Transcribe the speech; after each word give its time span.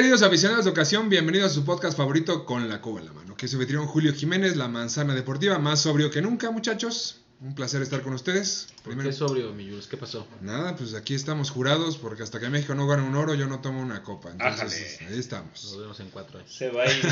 Queridos 0.00 0.22
aficionados 0.22 0.64
de 0.64 0.70
ocasión, 0.70 1.10
bienvenidos 1.10 1.50
a 1.50 1.54
su 1.54 1.62
podcast 1.62 1.94
favorito 1.94 2.46
con 2.46 2.70
la 2.70 2.80
cuba 2.80 3.00
en 3.00 3.06
la 3.08 3.12
mano, 3.12 3.36
que 3.36 3.44
es 3.44 3.52
su 3.52 3.58
Julio 3.86 4.14
Jiménez, 4.14 4.56
la 4.56 4.66
manzana 4.66 5.14
deportiva, 5.14 5.58
más 5.58 5.80
sobrio 5.80 6.10
que 6.10 6.22
nunca, 6.22 6.50
muchachos. 6.50 7.20
Un 7.42 7.54
placer 7.54 7.80
estar 7.80 8.02
con 8.02 8.12
ustedes. 8.12 8.68
¿Por 8.84 9.02
qué 9.02 9.12
sobrio, 9.14 9.52
mi 9.54 9.66
Jules? 9.66 9.86
¿Qué 9.86 9.96
pasó? 9.96 10.26
Nada, 10.42 10.76
pues 10.76 10.92
aquí 10.92 11.14
estamos 11.14 11.50
jurados 11.50 11.96
porque 11.96 12.22
hasta 12.22 12.38
que 12.38 12.50
México 12.50 12.74
no 12.74 12.86
gane 12.86 13.02
un 13.02 13.14
oro, 13.14 13.32
yo 13.34 13.46
no 13.46 13.60
tomo 13.60 13.80
una 13.80 14.02
copa. 14.02 14.30
Entonces, 14.32 14.98
ahí 15.08 15.18
estamos. 15.18 15.64
Nos 15.64 15.78
vemos 15.80 16.00
en 16.00 16.10
cuatro 16.10 16.38
años. 16.38 16.52
Se 16.52 16.68
va 16.68 16.82
a 16.82 16.86
ir 16.92 17.02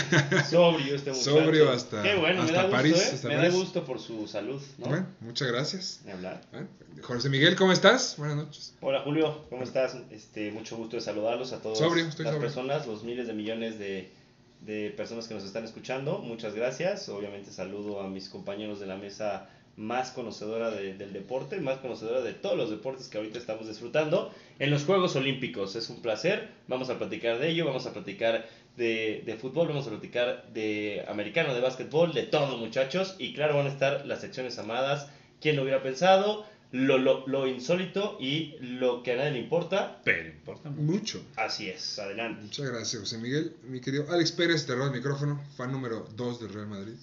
sobrio 0.50 0.94
este 0.96 1.12
muchacho. 1.12 1.30
Sobrio 1.30 1.70
hasta- 1.70 2.02
Qué 2.02 2.14
bueno, 2.16 2.42
hasta 2.42 2.52
me 2.58 2.62
da 2.64 2.70
París, 2.70 2.92
gusto, 2.92 3.08
¿eh? 3.08 3.12
hasta 3.14 3.28
me 3.28 3.36
París. 3.36 3.52
da 3.52 3.58
gusto 3.58 3.84
por 3.86 4.00
su 4.00 4.28
salud, 4.28 4.60
¿no? 4.76 4.86
Bueno, 4.88 5.06
muchas 5.20 5.48
gracias. 5.48 6.00
Ni 6.04 6.12
hablar. 6.12 6.42
¿Eh? 6.52 6.66
José 7.00 7.30
Miguel, 7.30 7.56
¿cómo 7.56 7.72
estás? 7.72 8.16
Buenas 8.18 8.36
noches. 8.36 8.74
Hola 8.82 9.00
Julio, 9.04 9.46
¿cómo 9.48 9.62
estás? 9.62 9.96
Este, 10.10 10.52
mucho 10.52 10.76
gusto 10.76 10.96
de 10.96 11.00
saludarlos 11.02 11.52
a 11.54 11.62
Sobrio, 11.62 12.06
estoy 12.06 12.26
las 12.26 12.34
sobrio. 12.34 12.40
personas, 12.40 12.86
los 12.86 13.02
miles 13.02 13.28
de 13.28 13.32
millones 13.32 13.78
de, 13.78 14.12
de 14.60 14.92
personas 14.94 15.26
que 15.26 15.32
nos 15.32 15.44
están 15.44 15.64
escuchando. 15.64 16.18
Muchas 16.18 16.54
gracias. 16.54 17.08
Obviamente 17.08 17.50
saludo 17.50 18.02
a 18.02 18.08
mis 18.08 18.28
compañeros 18.28 18.78
de 18.78 18.86
la 18.86 18.96
mesa 18.96 19.48
más 19.78 20.10
conocedora 20.10 20.70
de- 20.70 20.94
del 20.94 21.12
deporte, 21.12 21.58
más 21.60 21.78
conocedora 21.78 22.20
de 22.20 22.34
todos 22.34 22.56
los 22.58 22.68
deportes 22.68 23.08
que 23.08 23.16
ahorita 23.16 23.38
estamos 23.38 23.66
disfrutando 23.68 24.30
en 24.58 24.70
los 24.70 24.84
Juegos 24.84 25.16
Olímpicos. 25.16 25.76
Es 25.76 25.88
un 25.88 26.02
placer. 26.02 26.48
Vamos 26.66 26.90
a 26.90 26.98
platicar 26.98 27.38
de 27.38 27.48
ello, 27.50 27.64
vamos 27.64 27.86
a 27.86 27.92
platicar 27.92 28.46
de, 28.76 29.22
de 29.24 29.36
fútbol, 29.36 29.68
vamos 29.68 29.86
a 29.86 29.90
platicar 29.90 30.46
de 30.52 31.04
americano, 31.08 31.54
de 31.54 31.60
básquetbol, 31.60 32.12
de 32.12 32.24
todo 32.24 32.58
muchachos. 32.58 33.14
Y 33.18 33.32
claro, 33.34 33.56
van 33.56 33.66
a 33.66 33.70
estar 33.70 34.04
las 34.04 34.20
secciones 34.20 34.58
amadas. 34.58 35.08
¿Quién 35.40 35.56
lo 35.56 35.62
hubiera 35.62 35.82
pensado? 35.82 36.44
Lo, 36.70 36.98
lo, 36.98 37.26
lo 37.26 37.46
insólito 37.46 38.18
y 38.20 38.56
lo 38.60 39.02
que 39.02 39.12
a 39.12 39.16
nadie 39.16 39.30
le 39.30 39.38
importa. 39.38 40.00
Pero 40.04 40.28
importa 40.28 40.68
mucho. 40.68 40.82
Mucho. 40.92 41.22
Así 41.36 41.68
es, 41.70 41.98
adelante. 41.98 42.42
Muchas 42.42 42.68
gracias, 42.68 43.00
José 43.00 43.16
Miguel. 43.18 43.54
Mi 43.62 43.80
querido 43.80 44.04
Alex 44.12 44.32
Pérez, 44.32 44.66
te 44.66 44.74
roba 44.74 44.86
el 44.88 44.92
micrófono, 44.92 45.42
fan 45.56 45.72
número 45.72 46.06
2 46.16 46.40
del 46.40 46.52
Real 46.52 46.66
Madrid. 46.66 46.94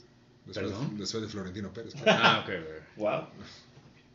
Después, 0.45 0.71
¿Perdón? 0.71 0.97
después 0.97 1.23
de 1.23 1.29
Florentino 1.29 1.73
Pérez. 1.73 1.93
Ah, 2.05 2.43
ok, 2.45 2.53
ok. 2.59 2.97
Wow. 2.97 3.27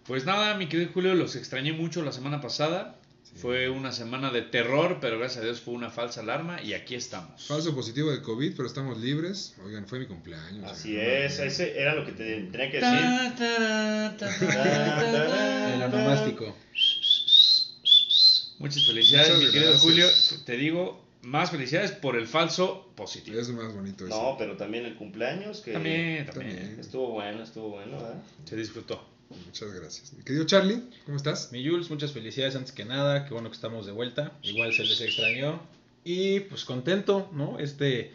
Pues 0.06 0.24
nada, 0.24 0.54
mi 0.56 0.68
querido 0.68 0.90
Julio, 0.92 1.14
los 1.14 1.36
extrañé 1.36 1.72
mucho 1.72 2.02
la 2.02 2.12
semana 2.12 2.40
pasada. 2.40 2.96
Fue 3.36 3.68
una 3.68 3.92
semana 3.92 4.32
de 4.32 4.42
terror, 4.42 4.98
pero 5.00 5.16
gracias 5.16 5.42
a 5.42 5.44
Dios 5.44 5.60
fue 5.60 5.72
una 5.74 5.88
falsa 5.90 6.20
alarma 6.20 6.60
y 6.62 6.72
aquí 6.72 6.96
estamos. 6.96 7.46
Falso 7.46 7.72
positivo 7.76 8.10
de 8.10 8.22
COVID, 8.22 8.56
pero 8.56 8.66
estamos 8.66 8.98
libres. 8.98 9.54
Oigan, 9.64 9.86
fue 9.86 10.00
mi 10.00 10.06
cumpleaños. 10.06 10.64
Así 10.68 10.96
es, 10.98 11.38
no, 11.38 11.44
ese 11.44 11.78
era 11.80 11.94
lo 11.94 12.04
que 12.04 12.10
te 12.10 12.24
tenía 12.50 12.70
que 12.72 12.80
decir. 12.80 12.98
Ta, 13.00 13.34
ta, 13.36 14.16
ta, 14.18 14.38
ta, 14.38 14.46
ta. 15.28 15.74
El 15.76 15.82
onomástico. 15.82 16.56
Muchas 18.58 18.84
felicidades, 18.86 19.28
Muchas 19.28 19.44
mi 19.46 19.52
querido 19.52 19.70
gracias. 19.70 19.82
Julio. 19.82 20.06
Te 20.44 20.56
digo, 20.56 21.04
más 21.22 21.50
felicidades 21.50 21.92
por 21.92 22.16
el 22.16 22.26
falso 22.26 22.90
positivo. 22.96 23.38
Es 23.40 23.48
más 23.50 23.74
bonito 23.74 24.06
eso. 24.06 24.22
No, 24.22 24.36
pero 24.38 24.56
también 24.56 24.86
el 24.86 24.96
cumpleaños 24.96 25.60
que 25.60 25.72
También, 25.72 26.26
también. 26.26 26.56
También. 26.56 26.80
estuvo 26.80 27.10
bueno, 27.12 27.42
estuvo 27.42 27.70
bueno, 27.70 27.96
¿verdad? 27.96 28.22
Se 28.44 28.56
disfrutó. 28.56 29.04
Muchas 29.46 29.72
gracias. 29.72 30.12
Mi 30.12 30.24
querido 30.24 30.44
Charlie, 30.44 30.82
¿cómo 31.04 31.16
estás? 31.16 31.52
Mi 31.52 31.66
Jules, 31.66 31.88
muchas 31.88 32.12
felicidades 32.12 32.56
antes 32.56 32.72
que 32.72 32.84
nada. 32.84 33.26
Qué 33.26 33.32
bueno 33.32 33.48
que 33.48 33.54
estamos 33.54 33.86
de 33.86 33.92
vuelta. 33.92 34.32
Igual 34.42 34.72
se 34.72 34.84
les 34.84 35.00
extrañó. 35.00 35.60
Y 36.02 36.40
pues 36.40 36.64
contento, 36.64 37.30
¿no? 37.32 37.58
Este 37.58 38.12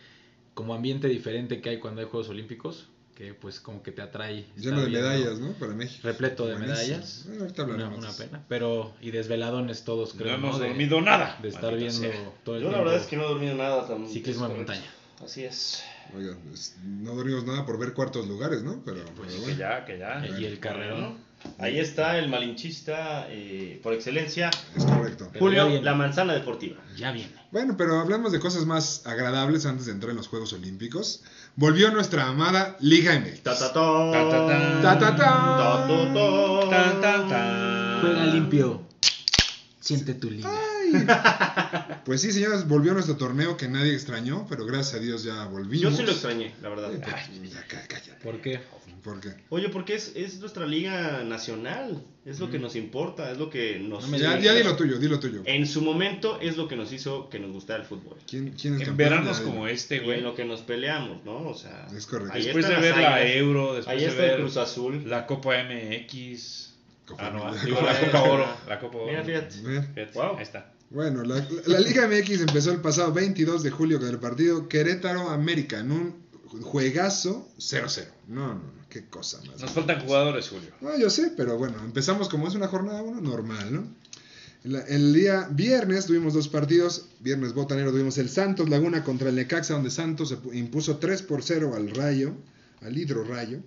como 0.54 0.74
ambiente 0.74 1.08
diferente 1.08 1.62
que 1.62 1.70
hay 1.70 1.80
cuando 1.80 2.02
hay 2.02 2.08
Juegos 2.08 2.30
Olímpicos. 2.30 2.88
Que 3.16 3.34
pues 3.34 3.62
como 3.62 3.82
que 3.82 3.94
te 3.94 4.02
atrae. 4.02 4.46
Lleno 4.58 4.82
de 4.82 4.90
medallas, 4.90 5.40
¿no? 5.40 5.54
Para 5.54 5.74
México. 5.74 6.02
Repleto 6.06 6.46
de 6.48 6.56
Buenísimo. 6.56 6.76
medallas. 6.88 7.24
Bueno, 7.28 7.42
ahorita 7.44 7.64
Una, 7.64 7.74
hablaremos. 7.74 8.00
una 8.06 8.12
pena. 8.18 8.46
Pero, 8.50 8.94
y 9.00 9.12
desveladones 9.12 9.84
todos, 9.86 10.16
No 10.16 10.22
creo. 10.22 10.36
hemos 10.36 10.60
De- 10.60 10.68
dormido 10.68 11.00
nada. 11.00 11.40
De 11.42 11.48
estar 11.48 11.72
maldita 11.72 11.92
viendo 12.02 12.18
sea. 12.18 12.32
todo 12.44 12.56
el 12.58 12.62
Yo 12.64 12.68
la 12.68 12.74
tiempo 12.74 12.86
verdad 12.90 13.02
es 13.02 13.08
que 13.08 13.16
no 13.16 13.24
he 13.24 13.28
dormido 13.28 13.56
nada. 13.56 13.88
tan- 13.88 14.08
Ciclismo 14.10 14.48
correcto. 14.50 14.74
montaña. 14.74 14.92
Así 15.24 15.46
es. 15.46 15.82
Oigan, 16.16 16.38
pues, 16.50 16.76
no 16.84 17.16
dormimos 17.16 17.46
nada 17.46 17.66
por 17.66 17.80
ver 17.80 17.94
cuartos 17.94 18.28
lugares, 18.28 18.64
¿no? 18.64 18.82
Pero, 18.86 18.98
Pues 19.16 19.16
pero 19.16 19.30
Que 19.30 19.40
bueno, 19.40 19.58
ya, 19.58 19.86
que 19.86 19.98
ya. 19.98 20.38
Y 20.38 20.44
el 20.46 20.60
carrerón. 20.60 21.18
Ahí 21.58 21.80
está 21.80 22.18
el 22.18 22.30
malinchista 22.30 23.28
eh, 23.30 23.80
por 23.82 23.94
excelencia, 23.94 24.50
es 24.76 24.86
correcto. 24.86 25.32
Julio, 25.40 25.82
la 25.82 25.94
manzana 25.94 26.34
deportiva. 26.34 26.78
Ya 26.98 27.12
viene. 27.12 27.32
Bueno, 27.52 27.76
pero 27.78 28.00
hablamos 28.00 28.32
de 28.32 28.40
cosas 28.40 28.66
más 28.66 29.06
agradables 29.06 29.66
antes 29.66 29.86
de 29.86 29.94
entrar 29.94 30.12
en 30.12 30.18
los 30.18 30.28
Juegos 30.28 30.54
Olímpicos. 30.54 31.24
Volvió 31.56 31.92
nuestra 31.92 32.28
amada 32.28 32.76
Liga 32.80 33.18
MX. 33.20 33.44
Juega 38.02 38.26
limpio. 38.26 38.82
Siente 39.80 40.14
tu 40.16 40.30
liga. 40.30 40.52
Pues 42.06 42.22
sí, 42.22 42.32
señores, 42.32 42.68
volvió 42.68 42.94
nuestro 42.94 43.16
torneo 43.18 43.58
que 43.58 43.68
nadie 43.68 43.94
extrañó, 43.94 44.46
pero 44.50 44.66
gracias 44.66 44.96
a 44.96 45.00
Dios 45.00 45.24
ya 45.24 45.46
volvimos. 45.46 45.82
Yo 45.82 45.92
sí 45.92 46.04
lo 46.04 46.12
extrañé, 46.12 46.54
la 46.62 46.70
verdad. 46.70 46.92
Ay, 46.94 47.00
pues, 47.40 47.52
ya, 47.54 47.62
cá- 47.68 47.84
cállate. 47.88 48.24
¿Por 48.24 48.42
qué? 48.42 48.60
¿Por 49.04 49.20
qué? 49.20 49.30
Oye, 49.50 49.70
porque 49.70 49.94
es, 49.96 50.14
es 50.16 50.40
nuestra 50.40 50.66
liga 50.66 51.24
nacional, 51.24 52.04
es 52.26 52.40
lo 52.40 52.50
que 52.50 52.58
nos 52.58 52.76
importa, 52.76 53.32
es 53.32 53.38
lo 53.38 53.52
que 53.52 53.78
nos... 53.80 54.08
No 54.10 54.18
Ya, 54.18 54.40
ya 54.40 54.54
dilo 54.56 54.76
tuyo, 54.76 54.98
dilo 54.98 55.20
tuyo. 55.20 55.42
En 55.46 55.68
su 55.68 55.82
momento 55.84 56.40
es 56.42 56.58
lo 56.58 56.68
que 56.68 56.76
nos 56.76 56.92
hizo 56.92 57.30
que 57.30 57.38
nos 57.38 57.52
gustara 57.52 57.82
el 57.84 57.86
fútbol. 57.88 58.18
¿Quién, 58.28 58.54
quién 58.60 58.82
es 58.82 58.88
En 58.88 58.98
veranos 58.98 59.38
Ya, 59.40 59.44
como 59.46 59.68
este, 59.68 59.98
Y 59.98 60.00
en 60.00 60.04
güey. 60.06 60.22
lo 60.22 60.34
que 60.34 60.46
nos 60.46 60.62
peleamos, 60.62 61.24
¿no? 61.24 61.48
O 61.48 61.54
sea... 61.54 61.86
Es 61.96 62.08
correcto. 62.08 62.34
Después 62.36 62.68
de 62.68 62.76
ver 62.78 62.98
la 62.98 63.24
Euro, 63.28 63.76
después 63.76 63.96
Ahí 63.96 64.02
de 64.04 64.10
está 64.10 64.24
el 64.24 64.30
ver 64.32 64.40
Cruz 64.40 64.58
Azul. 64.58 65.04
la 65.08 65.28
Copa 65.28 65.52
MX. 65.64 66.74
Copa 67.06 67.28
Ah, 67.28 67.30
no, 67.30 67.56
digo 67.64 67.80
la 67.82 68.00
Copa 68.12 68.24
Oro. 68.24 68.48
La 68.68 68.80
Copa 68.80 68.98
Oro. 68.98 69.06
Mira. 69.08 69.24
Fíjate, 69.24 70.08
Wow. 70.16 70.38
Ahí 70.38 70.44
está. 70.44 70.72
Bueno, 70.90 71.24
la, 71.24 71.46
la 71.66 71.80
Liga 71.80 72.08
MX 72.08 72.42
empezó 72.42 72.72
el 72.72 72.80
pasado 72.82 73.12
22 73.12 73.64
de 73.64 73.72
julio 73.72 74.00
con 74.00 74.08
el 74.10 74.20
partido 74.20 74.70
Querétaro-América 74.70 75.80
en 75.80 75.92
un 75.92 76.16
juegazo 76.62 77.50
0-0. 77.58 78.06
No, 78.28 78.48
no, 78.48 78.54
no, 78.56 78.62
qué 78.90 79.06
cosa 79.06 79.40
más. 79.48 79.62
Nos 79.62 79.72
faltan 79.72 80.00
jugadores, 80.02 80.48
Julio. 80.50 80.70
No, 80.82 80.98
yo 80.98 81.10
sé, 81.10 81.34
pero 81.36 81.58
bueno, 81.58 81.78
empezamos 81.84 82.30
como 82.30 82.48
es 82.48 82.56
una 82.56 82.68
jornada 82.68 83.02
uno, 83.02 83.20
normal, 83.22 83.74
¿no? 83.74 84.06
El 84.88 85.14
día 85.14 85.48
viernes 85.52 86.08
tuvimos 86.08 86.34
dos 86.34 86.48
partidos. 86.48 87.10
Viernes 87.20 87.54
botanero 87.54 87.92
tuvimos 87.92 88.18
el 88.18 88.30
Santos 88.30 88.68
Laguna 88.68 89.04
contra 89.04 89.30
el 89.30 89.36
Necaxa, 89.36 89.76
donde 89.76 89.92
Santos 89.92 90.30
se 90.30 90.38
pu- 90.40 90.56
impuso 90.56 90.98
3 90.98 91.22
por 91.22 91.44
0 91.44 91.74
al 91.76 91.92
Rayo, 91.92 92.34
al 92.82 92.98
Hidro 92.98 93.24
Rayo. 93.26 93.60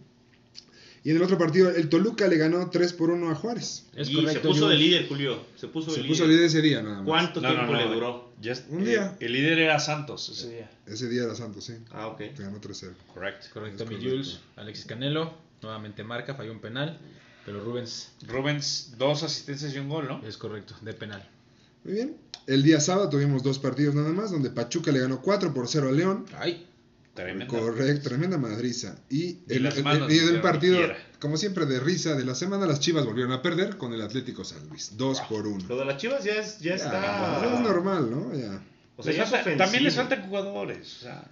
Y 1.05 1.11
en 1.11 1.17
el 1.17 1.23
otro 1.23 1.39
partido, 1.39 1.71
el 1.71 1.89
Toluca 1.89 2.27
le 2.29 2.37
ganó 2.37 2.69
3 2.71 2.93
por 2.95 3.11
1 3.11 3.31
a 3.31 3.35
Juárez. 3.35 3.87
Es 3.95 4.11
y 4.11 4.15
correcto. 4.15 4.41
se 4.43 4.49
puso 4.49 4.69
de 4.69 4.77
líder, 4.77 5.09
Julio. 5.09 5.45
Se 5.57 5.69
puso 5.69 5.91
Se 5.91 6.03
de 6.03 6.09
puso 6.09 6.25
líder. 6.25 6.37
líder 6.37 6.47
ese 6.47 6.63
día, 6.63 6.83
nada 6.83 6.97
más. 6.97 7.07
¿Cuánto 7.07 7.41
No, 7.41 7.49
tiempo 7.51 7.73
no, 7.73 7.79
le 7.79 7.87
duró? 7.95 8.33
Un 8.71 8.83
eh, 8.83 8.85
día. 8.87 9.17
el 9.21 9.33
líder 9.33 9.59
era 9.61 9.79
Santos 9.81 10.29
ese 10.29 10.51
día. 10.51 10.71
Ese 10.87 11.09
día 11.09 11.25
era 11.25 11.35
Santos, 11.35 11.65
sí. 11.65 11.75
Ah, 11.91 12.09
ok. 12.09 12.19
Te 12.35 12.43
ganó 12.43 12.61
3-0. 12.61 12.93
Correcto. 13.15 13.47
Correcto, 13.53 13.85
Es 13.85 13.91
mi. 13.91 13.97
Jules. 13.97 14.41
Alexis 14.57 14.85
Canelo, 14.87 15.35
nuevamente 15.63 16.03
marca, 16.05 16.35
falló 16.35 16.53
un 16.53 16.61
penal. 16.61 16.99
Pero 17.47 17.65
Rubens 17.65 18.13
Rubens, 18.27 18.95
dos 18.99 19.23
asistencias 19.23 19.75
y 19.75 19.79
un 19.79 19.89
gol, 19.89 20.07
¿no? 20.07 20.21
es 20.27 20.37
correcto, 20.37 20.75
de 20.83 20.93
penal. 20.93 21.27
Muy 21.85 21.95
bien. 21.95 22.17
El 22.47 22.63
día 22.63 22.81
sábado 22.81 23.09
tuvimos 23.09 23.43
dos 23.43 23.59
partidos 23.59 23.95
nada 23.95 24.11
más, 24.11 24.31
donde 24.31 24.51
Pachuca 24.51 24.91
le 24.93 24.99
ganó 25.01 25.23
4 25.23 25.55
por 25.55 25.67
0 25.69 25.89
a 25.89 25.93
León. 25.93 26.27
Ay, 26.37 26.67
Tremendo. 27.23 27.59
Correcto, 27.59 28.09
tremenda 28.09 28.39
madriza. 28.39 28.97
Y, 29.11 29.23
Y 29.25 29.43
el, 29.49 29.63
las 29.65 29.77
el- 29.77 29.85
manos 29.85 30.09
el- 30.09 30.15
y 30.15 30.19
el 30.19 30.23
hicieron 30.25 30.43
partido, 30.43 30.81
como 31.21 31.37
siempre, 31.37 31.67
de 31.67 31.81
risa 31.81 32.15
de 32.15 32.25
la 32.25 32.35
semana, 32.35 32.67
las 32.67 32.81
Chivas 32.81 33.05
volvieron 33.05 33.33
a 33.33 33.43
perder 33.43 33.77
con 33.77 33.93
el 33.93 34.01
Atlético 34.03 34.45
San 34.45 34.69
Luis. 34.69 34.93
2 34.97 35.21
por 35.23 35.47
1. 35.47 35.67
Lo 35.69 35.77
de 35.79 35.85
las 35.85 35.97
chivas 35.97 36.23
ya, 36.25 36.35
es, 36.35 36.59
ya, 36.61 36.77
Ya, 36.77 36.85
está. 36.85 37.55
es 37.55 37.61
normal, 37.61 38.11
¿no? 38.11 38.33
Ya. 38.35 38.63
O 38.97 39.03
sea, 39.03 39.11
Les 39.13 39.17
ya 39.17 39.23
es 39.25 39.31
falta- 39.31 39.41
ofensivo. 39.41 39.57
también 39.65 39.85
les 39.85 39.95
faltan 39.97 40.23
jugadores. 40.29 40.97
O 40.99 41.01
sea, 41.03 41.25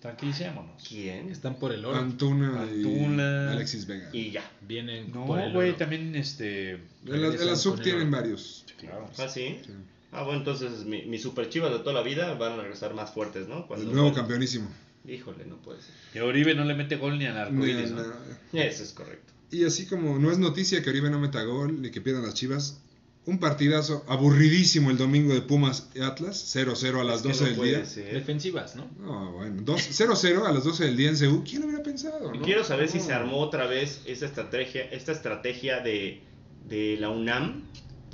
tranquilicémonos. 0.00 0.82
¿Quién? 0.86 1.30
están 1.30 1.56
por 1.56 1.72
el 1.72 1.84
oro. 1.84 1.96
Antuna, 1.98 2.62
Antuna. 2.62 3.48
y 3.50 3.52
Alexis 3.54 3.86
Vega. 3.86 4.08
Y 4.12 4.30
ya. 4.30 4.42
Vienen 4.66 5.10
No, 5.12 5.26
por 5.26 5.40
el 5.40 5.52
güey, 5.52 5.76
también 5.76 6.14
este. 6.16 6.72
En 6.72 6.80
la, 7.22 7.28
en 7.28 7.46
la 7.46 7.56
sub 7.56 7.80
tienen 7.80 8.10
varios. 8.10 8.64
Claro. 8.78 9.08
¿Ah, 9.18 9.28
sí? 9.28 9.60
Sí. 9.64 9.72
Ah, 10.12 10.22
bueno, 10.22 10.38
entonces 10.40 10.84
mi- 10.84 11.02
mis 11.06 11.22
super 11.22 11.48
chivas 11.48 11.72
de 11.72 11.78
toda 11.80 11.92
la 11.92 12.02
vida 12.02 12.34
van 12.34 12.52
a 12.52 12.62
regresar 12.62 12.94
más 12.94 13.10
fuertes, 13.10 13.48
¿no? 13.48 13.66
Cuando- 13.66 13.88
El 13.88 13.94
nuevo 13.96 14.12
campeonísimo. 14.12 14.68
Híjole, 15.06 15.44
no 15.46 15.56
puede 15.60 15.80
ser. 15.82 15.94
Y 16.14 16.18
Oribe 16.20 16.54
no 16.54 16.64
le 16.64 16.74
mete 16.74 16.96
gol 16.96 17.18
ni 17.18 17.26
al 17.26 17.36
arcoíris, 17.36 17.90
¿no? 17.90 18.02
na- 18.02 18.62
Eso 18.64 18.82
es 18.82 18.92
correcto. 18.92 19.32
Y 19.50 19.64
así 19.64 19.86
como 19.86 20.18
no 20.18 20.30
es 20.30 20.38
noticia 20.38 20.82
que 20.82 20.90
Oribe 20.90 21.10
no 21.10 21.18
meta 21.20 21.42
gol 21.44 21.80
ni 21.82 21.90
que 21.90 22.00
pierdan 22.00 22.24
las 22.24 22.34
Chivas, 22.34 22.80
Un 23.26 23.38
partidazo 23.38 24.04
aburridísimo 24.06 24.90
el 24.90 24.98
domingo 24.98 25.32
de 25.32 25.40
Pumas 25.40 25.88
y 25.94 26.00
Atlas, 26.02 26.44
0-0 26.54 27.00
a 27.00 27.04
las 27.04 27.16
Es 27.16 27.22
que 27.22 27.28
12 27.28 27.44
no 27.56 27.62
del 27.62 27.70
día. 27.70 27.86
ser. 27.86 28.12
Defensivas, 28.12 28.76
¿no? 28.76 28.86
No, 29.00 29.32
bueno, 29.32 29.62
dos- 29.62 29.80
0-0 29.92 30.44
a 30.46 30.52
las 30.52 30.64
12 30.64 30.84
del 30.84 30.94
día 30.98 31.08
en 31.08 31.16
CU. 31.16 31.42
¿Quién 31.42 31.62
lo 31.62 31.68
hubiera 31.68 31.82
pensado? 31.82 32.34
No? 32.34 32.42
quiero 32.42 32.62
saber 32.64 32.90
si 32.90 32.98
No. 32.98 33.04
se 33.04 33.12
armó 33.14 33.38
otra 33.38 33.66
vez 33.66 34.02
esta 34.04 34.26
estrategia, 34.26 34.82
esta 34.90 35.12
estrategia 35.12 35.80
de, 35.80 36.20
de 36.68 36.98
la 37.00 37.08
UNAM, 37.08 37.62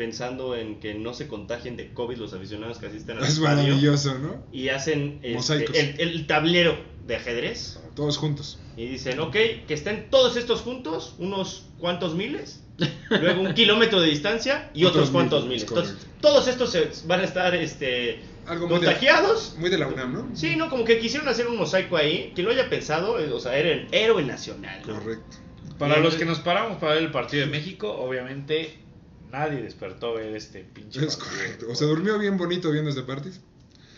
pensando 0.00 0.56
en 0.56 0.80
que 0.80 0.94
no 0.94 1.12
se 1.12 1.28
contagien 1.28 1.76
de 1.76 1.92
COVID 1.92 2.16
los 2.16 2.32
aficionados 2.32 2.78
que 2.78 2.86
asisten 2.86 3.18
al 3.18 3.22
Es 3.24 3.34
estadio. 3.34 3.48
maravilloso, 3.56 4.18
¿no? 4.18 4.42
Y 4.50 4.70
hacen 4.70 5.20
este, 5.22 5.66
el, 5.78 6.00
el 6.00 6.26
tablero 6.26 6.74
de 7.06 7.16
ajedrez. 7.16 7.78
Todos 7.94 8.16
juntos. 8.16 8.58
Y 8.78 8.86
dicen, 8.86 9.20
ok, 9.20 9.32
que 9.32 9.74
estén 9.74 10.08
todos 10.08 10.38
estos 10.38 10.62
juntos, 10.62 11.16
unos 11.18 11.66
cuantos 11.78 12.14
miles, 12.14 12.62
luego 13.10 13.42
un 13.42 13.52
kilómetro 13.52 14.00
de 14.00 14.08
distancia 14.08 14.70
y 14.72 14.84
Otros 14.86 15.08
otros 15.08 15.10
cuantos 15.10 15.44
miles, 15.46 15.70
miles. 15.70 15.84
Entonces, 15.90 16.06
todos 16.22 16.48
estos 16.48 16.70
se 16.72 16.88
van 17.06 17.20
a 17.20 17.24
estar 17.24 17.54
este, 17.54 18.20
Algo 18.46 18.68
muy 18.68 18.78
de, 18.80 18.86
contagiados. 18.86 19.54
muy 19.58 19.68
de 19.68 19.76
la 19.76 19.86
UNAM, 19.86 20.12
¿no? 20.14 20.30
Sí, 20.34 20.56
no, 20.56 20.70
como 20.70 20.84
que 20.86 20.98
quisieron 20.98 21.28
hacer 21.28 21.46
un 21.46 21.58
mosaico 21.58 21.98
ahí. 21.98 22.32
Quien 22.34 22.46
lo 22.46 22.54
haya 22.54 22.70
pensado, 22.70 23.20
eh, 23.20 23.30
o 23.30 23.38
sea, 23.38 23.54
era 23.58 23.68
el 23.68 23.86
héroe 23.92 24.22
nacional. 24.22 24.80
¿no? 24.86 24.94
Correcto. 24.94 25.36
Para 25.78 25.98
los 25.98 26.14
que 26.14 26.24
nos 26.26 26.38
paramos 26.40 26.78
para 26.78 26.94
ver 26.94 27.02
el 27.04 27.10
partido 27.10 27.44
de 27.44 27.50
México, 27.50 27.90
obviamente 27.90 28.79
nadie 29.30 29.62
despertó 29.62 30.14
ver 30.14 30.34
este 30.36 30.64
pinche 30.64 31.04
Es 31.06 31.16
partido. 31.16 31.36
correcto. 31.38 31.66
O 31.70 31.74
se 31.74 31.84
durmió 31.84 32.18
bien 32.18 32.36
bonito 32.36 32.70
viendo 32.70 32.90
este 32.90 33.02
partido. 33.02 33.34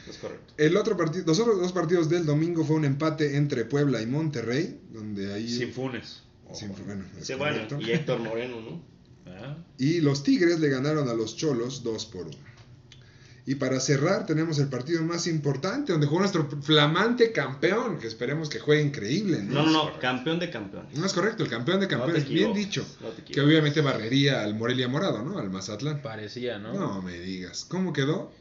Es 0.08 0.16
correcto. 0.18 0.54
El 0.56 0.76
otro 0.76 0.96
partido, 0.96 1.24
los 1.26 1.38
otros 1.40 1.60
dos 1.60 1.72
partidos 1.72 2.08
del 2.08 2.26
domingo 2.26 2.64
fue 2.64 2.76
un 2.76 2.84
empate 2.84 3.36
entre 3.36 3.64
Puebla 3.64 4.02
y 4.02 4.06
Monterrey, 4.06 4.80
donde 4.92 5.32
ahí... 5.32 5.48
Sin 5.48 5.72
Funes. 5.72 6.22
Sin- 6.52 6.74
bueno, 6.84 7.04
Sí, 7.20 7.34
bueno, 7.34 7.66
y 7.80 7.90
Héctor 7.92 8.18
Moreno, 8.18 8.60
¿no? 8.60 8.82
Ah. 9.26 9.56
Y 9.78 10.00
los 10.00 10.22
Tigres 10.22 10.60
le 10.60 10.68
ganaron 10.68 11.08
a 11.08 11.14
los 11.14 11.36
Cholos 11.36 11.82
2 11.82 12.06
por 12.06 12.26
1. 12.26 12.36
Y 13.44 13.56
para 13.56 13.80
cerrar 13.80 14.24
tenemos 14.24 14.58
el 14.60 14.68
partido 14.68 15.02
más 15.02 15.26
importante, 15.26 15.92
donde 15.92 16.06
jugó 16.06 16.20
nuestro 16.20 16.48
flamante 16.62 17.32
campeón, 17.32 17.98
que 17.98 18.06
esperemos 18.06 18.48
que 18.48 18.60
juegue 18.60 18.82
increíble. 18.82 19.42
No, 19.42 19.66
no, 19.66 19.72
no, 19.72 19.98
campeón 19.98 20.38
de 20.38 20.48
campeones. 20.48 20.96
No 20.96 21.04
es 21.04 21.12
correcto, 21.12 21.42
el 21.42 21.50
campeón 21.50 21.80
de 21.80 21.86
No 21.86 21.90
campeones, 21.90 22.28
bien 22.28 22.50
equivoques, 22.50 22.64
dicho. 22.64 22.86
no 23.00 23.08
te 23.08 23.24
que 23.24 23.40
obviamente 23.40 23.80
barrería 23.80 24.42
al 24.42 24.54
Morelia 24.54 24.86
Morado, 24.86 25.24
¿no? 25.24 25.38
Al 25.38 25.50
Mazatlán. 25.50 26.02
Parecía, 26.02 26.58
¿no? 26.58 26.72
No 26.72 27.02
me 27.02 27.18
digas. 27.18 27.66
¿Cómo 27.68 27.92
quedó? 27.92 28.32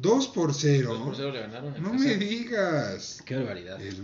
2 0.00 0.28
por 0.28 0.54
0. 0.54 0.88
2 0.94 1.02
por 1.02 1.16
0 1.16 1.32
le 1.32 1.40
ganaron. 1.40 1.82
No 1.82 1.90
casa. 1.92 2.04
me 2.04 2.16
digas. 2.16 3.22
Qué 3.24 3.34
barbaridad. 3.36 3.80
El 3.80 3.96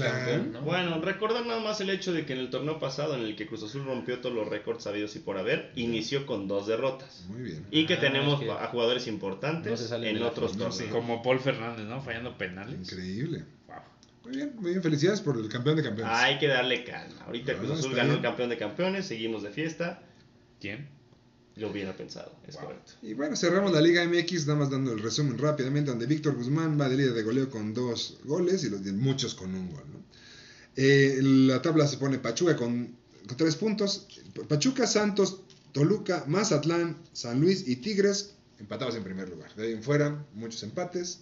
campeón, 0.00 0.52
¿no? 0.52 0.60
Bueno, 0.62 1.00
recordar 1.00 1.44
nada 1.46 1.60
más 1.60 1.80
el 1.80 1.90
hecho 1.90 2.12
de 2.12 2.24
que 2.24 2.32
en 2.34 2.38
el 2.38 2.50
torneo 2.50 2.78
pasado, 2.78 3.16
en 3.16 3.22
el 3.22 3.34
que 3.34 3.46
Cruz 3.46 3.62
Azul 3.64 3.84
rompió 3.84 4.20
todos 4.20 4.34
los 4.34 4.48
récords 4.48 4.84
sabidos 4.84 5.16
y 5.16 5.18
por 5.18 5.38
haber, 5.38 5.72
inició 5.74 6.26
con 6.26 6.46
dos 6.46 6.66
derrotas. 6.66 7.24
Muy 7.28 7.42
bien. 7.42 7.66
Y 7.70 7.86
que 7.86 7.94
Ah, 7.94 8.00
tenemos 8.00 8.40
es 8.40 8.46
que 8.46 8.52
a 8.52 8.66
jugadores 8.68 9.06
importantes 9.06 9.90
en 9.90 10.22
otros 10.22 10.56
torneos. 10.56 10.82
Como 10.92 11.22
Paul 11.22 11.40
Fernández, 11.40 11.86
¿no? 11.86 12.00
Fallando 12.02 12.38
penales. 12.38 12.78
Increíble. 12.92 13.44
Wow. 13.66 13.76
Muy 14.24 14.36
bien, 14.36 14.52
muy 14.56 14.70
bien. 14.70 14.82
Felicidades 14.82 15.20
por 15.20 15.36
el 15.36 15.48
campeón 15.48 15.76
de 15.76 15.82
campeones. 15.82 16.14
Hay 16.16 16.38
que 16.38 16.46
darle 16.46 16.84
calma. 16.84 17.22
Ahorita 17.26 17.52
No, 17.54 17.58
Cruz 17.58 17.78
Azul 17.80 17.94
ganó 17.94 18.10
bien. 18.10 18.16
el 18.18 18.22
campeón 18.22 18.48
de 18.50 18.56
campeones, 18.58 19.06
seguimos 19.06 19.42
de 19.42 19.50
fiesta. 19.50 20.02
¿Quién? 20.60 20.88
Lo 21.56 21.70
hubiera 21.70 21.94
pensado, 21.96 22.32
es 22.46 22.54
Wow. 22.54 22.64
correcto. 22.64 22.92
Y 23.02 23.14
bueno, 23.14 23.36
cerramos 23.36 23.72
la 23.72 23.80
Liga 23.80 24.02
MX, 24.04 24.46
nada 24.46 24.60
más 24.60 24.70
dando 24.70 24.92
el 24.92 25.00
resumen 25.02 25.36
rápidamente, 25.38 25.90
donde 25.90 26.06
Víctor 26.06 26.34
Guzmán 26.34 26.80
va 26.80 26.88
de 26.88 26.96
líder 26.96 27.12
de 27.12 27.22
goleo 27.22 27.50
con 27.50 27.74
dos 27.74 28.18
goles 28.24 28.64
y 28.64 28.70
los 28.70 28.82
de 28.82 28.92
muchos 28.92 29.34
con 29.34 29.54
un 29.54 29.70
gol. 29.70 29.84
¿no? 29.92 30.02
Eh, 30.76 31.18
la 31.22 31.60
tabla 31.60 31.86
se 31.86 31.98
pone 31.98 32.18
Pachuca 32.18 32.56
con, 32.56 32.96
con 33.26 33.36
tres 33.36 33.56
puntos. 33.56 34.06
Pachuca, 34.48 34.86
Santos, 34.86 35.40
Toluca, 35.72 36.24
Mazatlán, 36.26 36.96
San 37.12 37.40
Luis 37.40 37.68
y 37.68 37.76
Tigres 37.76 38.34
empatados 38.58 38.94
en 38.94 39.02
primer 39.04 39.28
lugar. 39.28 39.54
De 39.56 39.66
ahí 39.66 39.72
en 39.72 39.82
fuera, 39.82 40.24
muchos 40.34 40.62
empates. 40.62 41.20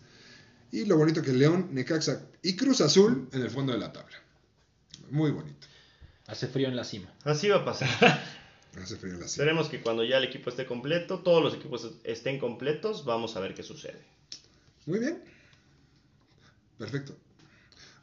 Y 0.73 0.85
lo 0.85 0.97
bonito 0.97 1.23
que 1.23 1.33
León, 1.33 1.71
Necaxa 1.73 2.23
y 2.43 2.55
Cruz 2.55 2.81
Azul 2.83 3.29
en 3.33 3.43
el 3.43 3.51
fondo 3.51 3.73
de 3.73 3.79
la 3.79 3.93
tabla. 3.93 4.17
Muy 5.11 5.33
bonito. 5.33 5.67
Hace 6.27 6.47
frío 6.47 6.69
en 6.69 6.77
la 6.77 6.85
cima. 6.85 7.13
Así 7.25 7.49
va 7.49 7.57
a 7.57 7.65
pasar. 7.65 7.89
Hace 8.83 8.97
frío 8.97 9.15
la. 9.19 9.27
Esperemos 9.27 9.69
que 9.69 9.81
cuando 9.81 10.05
ya 10.05 10.19
el 10.19 10.25
equipo 10.25 10.51
esté 10.51 10.67
completo, 10.67 11.21
todos 11.21 11.43
los 11.43 11.55
equipos 11.55 11.91
estén 12.05 12.39
completos, 12.39 13.05
vamos 13.05 13.37
a 13.37 13.41
ver 13.41 13.55
qué 13.55 13.63
sucede. 13.63 14.01
Muy 14.87 14.99
bien. 15.01 15.23
Perfecto. 16.79 17.17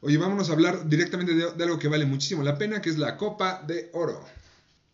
Oye, 0.00 0.16
vámonos 0.18 0.50
a 0.50 0.52
hablar 0.52 0.88
directamente 0.88 1.34
de, 1.34 1.52
de 1.52 1.64
algo 1.64 1.78
que 1.78 1.88
vale 1.88 2.04
muchísimo 2.04 2.42
la 2.42 2.56
pena, 2.56 2.80
que 2.80 2.90
es 2.90 2.98
la 2.98 3.16
Copa 3.16 3.62
de 3.66 3.90
Oro. 3.94 4.24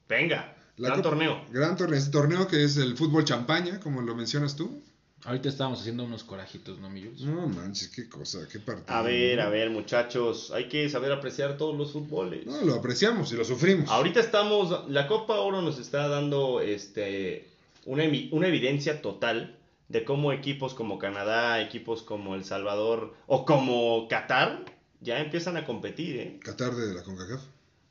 Venga, 0.08 0.56
La 0.76 0.88
gran 0.88 1.00
Copa- 1.02 1.10
torneo. 1.10 1.44
Gran 1.50 1.76
torneo. 1.76 1.98
Este 1.98 2.10
torneo 2.10 2.46
que 2.48 2.64
es 2.64 2.76
el 2.78 2.96
fútbol 2.96 3.24
champaña, 3.24 3.80
como 3.80 4.00
lo 4.00 4.14
mencionas 4.14 4.56
tú. 4.56 4.82
Ahorita 5.24 5.48
estábamos 5.48 5.80
haciendo 5.80 6.04
unos 6.04 6.22
corajitos, 6.22 6.78
¿no, 6.80 6.90
mi 6.90 7.02
Jules? 7.02 7.22
No 7.22 7.48
manches, 7.48 7.88
qué 7.88 8.08
cosa, 8.08 8.46
qué 8.50 8.58
partido. 8.58 8.94
A 8.94 9.00
ver, 9.00 9.40
a 9.40 9.48
ver, 9.48 9.70
muchachos, 9.70 10.50
hay 10.52 10.68
que 10.68 10.88
saber 10.90 11.12
apreciar 11.12 11.56
todos 11.56 11.76
los 11.76 11.92
fútboles. 11.92 12.44
No, 12.46 12.60
lo 12.60 12.74
apreciamos 12.74 13.32
y 13.32 13.36
lo 13.36 13.44
sufrimos. 13.44 13.88
Ahorita 13.88 14.20
estamos, 14.20 14.88
la 14.90 15.06
Copa 15.06 15.40
Oro 15.40 15.62
nos 15.62 15.78
está 15.78 16.08
dando 16.08 16.60
este 16.60 17.48
una, 17.86 18.04
una 18.32 18.48
evidencia 18.48 19.00
total 19.00 19.56
de 19.88 20.04
cómo 20.04 20.32
equipos 20.32 20.74
como 20.74 20.98
Canadá, 20.98 21.60
equipos 21.62 22.02
como 22.02 22.34
El 22.34 22.44
Salvador 22.44 23.14
o 23.26 23.46
como 23.46 24.08
Qatar 24.08 24.64
ya 25.00 25.20
empiezan 25.20 25.56
a 25.56 25.64
competir, 25.64 26.16
¿eh? 26.16 26.40
Qatar 26.42 26.74
de 26.74 26.94
la 26.94 27.02
CONCACAF. 27.02 27.42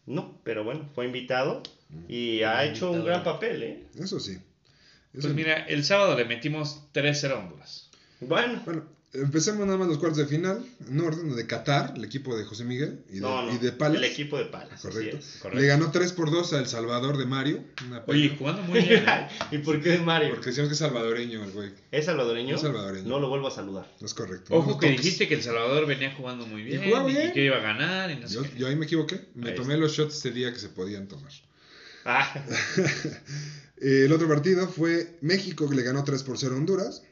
No, 0.05 0.37
pero 0.43 0.63
bueno, 0.63 0.89
fue 0.93 1.05
invitado 1.05 1.63
y 2.07 2.41
ha 2.41 2.65
hecho 2.65 2.91
un 2.91 3.05
gran 3.05 3.23
papel, 3.23 3.63
¿eh? 3.63 3.83
Eso 3.95 4.19
sí. 4.19 4.37
Pues 5.13 5.33
mira, 5.33 5.65
el 5.67 5.83
sábado 5.83 6.17
le 6.17 6.25
metimos 6.25 6.81
3-0 6.93 7.31
a 7.31 7.39
Honduras. 7.39 7.89
Bueno, 8.19 8.61
Bueno, 8.65 8.83
empecemos 9.13 9.65
nada 9.67 9.77
más 9.77 9.87
los 9.87 9.99
cuartos 9.99 10.17
de 10.17 10.25
final. 10.25 10.65
En 10.89 10.99
orden, 11.01 11.35
de 11.35 11.45
Qatar, 11.45 11.93
el 11.95 12.03
equipo 12.03 12.35
de 12.35 12.45
José 12.45 12.63
Miguel 12.63 13.03
y 13.09 13.15
de, 13.15 13.21
no, 13.21 13.43
no, 13.43 13.53
y 13.53 13.57
de 13.59 13.71
Palas. 13.73 13.97
el 13.97 14.05
equipo 14.05 14.37
de 14.39 14.45
Palas, 14.45 14.73
así 14.73 14.87
Correcto. 14.87 15.17
es. 15.17 15.37
correcto. 15.39 15.61
Le 15.61 15.67
ganó 15.67 15.91
3 15.91 16.13
por 16.13 16.31
2 16.31 16.53
a 16.53 16.59
El 16.59 16.67
Salvador 16.67 17.17
de 17.17 17.25
Mario. 17.27 17.63
Oye, 18.07 18.35
jugando 18.39 18.63
muy 18.63 18.81
bien. 18.81 19.05
¿eh? 19.07 19.27
¿Y 19.51 19.57
por 19.59 19.79
qué 19.83 19.99
Mario? 19.99 20.29
Porque 20.31 20.47
decíamos 20.47 20.69
que 20.69 20.73
es 20.73 20.79
salvadoreño 20.79 21.43
el 21.43 21.51
güey. 21.51 21.71
¿Es 21.91 22.05
salvadoreño? 22.05 22.55
Es 22.55 22.61
salvadoreño. 22.61 23.07
No 23.07 23.19
lo 23.19 23.29
vuelvo 23.29 23.49
a 23.49 23.51
saludar. 23.51 23.85
No 23.99 24.07
es 24.07 24.13
correcto. 24.15 24.55
Ojo 24.55 24.79
que 24.79 24.87
toques. 24.87 25.01
dijiste 25.03 25.27
que 25.27 25.35
El 25.35 25.43
Salvador 25.43 25.85
venía 25.85 26.11
jugando 26.15 26.47
muy 26.47 26.63
bien 26.63 26.81
y, 26.83 26.87
jugaba 26.87 27.05
bien. 27.07 27.33
que 27.33 27.43
iba 27.45 27.57
a 27.57 27.61
ganar 27.61 28.09
y 28.09 28.15
no 28.15 28.27
sé 28.27 28.33
Yo, 28.35 28.41
qué. 28.43 28.57
yo 28.57 28.67
ahí 28.67 28.75
me 28.75 28.85
equivoqué. 28.85 29.25
Me 29.35 29.49
Ahí 29.51 29.55
tomé 29.55 29.73
está. 29.75 29.81
los 29.85 29.91
shots 29.95 30.15
ese 30.17 30.31
día 30.31 30.51
que 30.51 30.59
se 30.59 30.69
podían 30.69 31.07
tomar. 31.07 31.31
Ah, 32.05 32.33
Eh, 33.83 34.05
el 34.05 34.13
otro 34.13 34.27
partido 34.27 34.67
fue 34.67 35.17
México 35.21 35.69
que 35.69 35.75
le 35.75 35.83
ganó 35.83 36.03
3 36.03 36.23
por 36.23 36.37
0 36.37 36.55
a 36.55 36.57
Honduras. 36.57 37.03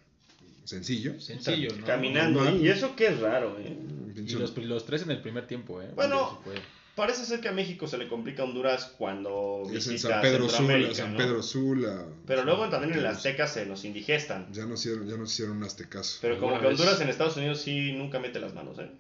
Sencillo. 0.63 1.19
Sencillo, 1.19 1.75
¿no? 1.77 1.85
caminando. 1.85 2.55
Y 2.55 2.69
eso 2.69 2.95
qué 2.95 3.07
es 3.07 3.19
raro, 3.19 3.59
¿eh? 3.59 3.77
Y 4.15 4.31
los, 4.33 4.55
los 4.57 4.85
tres 4.85 5.01
en 5.01 5.11
el 5.11 5.21
primer 5.21 5.47
tiempo, 5.47 5.81
¿eh? 5.81 5.89
Bueno. 5.95 6.41
Parece 6.95 7.25
ser 7.25 7.39
que 7.39 7.47
a 7.47 7.53
México 7.53 7.87
se 7.87 7.97
le 7.97 8.09
complica 8.09 8.43
a 8.43 8.45
Honduras 8.45 8.93
cuando 8.97 9.63
Es 9.73 9.87
en 9.87 9.97
San 9.97 10.21
Pedro 10.21 10.49
Sula, 10.49 10.93
San 10.93 11.13
¿no? 11.13 11.17
Pedro 11.17 11.41
Sula. 11.41 12.05
Pero 12.27 12.43
luego 12.43 12.69
también 12.69 12.91
en 12.91 12.99
el 12.99 13.05
San 13.05 13.15
Azteca 13.15 13.47
se 13.47 13.65
nos 13.65 13.85
indigestan. 13.85 14.51
Ya 14.51 14.65
no 14.65 14.73
hicieron, 14.73 15.07
ya 15.07 15.15
no 15.15 15.23
hicieron 15.23 15.57
un 15.57 15.63
aztecaso. 15.63 16.19
Pero 16.21 16.37
como 16.39 16.59
que. 16.59 16.67
Honduras 16.67 16.99
en 16.99 17.07
Estados 17.07 17.37
Unidos 17.37 17.61
sí 17.61 17.93
nunca 17.93 18.19
mete 18.19 18.39
las 18.41 18.53
manos, 18.53 18.77
¿eh? 18.79 18.91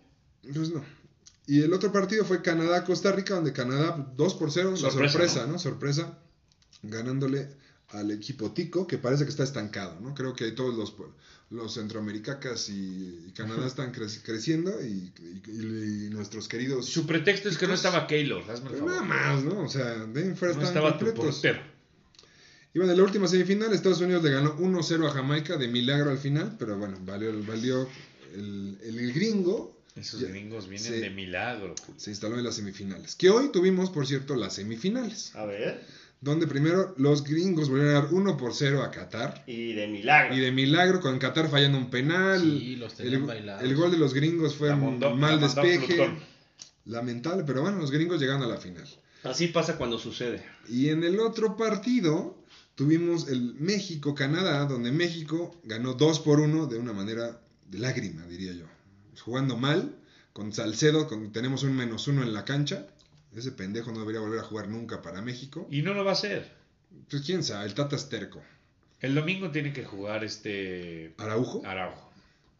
Pues 0.53 0.71
no. 0.71 0.83
Y 1.47 1.61
el 1.61 1.73
otro 1.73 1.91
partido 1.91 2.23
fue 2.23 2.41
Canadá-Costa 2.41 3.11
Rica, 3.11 3.35
donde 3.35 3.51
Canadá 3.51 4.07
2 4.15 4.35
por 4.35 4.51
0, 4.51 4.77
Sorpresa, 4.77 5.01
la 5.01 5.09
sorpresa, 5.09 5.45
¿no? 5.45 5.53
¿no? 5.53 5.59
Sorpresa, 5.59 6.17
ganándole 6.83 7.47
al 7.89 8.09
equipo 8.11 8.51
Tico, 8.51 8.87
que 8.87 8.97
parece 8.97 9.25
que 9.25 9.29
está 9.31 9.43
estancado, 9.43 9.99
¿no? 9.99 10.13
Creo 10.15 10.33
que 10.33 10.51
todos 10.51 10.73
los, 10.75 10.95
los 11.49 11.73
centroamericacas 11.73 12.69
y, 12.69 13.25
y 13.27 13.31
Canadá 13.35 13.67
están 13.67 13.93
cre- 13.93 14.21
creciendo 14.23 14.71
y, 14.81 15.11
y- 15.19 16.05
y 16.05 16.09
nuestros 16.09 16.47
queridos... 16.47 16.85
Su 16.85 17.05
pretexto 17.05 17.49
es 17.49 17.57
que 17.57 17.67
no 17.67 17.73
estaba 17.73 18.07
Keylor, 18.07 18.43
hazme 18.49 18.69
el 18.69 18.75
Pero 18.75 18.87
favor. 18.87 18.91
nada 18.91 19.03
más, 19.35 19.43
¿no? 19.43 19.59
O 19.61 19.67
sea, 19.67 19.85
de 20.05 20.21
ahí 20.21 20.27
en 20.27 20.37
fuera 20.37 20.53
No 20.55 20.61
estaba 20.63 20.97
tu 20.97 21.05
completos. 21.05 21.35
portero. 21.35 21.59
Y 22.73 22.79
bueno, 22.79 22.93
en 22.93 22.97
la 22.99 23.03
última 23.03 23.27
semifinal, 23.27 23.73
Estados 23.73 23.99
Unidos 23.99 24.23
le 24.23 24.31
ganó 24.31 24.57
1-0 24.57 25.05
a 25.05 25.11
Jamaica 25.11 25.57
de 25.57 25.67
milagro 25.67 26.11
al 26.11 26.17
final, 26.17 26.55
pero 26.57 26.77
bueno, 26.77 26.97
valió, 27.05 27.33
valió 27.43 27.89
el, 28.33 28.77
el 28.83 29.11
gringo. 29.11 29.77
Esos 29.97 30.21
Ya- 30.21 30.29
gringos 30.29 30.69
vienen 30.69 31.01
de 31.01 31.09
milagro. 31.09 31.75
Julio. 31.85 31.99
Se 31.99 32.11
instaló 32.11 32.37
en 32.37 32.45
las 32.45 32.55
semifinales. 32.55 33.15
Que 33.15 33.29
hoy 33.29 33.51
tuvimos, 33.51 33.89
por 33.89 34.07
cierto, 34.07 34.37
las 34.37 34.55
semifinales. 34.55 35.35
A 35.35 35.43
ver. 35.45 35.83
Donde 36.21 36.45
primero 36.45 36.93
los 36.97 37.23
gringos 37.23 37.67
volvieron 37.67 37.95
a 37.95 38.01
dar 38.01 38.13
1 38.13 38.37
por 38.37 38.53
0 38.53 38.83
a 38.83 38.91
Qatar. 38.91 39.43
Y 39.47 39.73
de 39.73 39.87
milagro. 39.87 40.35
Y 40.35 40.39
de 40.39 40.51
milagro, 40.51 41.01
con 41.01 41.17
Qatar 41.17 41.49
fallando 41.49 41.79
un 41.79 41.89
penal. 41.89 42.39
Sí, 42.41 42.75
los 42.75 42.93
tenían 42.93 43.27
el, 43.29 43.49
el 43.49 43.75
gol 43.75 43.89
de 43.89 43.97
los 43.97 44.13
gringos 44.13 44.55
fue 44.55 44.71
un 44.71 44.99
mal 45.19 45.39
despeje. 45.39 45.95
Plutón. 45.95 46.19
Lamentable, 46.85 47.43
pero 47.43 47.61
bueno, 47.61 47.79
los 47.79 47.91
gringos 47.91 48.19
llegaron 48.19 48.43
a 48.43 48.47
la 48.47 48.57
final. 48.57 48.87
Así 49.23 49.47
pasa 49.47 49.77
cuando 49.77 49.99
sucede. 49.99 50.43
Y 50.67 50.89
en 50.89 51.03
el 51.03 51.19
otro 51.19 51.57
partido 51.57 52.37
tuvimos 52.75 53.27
el 53.27 53.55
México-Canadá, 53.55 54.65
donde 54.65 54.91
México 54.91 55.59
ganó 55.63 55.93
2 55.93 56.19
por 56.21 56.39
1 56.39 56.67
de 56.67 56.77
una 56.77 56.93
manera 56.93 57.39
de 57.67 57.79
lágrima, 57.79 58.25
diría 58.25 58.53
yo. 58.53 58.65
Jugando 59.23 59.57
mal, 59.57 59.95
con 60.33 60.53
Salcedo, 60.53 61.07
con, 61.07 61.31
tenemos 61.31 61.63
un 61.63 61.75
menos 61.75 62.07
uno 62.07 62.23
en 62.23 62.33
la 62.33 62.45
cancha. 62.45 62.87
Ese 63.35 63.51
pendejo 63.51 63.91
no 63.91 63.99
debería 63.99 64.19
volver 64.21 64.39
a 64.39 64.43
jugar 64.43 64.67
nunca 64.67 65.01
para 65.01 65.21
México. 65.21 65.67
Y 65.71 65.81
no 65.81 65.93
lo 65.93 66.03
va 66.03 66.11
a 66.11 66.13
hacer. 66.13 66.51
Pues 67.09 67.21
quién 67.23 67.43
sabe, 67.43 67.65
el 67.65 67.73
Tata 67.73 67.95
es 67.95 68.09
terco. 68.09 68.41
El 68.99 69.15
domingo 69.15 69.49
tiene 69.51 69.71
que 69.73 69.83
jugar 69.85 70.23
este 70.23 71.13
Araujo, 71.17 71.61
Araujo. 71.65 72.11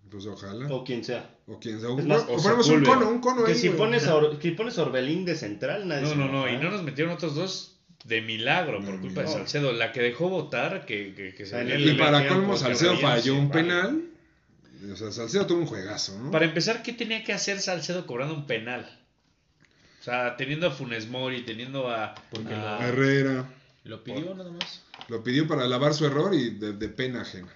pues 0.10 0.25
ojalá. 0.25 0.74
O 0.74 0.84
quien 0.84 1.04
sea. 1.04 1.30
O 1.48 1.60
quién 1.60 1.80
sea. 1.82 1.90
Es 1.98 2.06
más, 2.06 2.22
o 2.28 2.34
o 2.36 2.42
ponemos 2.42 2.70
un 2.70 2.84
cono, 2.84 3.10
un 3.10 3.20
cono 3.20 3.44
Que 3.44 3.51
ahí, 3.51 3.58
si 3.58 3.68
güey. 3.68 3.78
pones, 3.78 4.08
a 4.08 4.16
Or- 4.16 4.40
que 4.40 4.51
pones 4.54 4.78
Orbelín 4.78 5.25
de 5.25 5.36
central, 5.36 5.88
nadie 5.88 6.04
No, 6.04 6.10
se 6.10 6.16
no, 6.16 6.28
no, 6.32 6.50
y 6.50 6.58
no 6.58 6.72
nos 6.72 6.84
metieron 6.84 7.13
otros 7.13 7.36
dos 7.36 7.78
de 8.06 8.22
milagro 8.22 8.84
por 8.84 8.96
No, 8.96 9.01
culpa 9.01 9.22
de. 9.22 9.28
Salcedo. 9.28 9.74
La 9.74 9.92
que 9.92 10.01
dejó 10.01 10.30
votar, 10.30 10.86
que, 10.86 11.13
que, 11.13 11.36
que 11.36 11.46
se 11.46 11.80
Y 11.80 11.94
para 11.98 12.28
colmo, 12.28 12.56
Salcedo 12.58 12.98
falló 12.98 13.36
un 13.36 13.50
vale. 13.50 13.62
penal. 13.62 14.01
O 14.92 14.96
sea, 14.96 15.12
Salcedo 15.12 15.46
tuvo 15.46 15.60
un 15.60 15.68
juegazo, 15.68 16.18
¿no? 16.18 16.32
Para 16.32 16.46
empezar, 16.46 16.82
¿qué 16.82 16.94
tenía 16.94 17.24
que 17.24 17.34
hacer 17.34 17.60
Salcedo 17.60 18.08
cobrando 18.08 18.34
un 18.34 18.48
penal? 18.48 19.00
O 20.01 20.03
sea, 20.03 20.36
teniendo 20.36 20.67
a 20.67 20.72
Funes 20.72 21.08
Mori, 21.08 21.43
teniendo 21.43 21.88
a... 21.89 22.13
Porque 22.31 22.53
a- 22.53 22.79
lo- 22.79 22.86
Herrera 22.88 23.46
Lo 23.84 24.03
pidió 24.03 24.34
nada 24.34 24.51
más. 24.51 24.81
lo 25.08 25.24
pidió 25.24 25.48
para 25.48 25.67
lavar 25.67 25.93
su 25.93 26.05
error 26.05 26.34
y 26.34 26.50
de, 26.50 26.74
de 26.74 26.89
pena 26.89 27.22
ajena. 27.22 27.53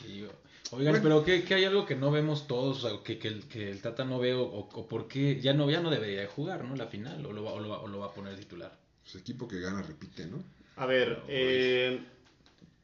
Sí, 0.00 0.24
Oigan, 0.70 0.92
Bueno. 0.92 1.02
pero 1.02 1.24
¿qué, 1.24 1.44
qué 1.44 1.54
hay 1.56 1.64
algo 1.64 1.84
que 1.84 1.96
no 1.96 2.10
vemos 2.10 2.46
todos, 2.46 2.82
o 2.82 2.88
sea, 2.88 2.98
que, 3.04 3.18
que, 3.18 3.28
el, 3.28 3.44
que 3.46 3.70
el 3.70 3.82
Tata 3.82 4.04
no 4.06 4.18
ve, 4.18 4.32
o, 4.32 4.42
o 4.44 4.88
por 4.88 5.06
qué 5.06 5.38
ya 5.40 5.52
no, 5.52 5.68
ya 5.70 5.80
no 5.80 5.90
debería 5.90 6.20
de 6.22 6.26
jugar, 6.28 6.64
¿no? 6.64 6.74
La 6.76 6.86
final, 6.86 7.26
o 7.26 7.32
lo, 7.32 7.44
va, 7.44 7.52
o, 7.52 7.60
lo 7.60 7.68
va, 7.68 7.80
o 7.80 7.88
lo 7.88 7.98
va 7.98 8.06
a 8.06 8.12
poner 8.14 8.36
titular. 8.36 8.72
Pues 9.02 9.16
equipo 9.16 9.46
que 9.46 9.60
gana 9.60 9.82
repite, 9.82 10.24
¿no? 10.26 10.42
A 10.76 10.86
ver, 10.86 11.20
eh, 11.28 12.00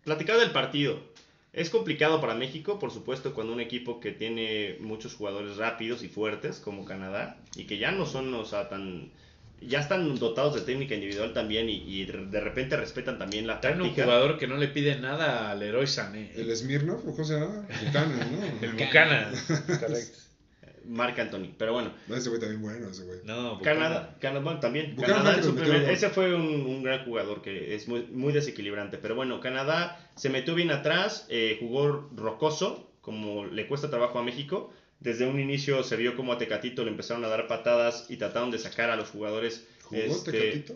platicar 0.04 0.38
del 0.38 0.50
partido. 0.50 1.00
Es 1.52 1.70
complicado 1.70 2.20
para 2.20 2.34
México, 2.34 2.78
por 2.78 2.90
supuesto, 2.90 3.34
cuando 3.34 3.52
un 3.52 3.60
equipo 3.60 4.00
que 4.00 4.12
tiene 4.12 4.76
muchos 4.80 5.14
jugadores 5.14 5.56
rápidos 5.56 6.02
y 6.02 6.08
fuertes, 6.08 6.58
como 6.58 6.84
Canadá, 6.84 7.38
y 7.56 7.64
que 7.64 7.78
ya 7.78 7.90
no 7.90 8.06
son, 8.06 8.32
o 8.34 8.44
sea, 8.44 8.68
tan... 8.68 9.10
Ya 9.60 9.80
están 9.80 10.14
dotados 10.20 10.54
de 10.54 10.60
técnica 10.60 10.94
individual 10.94 11.32
también 11.32 11.68
y, 11.68 11.82
y 11.84 12.04
de 12.06 12.40
repente 12.40 12.76
respetan 12.76 13.18
también 13.18 13.48
la 13.48 13.60
Traen 13.60 13.80
un 13.80 13.88
táctica. 13.88 14.04
jugador 14.04 14.38
que 14.38 14.46
no 14.46 14.56
le 14.56 14.68
pide 14.68 15.00
nada 15.00 15.50
al 15.50 15.60
héroe 15.60 15.86
Sané. 15.88 16.30
El 16.36 16.54
Smirnov, 16.56 16.98
¿o 17.00 17.10
¿cómo 17.12 17.24
se 17.24 17.34
llama? 17.34 17.66
¿no? 18.30 18.64
El 18.64 18.72
Bucana. 18.74 19.32
Correcto. 19.80 20.18
Marc 20.88 21.18
Anthony. 21.18 21.54
Pero 21.56 21.72
bueno, 21.74 21.92
No, 22.06 22.16
ese 22.16 22.28
güey 22.28 22.40
también 22.40 22.62
bueno, 22.62 22.88
ese 22.88 23.04
güey. 23.04 23.20
No. 23.24 23.60
Canadá, 23.60 24.16
Canadá 24.20 24.40
bueno, 24.44 24.60
también. 24.60 24.96
Canadá 24.96 25.36
en 25.36 25.44
su 25.44 25.54
primer- 25.54 25.88
ese 25.90 26.10
fue 26.10 26.34
un, 26.34 26.42
un 26.66 26.82
gran 26.82 27.04
jugador 27.04 27.42
que 27.42 27.74
es 27.74 27.86
muy, 27.88 28.02
muy 28.10 28.32
desequilibrante. 28.32 28.98
Pero 28.98 29.14
bueno, 29.14 29.40
Canadá 29.40 30.10
se 30.16 30.30
metió 30.30 30.54
bien 30.54 30.70
atrás, 30.70 31.26
eh, 31.28 31.56
jugó 31.60 32.08
rocoso, 32.14 32.90
como 33.00 33.46
le 33.46 33.66
cuesta 33.66 33.90
trabajo 33.90 34.18
a 34.18 34.22
México. 34.22 34.72
Desde 35.00 35.26
un 35.28 35.38
inicio 35.38 35.82
se 35.84 35.96
vio 35.96 36.16
como 36.16 36.32
a 36.32 36.38
Tecatito 36.38 36.82
le 36.84 36.90
empezaron 36.90 37.24
a 37.24 37.28
dar 37.28 37.46
patadas 37.46 38.06
y 38.08 38.16
trataron 38.16 38.50
de 38.50 38.58
sacar 38.58 38.90
a 38.90 38.96
los 38.96 39.10
jugadores. 39.10 39.66
¿Jugó 39.84 40.00
este, 40.02 40.32
Tecatito? 40.32 40.74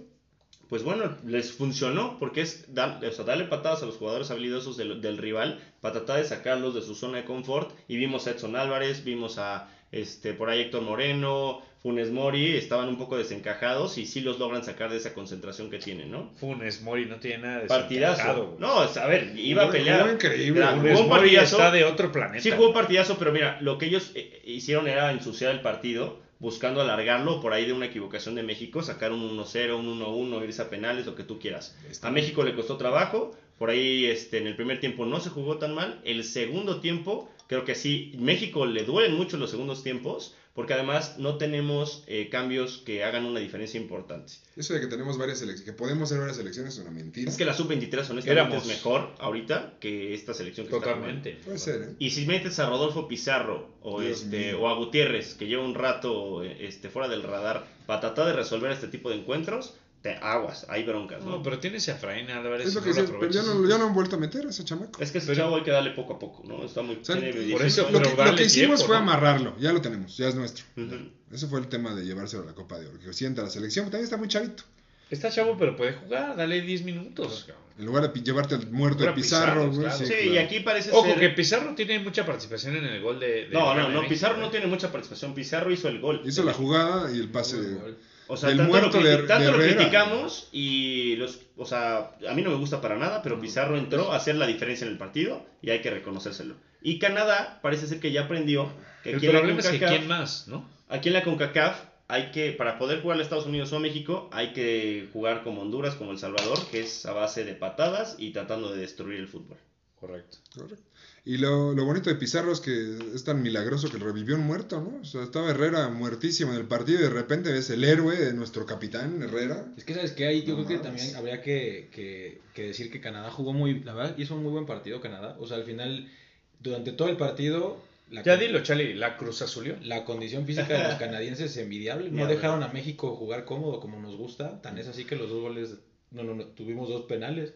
pues 0.69 0.85
bueno, 0.85 1.19
les 1.27 1.53
funcionó 1.53 2.19
porque 2.19 2.41
es 2.41 2.73
dar- 2.73 3.05
o 3.05 3.13
sea, 3.13 3.27
darle 3.27 3.45
patadas 3.45 3.83
a 3.83 3.87
los 3.87 3.97
jugadores 3.97 4.31
habilidosos 4.31 4.79
del, 4.79 5.03
del 5.03 5.19
rival 5.19 5.61
para 5.83 5.93
tratar 5.95 6.17
de 6.19 6.25
sacarlos 6.25 6.75
de 6.75 6.81
su 6.81 6.95
zona 6.95 7.19
de 7.19 7.25
confort. 7.25 7.73
Y 7.89 7.97
vimos 7.99 8.27
a 8.27 8.31
Edson 8.31 8.57
Álvarez, 8.57 9.05
vimos 9.05 9.37
a 9.37 9.69
este 9.93 10.33
por 10.33 10.51
ahí 10.51 10.63
Héctor 10.63 10.83
Moreno, 10.83 11.63
Funes 11.83 12.13
Mori, 12.13 12.57
estaban 12.57 12.89
un 12.89 12.97
poco 12.97 13.19
desencajados 13.19 13.99
y 13.99 14.07
sí 14.07 14.21
los 14.21 14.39
logran 14.39 14.65
sacar 14.65 14.91
de 14.91 14.99
esa 14.99 15.15
concentración 15.15 15.69
que 15.69 15.79
tienen, 15.79 16.13
¿no? 16.13 16.31
Funes 16.37 16.81
Mori 16.83 17.07
no 17.07 17.17
tiene 17.17 17.39
nada 17.39 17.61
de 17.61 17.67
Partidazo. 17.67 18.57
No, 18.61 18.79
a 18.81 19.07
ver, 19.07 19.33
iba 19.37 19.65
a 19.65 19.71
pelear. 19.71 20.03
jugó 20.03 20.13
increíble. 20.13 20.65
Funes 20.65 20.93
jugó 20.93 21.03
un 21.03 21.09
Mori 21.09 21.21
partidazo. 21.23 21.57
está 21.57 21.71
de 21.73 21.85
otro 21.85 22.13
planeta. 22.13 22.41
Sí 22.43 22.53
jugó 22.53 22.69
un 22.69 22.75
partidazo, 22.75 23.17
pero 23.19 23.33
mira, 23.33 23.59
lo 23.61 23.79
que 23.79 23.87
ellos 23.87 24.13
eh, 24.15 24.43
hicieron 24.45 24.87
era 24.87 25.11
ensuciar 25.11 25.51
el 25.53 25.61
partido, 25.61 26.21
buscando 26.39 26.81
alargarlo 26.81 27.41
por 27.41 27.53
ahí 27.53 27.67
de 27.67 27.73
una 27.73 27.87
equivocación 27.87 28.37
de 28.37 28.45
México, 28.45 28.83
sacar 28.83 29.11
un 29.11 29.37
1-0, 29.37 29.77
un 29.77 30.01
1-1, 30.01 30.45
irse 30.45 30.63
a 30.63 30.71
penales, 30.71 31.05
lo 31.05 31.17
que 31.17 31.25
tú 31.25 31.41
quieras. 31.41 31.77
Está 31.91 32.09
A 32.09 32.11
México 32.13 32.45
le 32.45 32.55
costó 32.55 32.77
trabajo, 32.77 33.33
por 33.59 33.71
ahí 33.71 34.07
este, 34.07 34.39
en 34.39 34.47
el 34.47 34.57
primer 34.57 34.81
tiempo 34.81 35.05
no 35.05 35.21
se 35.21 35.31
jugó 35.31 35.59
tan 35.59 35.75
mal, 35.75 36.01
el 36.05 36.25
segundo 36.25 36.81
tiempo, 36.81 37.29
creo 37.49 37.65
que 37.65 37.75
sí, 37.75 38.13
México 38.19 38.67
le 38.67 38.85
duelen 38.85 39.15
mucho 39.15 39.37
los 39.37 39.51
segundos 39.51 39.83
tiempos, 39.83 40.35
porque 40.55 40.75
además 40.75 41.17
no 41.19 41.39
tenemos 41.39 42.05
eh, 42.07 42.29
cambios 42.31 42.83
que 42.85 43.05
hagan 43.05 43.25
una 43.25 43.41
diferencia 43.41 43.81
importante. 43.81 44.35
Eso 44.55 44.75
de 44.75 44.81
que 44.81 44.87
tenemos 44.87 45.17
varias 45.17 45.39
selecciones, 45.39 45.65
que 45.65 45.73
podemos 45.73 46.11
hacer 46.11 46.19
varias 46.19 46.37
selecciones 46.37 46.75
es 46.75 46.81
una 46.81 46.91
mentira. 46.91 47.31
Es 47.31 47.39
que 47.39 47.47
la 47.47 47.55
sub-23 47.55 48.11
honestamente 48.11 48.31
Éramos- 48.31 48.63
es 48.63 48.67
mejor 48.69 49.15
ahorita 49.19 49.75
que 49.81 50.13
esta 50.13 50.35
selección 50.35 50.67
que 50.67 50.75
está. 50.77 50.85
Totalmente. 50.89 51.39
Puede 51.45 51.59
ser, 51.59 51.83
¿eh? 51.83 51.95
Y 51.99 52.11
si 52.11 52.27
metes 52.27 52.59
a 52.59 52.69
Rodolfo 52.69 53.09
Pizarro 53.09 53.71
o, 53.81 54.03
Dios 54.03 54.25
este, 54.25 54.49
mío. 54.53 54.61
o 54.61 54.69
a 54.69 54.75
Gutiérrez, 54.75 55.35
que 55.35 55.47
lleva 55.47 55.65
un 55.65 55.75
rato 55.75 56.43
este, 56.45 56.91
fuera 56.91 57.09
del 57.09 57.23
radar, 57.23 57.67
para 57.87 58.01
tratar 58.01 58.27
de 58.27 58.35
resolver 58.35 58.71
este 58.73 58.89
tipo 58.89 59.09
de 59.09 59.17
encuentros, 59.17 59.75
te 60.03 60.17
aguas, 60.17 60.67
hay 60.69 60.83
broncas. 60.83 61.25
¿no? 61.25 61.31
No, 61.31 61.43
pero 61.43 61.61
tienes 61.61 61.89
a 61.89 61.93
Efraín 61.93 62.29
Álvarez. 62.31 62.67
Es 62.69 62.75
lo 62.75 62.83
que 62.83 62.91
no 62.91 62.97
lo 62.97 63.19
pero 63.21 63.31
ya 63.31 63.41
aprovechas. 63.41 63.47
no, 63.47 63.69
ya 63.69 63.79
no 63.79 63.87
han 63.87 63.95
vuelto 63.95 64.17
a 64.17 64.19
meter 64.19 64.45
a 64.47 64.51
ese 64.51 64.65
chamaco. 64.65 65.01
Es 65.01 65.13
que 65.13 65.19
ese 65.19 65.37
chavo 65.37 65.57
hay 65.57 65.63
que 65.63 65.71
darle 65.71 65.93
poco 65.93 66.15
a 66.15 66.19
poco, 66.19 66.43
¿no? 66.45 66.65
Está 66.65 66.83
muy... 66.83 66.97
O 66.97 67.05
sea, 67.05 67.17
tiene 67.17 67.33
por 67.33 67.63
18 67.63 67.65
eso, 67.67 67.91
lo, 67.91 68.03
que, 68.03 68.09
pero 68.11 68.31
lo 68.33 68.37
que 68.37 68.45
hicimos 68.45 68.81
tiempo, 68.81 68.87
fue 68.87 68.97
¿no? 68.97 69.03
amarrarlo, 69.03 69.55
ya 69.61 69.73
lo 69.73 69.81
tenemos, 69.81 70.17
ya 70.17 70.29
es 70.29 70.35
nuestro. 70.35 70.65
Ujú. 70.77 70.97
Ese 71.31 71.47
fue 71.47 71.61
el 71.61 71.69
tema 71.69 71.95
de 71.95 72.05
llevárselo 72.05 72.43
a 72.43 72.47
la 72.47 72.55
Copa 72.55 72.79
de 72.81 72.89
Oro. 72.89 72.99
Que 72.99 73.13
sienta 73.13 73.43
la 73.43 73.51
selección, 73.51 73.87
también 73.87 74.05
está 74.05 74.17
muy 74.17 74.29
chavito. 74.29 74.65
Está 75.09 75.31
chavo, 75.31 75.57
pero 75.59 75.77
puede 75.77 75.93
jugar. 75.93 76.37
Dale 76.37 76.63
10 76.63 76.83
minutos. 76.85 77.45
cabrón. 77.47 77.63
En 77.79 77.87
lugar 77.87 78.13
de 78.13 78.21
llevarte 78.23 78.55
el 78.55 78.71
muerto 78.71 79.05
de 79.05 79.13
Pizarro, 79.13 79.69
Pizarro, 79.71 79.81
claro. 79.83 79.99
sí, 79.99 80.07
Sí, 80.07 80.13
claro. 80.13 80.33
y 80.33 80.39
aquí 80.39 80.61
parece 80.61 80.91
Ojo, 80.91 81.05
ser... 81.07 81.21
que 81.21 81.29
Pizarro 81.31 81.75
tiene 81.75 81.99
mucha 82.01 82.27
participación 82.27 82.77
en 82.77 82.85
el 82.85 83.01
gol 83.01 83.21
de. 83.21 83.47
de 83.47 83.49
No, 83.51 83.75
no, 83.75 83.83
no, 83.83 83.89
México, 83.89 84.09
Pizarro 84.09 84.39
no 84.39 84.47
¿eh? 84.47 84.51
tiene 84.51 84.67
mucha 84.67 84.91
participación. 84.91 85.35
Pizarro 85.35 85.71
hizo 85.71 85.89
el 85.89 86.01
gol. 86.01 86.23
Hizo 86.25 86.43
la 86.45 86.53
jugada 86.53 87.15
y 87.15 87.19
el 87.21 87.29
pase. 87.31 87.61
De-. 87.61 87.95
O 88.33 88.37
sea, 88.37 88.49
del 88.49 88.59
tanto, 88.59 88.73
muerto 88.73 89.01
lo, 89.01 89.09
de- 89.09 89.17
tanto 89.29 89.45
de 89.45 89.53
lo 89.53 89.59
criticamos 89.77 90.49
y 90.53 91.17
los, 91.17 91.41
o 91.57 91.67
sea, 91.67 92.13
a 92.29 92.35
mí 92.35 92.43
no 92.43 92.51
me 92.51 92.57
gusta 92.57 92.81
para 92.81 92.97
nada, 92.97 93.23
pero 93.23 93.39
Pizarro 93.41 93.77
entró 93.77 94.11
a 94.13 94.17
hacer 94.17 94.37
la 94.37 94.47
diferencia 94.47 94.87
en 94.87 94.93
el 94.93 94.99
partido 94.99 95.45
y 95.61 95.71
hay 95.71 95.81
que 95.81 95.91
reconocérselo. 95.91 96.55
Y 96.81 96.99
Canadá 96.99 97.61
parece 97.63 97.87
ser 97.87 98.01
que 98.01 98.11
ya 98.11 98.23
aprendió 98.23 98.73
que 99.03 99.11
El 99.11 99.17
aquí 99.17 99.27
en 99.27 99.33
la 99.35 99.41
es 99.41 99.67
que 99.69 99.79
CONCACAF- 99.81 99.89
quién 99.89 100.09
más, 100.09 100.49
¿no? 100.49 100.69
Aquí 100.89 101.09
en 101.09 101.15
la 101.15 101.23
CONCACAF 101.25 101.77
hay 102.09 102.31
que, 102.31 102.53
para 102.53 102.79
poder 102.79 103.01
jugar 103.03 103.19
a 103.19 103.23
Estados 103.23 103.47
Unidos 103.47 103.73
o 103.73 103.77
a 103.77 103.81
México, 103.81 104.29
hay 104.33 104.53
que 104.53 105.09
jugar 105.13 105.43
como 105.45 105.63
Honduras, 105.63 105.95
como 105.95 106.11
El 106.13 106.19
Salvador, 106.19 106.59
que 106.71 106.81
es 106.81 107.07
a 107.07 107.13
base 107.13 107.45
de 107.45 107.55
patadas 107.55 108.17
y 108.19 108.31
tratando 108.33 108.71
de 108.73 108.81
destruir 108.81 109.19
el 109.21 109.29
fútbol. 109.29 109.57
Correcto. 110.01 110.39
Correcto. 110.55 110.83
Y 111.25 111.37
lo, 111.37 111.73
lo 111.73 111.85
bonito 111.85 112.11
de 112.11 112.17
Pizarro 112.17 112.51
es 112.53 112.61
que 112.61 112.99
es 113.15 113.23
tan 113.23 113.43
milagroso 113.43 113.89
que 113.89 113.99
revivió 113.99 114.35
un 114.35 114.45
muerto, 114.45 114.81
¿no? 114.81 115.01
O 115.03 115.05
sea, 115.05 115.23
estaba 115.23 115.51
Herrera 115.51 115.89
muertísimo 115.89 116.53
en 116.53 116.59
el 116.59 116.67
partido 116.67 116.99
y 116.99 117.03
de 117.05 117.11
repente 117.11 117.53
ves 117.53 117.71
el 117.71 117.85
héroe 117.85 118.17
de 118.17 118.33
nuestro 118.33 118.67
capitán, 118.67 119.23
Herrera. 119.23 119.73
Es 119.77 119.85
que, 119.85 119.95
¿sabes 119.95 120.13
qué? 120.13 120.27
Ahí 120.27 120.43
yo 120.43 120.57
No 120.57 120.65
creo 120.65 120.79
que 120.79 120.85
también 120.85 121.15
habría 121.15 121.41
que, 121.41 121.91
que, 121.93 122.41
que 122.55 122.65
decir 122.65 122.91
que 122.91 123.01
Canadá 123.01 123.31
jugó 123.31 123.53
muy, 123.53 123.85
la 123.85 123.95
verdad, 123.95 124.19
hizo 124.19 124.35
un 124.35 124.43
muy 124.43 124.51
buen 124.51 124.67
partido 124.67 125.01
Canadá. 125.01 125.37
O 125.39 125.47
sea, 125.47 125.59
al 125.59 125.65
final, 125.65 126.11
durante 126.59 126.91
todo 126.91 127.09
el 127.09 127.17
partido, 127.17 127.81
la, 128.11 128.25
Ya 128.25 128.37
dilo, 128.37 128.61
Charlie, 128.65 128.95
la 128.95 129.17
Cruz 129.17 129.43
Azulió. 129.43 129.77
la 129.81 130.05
condición 130.05 130.45
física 130.45 130.77
de 130.77 130.83
los 130.83 130.95
canadienses 130.95 131.53
es 131.53 131.57
envidiable. 131.57 132.11
No 132.11 132.27
dejaron 132.29 132.65
a 132.65 132.69
México 132.69 133.15
jugar 133.15 133.45
cómodo 133.45 133.79
como 133.79 134.01
nos 134.01 134.17
gusta. 134.17 134.61
Tan 134.61 134.77
es 134.77 134.89
así 134.89 135.05
que 135.05 135.15
los 135.15 135.31
dos 135.31 135.41
goles, 135.41 135.77
no, 136.11 136.25
no, 136.25 136.35
no, 136.35 136.47
tuvimos 136.47 136.89
dos 136.89 137.03
penales 137.03 137.55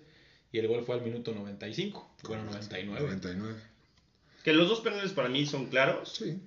y 0.57 0.59
el 0.59 0.69
gol 0.69 0.85
fue 0.87 0.95
al 0.95 1.03
minuto 1.03 1.35
95. 1.35 2.15
Bueno, 2.27 2.45
99. 2.45 2.99
99. 2.99 3.61
Que 4.43 4.55
los 4.55 4.71
dos 4.71 4.81
penales 4.81 5.13
para 5.13 5.29
mí 5.29 5.45
son 5.45 5.67
claros. 5.67 6.15
Sí. 6.17 6.39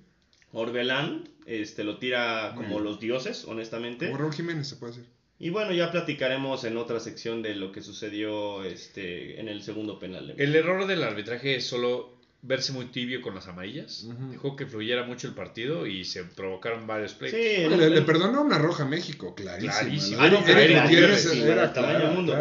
Orbelán 0.52 1.28
este, 1.46 1.84
lo 1.84 1.98
tira 1.98 2.54
como 2.56 2.70
bien. 2.70 2.84
los 2.84 2.98
dioses, 2.98 3.44
honestamente. 3.44 4.06
Como 4.06 4.18
Raúl 4.18 4.32
Jiménez 4.32 4.66
se 4.66 4.76
puede 4.76 4.94
hacer. 4.94 5.04
Y 5.38 5.50
bueno, 5.50 5.72
ya 5.72 5.92
platicaremos 5.92 6.64
en 6.64 6.76
otra 6.76 6.98
sección 6.98 7.40
de 7.40 7.54
lo 7.54 7.70
que 7.70 7.82
sucedió 7.82 8.64
este, 8.64 9.38
en 9.38 9.48
el 9.48 9.62
segundo 9.62 10.00
penal. 10.00 10.26
de 10.26 10.42
El 10.42 10.56
error 10.56 10.88
del 10.88 11.04
arbitraje 11.04 11.54
es 11.54 11.68
solo 11.68 12.19
verse 12.42 12.72
muy 12.72 12.86
tibio 12.86 13.20
con 13.22 13.34
las 13.34 13.46
amarillas. 13.48 14.04
Ujú. 14.04 14.30
Dejó 14.30 14.56
que 14.56 14.66
fluyera 14.66 15.04
mucho 15.04 15.26
el 15.28 15.34
partido 15.34 15.86
y 15.86 16.04
se 16.04 16.24
provocaron 16.24 16.86
varios 16.86 17.12
Sí, 17.12 17.36
en- 17.40 17.78
le, 17.78 17.90
le 17.90 18.02
perdonó 18.02 18.42
una 18.42 18.58
roja 18.58 18.84
a 18.84 18.86
México, 18.86 19.34
Ah, 19.38 20.28
no, 20.30 20.46
era 20.46 20.86
era 20.90 21.16
era 21.44 21.72
tamaño 21.72 22.12
mundo, 22.12 22.34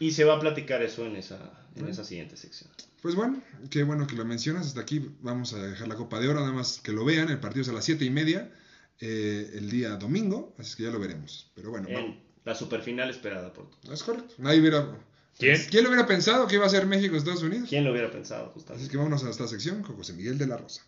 y 0.00 0.10
se 0.10 0.24
va 0.24 0.34
a 0.36 0.40
platicar 0.40 0.82
eso 0.82 1.06
en 1.06 1.16
esa, 1.16 1.38
en 1.76 1.88
esa 1.88 2.04
siguiente 2.04 2.36
sección. 2.36 2.70
Pues 3.00 3.14
bueno, 3.14 3.40
qué 3.70 3.84
bueno 3.84 4.06
que 4.08 4.16
lo 4.16 4.24
mencionas. 4.24 4.66
Hasta 4.66 4.80
aquí 4.80 5.08
vamos 5.20 5.52
a 5.54 5.62
dejar 5.64 5.86
la 5.86 5.94
Copa 5.94 6.18
de 6.18 6.28
Oro, 6.28 6.40
nada 6.40 6.52
más 6.52 6.80
que 6.80 6.90
lo 6.92 7.04
vean. 7.04 7.28
El 7.30 7.38
partido 7.38 7.62
es 7.62 7.68
a 7.68 7.72
las 7.72 7.84
7 7.84 8.04
y 8.04 8.10
media 8.10 8.52
eh, 9.00 9.52
el 9.54 9.70
día 9.70 9.90
domingo, 9.96 10.56
así 10.58 10.76
que 10.76 10.82
ya 10.82 10.90
lo 10.90 10.98
veremos. 10.98 11.52
Pero 11.54 11.70
bueno, 11.70 11.88
vamos. 11.92 12.10
En 12.10 12.20
la 12.44 12.54
superfinal 12.56 13.08
esperada 13.10 13.52
por 13.52 13.70
todos. 13.70 13.94
es 13.94 14.02
correcto. 14.02 14.34
Nadie 14.38 14.60
hubiera. 14.60 14.98
¿Quién? 15.38 15.56
¿Quién 15.70 15.84
lo 15.84 15.90
hubiera 15.90 16.06
pensado 16.06 16.46
que 16.48 16.56
iba 16.56 16.66
a 16.66 16.68
ser 16.68 16.86
México 16.86 17.16
Estados 17.16 17.42
Unidos? 17.42 17.68
¿Quién 17.68 17.84
lo 17.84 17.92
hubiera 17.92 18.10
pensado, 18.10 18.46
Así 18.46 18.54
justamente? 18.54 18.90
que 18.90 18.96
vámonos 18.96 19.24
a 19.24 19.30
esta 19.30 19.46
sección 19.46 19.82
con 19.82 19.96
José 19.96 20.12
Miguel 20.14 20.36
de 20.36 20.46
la 20.48 20.56
Rosa. 20.56 20.82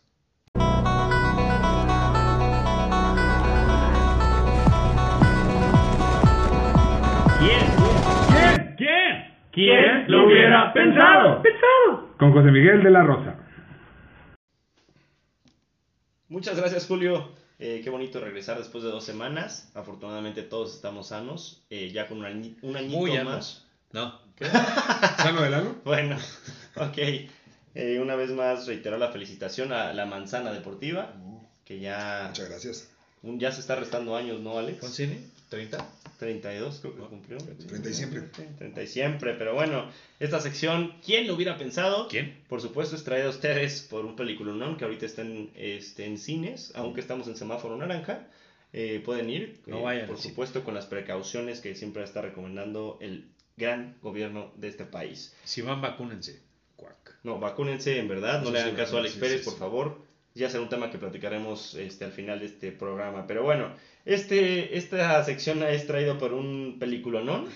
¿Quién? 7.39 7.71
¿Quién? 8.29 8.77
¿Quién? 8.77 9.35
¿Quién 9.53 10.05
lo 10.09 10.27
hubiera 10.27 10.73
pensado? 10.73 11.43
Pensado. 11.43 12.09
Con 12.19 12.33
José 12.33 12.51
Miguel 12.51 12.83
de 12.83 12.91
la 12.91 13.03
Rosa. 13.03 13.35
Muchas 16.29 16.57
gracias, 16.59 16.87
Julio. 16.87 17.31
Eh, 17.59 17.81
qué 17.83 17.91
bonito 17.91 18.21
regresar 18.21 18.59
después 18.59 18.85
de 18.85 18.91
dos 18.91 19.05
semanas. 19.05 19.73
Afortunadamente 19.75 20.43
todos 20.43 20.75
estamos 20.75 21.09
sanos, 21.09 21.65
eh, 21.71 21.91
ya 21.91 22.07
con 22.09 22.19
un, 22.19 22.25
añi- 22.25 22.57
un 22.63 22.77
añito 22.77 22.97
Muy 22.99 23.11
más. 23.13 23.19
años. 23.27 23.67
No. 23.93 24.21
¿Sano 25.19 25.43
del 25.43 25.55
ano? 25.55 25.77
Bueno, 25.85 26.17
Ok, 26.77 26.99
eh, 27.75 27.99
una 28.01 28.15
vez 28.17 28.31
más 28.31 28.67
reitero 28.67 28.97
la 28.99 29.11
felicitación 29.13 29.73
a 29.73 29.93
la 29.93 30.07
Manzana 30.07 30.53
Deportiva, 30.53 31.13
que 31.65 31.81
ya, 31.81 32.27
Muchas 32.29 32.49
gracias. 32.49 32.91
un- 33.23 33.39
ya 33.39 33.53
se 33.53 33.61
está 33.61 33.77
restando 33.77 34.17
años, 34.17 34.41
¿no, 34.41 34.59
Alex? 34.59 34.79
¿Concini? 34.81 35.19
¿30? 35.51 35.85
32 36.19 36.79
creo 36.81 36.95
que 36.95 37.03
cumplió. 37.03 37.39
30 37.39 37.89
y 37.91 37.95
siempre. 37.95 38.21
30 38.59 38.83
y 38.83 38.87
siempre, 38.87 39.35
pero 39.35 39.55
bueno, 39.55 39.91
esta 40.21 40.41
sección, 40.41 40.95
¿quién 41.05 41.27
lo 41.27 41.35
hubiera 41.35 41.59
pensado? 41.59 42.09
¿Quién? 42.09 42.43
Por 42.49 42.61
supuesto, 42.61 42.95
es 42.97 43.05
traída 43.05 43.27
a 43.27 43.31
ustedes 43.31 43.83
por 43.83 44.05
un 44.05 44.17
película 44.17 44.53
¿no? 44.53 44.77
que 44.77 44.85
ahorita 44.85 45.07
está 45.07 45.23
en, 45.23 45.51
este, 45.57 46.07
en 46.07 46.19
cines, 46.19 46.73
aunque 46.77 47.01
estamos 47.01 47.27
en 47.29 47.37
semáforo 47.37 47.77
naranja. 47.77 48.27
Eh, 48.73 49.03
pueden 49.05 49.29
ir, 49.29 49.61
No 49.67 49.79
eh, 49.79 49.83
vayan 49.83 50.07
por 50.07 50.19
supuesto, 50.21 50.63
con 50.63 50.75
las 50.75 50.87
precauciones 50.87 51.61
que 51.61 51.75
siempre 51.75 52.05
está 52.05 52.23
recomendando 52.23 52.99
el 53.01 53.29
gran 53.57 53.97
gobierno 54.03 54.53
de 54.57 54.69
este 54.69 54.85
país. 54.85 55.35
Si 55.45 55.63
van, 55.63 55.81
vacúnense. 55.81 56.41
Cuac. 56.77 57.17
No, 57.23 57.39
vacúnense 57.39 57.99
en 57.99 58.09
verdad, 58.09 58.43
no 58.43 58.51
le 58.51 58.59
sí, 58.59 58.65
hagan 58.65 58.77
caso 58.77 58.97
a 58.97 59.01
Alex 59.01 59.15
sí, 59.15 59.21
Pérez, 59.21 59.45
por 59.45 59.59
favor. 59.59 60.03
Ya 60.35 60.49
será 60.49 60.63
un 60.63 60.69
tema 60.69 60.91
que 60.91 60.99
platicaremos 60.99 61.75
este, 61.75 62.05
al 62.05 62.13
final 62.13 62.39
de 62.39 62.47
este 62.47 62.73
programa. 62.73 63.27
Pero 63.27 63.43
bueno, 63.43 63.75
este, 64.05 64.79
esta 64.79 65.23
sección 65.25 65.63
es 65.65 65.87
traída 65.87 66.19
por 66.19 66.33
un 66.33 66.77
peliculonón 66.79 67.49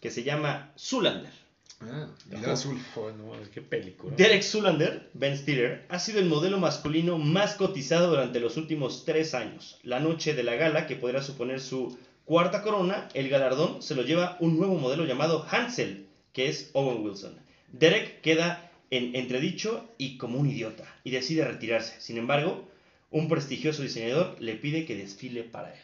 que 0.00 0.10
se 0.10 0.22
llama 0.22 0.72
Zulander. 0.78 1.32
Ah, 1.80 2.08
azul. 2.46 2.80
Joder, 2.94 3.16
no 3.16 3.32
qué 3.52 3.60
película. 3.60 4.14
Derek 4.16 4.42
Zulander, 4.42 5.10
Ben 5.12 5.36
Stiller, 5.36 5.84
ha 5.90 5.98
sido 5.98 6.20
el 6.20 6.26
modelo 6.26 6.58
masculino 6.58 7.18
más 7.18 7.54
cotizado 7.54 8.08
durante 8.08 8.40
los 8.40 8.56
últimos 8.56 9.04
tres 9.04 9.34
años. 9.34 9.78
La 9.82 10.00
noche 10.00 10.32
de 10.34 10.42
la 10.42 10.54
gala, 10.54 10.86
que 10.86 10.96
podrá 10.96 11.22
suponer 11.22 11.60
su 11.60 11.98
cuarta 12.26 12.62
corona, 12.62 13.08
el 13.14 13.30
galardón 13.30 13.82
se 13.82 13.94
lo 13.94 14.02
lleva 14.02 14.36
un 14.40 14.58
nuevo 14.58 14.74
modelo 14.74 15.06
llamado 15.06 15.46
Hansel, 15.50 16.06
que 16.34 16.48
es 16.48 16.70
Owen 16.74 17.02
Wilson. 17.02 17.38
Derek 17.72 18.20
queda 18.20 18.70
en 18.90 19.16
entredicho 19.16 19.88
y 19.96 20.18
como 20.18 20.38
un 20.38 20.50
idiota, 20.50 20.84
y 21.02 21.10
decide 21.10 21.44
retirarse. 21.44 21.98
Sin 22.00 22.18
embargo, 22.18 22.68
un 23.10 23.28
prestigioso 23.28 23.82
diseñador 23.82 24.36
le 24.40 24.54
pide 24.56 24.84
que 24.84 24.96
desfile 24.96 25.42
para 25.42 25.72
él. 25.72 25.80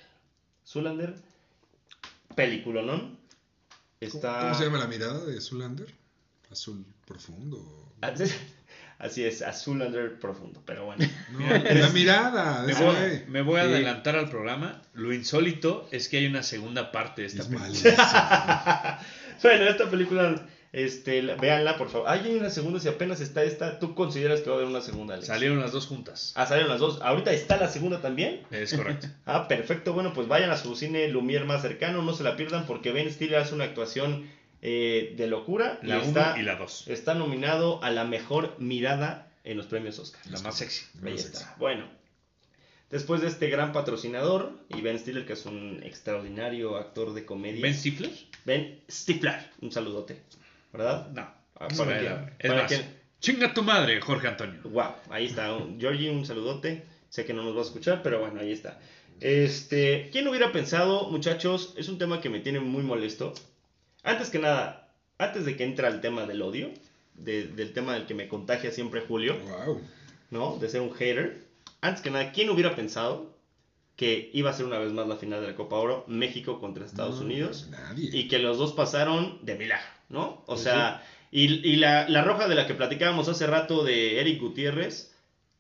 Zulander, 0.67 1.15
película, 2.35 2.83
¿no? 2.83 3.17
Está... 4.01 4.41
¿Cómo 4.41 4.55
se 4.55 4.65
llama 4.65 4.79
la 4.79 4.87
mirada 4.87 5.25
de 5.25 5.41
Zulander? 5.41 5.89
Azul 6.51 6.85
profundo. 7.07 7.93
Así, 8.99 9.25
es, 9.25 9.43
Azulander 9.43 10.19
profundo, 10.21 10.63
pero 10.65 10.85
bueno. 10.87 11.05
No, 11.33 11.41
la 11.49 11.89
mirada. 11.95 12.63
Me 12.67 12.75
voy, 12.75 12.95
güey. 12.95 13.23
me 13.29 13.43
voy 13.43 13.61
a 13.61 13.65
Sí. 13.65 13.71
adelantar 13.73 14.17
al 14.17 14.31
programa. 14.31 14.81
Lo 14.95 15.13
insólito 15.13 15.89
es 15.91 16.09
que 16.09 16.19
hay 16.19 16.27
una 16.27 16.43
segunda 16.45 16.93
parte 16.93 17.23
de 17.23 17.29
esta 17.29 17.43
Es 17.43 17.49
película. 17.49 19.01
bueno, 19.43 19.65
esta 19.65 19.91
película, 19.91 20.47
este, 20.73 21.21
la- 21.23 21.35
véanla, 21.35 21.77
por 21.77 21.91
favor. 21.91 22.07
Ay, 22.09 22.21
hay 22.27 22.35
una 22.37 22.51
segunda, 22.51 22.79
si 22.81 22.89
apenas 22.89 23.21
está 23.21 23.43
esta, 23.43 23.79
¿tú 23.79 23.95
consideras 23.95 24.41
que 24.41 24.51
va 24.51 24.55
a 24.55 24.59
haber 24.59 24.69
una 24.71 24.81
segunda, 24.81 25.15
Alex? 25.15 25.27
Salieron 25.27 25.61
las 25.61 25.73
dos 25.73 25.87
juntas. 25.87 26.33
Ah, 26.37 26.47
salieron 26.47 26.71
las 26.71 26.81
dos. 26.81 27.01
¿Ahorita 27.03 27.33
está 27.33 27.57
la 27.57 27.69
segunda 27.69 28.01
también? 28.01 28.43
Es 28.51 28.73
correcto. 28.75 29.09
Ah, 29.27 29.49
perfecto. 29.49 29.93
Bueno, 29.95 30.13
pues 30.15 30.29
vayan 30.29 30.51
a 30.51 30.57
su 30.57 30.77
cine 30.77 31.09
Lumière 31.09 31.45
más 31.45 31.63
cercano, 31.63 32.03
no 32.03 32.13
se 32.15 32.23
la 32.25 32.37
pierdan 32.37 32.67
porque 32.67 32.93
Ben 32.93 33.11
Stiller 33.11 33.39
hace 33.41 33.55
una 33.55 33.65
actuación 33.65 34.27
eh, 34.63 35.15
de 35.17 35.27
locura 35.27 35.79
La 35.83 35.97
y 35.97 35.99
1 35.99 36.07
está, 36.09 36.35
y 36.39 36.43
la 36.43 36.55
2. 36.57 36.89
está 36.89 37.15
nominado 37.15 37.83
a 37.83 37.91
la 37.91 38.05
mejor 38.05 38.55
mirada 38.59 39.29
en 39.45 39.57
los 39.57 39.67
premios 39.67 39.99
Oscar. 39.99 40.21
La 40.31 40.41
más 40.41 40.57
sexy. 40.57 40.87
Ahí 41.05 41.13
Más 41.15 41.23
sexy. 41.23 41.45
Bueno, 41.59 41.87
después 42.91 43.21
de 43.21 43.29
este 43.29 43.49
gran 43.51 43.73
patrocinador, 43.73 44.53
y 44.69 44.81
Ben 44.81 44.99
Stiller, 44.99 45.27
que 45.27 45.33
es 45.33 45.45
un 45.47 45.81
extraordinario 45.83 46.77
actor 46.77 47.13
de 47.13 47.25
comedia. 47.25 47.61
¿Ben 47.63 47.75
Stifler? 47.75 48.11
Ben 48.45 48.81
Stifler, 48.91 49.51
un 49.61 49.73
saludote, 49.73 50.21
¿verdad? 50.73 51.09
No. 51.11 51.23
Ah, 51.59 51.69
No, 51.71 51.77
¿para 51.79 52.01
era- 52.01 52.27
qué? 52.39 52.47
es 52.47 52.51
¿Para 52.51 52.63
más, 52.63 52.85
chinga 53.21 53.55
tu 53.55 53.63
madre, 53.63 54.01
Jorge 54.01 54.29
Antonio. 54.29 54.61
Wow, 54.65 54.95
ahí 55.11 55.27
está. 55.27 55.57
Georgie, 55.79 56.11
un 56.11 56.25
saludote. 56.27 56.85
Sé 57.09 57.25
que 57.25 57.35
no 57.35 57.43
nos 57.45 57.55
va 57.55 57.61
a 57.61 57.65
escuchar, 57.65 58.03
pero 58.03 58.21
bueno, 58.21 58.41
ahí 58.41 58.53
está. 58.53 58.81
Este, 59.21 60.09
¿quién 60.11 60.27
hubiera 60.29 60.51
pensado, 60.51 61.09
muchachos? 61.11 61.75
Es 61.77 61.89
un 61.89 61.99
tema 61.99 62.21
que 62.21 62.29
me 62.29 62.41
tiene 62.41 62.59
muy 62.61 62.83
molesto. 62.83 63.35
Antes 64.03 64.31
que 64.31 64.39
nada, 64.39 64.89
antes 65.19 65.45
de 65.45 65.57
que 65.57 65.65
entre 65.65 65.87
al 65.87 66.01
tema 66.01 66.27
del 66.27 66.43
odio, 66.43 66.71
de- 67.15 67.47
del 67.47 67.73
tema 67.73 67.95
del 67.95 68.07
que 68.07 68.15
me 68.15 68.29
contagia 68.29 68.71
siempre 68.71 69.03
Julio, 69.03 69.37
Wow. 69.67 69.81
¿no? 70.31 70.57
De 70.59 70.69
ser 70.69 70.81
un 70.81 70.93
hater. 70.95 71.45
Antes 71.81 72.03
que 72.03 72.11
nada, 72.11 72.33
¿quién 72.33 72.51
hubiera 72.51 72.75
pensado 72.75 73.33
que 73.97 74.31
iba 74.33 74.51
a 74.51 74.55
ser 74.55 74.67
una 74.67 74.79
vez 74.79 74.93
más 74.93 75.07
la 75.07 75.17
final 75.17 75.41
de 75.41 75.49
la 75.49 75.55
Copa 75.55 75.77
Oro, 75.77 76.05
México 76.09 76.59
contra 76.61 76.85
Estados 76.87 77.17
No, 77.21 77.27
Unidos? 77.27 77.69
Nadie. 77.71 78.11
Y 78.13 78.29
que 78.29 78.39
los 78.39 78.59
dos 78.59 78.73
pasaron 78.73 79.39
de 79.43 79.55
milagro, 79.57 79.87
¿no? 80.09 80.25
O 80.25 80.45
Pues 80.47 80.63
sea, 80.63 81.03
y, 81.31 81.45
y 81.69 81.77
la, 81.77 82.09
la 82.09 82.23
roja 82.25 82.49
de 82.49 82.55
la 82.55 82.67
que 82.67 82.75
platicábamos 82.75 83.29
hace 83.29 83.47
rato 83.47 83.85
de 83.85 84.21
Eric 84.21 84.41
Gutiérrez 84.41 85.15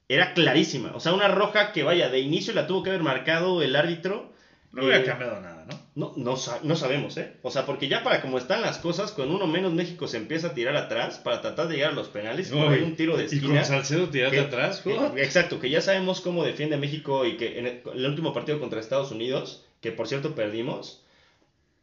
era 0.08 0.34
clarísima. 0.34 0.92
O 0.94 1.00
sea, 1.00 1.12
una 1.14 1.28
roja 1.28 1.72
que 1.72 1.82
vaya, 1.82 2.08
de 2.08 2.20
inicio 2.20 2.52
la 2.54 2.66
tuvo 2.66 2.82
que 2.82 2.90
haber 2.90 3.02
marcado 3.02 3.62
el 3.62 3.76
árbitro. 3.76 4.32
No 4.72 4.82
hubiera 4.82 4.98
Eh, 5.00 5.04
cambiado 5.04 5.40
nada, 5.40 5.51
¿no? 5.94 6.12
no, 6.16 6.24
no, 6.24 6.36
sa- 6.36 6.60
no 6.62 6.74
sabemos, 6.76 7.16
¿eh? 7.18 7.36
O 7.42 7.50
sea, 7.50 7.66
porque 7.66 7.88
ya 7.88 8.02
para 8.02 8.20
como 8.22 8.38
están 8.38 8.62
las 8.62 8.78
cosas, 8.78 9.12
con 9.12 9.30
uno 9.30 9.46
menos 9.46 9.72
México 9.72 10.06
se 10.08 10.16
empieza 10.16 10.48
a 10.48 10.54
tirar 10.54 10.76
atrás 10.76 11.18
para 11.18 11.40
tratar 11.40 11.68
de 11.68 11.74
llegar 11.76 11.90
a 11.92 11.94
los 11.94 12.08
penales. 12.08 12.50
y 12.50 12.58
ahí 12.58 12.82
un 12.82 12.96
tiro 12.96 13.16
de 13.16 13.24
y 13.24 13.26
esquina. 13.26 13.56
con 13.56 13.64
Salcedo 13.64 14.10
atrás. 14.46 14.80
que- 14.80 15.22
exacto, 15.22 15.58
que 15.60 15.70
ya 15.70 15.80
sabemos 15.80 16.20
cómo 16.20 16.44
defiende 16.44 16.76
México 16.76 17.24
y 17.26 17.36
que 17.36 17.58
en 17.58 17.66
el, 17.66 17.82
el 17.94 18.06
último 18.06 18.32
partido 18.32 18.58
contra 18.58 18.80
Estados 18.80 19.10
Unidos, 19.10 19.62
que 19.80 19.92
por 19.92 20.08
cierto 20.08 20.34
perdimos, 20.34 21.02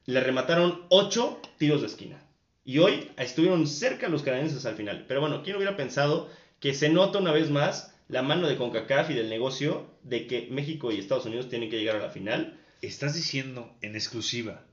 le 0.05 0.19
remataron 0.21 0.81
8 0.89 1.39
tiros 1.57 1.81
de 1.81 1.87
esquina. 1.87 2.23
Y 2.65 2.79
hoy 2.79 3.09
estuvieron 3.17 3.65
cerca 3.67 4.09
los 4.09 4.21
canadienses 4.23 4.65
al 4.65 4.75
final. 4.75 5.05
Pero 5.07 5.21
bueno, 5.21 5.41
¿quién 5.43 5.55
hubiera 5.55 5.75
pensado 5.75 6.29
que 6.59 6.73
se 6.73 6.89
nota 6.89 7.19
una 7.19 7.31
vez 7.31 7.49
más 7.49 7.93
la 8.07 8.21
mano 8.21 8.47
de 8.47 8.57
CONCACAF 8.57 9.11
y 9.11 9.13
del 9.13 9.29
negocio 9.29 9.87
de 10.03 10.27
que 10.27 10.47
México 10.51 10.91
y 10.91 10.99
Estados 10.99 11.25
Unidos 11.25 11.47
tienen 11.49 11.69
que 11.69 11.77
llegar 11.77 11.95
a 11.95 11.99
la 11.99 12.09
final? 12.09 12.58
¿Estás 12.81 13.15
diciendo 13.15 13.75
en 13.81 13.95
exclusiva 13.95 14.63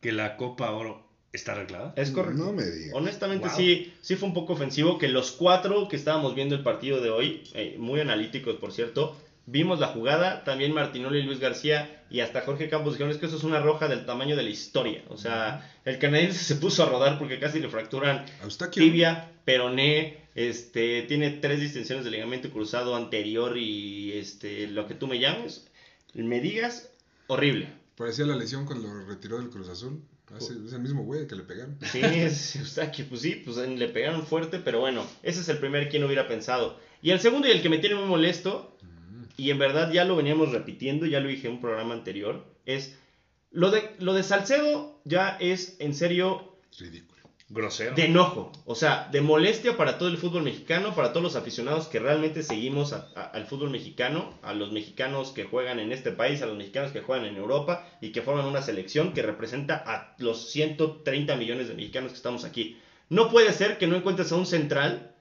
que 0.00 0.12
la 0.12 0.36
Copa 0.36 0.70
Oro 0.70 1.08
está 1.32 1.52
arreglada? 1.52 1.94
Es 1.96 2.10
correcto. 2.10 2.44
No 2.44 2.52
me 2.52 2.64
digas. 2.64 2.94
Honestamente 2.94 3.48
Wow. 3.48 3.56
sí, 3.56 3.94
sí 4.00 4.16
fue 4.16 4.28
un 4.28 4.34
poco 4.34 4.52
ofensivo 4.52 4.98
que 4.98 5.08
los 5.08 5.32
cuatro 5.32 5.88
que 5.88 5.96
estábamos 5.96 6.34
viendo 6.34 6.54
el 6.54 6.62
partido 6.62 7.00
de 7.00 7.10
hoy, 7.10 7.42
eh, 7.54 7.76
muy 7.78 8.00
analíticos 8.00 8.56
por 8.56 8.72
cierto, 8.72 9.16
vimos 9.46 9.80
la 9.80 9.88
jugada, 9.88 10.44
también 10.44 10.74
Martinoli 10.74 11.20
y 11.20 11.22
Luis 11.22 11.40
García 11.40 12.04
y 12.10 12.20
hasta 12.20 12.42
Jorge 12.42 12.68
Campos 12.68 12.94
dijeron 12.94 13.12
es 13.12 13.18
que 13.18 13.26
eso 13.26 13.36
es 13.36 13.44
una 13.44 13.60
roja 13.60 13.88
del 13.88 14.04
tamaño 14.04 14.36
de 14.36 14.42
la 14.42 14.50
historia. 14.50 15.02
O 15.08 15.16
sea, 15.16 15.72
el 15.86 15.98
canadiense 15.98 16.44
se 16.44 16.56
puso 16.56 16.82
a 16.82 16.86
rodar 16.86 17.18
porque 17.18 17.38
casi 17.40 17.60
le 17.60 17.68
fracturan 17.68 18.26
tibia, 18.70 19.32
peroné, 19.46 20.18
este, 20.34 21.02
tiene 21.02 21.30
tres 21.30 21.60
distinciones 21.60 22.04
de 22.04 22.10
ligamento 22.10 22.50
cruzado 22.50 22.94
anterior 22.94 23.56
y 23.56 24.12
este, 24.12 24.66
lo 24.68 24.86
que 24.86 24.94
tú 24.94 25.06
me 25.06 25.18
llames, 25.18 25.66
me 26.12 26.40
digas, 26.40 26.90
horrible. 27.28 27.68
Parecía 27.96 28.26
la 28.26 28.36
lesión 28.36 28.66
cuando 28.66 28.88
lo 28.92 29.04
retiró 29.06 29.38
del 29.38 29.50
Cruz 29.50 29.68
Azul. 29.68 30.02
Hace- 30.34 30.54
es 30.66 30.72
el 30.74 30.80
mismo 30.80 31.04
güey 31.04 31.26
que 31.26 31.34
le 31.36 31.42
pegaron. 31.42 31.78
Sí, 31.90 32.00
es 32.02 32.56
Eustaquio, 32.56 33.06
pues 33.08 33.22
sí, 33.22 33.40
pues 33.44 33.56
le 33.56 33.88
pegaron 33.88 34.26
fuerte, 34.26 34.58
pero 34.58 34.80
bueno, 34.80 35.06
ese 35.22 35.40
es 35.40 35.48
el 35.48 35.58
primer 35.58 35.88
quien 35.88 36.04
hubiera 36.04 36.28
pensado. 36.28 36.78
Y 37.00 37.10
el 37.12 37.20
segundo 37.20 37.48
y 37.48 37.52
el 37.52 37.62
que 37.62 37.68
me 37.70 37.78
tiene 37.78 37.94
muy 37.96 38.04
molesto, 38.06 38.76
y 39.38 39.50
en 39.50 39.58
verdad 39.58 39.90
ya 39.92 40.04
lo 40.04 40.16
veníamos 40.16 40.50
repitiendo, 40.52 41.06
ya 41.06 41.20
lo 41.20 41.28
dije 41.28 41.46
en 41.48 41.54
un 41.54 41.60
programa 41.60 41.94
anterior, 41.94 42.44
es 42.66 42.96
lo 43.52 43.70
de, 43.70 43.94
lo 44.00 44.12
de 44.12 44.22
Salcedo 44.22 45.00
ya 45.04 45.30
es 45.40 45.76
en 45.78 45.94
serio 45.94 46.56
Ridículo. 46.78 47.07
Grosero. 47.50 47.94
de 47.94 48.04
enojo, 48.04 48.52
o 48.66 48.74
sea, 48.74 49.08
de 49.10 49.22
molestia 49.22 49.76
para 49.78 49.96
todo 49.96 50.10
el 50.10 50.18
fútbol 50.18 50.42
mexicano, 50.42 50.94
para 50.94 51.12
todos 51.12 51.22
los 51.22 51.36
aficionados 51.36 51.86
que 51.88 51.98
realmente 51.98 52.42
seguimos 52.42 52.92
a- 52.92 53.08
a- 53.16 53.22
al 53.22 53.46
fútbol 53.46 53.70
mexicano, 53.70 54.34
a 54.42 54.52
los 54.52 54.70
mexicanos 54.70 55.30
que 55.32 55.44
juegan 55.44 55.80
en 55.80 55.90
este 55.90 56.12
país, 56.12 56.42
a 56.42 56.46
los 56.46 56.58
mexicanos 56.58 56.92
que 56.92 57.00
juegan 57.00 57.24
en 57.24 57.36
Europa 57.36 57.86
y 58.02 58.12
que 58.12 58.20
forman 58.20 58.44
una 58.44 58.60
selección 58.60 59.14
que 59.14 59.22
representa 59.22 59.82
a 59.86 60.14
los 60.18 60.50
130 60.50 61.36
millones 61.36 61.68
de 61.68 61.74
mexicanos 61.74 62.10
que 62.12 62.16
estamos 62.18 62.44
aquí. 62.44 62.76
No 63.08 63.30
puede 63.30 63.52
ser 63.54 63.78
que 63.78 63.86
no 63.86 63.96
encuentres 63.96 64.30
a 64.32 64.36
un 64.36 64.44
central 64.44 65.12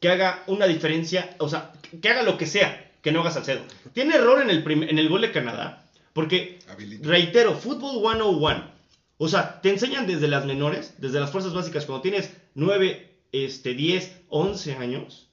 que 0.00 0.10
haga 0.10 0.42
una 0.46 0.66
diferencia, 0.66 1.34
o 1.38 1.48
sea, 1.48 1.72
que 2.02 2.08
haga 2.10 2.22
lo 2.24 2.36
que 2.36 2.44
sea, 2.46 2.90
que 3.00 3.10
no 3.10 3.20
haga 3.20 3.30
Salcedo. 3.30 3.62
Tiene 3.94 4.16
error 4.16 4.42
en 4.42 4.50
el, 4.50 4.62
en 4.90 4.98
el 4.98 5.08
gol 5.08 5.22
de 5.22 5.32
Canadá, 5.32 5.82
porque 6.12 6.58
Habilita. 6.68 7.08
Reitero, 7.08 7.54
Fútbol 7.54 8.02
101. 8.02 8.73
O 9.18 9.28
sea, 9.28 9.60
te 9.60 9.70
enseñan 9.70 10.06
desde 10.06 10.28
las 10.28 10.44
menores, 10.44 10.94
desde 10.98 11.20
las 11.20 11.30
fuerzas 11.30 11.54
básicas, 11.54 11.86
cuando 11.86 12.02
tienes 12.02 12.32
9, 12.54 13.18
este, 13.32 13.74
10, 13.74 14.22
11 14.28 14.74
años, 14.74 15.28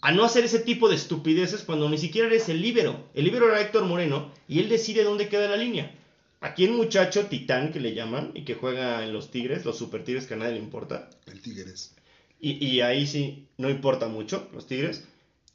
a 0.00 0.12
no 0.12 0.24
hacer 0.24 0.44
ese 0.44 0.58
tipo 0.58 0.88
de 0.88 0.96
estupideces 0.96 1.62
cuando 1.62 1.88
ni 1.88 1.96
siquiera 1.96 2.28
eres 2.28 2.48
el 2.50 2.60
líbero. 2.60 3.08
El 3.14 3.24
líbero 3.24 3.48
era 3.48 3.60
Héctor 3.60 3.84
Moreno 3.84 4.32
y 4.46 4.58
él 4.58 4.68
decide 4.68 5.02
dónde 5.02 5.28
queda 5.28 5.48
la 5.48 5.56
línea. 5.56 5.94
Aquí 6.40 6.66
un 6.66 6.76
muchacho 6.76 7.26
titán 7.26 7.72
que 7.72 7.80
le 7.80 7.94
llaman 7.94 8.32
y 8.34 8.44
que 8.44 8.54
juega 8.54 9.02
en 9.02 9.14
los 9.14 9.30
Tigres, 9.30 9.64
los 9.64 9.78
Super 9.78 10.04
Tigres 10.04 10.26
que 10.26 10.34
a 10.34 10.36
nadie 10.36 10.54
le 10.54 10.58
importa, 10.58 11.08
El 11.24 11.40
Tigres. 11.40 11.94
y, 12.38 12.62
y 12.62 12.82
ahí 12.82 13.06
sí 13.06 13.48
no 13.56 13.70
importa 13.70 14.08
mucho, 14.08 14.46
los 14.52 14.66
Tigres, 14.66 15.06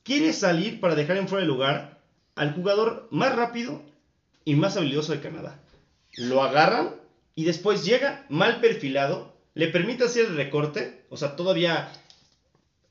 quiere 0.01 0.33
salir 0.33 0.79
para 0.79 0.95
dejar 0.95 1.17
en 1.17 1.27
fuera 1.27 1.43
de 1.43 1.47
lugar 1.47 1.99
al 2.33 2.55
jugador 2.55 3.07
más 3.11 3.35
rápido 3.35 3.83
y 4.45 4.55
más 4.55 4.77
habilidoso 4.77 5.11
de 5.11 5.21
Canadá. 5.21 5.61
Lo 6.17 6.41
agarran 6.41 6.95
y 7.39 7.45
después 7.45 7.85
llega 7.85 8.25
mal 8.27 8.59
perfilado 8.59 9.33
le 9.53 9.69
permite 9.69 10.03
hacer 10.03 10.25
el 10.25 10.35
recorte, 10.35 11.05
o 11.09 11.15
sea, 11.15 11.37
todavía 11.37 11.89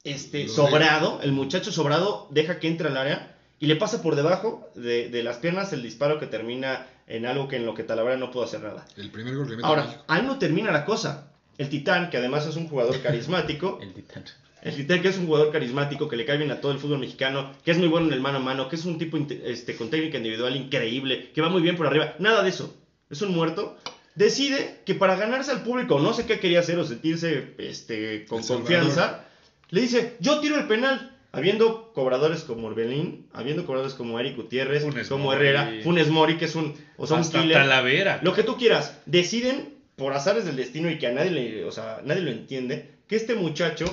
este, 0.05 0.49
sobrado, 0.49 1.21
el 1.23 1.33
muchacho 1.33 1.71
sobrado 1.71 2.29
deja 2.31 2.59
que 2.59 2.69
entre 2.69 2.89
al 2.89 2.97
área 2.97 3.37
y 3.61 3.67
le 3.67 3.77
pasa 3.77 4.01
por 4.01 4.17
debajo 4.17 4.67
de, 4.75 5.11
de 5.11 5.23
las 5.23 5.37
piernas 5.37 5.75
el 5.75 5.83
disparo 5.83 6.19
que 6.19 6.27
termina 6.27 6.87
en 7.07 7.27
algo 7.27 7.47
que 7.47 7.57
en 7.57 7.67
lo 7.67 7.75
que 7.75 7.83
Talavera 7.83 8.17
no 8.17 8.31
pudo 8.31 8.45
hacer 8.45 8.63
nada. 8.63 8.87
El 8.97 9.11
primer 9.11 9.37
gol 9.37 9.51
que 9.51 9.57
mete 9.57 9.67
Ahora, 9.67 10.03
ahí 10.09 10.23
no 10.23 10.39
termina 10.39 10.73
la 10.73 10.87
cosa. 10.87 11.31
El 11.59 11.69
Titán, 11.69 12.09
que 12.09 12.17
además 12.17 12.47
es 12.47 12.57
un 12.57 12.69
jugador 12.69 12.99
carismático, 13.03 13.79
El 13.83 13.93
titán. 13.93 14.25
el 14.63 14.77
Titán 14.77 15.03
que 15.03 15.09
es 15.09 15.19
un 15.19 15.27
jugador 15.27 15.53
carismático, 15.53 16.09
que 16.09 16.17
le 16.17 16.25
cae 16.25 16.39
bien 16.39 16.53
a 16.53 16.63
todo 16.63 16.73
el 16.73 16.79
fútbol 16.79 17.01
mexicano, 17.01 17.53
que 17.67 17.73
es 17.73 17.77
muy 17.77 17.89
bueno 17.89 18.07
en 18.07 18.15
el 18.15 18.23
mano 18.23 18.39
a 18.39 18.41
mano, 18.41 18.71
que 18.71 18.77
es 18.77 18.87
un 18.87 18.97
tipo 18.97 19.19
este, 19.45 19.77
con 19.77 19.91
técnica 19.91 20.17
individual 20.17 20.57
increíble, 20.57 21.33
que 21.35 21.43
va 21.43 21.51
muy 21.51 21.61
bien 21.61 21.77
por 21.77 21.87
arriba. 21.87 22.15
Nada 22.19 22.43
de 22.43 22.49
eso. 22.49 22.75
Es 23.11 23.21
un 23.21 23.35
muerto. 23.35 23.77
Decide 24.19 24.81
que 24.85 24.95
para 24.97 25.15
ganarse 25.17 25.53
al 25.53 25.63
público, 25.63 26.01
no 26.01 26.13
sé 26.13 26.27
qué 26.27 26.41
quería 26.41 26.61
hacer 26.61 26.79
o 26.79 26.85
sentirse 26.85 27.55
este, 27.59 28.27
con 28.27 28.39
El 28.39 28.45
Salvador. 28.45 28.69
confianza, 28.69 29.25
le 29.71 29.81
dice, 29.81 30.17
yo 30.21 30.41
tiro 30.41 30.57
el 30.59 30.67
penal. 30.67 31.15
Habiendo 31.31 31.93
cobradores 31.93 32.43
como 32.43 32.67
Orbelín, 32.69 33.27
habiendo 33.35 33.67
cobradores 33.67 33.95
como 33.95 34.19
Eric 34.19 34.35
Gutiérrez, 34.37 34.83
Funes 34.83 35.09
como 35.09 35.25
Mori. 35.25 35.37
Herrera, 35.37 35.71
Funes 35.85 36.09
Mori, 36.09 36.39
que 36.39 36.47
es 36.47 36.55
un, 36.55 36.75
o 36.97 37.07
sea, 37.07 37.19
un 37.19 37.31
killer. 37.31 37.53
Talavera. 37.59 38.19
Lo 38.23 38.33
que 38.33 38.43
tú 38.43 38.57
quieras, 38.57 38.97
deciden 39.05 39.75
por 39.97 40.15
azares 40.15 40.47
del 40.47 40.57
destino 40.57 40.91
y 40.91 40.97
que 40.99 41.07
a 41.07 41.13
nadie 41.13 41.31
le, 41.31 41.65
o 41.67 41.71
sea, 41.71 42.01
nadie 42.03 42.23
lo 42.23 42.31
entiende, 42.31 42.89
que 43.07 43.17
este 43.17 43.35
muchacho 43.35 43.85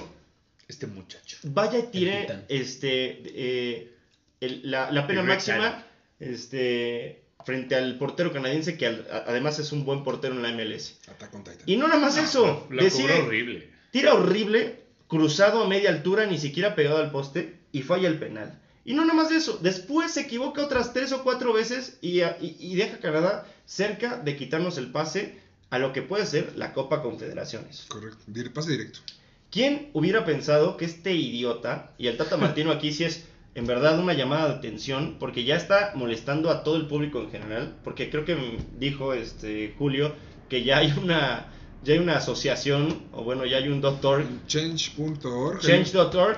Este 0.70 0.88
muchacho. 0.88 1.38
vaya 1.44 1.78
y 1.80 1.84
tire 1.92 2.26
este 2.48 3.22
eh, 3.26 3.92
el- 4.40 4.62
la, 4.72 4.90
la 4.92 5.06
pena 5.06 5.22
máxima 5.22 5.84
este 6.22 7.22
frente 7.46 7.76
al 7.76 7.98
portero 7.98 8.34
canadiense 8.34 8.78
que 8.78 8.88
al- 8.88 9.08
a- 9.12 9.26
además 9.28 9.60
es 9.60 9.72
un 9.72 9.86
buen 9.86 10.04
portero 10.04 10.34
en 10.36 10.42
la 10.42 10.50
MLS. 10.50 10.96
Y 11.66 11.78
no 11.78 11.88
nada 11.88 12.00
más 12.00 12.18
eso, 12.18 12.68
La 12.72 12.84
decide, 12.84 13.22
horrible. 13.22 13.70
tira 13.92 14.14
horrible, 14.14 14.82
cruzado 15.08 15.64
a 15.64 15.68
media 15.68 15.90
altura, 15.92 16.26
ni 16.26 16.38
siquiera 16.40 16.76
pegado 16.76 16.98
al 16.98 17.12
poste 17.12 17.56
y 17.72 17.82
falla 17.84 18.08
el 18.08 18.18
penal. 18.20 18.60
Y 18.84 18.94
no 18.94 19.04
nada 19.04 19.14
más 19.16 19.30
de 19.30 19.38
eso, 19.38 19.60
después 19.62 20.12
se 20.12 20.22
equivoca 20.22 20.64
otras 20.64 20.94
tres 20.94 21.12
o 21.12 21.24
cuatro 21.24 21.54
veces 21.54 21.98
y, 22.02 22.22
a- 22.22 22.38
y- 22.42 22.56
y 22.60 22.76
deja 22.76 22.98
a 22.98 23.00
Canadá 23.00 23.48
cerca 23.66 24.18
de 24.18 24.36
quitarnos 24.36 24.78
el 24.78 24.92
pase 24.92 25.38
a 25.72 25.80
lo 25.80 25.92
que 25.94 26.02
puede 26.04 26.26
ser 26.26 26.54
la 26.56 26.74
Copa 26.74 27.02
Confederaciones. 27.02 27.86
Correcto. 27.88 28.20
Pase 28.54 28.72
directo. 28.72 29.00
¿Quién 29.52 29.90
hubiera 29.94 30.26
pensado 30.26 30.78
que 30.78 30.86
este 30.86 31.14
idiota, 31.14 31.92
y 31.98 32.08
el 32.08 32.18
Tata 32.18 32.38
Martino 32.38 32.72
aquí 32.72 32.92
sí 32.92 33.04
es 33.06 33.24
en 33.56 33.66
verdad 33.66 33.98
una 34.00 34.14
llamada 34.14 34.50
de 34.50 34.56
atención, 34.56 35.16
porque 35.20 35.46
ya 35.46 35.56
está 35.56 35.94
molestando 35.96 36.52
a 36.52 36.64
todo 36.64 36.76
el 36.76 36.88
público 36.88 37.22
en 37.22 37.32
general, 37.32 37.76
porque 37.84 38.10
creo 38.10 38.26
que 38.26 38.60
dijo 38.78 39.14
este 39.14 39.74
Julio 39.78 40.14
que 40.50 40.64
ya 40.64 40.78
hay 40.80 40.94
una 41.02 41.48
ya 41.84 41.94
hay 41.94 42.00
una 42.00 42.18
asociación, 42.18 43.04
o 43.14 43.24
bueno, 43.24 43.46
ya 43.46 43.58
hay 43.58 43.68
un 43.70 43.80
doctor, 43.80 44.26
Change.org. 44.48 45.60
change.org, 45.62 46.38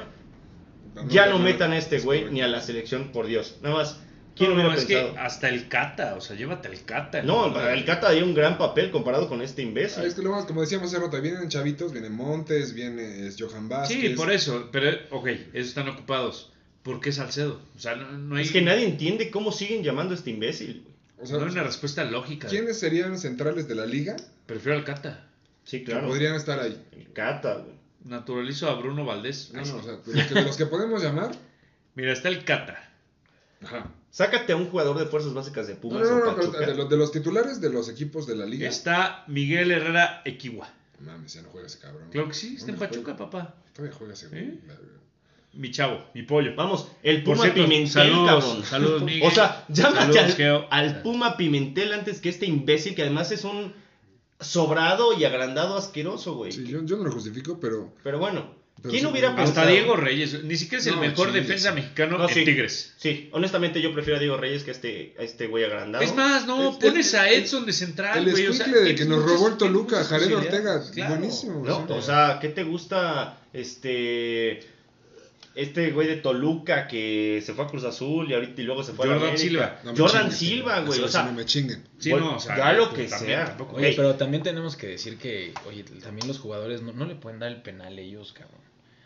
ya 1.09 1.23
a 1.23 1.27
no 1.27 1.39
metan 1.39 1.71
a 1.71 1.77
este 1.77 1.95
es 1.95 2.05
güey 2.05 2.29
ni 2.31 2.41
a 2.41 2.47
la 2.47 2.61
selección, 2.61 3.11
por 3.11 3.27
Dios. 3.27 3.57
Nada 3.63 3.75
más, 3.75 3.99
¿quién 4.35 4.49
No, 4.49 4.55
hubiera 4.55 4.71
no, 4.71 4.75
es 4.77 4.85
pensado? 4.85 5.13
que 5.13 5.19
hasta 5.19 5.47
el 5.49 5.69
Cata, 5.69 6.15
o 6.15 6.21
sea, 6.21 6.35
llévate 6.35 6.67
el 6.67 6.83
Cata. 6.83 7.23
No, 7.23 7.53
para 7.53 7.73
el 7.73 7.85
Cata 7.85 8.11
dio 8.11 8.25
un 8.25 8.33
gran 8.35 8.57
papel 8.57 8.91
comparado 8.91 9.29
con 9.29 9.41
este 9.41 9.61
imbécil. 9.61 10.03
Ah, 10.03 10.07
es 10.07 10.15
que 10.15 10.21
lo 10.21 10.31
más, 10.31 10.45
como 10.45 10.61
decíamos 10.61 10.93
hace 10.93 11.01
rato, 11.01 11.21
vienen 11.21 11.47
chavitos, 11.47 11.93
viene 11.93 12.09
Montes, 12.09 12.73
viene 12.73 13.29
Johan 13.39 13.69
Vázquez. 13.69 14.01
Sí, 14.01 14.09
por 14.09 14.31
eso, 14.31 14.67
pero, 14.71 14.97
ok, 15.11 15.27
esos 15.53 15.69
están 15.69 15.87
ocupados. 15.87 16.51
¿Por 16.87 17.01
qué 17.01 17.11
Salcedo? 17.11 17.59
O 17.75 17.79
sea, 17.79 17.95
no, 17.95 18.11
no 18.13 18.35
hay, 18.37 18.43
Es 18.45 18.51
que 18.51 18.61
nadie 18.61 18.85
entiende 18.87 19.29
cómo 19.29 19.51
siguen 19.51 19.83
llamando 19.83 20.13
a 20.13 20.17
este 20.17 20.29
imbécil. 20.29 20.83
güey. 20.83 20.95
O 21.19 21.25
sea, 21.27 21.37
no 21.37 21.45
hay 21.45 21.51
una 21.51 21.63
respuesta 21.63 22.03
lógica. 22.05 22.47
¿quiénes 22.47 22.79
serían 22.79 23.17
centrales 23.19 23.67
de 23.67 23.75
la 23.75 23.85
liga 23.85 24.15
Prefiero 24.45 24.77
al 24.77 24.85
Cata. 24.85 25.27
Sí, 25.65 25.79
que 25.79 25.91
claro. 25.91 26.07
podrían 26.07 26.35
estar 26.35 26.59
ahí? 26.59 26.81
El 26.93 27.11
Cata, 27.11 27.55
güey. 27.55 27.75
Naturalizo 28.05 28.69
a 28.69 28.75
Bruno 28.75 29.03
Valdés. 29.03 29.51
No, 29.53 29.65
no, 29.65 29.75
o 29.75 29.83
sea, 29.83 29.97
de 29.97 30.13
los 30.15 30.27
que, 30.27 30.33
de 30.33 30.41
los 30.43 30.55
que 30.57 30.65
podemos 30.67 31.03
llamar. 31.03 31.35
Mira, 31.95 32.13
está 32.13 32.29
el 32.29 32.45
Cata. 32.45 32.89
Ajá. 33.63 33.91
Sácate 34.11 34.53
a 34.53 34.55
un 34.55 34.69
jugador 34.69 34.97
de 34.97 35.05
fuerzas 35.07 35.33
básicas 35.33 35.67
de 35.67 35.73
No, 35.73 35.79
Pumas 35.81 36.03
no, 36.03 36.09
no, 36.09 36.15
o 36.15 36.25
no, 36.27 36.35
pero 36.35 36.51
Pachuca. 36.51 36.65
de, 36.71 36.75
los, 36.77 36.89
de 36.89 36.97
los 36.97 37.11
titulares 37.11 37.59
de 37.59 37.69
los 37.69 37.89
equipos 37.89 38.25
de 38.25 38.35
la 38.37 38.45
liga. 38.45 38.69
Está 38.69 39.25
Miguel 39.27 39.71
Herrera 39.71 40.21
Equiwa. 40.23 40.69
Mames, 41.01 41.33
ya 41.33 41.41
no 41.41 41.49
juega 41.49 41.67
ese 41.67 41.79
cabrón. 41.79 42.09
Claro 42.11 42.29
que 42.29 42.33
sí, 42.33 42.55
está 42.55 42.71
en 42.71 42.77
¿Dónde 42.77 42.87
Pachuca, 42.87 43.15
juega? 43.15 43.29
papá. 43.29 43.55
Todavía 43.73 43.95
juega 43.97 44.13
ese. 44.13 44.27
¿Eh? 44.31 44.59
Mi 45.57 45.71
chavo, 45.71 46.05
mi 46.13 46.21
pollo. 46.23 46.53
Vamos, 46.55 46.87
el 47.03 47.23
Puma 47.23 47.43
cierto, 47.43 47.63
Pimentel, 47.63 47.89
saludos, 47.89 48.43
cabrón. 48.45 48.65
saludos, 48.65 49.01
Miguel. 49.03 49.23
O 49.27 49.31
sea, 49.31 49.65
llámate 49.69 50.13
Saludos, 50.31 50.65
al, 50.69 51.01
Puma 51.01 51.35
Pimentel 51.35 51.93
antes 51.93 52.21
que 52.21 52.29
este 52.29 52.45
imbécil 52.45 52.93
que 52.95 53.01
además 53.01 53.31
es 53.31 53.43
un 53.43 53.73
sobrado 54.39 55.17
y 55.17 55.25
agrandado 55.25 55.77
asqueroso, 55.77 56.35
güey. 56.35 56.51
Sí, 56.51 56.65
yo, 56.67 56.83
yo 56.85 56.97
no 56.97 57.03
lo 57.05 57.11
justifico, 57.11 57.59
pero. 57.59 57.91
Pero 58.03 58.19
bueno, 58.19 58.53
Pero 58.81 58.91
¿quién 58.91 59.01
sí, 59.03 59.09
hubiera 59.11 59.29
hasta 59.29 59.41
pensado? 59.43 59.61
Hasta 59.67 59.71
Diego 59.73 59.95
Reyes. 59.95 60.43
Ni 60.43 60.55
siquiera 60.57 60.79
es 60.79 60.85
el 60.87 60.95
No, 60.95 61.01
mejor 61.01 61.31
defensa 61.31 61.71
mexicano 61.71 62.19
No, 62.19 62.27
en 62.29 62.33
sí. 62.35 62.45
Tigres. 62.45 62.93
Sí, 62.97 63.29
honestamente 63.33 63.81
yo 63.81 63.91
prefiero 63.93 64.17
a 64.17 64.19
Diego 64.19 64.37
Reyes 64.37 64.63
que 64.63 64.69
a 64.69 64.73
este, 64.73 65.15
a 65.17 65.23
este 65.23 65.47
güey 65.47 65.63
agrandado. 65.63 66.03
Es 66.03 66.13
más, 66.15 66.45
no, 66.45 66.73
El- 66.73 66.77
pones 66.77 67.11
el- 67.15 67.19
a 67.19 67.29
el- 67.29 67.43
Edson 67.43 67.65
de 67.65 67.73
central, 67.73 68.19
el 68.19 68.31
güey. 68.31 68.45
o 68.45 68.53
sea, 68.53 68.65
escuincle 68.67 68.89
de 68.89 68.95
que 68.95 69.05
nos 69.05 69.23
robó 69.23 69.47
el 69.47 69.57
Toluca, 69.57 70.03
Jared 70.03 70.35
Ortega, 70.37 70.83
claro. 70.93 71.15
buenísimo. 71.15 71.63
¿No? 71.65 71.87
O 71.95 72.01
sea, 72.03 72.37
¿qué 72.39 72.49
te 72.49 72.63
gusta 72.63 73.39
este 73.53 74.59
este 75.57 75.91
güey 75.91 76.07
de 76.07 76.15
Toluca 76.17 76.87
que 76.87 77.41
se 77.45 77.53
fue 77.53 77.65
a 77.65 77.67
Cruz 77.67 77.83
Azul 77.83 78.29
y 78.29 78.33
ahorita 78.33 78.61
y 78.61 78.63
luego 78.63 78.83
se 78.83 78.93
fue 78.93 79.05
a 79.07 79.09
Jordan 79.09 79.29
América? 79.29 79.41
Silva. 79.43 79.79
No 79.83 79.91
Jordan 79.97 80.21
chinguen, 80.29 80.37
Silva, 80.37 80.79
güey, 80.81 80.97
Eso 80.99 81.05
o 81.05 81.07
sí, 81.07 81.13
sea, 81.13 81.23
no 81.23 81.33
me 81.33 81.45
chinguen. 81.45 81.83
Sí, 81.97 82.13
no, 82.13 82.35
o 82.35 82.39
sea, 82.39 82.57
ya 82.57 82.73
lo 82.73 82.89
pues, 82.91 83.01
que 83.01 83.07
también 83.09 83.37
sea. 83.39 83.45
tampoco. 83.47 83.75
Oye, 83.77 83.93
pero 83.95 84.15
también 84.15 84.43
tenemos 84.43 84.75
que 84.75 84.87
decir 84.87 85.17
que, 85.17 85.53
oye, 85.67 85.83
también 85.83 86.27
los 86.27 86.39
jugadores 86.39 86.81
no, 86.81 86.93
no 86.93 87.05
le 87.05 87.15
pueden 87.15 87.39
dar 87.39 87.51
el 87.51 87.61
penal 87.61 87.97
a 87.97 88.01
ellos, 88.01 88.33
cabrón. 88.33 88.61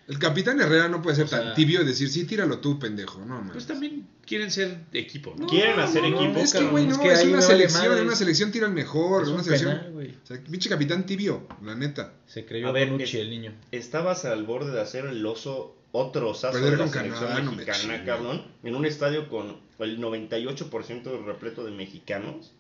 El 0.08 0.20
capitán 0.20 0.60
Herrera 0.60 0.90
no 0.90 1.02
puede 1.02 1.16
ser 1.16 1.26
O 1.26 1.28
sea- 1.30 1.42
tan 1.42 1.54
tibio 1.54 1.84
y 1.84 1.86
decir, 1.86 2.10
sí, 2.10 2.26
tíralo 2.26 2.58
tú, 2.60 2.78
pendejo. 2.80 3.20
No, 3.20 3.36
man. 3.40 3.52
Pues 3.54 3.66
también 3.66 4.06
quieren 4.26 4.52
ser 4.52 4.80
equipo, 4.92 5.34
¿no? 5.38 5.48
Quieren 5.48 5.80
hacer 5.80 6.04
equipo. 6.04 6.38
Es 6.40 6.52
que, 6.54 6.66
güey, 6.66 6.88
es 6.90 6.98
no, 6.98 7.04
que 7.04 7.12
es, 7.14 7.24
una 7.24 7.32
vale 7.38 7.42
selección, 7.44 7.84
madres. 7.84 8.00
en 8.02 8.08
una 8.08 8.16
selección 8.18 8.52
tiran 8.52 8.74
mejor, 8.74 9.22
Es 9.24 9.30
una 9.30 9.38
un 9.38 9.44
selección. 9.46 9.72
penal, 9.78 9.92
güey. 9.94 10.10
o 10.10 10.26
sea, 10.28 10.38
pinche 10.44 10.68
capitán 10.70 11.06
tibio, 11.06 11.48
la 11.64 11.76
neta. 11.76 12.14
Se 12.26 12.46
creyó 12.46 12.68
A 12.68 12.72
ver, 12.74 12.90
es- 13.00 13.14
el 13.14 13.30
niño. 13.30 13.54
Estabas 13.72 14.26
al 14.26 14.44
borde 14.44 14.72
de 14.74 14.82
hacer 14.82 15.06
el 15.06 15.26
oso, 15.26 15.78
otro 15.92 16.30
osazo 16.30 16.58
de 16.58 16.72
la 16.72 16.78
con 16.78 16.90
selección 16.90 17.20
Canadá, 17.20 17.42
no 17.42 17.52
me 17.52 17.66
mexicana, 17.66 18.06
cabrón. 18.06 18.44
En 18.64 18.76
un 18.76 18.86
estadio 18.86 19.28
con 19.30 19.58
el 19.80 20.00
98% 20.00 21.26
repleto 21.26 21.64
de 21.64 21.72
mexicanos. 21.72 22.52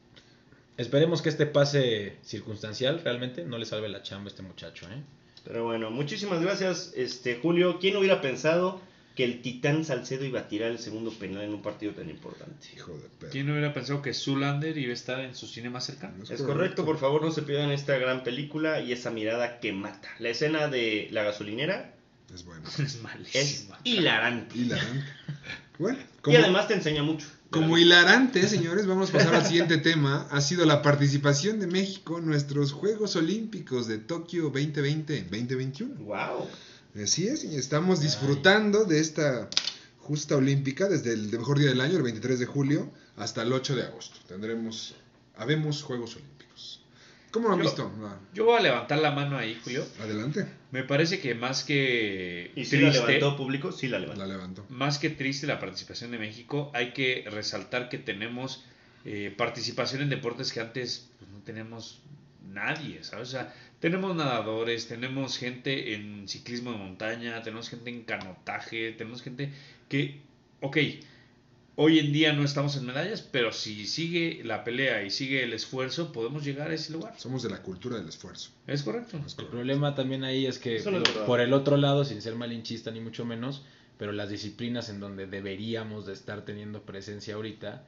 Esperemos 0.78 1.22
que 1.22 1.30
este 1.30 1.46
pase 1.46 2.18
circunstancial 2.24 3.02
realmente 3.04 3.46
no 3.46 3.58
le 3.58 3.66
salve 3.66 3.90
la 3.90 4.04
chamba 4.04 4.26
a 4.26 4.30
este 4.30 4.42
muchacho, 4.42 4.88
¿eh? 4.88 5.02
Pero 5.44 5.66
bueno, 5.66 5.90
muchísimas 5.92 6.42
gracias, 6.42 6.94
este 6.96 7.36
Julio. 7.36 7.80
¿Quién 7.80 7.98
hubiera 7.98 8.22
pensado 8.22 8.82
que 9.16 9.24
el 9.24 9.42
Titán 9.42 9.84
Salcedo 9.84 10.24
iba 10.26 10.42
a 10.42 10.48
tirar 10.48 10.72
el 10.72 10.80
segundo 10.80 11.12
penal 11.12 11.44
en 11.44 11.54
un 11.54 11.62
partido 11.62 11.94
tan 11.94 12.10
importante? 12.10 12.68
Hijo 12.76 12.94
de 12.94 13.10
perro. 13.20 13.32
¿Quién 13.32 13.50
hubiera 13.50 13.74
pensado 13.74 14.02
que 14.02 14.14
Zulander 14.14 14.78
iba 14.78 14.92
a 14.92 14.94
estar 14.94 15.20
en 15.20 15.36
su 15.36 15.48
cine 15.48 15.70
más 15.70 15.86
cercano? 15.86 16.24
Es 16.30 16.42
correcto, 16.42 16.86
por 16.86 16.98
favor 16.98 17.24
no 17.24 17.32
se 17.32 17.42
pierdan 17.42 17.72
esta 17.72 17.98
gran 17.98 18.24
película 18.24 18.82
y 18.82 18.92
esa 18.92 19.10
mirada 19.10 19.60
que 19.60 19.74
mata. 19.74 20.10
La 20.20 20.30
escena 20.30 20.68
de 20.68 21.08
la 21.12 21.24
gasolinera 21.24 21.96
Es 22.34 22.46
bueno. 22.46 22.64
Es 22.78 22.80
es 22.80 23.02
malísima. 23.02 23.80
hilarante. 23.84 24.58
Hilarante. 24.58 25.06
Bueno, 25.80 25.98
Y 26.28 26.36
además 26.36 26.68
te 26.68 26.76
enseña 26.76 27.02
mucho. 27.02 27.26
como 27.50 27.76
hilarante, 27.76 28.48
señores, 28.48 28.86
vamos 28.86 29.10
a 29.10 29.14
pasar 29.14 29.34
al 29.34 29.46
siguiente 29.48 29.78
tema. 29.80 30.28
Ha 30.30 30.40
sido 30.42 30.64
la 30.66 30.84
participación 30.84 31.60
de 31.60 31.66
México 31.66 32.20
en 32.20 32.28
nuestros 32.28 32.72
Juegos 32.72 33.16
Olímpicos 33.16 33.88
de 33.88 33.98
Tokio 33.98 34.54
2020-2021. 34.54 35.96
Wow. 35.98 36.48
Así 37.04 37.28
es, 37.28 37.44
y 37.46 37.56
estamos 37.56 38.00
disfrutando 38.02 38.84
de 38.86 39.00
esta 39.00 39.50
justa 39.98 40.36
olímpica 40.36 40.88
desde 40.88 41.14
el 41.14 41.30
mejor 41.32 41.58
día 41.58 41.70
del 41.70 41.82
año, 41.82 41.98
el 41.98 42.04
23 42.04 42.38
de 42.38 42.46
julio, 42.46 42.92
hasta 43.18 43.42
el 43.42 43.52
8 43.52 43.76
de 43.76 43.84
agosto. 43.84 44.20
Tendremos, 44.28 44.94
habemos 45.36 45.82
Juegos 45.82 46.16
Olímpicos. 46.16 46.31
¿Cómo 47.32 47.48
lo 47.48 47.54
han 47.54 47.60
Yo- 47.60 47.66
visto? 47.66 47.92
Yo 48.34 48.46
voy 48.46 48.60
a 48.60 48.62
levantar 48.62 49.00
la 49.00 49.12
mano 49.12 49.38
ahí, 49.38 49.60
Julio. 49.64 49.86
Adelante, 50.00 50.46
Me 50.72 50.84
parece 50.84 51.20
que 51.20 51.34
más 51.36 51.64
que 51.64 52.52
¿Y 52.56 52.66
si 52.66 52.78
la 52.78 52.90
levantó 52.90 53.36
público? 53.38 53.72
Sí 53.72 53.88
la 53.88 54.00
levantó. 54.00 54.26
la 54.26 54.76
más 54.76 55.00
que 55.00 55.10
triste 55.10 55.48
la 55.48 55.60
participación 55.60 56.12
de 56.12 56.18
México, 56.18 56.72
hay 56.74 56.92
que 56.94 57.26
resaltar 57.30 57.90
que 57.90 57.98
tenemos 57.98 58.64
eh, 59.04 59.34
participación 59.36 60.02
en 60.04 60.10
deportes 60.10 60.54
que 60.54 60.60
antes 60.60 61.10
pues, 61.20 61.30
no 61.32 61.40
tenemos 61.40 62.02
nadie, 62.48 63.04
¿sabes? 63.04 63.30
O 63.30 63.32
sea, 63.32 63.54
tenemos 63.80 64.16
nadadores, 64.16 64.88
tenemos 64.88 65.38
gente 65.38 65.94
en 65.96 66.28
ciclismo 66.28 66.72
de 66.72 66.78
montaña, 66.78 67.42
tenemos 67.42 67.70
gente 67.70 67.90
en 67.90 68.04
canotaje, 68.04 68.92
tenemos 68.92 69.22
gente 69.24 69.52
que, 69.90 70.22
ok, 70.60 70.78
hoy 71.82 71.98
en 72.00 72.14
día 72.14 72.32
no 72.34 72.44
estamos 72.44 72.76
en 72.78 72.86
medallas, 72.86 73.22
pero 73.22 73.52
si 73.52 73.88
sigue 73.88 74.42
la 74.44 74.64
pelea 74.64 75.04
y 75.04 75.10
sigue 75.10 75.44
el 75.44 75.54
esfuerzo, 75.54 76.12
podemos 76.12 76.44
llegar 76.44 76.70
a 76.70 76.74
ese 76.76 76.94
lugar. 76.94 77.16
Somos 77.18 77.42
de 77.44 77.50
la 77.50 77.62
cultura 77.64 77.98
del 77.98 78.08
esfuerzo. 78.08 78.52
¿Es 78.68 78.84
correcto? 78.84 79.20
Es 79.26 79.36
El 79.40 79.46
problema 79.48 79.96
también 79.96 80.24
ahí 80.24 80.46
es 80.46 80.60
que, 80.60 80.80
por 81.26 81.40
el 81.42 81.54
otro 81.54 81.78
lado, 81.78 82.06
sin 82.06 82.22
ser 82.22 82.36
malinchista 82.36 82.92
ni 82.92 83.00
mucho 83.00 83.26
menos, 83.26 83.64
pero 83.98 84.12
las 84.12 84.30
disciplinas 84.30 84.90
en 84.90 85.00
donde 85.00 85.26
deberíamos 85.28 86.06
de 86.06 86.14
estar 86.14 86.46
teniendo 86.46 86.82
presencia 86.84 87.36
ahorita, 87.36 87.84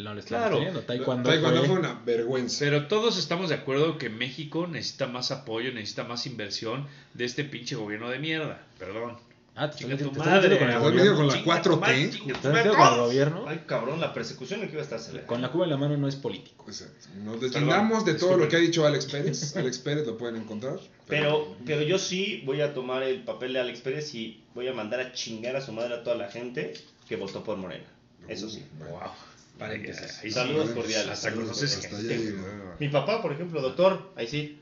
No 0.00 0.14
lo 0.14 0.20
estamos 0.20 0.42
Claro. 0.44 0.56
teniendo. 0.58 0.80
Taekwondo, 0.82 1.28
Taekwondo 1.28 1.58
fue- 1.58 1.68
fue 1.70 1.78
una 1.80 1.94
vergüenza. 2.06 2.58
Pero 2.64 2.86
todos 2.86 3.18
estamos 3.18 3.48
de 3.48 3.56
acuerdo 3.56 3.98
que 3.98 4.08
México 4.08 4.68
necesita 4.68 5.08
más 5.08 5.32
apoyo, 5.32 5.72
necesita 5.72 6.04
más 6.04 6.24
inversión 6.24 6.86
de 7.14 7.24
este 7.24 7.42
pinche 7.42 7.74
gobierno 7.74 8.08
de 8.08 8.20
mierda. 8.20 8.64
Perdón. 8.78 9.16
Ah, 9.60 9.68
te 9.70 9.76
estás 9.76 9.88
metiendo- 9.90 10.16
con 10.16 10.28
el 10.28 10.34
¿Estás 10.38 10.82
gobierno. 10.82 10.90
metido 10.96 11.16
con 11.16 11.26
la 11.26 11.32
Chinga 11.34 11.44
4T? 11.44 11.62
tu 11.74 11.80
madre, 11.80 12.10
chinga 12.10 12.24
tu 12.26 12.30
¿Estás 12.32 12.52
metido 12.54 12.74
con 12.76 12.86
el 12.94 13.00
gobierno? 13.00 13.44
Ay, 13.48 13.62
cabrón, 13.66 14.00
la 14.00 14.14
persecución 14.14 14.60
que 14.60 14.66
iba 14.68 14.80
a 14.80 14.82
estar 14.84 14.98
acelerada. 14.98 15.26
Con 15.26 15.42
la 15.42 15.50
cuba 15.50 15.64
en 15.64 15.70
la 15.70 15.76
mano 15.76 15.96
no 15.96 16.06
es 16.08 16.14
político. 16.16 16.64
Exacto. 16.68 17.08
Nos 17.24 17.40
deslindamos 17.40 18.04
de 18.04 18.14
todo 18.14 18.36
lo 18.36 18.48
que 18.48 18.56
ha 18.56 18.60
dicho 18.60 18.86
Alex 18.86 19.06
Pérez. 19.06 19.56
Alex 19.56 19.78
Pérez 19.78 20.06
lo 20.06 20.16
pueden 20.16 20.36
encontrar. 20.36 20.78
Pero, 21.08 21.56
pero 21.66 21.82
yo 21.82 21.98
sí 21.98 22.42
voy 22.46 22.60
a 22.60 22.72
tomar 22.74 23.02
el 23.02 23.22
papel 23.24 23.52
de 23.54 23.60
Alex 23.60 23.80
Pérez 23.80 24.14
y 24.14 24.42
voy 24.54 24.68
a 24.68 24.72
mandar 24.72 25.00
a 25.00 25.12
chingar 25.12 25.56
a 25.56 25.60
su 25.60 25.72
madre 25.72 25.94
a 25.94 26.02
toda 26.04 26.16
la 26.16 26.28
gente 26.30 26.74
que 27.08 27.16
votó 27.16 27.42
por 27.42 27.56
Morena. 27.56 27.86
Eso 28.28 28.48
sí. 28.48 28.64
Wow. 28.78 29.00
Ahí 29.60 29.82
sí, 30.22 30.30
Saludos 30.30 30.70
cordiales. 30.70 31.24
hasta. 31.24 31.32
Mi 32.78 32.88
papá, 32.88 33.20
por 33.22 33.32
ejemplo, 33.32 33.60
doctor, 33.60 34.12
ahí 34.14 34.28
sí, 34.28 34.60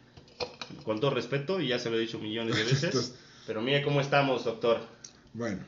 con 0.84 1.00
todo 1.00 1.10
respeto, 1.10 1.60
y 1.60 1.68
ya 1.68 1.78
se 1.78 1.90
lo 1.90 1.96
he 1.96 2.00
dicho 2.00 2.18
millones 2.18 2.56
de 2.56 2.62
veces, 2.64 2.84
Entonces- 2.84 3.14
pero 3.46 3.60
mire 3.62 3.82
cómo 3.82 4.00
estamos, 4.00 4.44
doctor. 4.44 4.80
Bueno. 5.32 5.60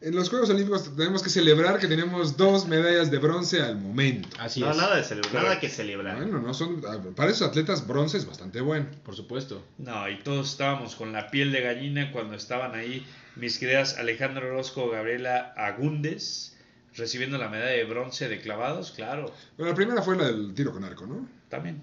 En 0.00 0.14
los 0.14 0.28
Juegos 0.28 0.50
Olímpicos 0.50 0.94
tenemos 0.96 1.22
que 1.22 1.30
celebrar 1.30 1.78
que 1.78 1.86
tenemos 1.86 2.36
dos 2.36 2.66
medallas 2.68 3.10
de 3.10 3.16
bronce 3.18 3.62
al 3.62 3.76
momento. 3.78 4.28
Así 4.38 4.60
no, 4.60 4.70
es. 4.70 4.76
nada 4.76 4.96
de 4.96 5.02
celebrar, 5.04 5.42
nada 5.44 5.60
que 5.60 5.70
celebrar. 5.70 6.16
Bueno, 6.18 6.40
no 6.40 6.52
son. 6.52 6.82
Para 7.16 7.30
esos 7.30 7.48
atletas, 7.48 7.86
bronce 7.86 8.18
es 8.18 8.26
bastante 8.26 8.60
bueno. 8.60 8.86
Por 9.02 9.16
supuesto. 9.16 9.64
No, 9.78 10.06
y 10.10 10.18
todos 10.18 10.50
estábamos 10.50 10.94
con 10.94 11.12
la 11.12 11.30
piel 11.30 11.52
de 11.52 11.62
gallina 11.62 12.12
cuando 12.12 12.34
estaban 12.34 12.74
ahí 12.74 13.06
mis 13.36 13.58
queridas 13.58 13.96
Alejandro 13.96 14.46
Orozco, 14.48 14.90
Gabriela 14.90 15.54
Agúndez, 15.56 16.54
recibiendo 16.94 17.38
la 17.38 17.48
medalla 17.48 17.72
de 17.72 17.84
bronce 17.84 18.28
de 18.28 18.40
clavados, 18.42 18.90
claro, 18.90 19.32
Pero 19.56 19.70
la 19.70 19.74
primera 19.74 20.02
fue 20.02 20.16
la 20.16 20.24
del 20.26 20.52
tiro 20.54 20.70
con 20.72 20.84
arco, 20.84 21.06
¿no? 21.06 21.26
también. 21.48 21.82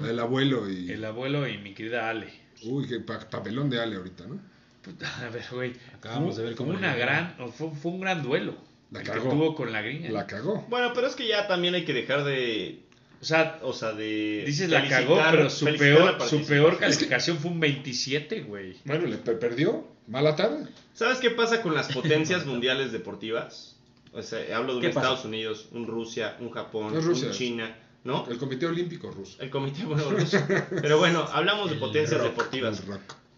La 0.00 0.08
del 0.08 0.18
abuelo 0.18 0.68
y. 0.68 0.90
El 0.90 1.04
abuelo 1.04 1.46
y 1.46 1.56
mi 1.58 1.72
querida 1.74 2.08
Ale. 2.10 2.32
Uy, 2.64 2.88
qué 2.88 2.98
pa- 2.98 3.30
papelón 3.30 3.70
de 3.70 3.80
Ale 3.80 3.94
ahorita, 3.96 4.26
¿no? 4.26 4.40
Puta, 4.82 5.06
a 5.26 5.28
ver, 5.30 5.44
güey. 5.52 5.72
Acabamos 5.94 6.34
fue- 6.34 6.42
de 6.44 6.48
ver 6.50 6.56
fue 6.56 6.66
cómo 6.66 6.78
una 6.78 6.94
gran, 6.94 7.36
fue, 7.52 7.70
fue 7.70 7.92
un 7.92 8.00
gran 8.00 8.22
duelo. 8.22 8.54
La 8.90 9.00
el 9.00 9.06
que 9.06 9.12
cagó. 9.12 9.30
tuvo 9.30 9.54
con 9.54 9.72
la 9.72 9.82
gringa. 9.82 10.10
La 10.10 10.26
cagó. 10.26 10.66
Bueno, 10.68 10.92
pero 10.94 11.06
es 11.06 11.14
que 11.14 11.26
ya 11.28 11.46
también 11.46 11.74
hay 11.74 11.84
que 11.84 11.92
dejar 11.92 12.24
de, 12.24 12.80
O 13.20 13.24
sea, 13.24 13.60
o 13.62 13.72
sea, 13.72 13.92
de... 13.92 14.42
dices 14.46 14.68
la 14.68 14.88
cagó, 14.88 15.20
pero 15.30 15.48
su 15.48 15.64
peor, 15.66 16.20
su 16.28 16.44
peor 16.44 16.78
calificación 16.78 17.38
fue 17.38 17.50
un 17.52 17.60
27, 17.60 18.40
güey. 18.42 18.76
Bueno, 18.84 19.06
le 19.06 19.16
per- 19.18 19.38
perdió. 19.38 19.86
Mala 20.08 20.34
tarde. 20.34 20.66
¿Sabes 20.92 21.18
qué 21.18 21.30
pasa 21.30 21.62
con 21.62 21.72
las 21.74 21.92
potencias 21.92 22.44
mundiales 22.46 22.90
deportivas? 22.90 23.76
O 24.12 24.22
sea, 24.22 24.56
hablo 24.56 24.72
de 24.72 24.78
un. 24.80 24.84
Estados 24.86 25.24
Unidos, 25.24 25.68
un 25.70 25.86
Rusia, 25.86 26.36
un 26.40 26.50
Japón, 26.50 26.92
No 26.92 26.98
es 26.98 27.04
Rusia. 27.04 27.28
un 27.28 27.32
China, 27.34 27.76
¿no? 28.02 28.26
El 28.28 28.38
Comité 28.38 28.66
Olímpico 28.66 29.08
Ruso. 29.12 29.40
El 29.40 29.50
comité 29.50 29.84
bueno, 29.86 30.10
ruso. 30.10 30.36
Pero 30.82 30.98
bueno, 30.98 31.28
hablamos 31.32 31.70
de 31.70 31.76
potencias 31.76 32.18
rock, 32.20 32.30
deportivas. 32.30 32.82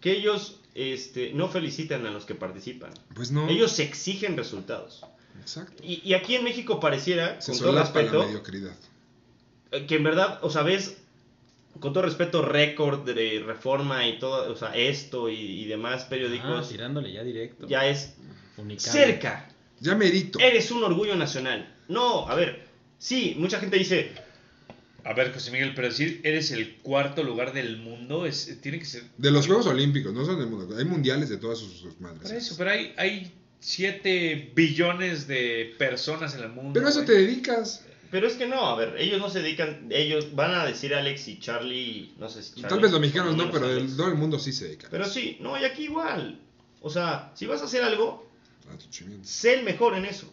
Que 0.01 0.13
ellos 0.13 0.59
este, 0.75 1.33
no 1.33 1.47
felicitan 1.49 2.05
a 2.05 2.11
los 2.11 2.25
que 2.25 2.35
participan. 2.35 2.91
Pues 3.13 3.31
no. 3.31 3.47
Ellos 3.49 3.77
exigen 3.79 4.37
resultados. 4.37 5.03
Exacto. 5.39 5.83
Y, 5.83 6.01
y 6.03 6.13
aquí 6.13 6.35
en 6.35 6.43
México 6.43 6.79
pareciera, 6.79 7.41
Se 7.41 7.51
con 7.51 7.61
todo 7.61 7.71
la 7.73 7.81
respeto, 7.81 8.25
mediocridad. 8.25 8.75
eh, 9.71 9.85
que 9.85 9.95
en 9.95 10.03
verdad, 10.03 10.39
o 10.41 10.49
sea, 10.49 10.61
ves, 10.63 10.97
con 11.79 11.91
todo 11.93 12.03
respeto, 12.03 12.41
récord 12.41 13.03
de 13.03 13.43
reforma 13.45 14.07
y 14.07 14.19
todo, 14.19 14.51
o 14.51 14.55
sea, 14.55 14.75
esto 14.75 15.29
y, 15.29 15.35
y 15.35 15.65
demás 15.65 16.03
Ah, 16.05 16.09
periódicos, 16.09 16.69
tirándole 16.69 17.11
ya 17.11 17.23
directo. 17.23 17.67
ya 17.67 17.87
es 17.87 18.15
Unicable. 18.57 18.91
cerca. 18.91 19.49
Ya 19.79 19.95
merito. 19.95 20.39
Eres 20.39 20.71
un 20.71 20.83
orgullo 20.83 21.15
nacional. 21.15 21.75
No, 21.89 22.29
a 22.29 22.35
ver, 22.35 22.65
sí, 22.99 23.35
mucha 23.37 23.59
gente 23.59 23.77
dice, 23.77 24.11
A 25.05 25.13
ver, 25.13 25.33
José 25.33 25.51
Miguel, 25.51 25.73
pero 25.75 25.87
decir 25.89 26.21
eres 26.23 26.51
el 26.51 26.77
cuarto 26.77 27.23
lugar 27.23 27.53
del 27.53 27.77
mundo 27.77 28.25
es, 28.25 28.59
tiene 28.61 28.79
que 28.79 28.85
ser. 28.85 29.03
De 29.17 29.31
los 29.31 29.47
Juegos 29.47 29.67
Olímpicos, 29.67 30.13
no 30.13 30.25
son 30.25 30.39
del 30.39 30.47
mundo. 30.47 30.77
Hay 30.77 30.85
mundiales 30.85 31.29
de 31.29 31.37
todas 31.37 31.59
sus, 31.59 31.73
sus 31.73 31.99
madres. 31.99 32.23
Por 32.23 32.33
eso, 32.35 32.55
pero 32.57 32.71
hay, 32.71 32.93
hay 32.97 33.33
7 33.59 34.51
billones 34.55 35.27
de 35.27 35.75
personas 35.77 36.35
en 36.35 36.43
el 36.43 36.49
mundo. 36.49 36.71
Pero 36.73 36.87
a 36.87 36.89
eso 36.89 37.03
güey. 37.03 37.07
te 37.07 37.13
dedicas. 37.13 37.85
pero 38.11 38.27
es 38.27 38.33
que 38.35 38.47
no, 38.47 38.65
a 38.65 38.75
ver, 38.77 38.95
ellos 38.97 39.19
no 39.19 39.29
se 39.29 39.41
dedican, 39.41 39.87
ellos 39.89 40.33
van 40.35 40.53
a 40.53 40.65
decir 40.65 40.93
Alex 40.95 41.27
y 41.27 41.39
Charlie, 41.39 42.13
no 42.17 42.29
sé 42.29 42.43
si 42.43 42.53
Charlie, 42.55 42.69
Tal 42.69 42.79
vez 42.79 42.91
los 42.91 43.01
mexicanos 43.01 43.35
no, 43.35 43.51
pero 43.51 43.69
el, 43.69 43.95
todo 43.95 44.07
el 44.07 44.15
mundo 44.15 44.39
sí 44.39 44.53
se 44.53 44.65
dedica. 44.65 44.87
Pero 44.89 45.05
sí, 45.05 45.37
no, 45.41 45.59
y 45.59 45.65
aquí 45.65 45.83
igual. 45.83 46.39
O 46.81 46.89
sea, 46.89 47.31
si 47.35 47.45
vas 47.45 47.61
a 47.61 47.65
hacer 47.65 47.83
algo, 47.83 48.23
Ah, 48.69 48.77
sé 49.23 49.53
el 49.55 49.63
mejor 49.63 49.95
en 49.95 50.05
eso. 50.05 50.31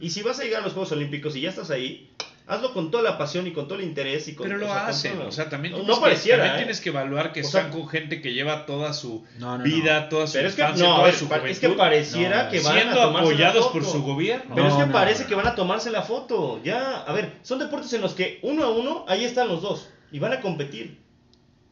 Y 0.00 0.10
si 0.10 0.22
vas 0.22 0.38
a 0.40 0.44
llegar 0.44 0.60
a 0.60 0.64
los 0.64 0.72
Juegos 0.72 0.92
Olímpicos 0.92 1.36
y 1.36 1.42
ya 1.42 1.50
estás 1.50 1.70
ahí, 1.70 2.09
hazlo 2.50 2.74
con 2.74 2.90
toda 2.90 3.02
la 3.04 3.16
pasión 3.16 3.46
y 3.46 3.52
con 3.52 3.68
todo 3.68 3.78
el 3.78 3.84
interés 3.84 4.28
y 4.28 4.34
con 4.34 4.46
Pero 4.46 4.58
lo 4.58 4.66
o 4.66 4.68
sea, 4.68 4.80
con 4.80 4.90
hacen, 4.90 5.16
todo. 5.18 5.28
o 5.28 5.32
sea, 5.32 5.48
también 5.48 5.72
no, 5.72 5.78
tienes, 5.78 5.88
no 5.88 5.94
que, 5.96 6.00
pareciera, 6.08 6.36
también 6.38 6.54
¿eh? 6.54 6.58
tienes 6.64 6.80
que 6.80 6.88
evaluar 6.88 7.32
que 7.32 7.40
O 7.40 7.44
sea, 7.44 7.60
están 7.60 7.72
con 7.78 7.88
gente 7.88 8.20
que 8.20 8.34
lleva 8.34 8.66
toda 8.66 8.92
su 8.92 9.24
No, 9.38 9.56
no, 9.56 9.64
vida, 9.64 10.08
toda 10.08 10.26
su 10.26 10.34
Pero 10.34 10.48
es 10.48 10.54
que 10.56 10.62
a 10.62 10.74
toda 10.74 11.04
ver, 11.04 11.14
su 11.14 11.26
juventud, 11.26 11.48
es 11.48 11.58
que 11.60 11.68
pareciera 11.70 12.44
No, 12.44 12.50
que 12.50 12.60
van 12.60 12.76
a 12.76 12.80
siendo 12.80 12.94
tomarse 13.00 13.12
la 13.12 13.20
apoyados 13.20 13.66
por 13.68 13.84
su 13.84 14.02
gobierno. 14.02 14.54
Pero 14.54 14.68
es 14.68 14.74
que 14.74 14.86
no, 14.86 14.92
parece 14.92 15.22
no. 15.22 15.28
que 15.28 15.34
van 15.36 15.46
a 15.46 15.54
tomarse 15.54 15.90
la 15.90 16.02
foto. 16.02 16.60
Ya, 16.64 16.98
a 17.00 17.12
ver, 17.12 17.32
son 17.42 17.58
deportes 17.58 17.92
en 17.92 18.00
los 18.00 18.14
que 18.14 18.40
uno 18.42 18.64
a 18.64 18.70
uno, 18.70 19.04
ahí 19.08 19.24
están 19.24 19.48
los 19.48 19.62
dos. 19.62 19.88
Y 20.12 20.18
van 20.18 20.32
a 20.32 20.40
competir. 20.40 20.98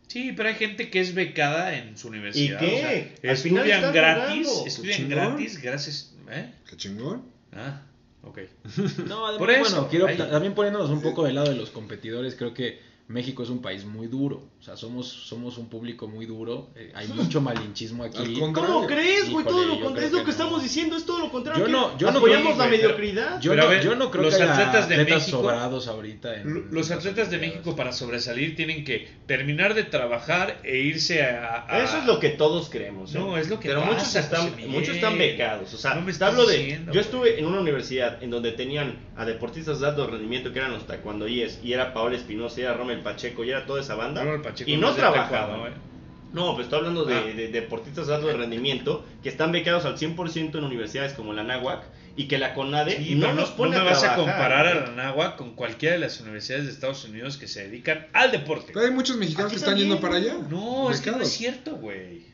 Sí, 0.06 0.32
pero 0.34 0.48
hay 0.48 0.54
gente 0.54 0.88
que 0.90 1.00
es 1.00 1.14
becada 1.14 1.74
en 1.76 1.98
su 1.98 2.08
universidad. 2.08 2.62
¿Y 2.62 2.64
qué? 2.64 3.12
o 3.16 3.20
sea, 3.20 3.32
estudian 3.32 3.92
gratis, 3.92 4.46
jugando. 4.46 4.66
estudian 4.66 5.08
gratis 5.08 5.60
gracias. 5.60 6.14
¿eh? 6.30 6.50
Qué 6.68 6.76
chingón. 6.76 7.24
Ah, 7.52 7.82
ok. 8.28 8.38
No, 9.08 9.26
además, 9.26 9.38
Por 9.38 9.50
eso, 9.50 9.60
bueno, 9.60 9.88
quiero 9.88 10.06
ahí- 10.06 10.16
también 10.16 10.54
poniéndonos 10.54 10.90
un 10.90 11.02
poco 11.02 11.24
del 11.24 11.34
lado 11.34 11.48
de 11.50 11.56
los 11.56 11.70
competidores, 11.70 12.34
creo 12.36 12.54
que 12.54 12.80
México 13.08 13.42
es 13.42 13.48
un 13.48 13.62
país 13.62 13.84
muy 13.86 14.06
duro. 14.06 14.48
O 14.60 14.62
sea, 14.62 14.76
somos, 14.76 15.08
somos 15.08 15.56
un 15.56 15.68
público 15.70 16.06
muy 16.08 16.26
duro. 16.26 16.68
eh, 16.76 16.92
hay 16.94 17.08
mucho 17.14 17.40
malinchismo 17.40 18.04
aquí. 18.04 18.38
¿Cómo 18.38 18.86
crees, 18.86 19.30
güey? 19.30 19.46
Todo 19.46 19.64
lo 19.64 19.74
yo 19.78 19.84
contrario. 19.84 19.94
creo 19.94 20.06
Es 20.06 20.12
lo 20.12 20.18
que 20.18 20.24
que 20.24 20.26
no. 20.26 20.30
estamos 20.32 20.62
diciendo, 20.62 20.96
es 20.96 21.06
todo 21.06 21.18
lo 21.20 21.30
contrario. 21.30 21.66
Yo 21.66 21.72
no- 21.72 21.96
yo 21.96 22.10
no 22.10 22.18
apoyamos 22.18 22.54
creo, 22.54 22.58
la 22.64 22.66
mediocridad. 22.70 23.40
Yo 23.40 23.54
no, 23.54 23.68
ver, 23.68 23.82
yo 23.82 23.94
no 23.94 24.10
creo 24.10 24.24
los 24.24 24.36
que 24.36 24.42
haya 24.42 24.52
atletas 24.52 24.88
de 24.88 24.94
atletas 24.96 25.18
México- 25.22 25.38
sobrados 25.40 25.88
ahorita. 25.88 26.34
en- 26.40 26.48
L- 26.48 26.60
en 26.60 26.74
Los 26.74 26.90
atletas 26.90 27.30
de. 27.30 27.38
México 27.38 27.74
para 27.76 27.92
sobresalir 27.92 28.54
tienen 28.56 28.84
que 28.84 29.08
terminar 29.26 29.74
de 29.74 29.84
trabajar 29.84 30.60
e 30.64 30.78
irse 30.80 31.22
a... 31.22 31.64
a- 31.68 31.82
Eso 31.82 31.98
es 31.98 32.04
lo 32.04 32.20
que 32.20 32.28
todos 32.30 32.68
creemos. 32.68 33.14
¿eh? 33.14 33.18
No, 33.18 33.38
es 33.38 33.48
lo 33.48 33.58
que 33.58 33.68
Pero 33.68 33.80
pasa, 33.80 33.92
muchos 33.94 34.14
están, 34.16 34.52
muchos 34.70 34.94
están 34.96 35.16
becados. 35.16 35.72
O 35.72 35.78
sea, 35.78 35.94
No 35.94 36.02
me 36.02 36.12
hablo 36.20 36.44
de. 36.46 36.58
diciendo, 36.58 36.92
yo 36.92 37.00
estuve 37.00 37.38
en 37.38 37.46
una 37.46 37.60
universidad 37.60 38.22
en 38.22 38.30
donde 38.30 38.52
tenían 38.52 38.98
a 39.16 39.24
deportistas 39.24 39.80
de 39.80 39.86
alto 39.86 40.06
rendimiento 40.06 40.52
que 40.52 40.58
eran 40.58 40.72
los 40.72 40.86
taekwondoíes 40.86 41.60
y 41.62 41.72
era 41.72 41.94
Paola 41.94 42.16
Espinosa, 42.16 42.60
y 42.60 42.64
era 42.64 42.74
Rommel 42.74 42.97
Pacheco, 43.02 43.44
y 43.44 43.50
era 43.50 43.66
toda 43.66 43.80
esa 43.80 43.94
banda. 43.94 44.22
Y 44.66 44.76
no 44.76 44.88
no 44.88 44.92
de 44.94 44.98
trabajaban. 45.00 45.88
No, 46.32 46.54
pues 46.54 46.66
estoy 46.66 46.80
hablando 46.80 47.04
de, 47.04 47.14
Ah. 47.14 47.22
de 47.22 47.48
deportistas 47.48 48.06
de 48.06 48.14
alto 48.14 48.30
rendimiento 48.36 49.04
que 49.22 49.30
están 49.30 49.50
becados 49.50 49.86
al 49.86 49.96
100% 49.96 50.58
en 50.58 50.64
universidades 50.64 51.14
como 51.14 51.32
la 51.32 51.42
NAWAC 51.42 51.84
y 52.16 52.28
que 52.28 52.36
la 52.36 52.52
CONADE 52.52 52.98
Sí, 52.98 53.14
no 53.14 53.32
los 53.32 53.50
pone 53.50 53.76
no 53.76 53.84
me 53.84 53.88
a 53.90 53.92
vas 53.92 54.04
a 54.04 54.14
comparar 54.16 54.66
a 54.66 54.90
la 55.14 55.36
con 55.36 55.54
cualquiera 55.54 55.94
de 55.94 56.00
las 56.00 56.20
universidades 56.20 56.66
de 56.66 56.72
Estados 56.72 57.04
Unidos 57.04 57.38
que 57.38 57.48
se 57.48 57.62
dedican 57.66 58.08
al 58.12 58.30
deporte. 58.30 58.72
Pero 58.74 58.84
hay 58.84 58.92
muchos 58.92 59.16
mexicanos 59.16 59.52
Aquí 59.52 59.56
que 59.60 59.64
están 59.64 59.78
yendo 59.78 60.00
para 60.00 60.16
allá. 60.16 60.34
No, 60.50 60.90
es 60.90 61.00
que 61.00 61.12
no 61.12 61.22
es 61.22 61.30
cierto, 61.30 61.76
güey. 61.76 62.26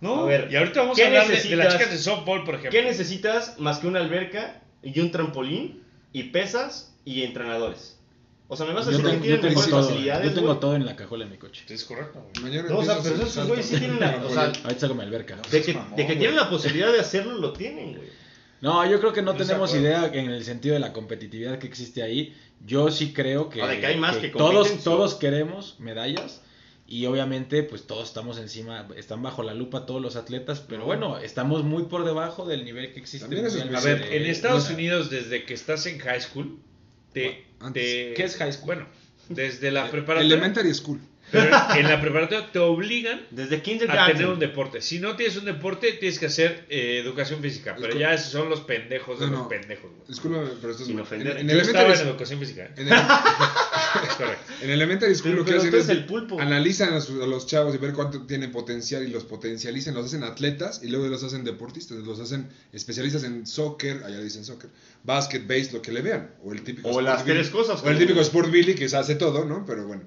No, 0.00 0.22
A 0.22 0.26
ver, 0.26 0.48
y 0.50 0.56
ahorita 0.56 0.80
vamos 0.80 0.96
¿qué 0.96 1.04
a 1.04 1.06
hablar 1.06 1.28
de, 1.28 1.40
de 1.42 1.56
las 1.56 1.74
chicas 1.74 1.90
de 1.90 1.98
softball, 1.98 2.44
por 2.44 2.54
ejemplo. 2.56 2.70
¿Qué 2.70 2.82
necesitas 2.82 3.58
más 3.58 3.78
que 3.78 3.86
una 3.86 4.00
alberca 4.00 4.60
y 4.82 4.98
un 5.00 5.10
trampolín 5.10 5.82
y 6.12 6.24
pesas 6.24 6.92
y 7.04 7.22
entrenadores? 7.22 7.95
O 8.48 8.56
sea, 8.56 8.64
me 8.66 8.72
vas 8.74 8.86
a 8.86 8.92
Yo 8.92 8.98
decir 8.98 9.10
tengo, 9.10 9.22
que 9.22 9.28
yo 9.28 9.34
tienen 9.40 9.54
tengo 9.54 9.60
mejores 9.66 9.70
todo, 9.70 9.88
facilidades. 9.90 10.28
yo 10.28 10.34
tengo 10.34 10.58
todo 10.58 10.76
en 10.76 10.86
la 10.86 10.94
cajuela 10.96 11.24
de 11.24 11.30
mi 11.32 11.36
coche. 11.36 11.64
Es 11.68 11.84
correcto, 11.84 12.24
güey. 12.40 12.62
No, 12.62 12.78
o 12.78 12.84
sea, 12.84 12.98
pero 13.02 13.16
esos 13.16 13.46
güeyes 13.48 13.66
sí 13.66 13.76
tienen 13.78 13.98
la- 13.98 14.22
o 14.24 14.30
sea, 14.30 14.44
Ahorita 14.62 14.78
saco 14.78 14.94
mi 14.94 15.02
alberca. 15.02 15.36
De 15.50 15.62
que, 15.62 15.74
mamón, 15.74 15.90
de 15.90 15.96
que 15.96 16.04
güey. 16.06 16.18
tienen 16.18 16.36
la 16.36 16.48
posibilidad 16.48 16.92
de 16.92 17.00
hacerlo, 17.00 17.34
lo 17.38 17.52
tienen, 17.52 17.96
güey. 17.96 18.08
No, 18.60 18.88
yo 18.88 19.00
creo 19.00 19.12
que 19.12 19.22
no 19.22 19.34
tenemos 19.34 19.74
idea 19.74 20.06
en 20.12 20.30
el 20.30 20.44
sentido 20.44 20.74
de 20.74 20.80
la 20.80 20.92
competitividad 20.92 21.58
que 21.58 21.66
existe 21.66 22.02
ahí. 22.02 22.34
Yo 22.64 22.90
sí 22.90 23.12
creo 23.12 23.50
que, 23.50 23.60
Ah, 23.62 23.66
de 23.66 23.80
que 23.80 23.86
hay 23.86 23.98
más 23.98 24.16
que 24.16 24.28
todos, 24.28 24.68
sí. 24.68 24.78
todos 24.82 25.14
queremos 25.16 25.74
medallas 25.78 26.40
y 26.86 27.04
obviamente 27.06 27.64
pues 27.64 27.86
todos 27.86 28.08
estamos 28.08 28.38
encima, 28.38 28.88
están 28.96 29.22
bajo 29.22 29.42
la 29.42 29.54
lupa 29.54 29.84
todos 29.86 30.00
los 30.00 30.14
atletas, 30.16 30.60
pero 30.60 30.80
No. 30.82 30.86
bueno, 30.86 31.18
estamos 31.18 31.64
muy 31.64 31.82
por 31.84 32.04
debajo 32.04 32.46
del 32.46 32.64
nivel 32.64 32.92
que 32.94 33.00
existe. 33.00 33.26
A 33.26 33.80
ver, 33.80 34.02
en 34.12 34.24
Estados 34.24 34.70
Unidos, 34.70 35.10
desde 35.10 35.44
que 35.44 35.52
estás 35.52 35.84
en 35.86 35.98
high 35.98 36.20
school, 36.20 36.58
te, 37.12 37.45
Antes. 37.60 37.82
te- 37.84 38.14
¿Qué 38.14 38.24
es 38.24 38.36
high 38.36 38.52
school? 38.52 38.66
Bueno, 38.66 38.86
desde 39.28 39.70
la 39.70 39.82
preparatoria. 39.90 40.34
Elementary 40.34 40.72
School. 40.74 41.00
Pero 41.32 41.44
en 41.76 41.88
la 41.88 42.00
preparatoria 42.00 42.52
te 42.52 42.60
obligan 42.60 43.20
Desde 43.32 43.56
a 43.56 44.06
tener 44.06 44.28
un 44.28 44.38
deporte. 44.38 44.80
Si 44.80 45.00
no 45.00 45.16
tienes 45.16 45.36
un 45.36 45.44
deporte, 45.44 45.90
tienes 45.94 46.20
que 46.20 46.26
hacer 46.26 46.66
eh, 46.68 47.00
educación 47.04 47.40
física. 47.42 47.74
Pero 47.80 47.94
Escu- 47.94 47.98
ya 47.98 48.14
esos 48.14 48.30
son 48.30 48.48
los 48.48 48.60
pendejos 48.60 49.18
de 49.18 49.26
No, 49.26 49.32
los 49.32 49.40
no. 49.40 49.48
pendejos. 49.48 49.90
güey. 49.90 50.02
Discúlpame, 50.06 50.50
pero 50.60 50.70
esto 50.70 50.84
es 50.84 50.86
Sin 50.86 50.96
en, 50.98 51.02
ofender. 51.02 51.36
en 51.38 51.48
Yo 51.48 51.58
estaba 51.58 51.92
en 51.92 52.00
educación 52.00 52.38
física. 52.38 52.66
¿eh? 52.66 52.70
en 52.76 52.86
el-. 52.88 52.94
En 54.62 54.70
Elementary 54.70 55.14
School 55.14 55.32
Pero- 55.32 55.42
lo 55.42 55.44
que 55.50 55.54
hacen 55.56 55.70
tú 55.70 55.76
es 55.76 55.84
eres 55.88 55.98
el 55.98 56.06
pulpo. 56.06 56.40
analizan 56.40 56.94
a, 56.94 57.26
los 57.26 57.46
chavos 57.46 57.74
y 57.74 57.78
ver 57.78 57.92
cuánto 57.92 58.22
tienen 58.22 58.50
potencial 58.52 59.02
y 59.02 59.08
los 59.10 59.24
potencializan, 59.24 59.94
los 59.94 60.06
hacen 60.06 60.22
atletas 60.24 60.80
y 60.82 60.88
luego 60.88 61.06
los 61.08 61.22
hacen 61.22 61.44
deportistas, 61.44 61.98
los 61.98 62.18
hacen 62.20 62.48
especialistas 62.72 63.24
en 63.24 63.46
soccer, 63.46 64.02
allá 64.04 64.16
le 64.18 64.24
dicen 64.24 64.44
soccer, 64.44 64.70
básquet, 65.04 65.46
base, 65.46 65.70
lo 65.72 65.82
que 65.82 65.92
le 65.92 66.02
vean, 66.02 66.30
o 66.44 66.52
el 66.52 66.62
típico 66.62 66.88
O 66.88 66.92
Sport 66.92 67.06
las 67.06 67.24
tres 67.24 67.50
cosas, 67.50 67.82
o 67.82 67.90
el 67.90 67.98
típico 67.98 68.20
Sport 68.20 68.50
Billy 68.50 68.74
que 68.74 68.88
se 68.88 68.96
hace 68.96 69.14
todo, 69.16 69.44
¿no? 69.44 69.64
Pero 69.66 69.86
bueno. 69.86 70.02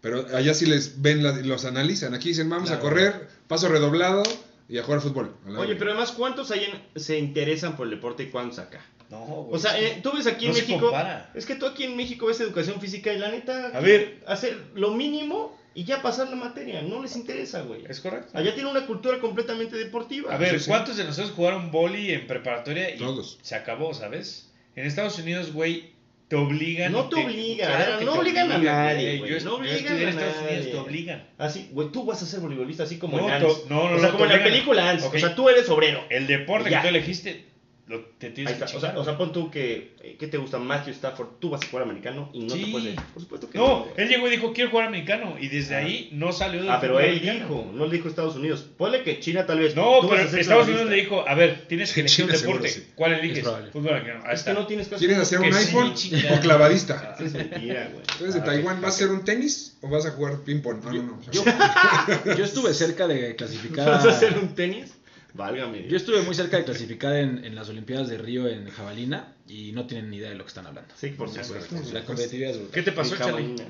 Pero 0.00 0.26
allá 0.36 0.54
sí 0.54 0.66
les 0.66 1.00
ven 1.02 1.22
la- 1.22 1.32
los 1.38 1.64
analizan. 1.64 2.14
Aquí 2.14 2.28
dicen, 2.28 2.48
vamos 2.48 2.70
a 2.70 2.78
correr, 2.78 3.28
paso 3.48 3.68
redoblado 3.68 4.22
y 4.68 4.78
a 4.78 4.82
jugar 4.84 5.00
fútbol. 5.00 5.34
A 5.46 5.58
Oye, 5.58 5.74
pero 5.76 5.90
además, 5.90 6.12
¿cuántos 6.12 6.50
hay 6.52 6.64
en- 6.64 7.00
se 7.02 7.18
interesan 7.18 7.76
por 7.76 7.86
el 7.86 7.90
deporte 7.90 8.22
y 8.24 8.26
cuántos 8.30 8.58
acá? 8.60 8.80
No, 9.10 9.48
O 9.50 9.58
sea, 9.58 9.78
eh, 9.80 10.00
tú 10.02 10.12
ves 10.14 10.26
aquí 10.26 10.46
no 10.46 10.50
en 10.50 10.56
se 10.56 10.62
México. 10.62 10.80
compara. 10.80 11.30
Es 11.34 11.46
que 11.46 11.54
tú 11.54 11.66
aquí 11.66 11.84
en 11.84 11.96
México 11.96 12.26
ves 12.26 12.40
educación 12.40 12.80
física 12.80 13.12
y 13.12 13.18
la 13.18 13.30
neta. 13.30 13.70
A 13.74 13.80
ver. 13.80 14.18
Hacer 14.26 14.56
lo 14.74 14.90
mínimo 14.92 15.56
y 15.74 15.84
ya 15.84 16.02
pasar 16.02 16.28
la 16.28 16.36
materia. 16.36 16.82
No 16.82 17.02
les 17.02 17.16
interesa, 17.16 17.62
güey. 17.62 17.84
Es 17.88 18.00
correcto. 18.00 18.36
Allá 18.36 18.54
tiene 18.54 18.70
una 18.70 18.86
cultura 18.86 19.18
completamente 19.18 19.76
deportiva. 19.76 20.34
A 20.34 20.36
ver, 20.36 20.50
Sí, 20.58 20.64
sí. 20.64 20.70
¿cuántos 20.70 20.96
de 20.98 21.04
nosotros 21.04 21.32
jugaron 21.34 21.70
boli 21.70 22.10
en 22.12 22.26
preparatoria 22.26 22.94
y 22.94 22.98
Todos. 22.98 23.38
se 23.40 23.54
acabó, 23.54 23.94
¿sabes? 23.94 24.50
En 24.76 24.84
Estados 24.86 25.18
Unidos, 25.18 25.52
güey, 25.52 25.96
te 26.28 26.36
obligan. 26.36 26.92
No 26.92 27.06
y 27.06 27.08
te 27.08 27.24
obligan, 27.24 27.68
claro 27.74 28.04
no 28.04 28.12
te 28.12 28.18
obligan 28.18 28.52
a 28.52 28.56
obligan, 28.56 28.76
nadie, 28.84 29.06
güey. 29.16 29.18
güey, 29.20 29.30
Yo, 29.30 29.44
no 29.46 29.50
yo 29.50 29.56
obligan 29.56 29.96
en 30.02 30.06
a 30.06 30.10
Estados 30.10 30.36
Unidos, 30.46 30.66
te 30.70 30.76
obligan. 30.76 31.28
Así, 31.38 31.70
güey, 31.72 31.90
tú 31.90 32.04
vas 32.04 32.22
a 32.22 32.26
ser 32.26 32.40
voleibolista 32.40 32.82
así 32.82 32.98
como 32.98 33.16
No, 33.16 33.26
en 33.26 33.32
Ants. 33.42 33.64
no, 33.70 33.88
no, 33.88 33.96
o 33.96 33.98
sea, 33.98 34.08
no, 34.08 34.12
como 34.12 34.24
en 34.26 34.30
te 34.32 34.36
la 34.36 34.44
película 34.44 34.90
Ants. 34.90 35.04
Ok. 35.04 35.14
O 35.14 35.18
sea, 35.18 35.34
tú 35.34 35.48
eres 35.48 35.66
obrero. 35.70 36.04
El 36.10 36.26
deporte 36.26 36.68
Ya. 36.68 36.82
que 36.82 36.88
tú 36.88 36.94
elegiste, 36.94 37.46
lo, 37.88 38.00
te 38.18 38.30
tienes 38.30 38.54
que 38.54 38.64
está. 38.64 38.76
O 38.76 38.80
sea, 38.80 38.98
o 38.98 39.04
sea, 39.04 39.16
pon 39.16 39.32
tú 39.32 39.50
que. 39.50 39.96
eh, 40.02 40.16
¿Qué 40.18 40.26
te 40.26 40.36
gusta? 40.38 40.58
Matthew 40.58 40.92
Stafford. 40.92 41.28
Tú 41.40 41.50
vas 41.50 41.62
a 41.62 41.66
jugar 41.68 41.84
americano 41.84 42.30
y 42.34 42.40
no 42.44 42.50
Sí. 42.50 42.64
te 42.66 42.70
puedes. 42.70 42.94
Por 43.14 43.22
supuesto 43.22 43.48
que 43.50 43.58
no, 43.58 43.80
güey. 43.80 43.90
él 43.96 44.08
llegó 44.08 44.26
y 44.28 44.30
dijo, 44.30 44.52
quiero 44.52 44.70
jugar 44.70 44.88
americano. 44.88 45.36
Y 45.40 45.48
desde 45.48 45.74
Ah. 45.74 45.78
ahí 45.78 46.08
no 46.12 46.32
salió 46.32 46.60
del 46.60 46.70
Ah, 46.70 46.78
pero 46.80 47.00
él 47.00 47.06
americano. 47.10 47.38
dijo, 47.40 47.70
no 47.74 47.86
le 47.86 47.92
dijo 47.96 48.08
Estados 48.08 48.36
Unidos. 48.36 48.66
Ponle 48.76 49.02
que 49.02 49.20
China 49.20 49.46
tal 49.46 49.58
vez. 49.60 49.74
No, 49.74 50.00
tú 50.00 50.08
pero 50.08 50.20
vas 50.22 50.28
a 50.28 50.30
ser 50.30 50.40
Estados 50.40 50.68
Unidos 50.68 50.88
le 50.90 50.96
dijo, 50.96 51.24
a 51.26 51.34
ver, 51.34 51.66
tienes 51.66 51.92
que 51.92 52.00
elegir 52.00 52.24
un 52.26 52.30
deporte. 52.32 52.68
sí. 52.68 52.86
¿Cuál 52.94 53.12
eliges? 53.14 53.38
Es. 53.46 53.70
Fútbol 53.72 53.90
americano. 53.94 54.20
Ahí 54.26 54.34
Es 54.34 54.42
que 54.42 54.50
está. 54.50 54.60
no 54.60 54.66
tienes 54.66 54.88
caso. 54.88 54.98
¿Quieres 54.98 55.18
hacer 55.18 55.38
un 55.40 55.44
que 55.46 55.52
sí, 55.54 55.66
iPhone 55.68 55.94
chingada. 55.94 56.36
o 56.36 56.40
clavadista? 56.40 57.16
Es 57.18 57.32
mentira, 57.32 57.90
güey. 57.92 58.04
¿Tú 58.18 58.24
eres 58.24 58.34
de 58.34 58.40
Ah, 58.40 58.44
Taiwán? 58.44 58.80
¿Vas 58.82 58.92
a 58.92 58.96
hacer 58.96 59.08
un 59.10 59.24
tenis 59.24 59.76
o 59.80 59.88
vas 59.88 60.04
a 60.06 60.10
jugar 60.10 60.40
ping-pong? 60.44 60.84
No, 60.84 60.92
no, 60.92 61.02
no. 61.02 61.20
Yo, 61.32 61.42
yo 62.36 62.44
estuve 62.44 62.74
cerca 62.74 63.06
de 63.06 63.34
clasificar. 63.36 63.88
¿Vas 63.88 64.04
a 64.04 64.10
hacer 64.10 64.36
un 64.38 64.54
tenis? 64.54 64.92
Válgame. 65.38 65.86
Yo 65.88 65.96
estuve 65.96 66.20
muy 66.22 66.34
cerca 66.34 66.56
de 66.58 66.64
clasificar 66.64 67.14
en, 67.14 67.44
en 67.44 67.54
las 67.54 67.68
Olimpiadas 67.70 68.08
de 68.08 68.18
Río 68.18 68.46
en 68.48 68.68
jabalina 68.70 69.34
y 69.48 69.72
no 69.72 69.86
tienen 69.86 70.10
ni 70.10 70.16
idea 70.18 70.28
de 70.30 70.34
lo 70.34 70.44
que 70.44 70.48
están 70.48 70.66
hablando. 70.66 70.92
Sí, 70.96 71.08
por 71.10 71.28
supuesto. 71.30 71.76
La 71.92 72.04
competitividad 72.04 72.50
es 72.50 72.56
¿Qué 72.56 72.62
brutal. 72.64 72.84
te 72.84 72.92
pasó, 72.92 73.14
En 73.14 73.18
Charlie? 73.20 73.32
jabalina. 73.44 73.64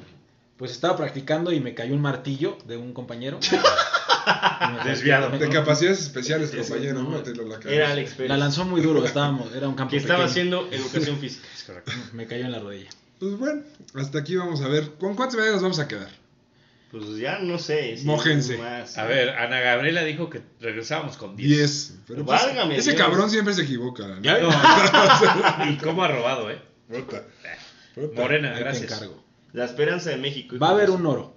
Pues 0.56 0.72
estaba 0.72 0.96
practicando 0.96 1.52
y 1.52 1.60
me 1.60 1.74
cayó 1.74 1.94
un 1.94 2.00
martillo 2.00 2.58
de 2.66 2.76
un 2.78 2.92
compañero. 2.92 3.38
Desviado. 4.84 5.30
De 5.38 5.48
capacidades 5.48 6.00
especiales, 6.00 6.52
Ese, 6.52 6.58
compañero, 6.72 7.02
no, 7.02 7.22
la. 7.22 7.70
Era 7.70 7.90
Alex 7.92 8.14
Pérez. 8.14 8.28
La 8.30 8.36
lanzó 8.38 8.64
muy 8.64 8.80
duro, 8.80 9.04
estábamos, 9.04 9.54
era 9.54 9.68
un 9.68 9.74
campo 9.74 9.90
Que 9.92 9.98
estaba 9.98 10.24
pequeño. 10.26 10.30
haciendo 10.30 10.68
educación 10.72 11.18
física. 11.18 11.46
Es 11.54 11.62
correcto. 11.64 11.92
Me 12.12 12.26
cayó 12.26 12.44
en 12.46 12.52
la 12.52 12.58
rodilla. 12.58 12.88
Pues 13.20 13.36
bueno, 13.38 13.62
hasta 13.94 14.18
aquí 14.18 14.36
vamos 14.36 14.60
a 14.62 14.68
ver. 14.68 14.92
¿Con 14.98 15.14
cuántas 15.14 15.36
medallas 15.38 15.62
vamos 15.62 15.78
a 15.78 15.86
quedar? 15.88 16.08
Pues 16.90 17.16
ya 17.18 17.38
no 17.40 17.58
sé. 17.58 17.98
si 17.98 18.06
Mójense. 18.06 18.56
más. 18.56 18.96
A 18.96 19.04
ver, 19.04 19.30
Ana 19.30 19.60
Gabriela 19.60 20.04
dijo 20.04 20.30
que 20.30 20.40
regresábamos 20.60 21.16
con 21.18 21.36
10. 21.36 21.48
10. 21.48 21.98
Pero 22.06 22.24
pues, 22.24 22.42
Válgame 22.42 22.76
ese 22.76 22.92
Dios. 22.92 23.02
cabrón 23.02 23.30
siempre 23.30 23.52
se 23.54 23.62
equivoca. 23.62 24.06
¿no? 24.06 24.20
No. 24.20 24.20
y 25.70 25.76
cómo 25.76 26.02
ha 26.02 26.08
robado, 26.08 26.50
¿eh? 26.50 26.60
Puta. 26.88 27.24
Puta. 27.94 28.22
Morena, 28.22 28.48
Ahí 28.50 28.54
te 28.56 28.60
gracias. 28.60 28.92
encargo. 28.92 29.22
La 29.52 29.64
esperanza 29.66 30.10
de 30.10 30.16
México. 30.16 30.58
Va 30.58 30.68
a 30.68 30.70
haber 30.70 30.90
un 30.90 31.04
oro. 31.04 31.34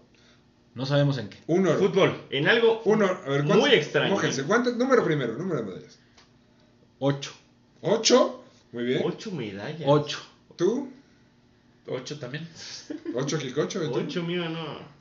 No 0.74 0.86
sabemos 0.86 1.18
en 1.18 1.28
qué. 1.28 1.38
Un 1.48 1.68
oro. 1.68 1.80
Fútbol. 1.80 2.22
En 2.30 2.48
algo 2.48 2.82
Un 2.86 3.04
oro. 3.04 3.22
A 3.26 3.30
ver, 3.30 3.44
muy 3.44 3.72
extraño. 3.72 4.14
Mójense. 4.14 4.44
¿Cuántos? 4.44 4.78
Número 4.78 5.04
primero, 5.04 5.34
número 5.34 5.62
de 5.62 5.68
medallas. 5.68 6.00
Ocho. 7.00 7.34
¿Ocho? 7.82 8.44
Muy 8.72 8.84
bien. 8.86 9.02
Ocho 9.04 9.32
medallas. 9.32 9.82
Ocho. 9.86 10.20
¿Tú? 10.56 10.90
Ocho 11.88 12.20
también. 12.20 12.48
¿Ocho, 13.16 13.38
Kikocho? 13.38 13.84
¿Y 13.84 13.88
tú? 13.88 13.96
Ocho, 14.00 14.24
mira, 14.24 14.48
no. 14.48 15.01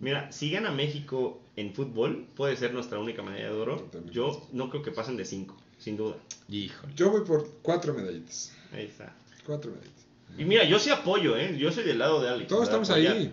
Mira, 0.00 0.30
si 0.30 0.50
gana 0.50 0.70
México 0.70 1.40
en 1.56 1.74
fútbol, 1.74 2.26
puede 2.36 2.56
ser 2.56 2.72
nuestra 2.72 2.98
única 2.98 3.22
medalla 3.22 3.46
de 3.46 3.58
oro. 3.58 3.76
Totalmente. 3.76 4.14
Yo 4.14 4.48
no 4.52 4.70
creo 4.70 4.82
que 4.82 4.92
pasen 4.92 5.16
de 5.16 5.24
cinco, 5.24 5.56
sin 5.78 5.96
duda. 5.96 6.16
Híjole. 6.48 6.92
Yo 6.94 7.10
voy 7.10 7.22
por 7.22 7.48
cuatro 7.62 7.94
medallitas. 7.94 8.52
Ahí 8.72 8.84
está. 8.84 9.14
Cuatro 9.44 9.70
medallitas. 9.72 10.06
Y 10.36 10.44
mira, 10.44 10.64
yo 10.64 10.78
sí 10.78 10.90
apoyo, 10.90 11.36
¿eh? 11.36 11.56
Yo 11.58 11.72
soy 11.72 11.84
del 11.84 11.98
lado 11.98 12.22
de 12.22 12.28
Alex. 12.28 12.48
Todos 12.48 12.64
estamos 12.64 12.90
Apoyar. 12.90 13.16
ahí. 13.16 13.32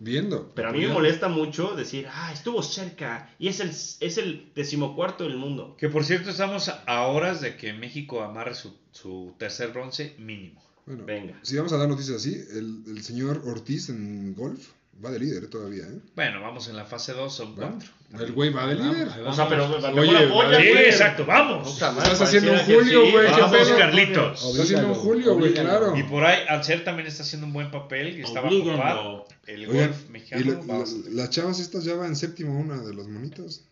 Viendo. 0.00 0.52
Pero 0.54 0.68
a 0.68 0.72
mí 0.72 0.78
me 0.78 0.88
molesta 0.92 1.28
mucho 1.28 1.74
decir, 1.74 2.06
ah, 2.08 2.30
estuvo 2.32 2.62
cerca. 2.62 3.34
Y 3.40 3.48
es 3.48 3.58
el, 3.60 3.70
es 3.70 4.16
el 4.16 4.52
decimocuarto 4.54 5.24
del 5.24 5.36
mundo. 5.36 5.76
Que 5.76 5.88
por 5.88 6.04
cierto, 6.04 6.30
estamos 6.30 6.68
a 6.68 7.02
horas 7.08 7.40
de 7.40 7.56
que 7.56 7.72
México 7.72 8.22
amarre 8.22 8.54
su, 8.54 8.72
su 8.92 9.34
tercer 9.38 9.72
bronce 9.72 10.14
mínimo. 10.18 10.62
Bueno, 10.86 11.04
Venga. 11.04 11.34
si 11.42 11.56
vamos 11.56 11.72
a 11.72 11.76
dar 11.78 11.88
noticias 11.88 12.16
así, 12.18 12.32
el, 12.32 12.84
el 12.86 13.02
señor 13.02 13.42
Ortiz 13.44 13.88
en 13.90 14.34
golf 14.34 14.68
va 15.04 15.10
de 15.10 15.18
líder 15.20 15.46
todavía, 15.48 15.84
¿eh? 15.84 15.98
Bueno, 16.16 16.40
vamos 16.40 16.68
en 16.68 16.76
la 16.76 16.84
fase 16.84 17.12
2, 17.12 17.32
son 17.34 17.52
Va. 17.52 17.68
cuatro. 17.70 17.88
El 18.18 18.32
güey 18.32 18.50
va 18.50 18.66
de 18.66 18.74
Vamos, 18.76 18.96
líder. 18.96 19.08
O 19.26 19.32
sea, 19.32 19.48
pero 19.48 19.64
apoya, 19.66 19.92
vale. 20.28 20.56
Sí, 20.62 20.68
güey. 20.72 20.84
exacto, 20.86 21.26
vamos. 21.26 21.72
Puta 21.72 21.92
madre, 21.92 22.12
Estás 22.12 22.28
haciendo 22.28 22.52
un 22.52 22.56
pareciera 22.58 22.80
que 22.80 22.84
Julio, 22.84 23.04
sí. 23.06 23.10
güey, 23.12 23.26
qué 23.26 23.40
Vamos, 23.40 23.56
pedo. 23.58 23.76
Carlitos. 23.78 24.44
Está 24.50 24.62
haciendo 24.62 24.86
un 24.86 24.92
Oblígalo, 24.92 24.94
Julio, 24.94 25.34
güey, 25.34 25.44
oblígalo. 25.52 25.68
claro. 25.68 25.96
Y 25.96 26.02
por 26.04 26.24
ahí, 26.24 26.38
Alcer 26.48 26.84
también 26.84 27.06
está 27.08 27.22
haciendo 27.22 27.46
un 27.46 27.52
buen 27.52 27.70
papel. 27.70 28.18
Y 28.18 28.22
estaba 28.22 28.48
ocupado. 28.48 29.26
El 29.46 29.68
Oigan, 29.68 29.88
golf 29.88 29.98
y 30.08 30.12
mexicano 30.12 30.62
la- 30.66 30.74
va 30.74 30.84
las 31.10 31.30
chavas 31.30 31.60
estas 31.60 31.84
ya 31.84 31.94
va 31.94 32.06
en 32.06 32.16
séptimo 32.16 32.58
una 32.58 32.78
de 32.78 32.94
los 32.94 33.08
monitos. 33.08 33.62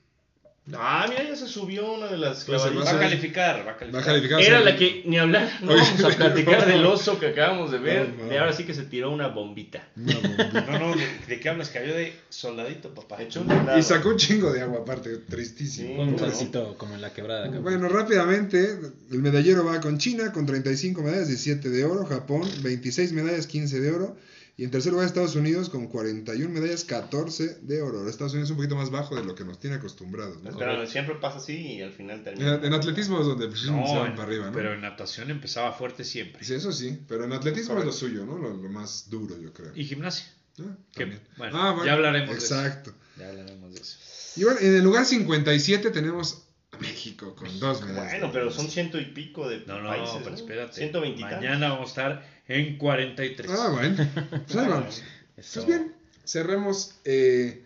Ah, 0.75 1.07
mira, 1.09 1.23
ya 1.23 1.37
se 1.37 1.47
subió 1.47 1.93
una 1.93 2.09
de 2.09 2.19
las 2.19 2.45
Pues 2.45 2.61
Va 2.61 2.67
a 2.67 2.71
clavaditas. 2.71 3.01
calificar, 3.01 3.57
va 3.67 3.73
a 3.73 3.91
Va 3.93 4.01
a 4.01 4.05
calificar. 4.05 4.41
Era 4.41 4.61
la 4.61 4.75
que 4.77 5.03
ni 5.07 5.17
hablar, 5.17 5.49
no 5.63 5.71
Oye, 5.73 5.81
vamos 5.81 6.05
a 6.05 6.17
platicar 6.17 6.67
no. 6.67 6.73
del 6.75 6.87
oso 6.87 7.21
que 7.21 7.27
acabamos 7.29 7.71
de 7.71 7.79
ver. 7.79 8.09
No, 8.09 8.25
no. 8.25 8.31
De 8.31 8.39
ahora 8.39 8.53
sí 8.53 8.65
que 8.65 8.75
se 8.75 8.83
tiró 8.83 9.13
una 9.13 9.29
bombita. 9.29 9.87
Una 9.97 10.15
bombita. 10.19 10.61
No, 10.69 10.79
no, 10.81 10.97
¿de, 10.97 11.07
de 11.29 11.39
qué 11.41 11.49
hablas? 11.49 11.69
Cayó 11.69 11.95
de 11.95 12.15
soldadito, 12.31 12.93
papá. 12.95 13.23
Echó 13.23 13.43
un 13.43 13.49
lado. 13.49 13.79
Y 13.79 13.83
sacó 13.83 14.09
un 14.09 14.17
chingo 14.17 14.53
de 14.53 14.63
agua 14.63 14.81
aparte, 14.81 15.17
tristísimo. 15.19 16.05
Sí. 16.05 16.11
Un 16.11 16.19
salsito 16.19 16.77
como 16.77 16.95
en 16.95 17.01
la 17.01 17.13
quebrada. 17.13 17.49
Bueno, 17.61 17.89
rápidamente, 17.89 18.79
el 19.13 19.23
medallero 19.23 19.65
va 19.65 19.81
con 19.81 19.99
China 19.99 20.33
con 20.33 20.47
35 20.47 21.01
medallas, 21.03 21.29
17 21.29 21.69
de 21.71 21.85
oro, 21.85 22.05
Japón 22.07 22.43
26 22.63 23.13
medallas, 23.13 23.47
15 23.47 23.79
de 23.81 23.91
oro, 23.93 24.17
y 24.59 24.65
en 24.65 24.71
tercer 24.71 24.93
lugar 24.93 25.07
Estados 25.07 25.37
Unidos 25.37 25.69
con 25.69 25.87
41 25.87 26.49
medallas, 26.53 26.85
14 26.85 27.59
de 27.63 27.83
oro. 27.83 27.99
Ahora, 27.99 28.11
Estados 28.11 28.33
Unidos 28.33 28.49
es 28.49 28.51
un 28.53 28.57
poquito 28.57 28.75
más 28.77 28.91
bajo 28.91 29.15
de 29.15 29.23
lo 29.25 29.35
que 29.35 29.45
nos 29.45 29.59
tiene 29.61 29.77
acostumbrados. 29.77 30.43
¿no? 30.43 30.57
Pero 30.57 30.87
siempre 30.87 31.15
pasa 31.17 31.39
así 31.39 31.55
y 31.75 31.83
al 31.83 31.93
final 31.93 32.19
En, 32.19 32.25
termina. 32.25 32.55
en 32.63 32.73
atletismo 32.73 33.21
es 33.21 33.27
donde 33.27 33.49
pues, 33.49 33.65
No, 33.67 33.87
se 33.87 33.97
van 33.99 34.07
en- 34.13 34.17
para 34.17 34.29
arriba, 34.29 34.47
¿no? 34.47 34.53
pero 34.53 34.73
en 34.73 34.81
natación 34.81 35.31
empezaba 35.31 35.73
fuerte 35.73 36.05
siempre. 36.05 36.43
Sí, 36.43 36.55
eso 36.55 36.73
sí, 36.73 36.99
pero 37.07 37.25
en 37.25 37.33
atletismo 37.35 37.79
es 37.79 37.85
lo 37.85 37.93
suyo, 37.93 38.25
¿no? 38.25 38.39
Lo, 38.39 38.57
lo 38.57 38.69
más 38.71 39.11
duro, 39.11 39.39
yo 39.39 39.53
creo. 39.53 39.73
Y 39.75 39.85
gimnasia. 39.85 40.27
Ah, 40.59 40.75
que- 40.95 41.05
bueno, 41.37 41.59
Ah, 41.61 41.71
bueno, 41.73 41.85
ya 41.85 41.93
hablaremos 41.93 42.31
de 42.31 42.39
eso. 42.39 42.55
Exacto. 42.59 42.95
Ya 43.19 43.29
hablaremos 43.29 43.75
de 43.75 43.81
eso. 43.81 43.99
Y 44.37 44.45
bueno, 44.45 44.59
en 44.61 44.75
el 44.77 44.83
lugar 44.83 45.05
57 45.05 45.91
tenemos 45.91 46.45
a 46.73 46.79
México 46.79 47.35
con 47.35 47.61
dos 47.61 47.83
medallas. 47.83 48.13
Bueno, 48.13 48.31
pero 48.33 48.51
son 48.51 48.69
ciento 48.71 48.99
y 48.99 49.05
pico 49.07 49.49
de 49.49 49.65
No, 49.67 49.81
no, 49.83 49.89
países. 49.91 50.17
pero 50.19 50.31
¿no? 50.31 50.37
espérate. 50.37 50.73
120 50.77 51.19
y 51.21 51.23
tantos. 51.23 51.41
Mañana 51.41 51.69
vamos 51.71 51.89
a 51.89 51.91
estar 51.91 52.36
en 52.49 52.79
43. 52.79 53.51
Ah, 53.51 53.71
bueno. 53.73 53.97
Pues 54.47 54.57
ahí 54.57 54.69
vamos. 54.69 55.03
Eso. 55.37 55.65
Pues 55.65 55.67
bien, 55.67 55.95
cerremos 56.25 56.95
eh, 57.05 57.63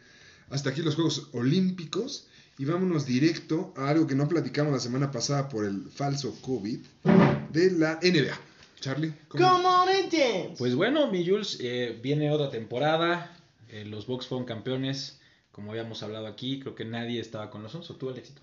hasta 0.51 0.71
aquí 0.71 0.83
los 0.83 0.95
Juegos 0.95 1.29
Olímpicos 1.33 2.27
y 2.59 2.65
vámonos 2.65 3.07
directo 3.07 3.73
a 3.77 3.89
algo 3.89 4.07
que 4.07 4.15
no 4.15 4.29
platicamos 4.29 4.73
la 4.73 4.81
semana 4.81 5.11
pasada 5.11 5.49
por 5.49 5.65
el 5.65 5.89
falso 5.91 6.37
COVID 6.43 6.79
de 7.53 7.71
la 7.73 7.99
NBA. 8.03 8.39
Charlie, 8.81 9.13
¿cómo? 9.29 9.47
Come 9.47 9.67
on 9.67 9.89
and 9.89 10.11
dance. 10.11 10.55
Pues 10.59 10.75
bueno, 10.75 11.11
mi 11.11 11.27
Jules, 11.27 11.59
eh, 11.61 11.99
viene 12.03 12.31
otra 12.31 12.51
temporada. 12.51 13.37
eh, 13.69 13.85
los 13.85 14.07
Bucks 14.07 14.27
fueron 14.27 14.47
campeones. 14.47 15.19
Como 15.53 15.73
habíamos 15.73 16.03
hablado 16.03 16.27
aquí, 16.27 16.61
creo 16.61 16.75
que 16.75 16.85
nadie 16.85 17.21
estaba 17.21 17.51
con 17.51 17.63
nosotros. 17.63 17.91
¿O 17.91 17.97
tú, 17.97 18.09
Alexito? 18.09 18.41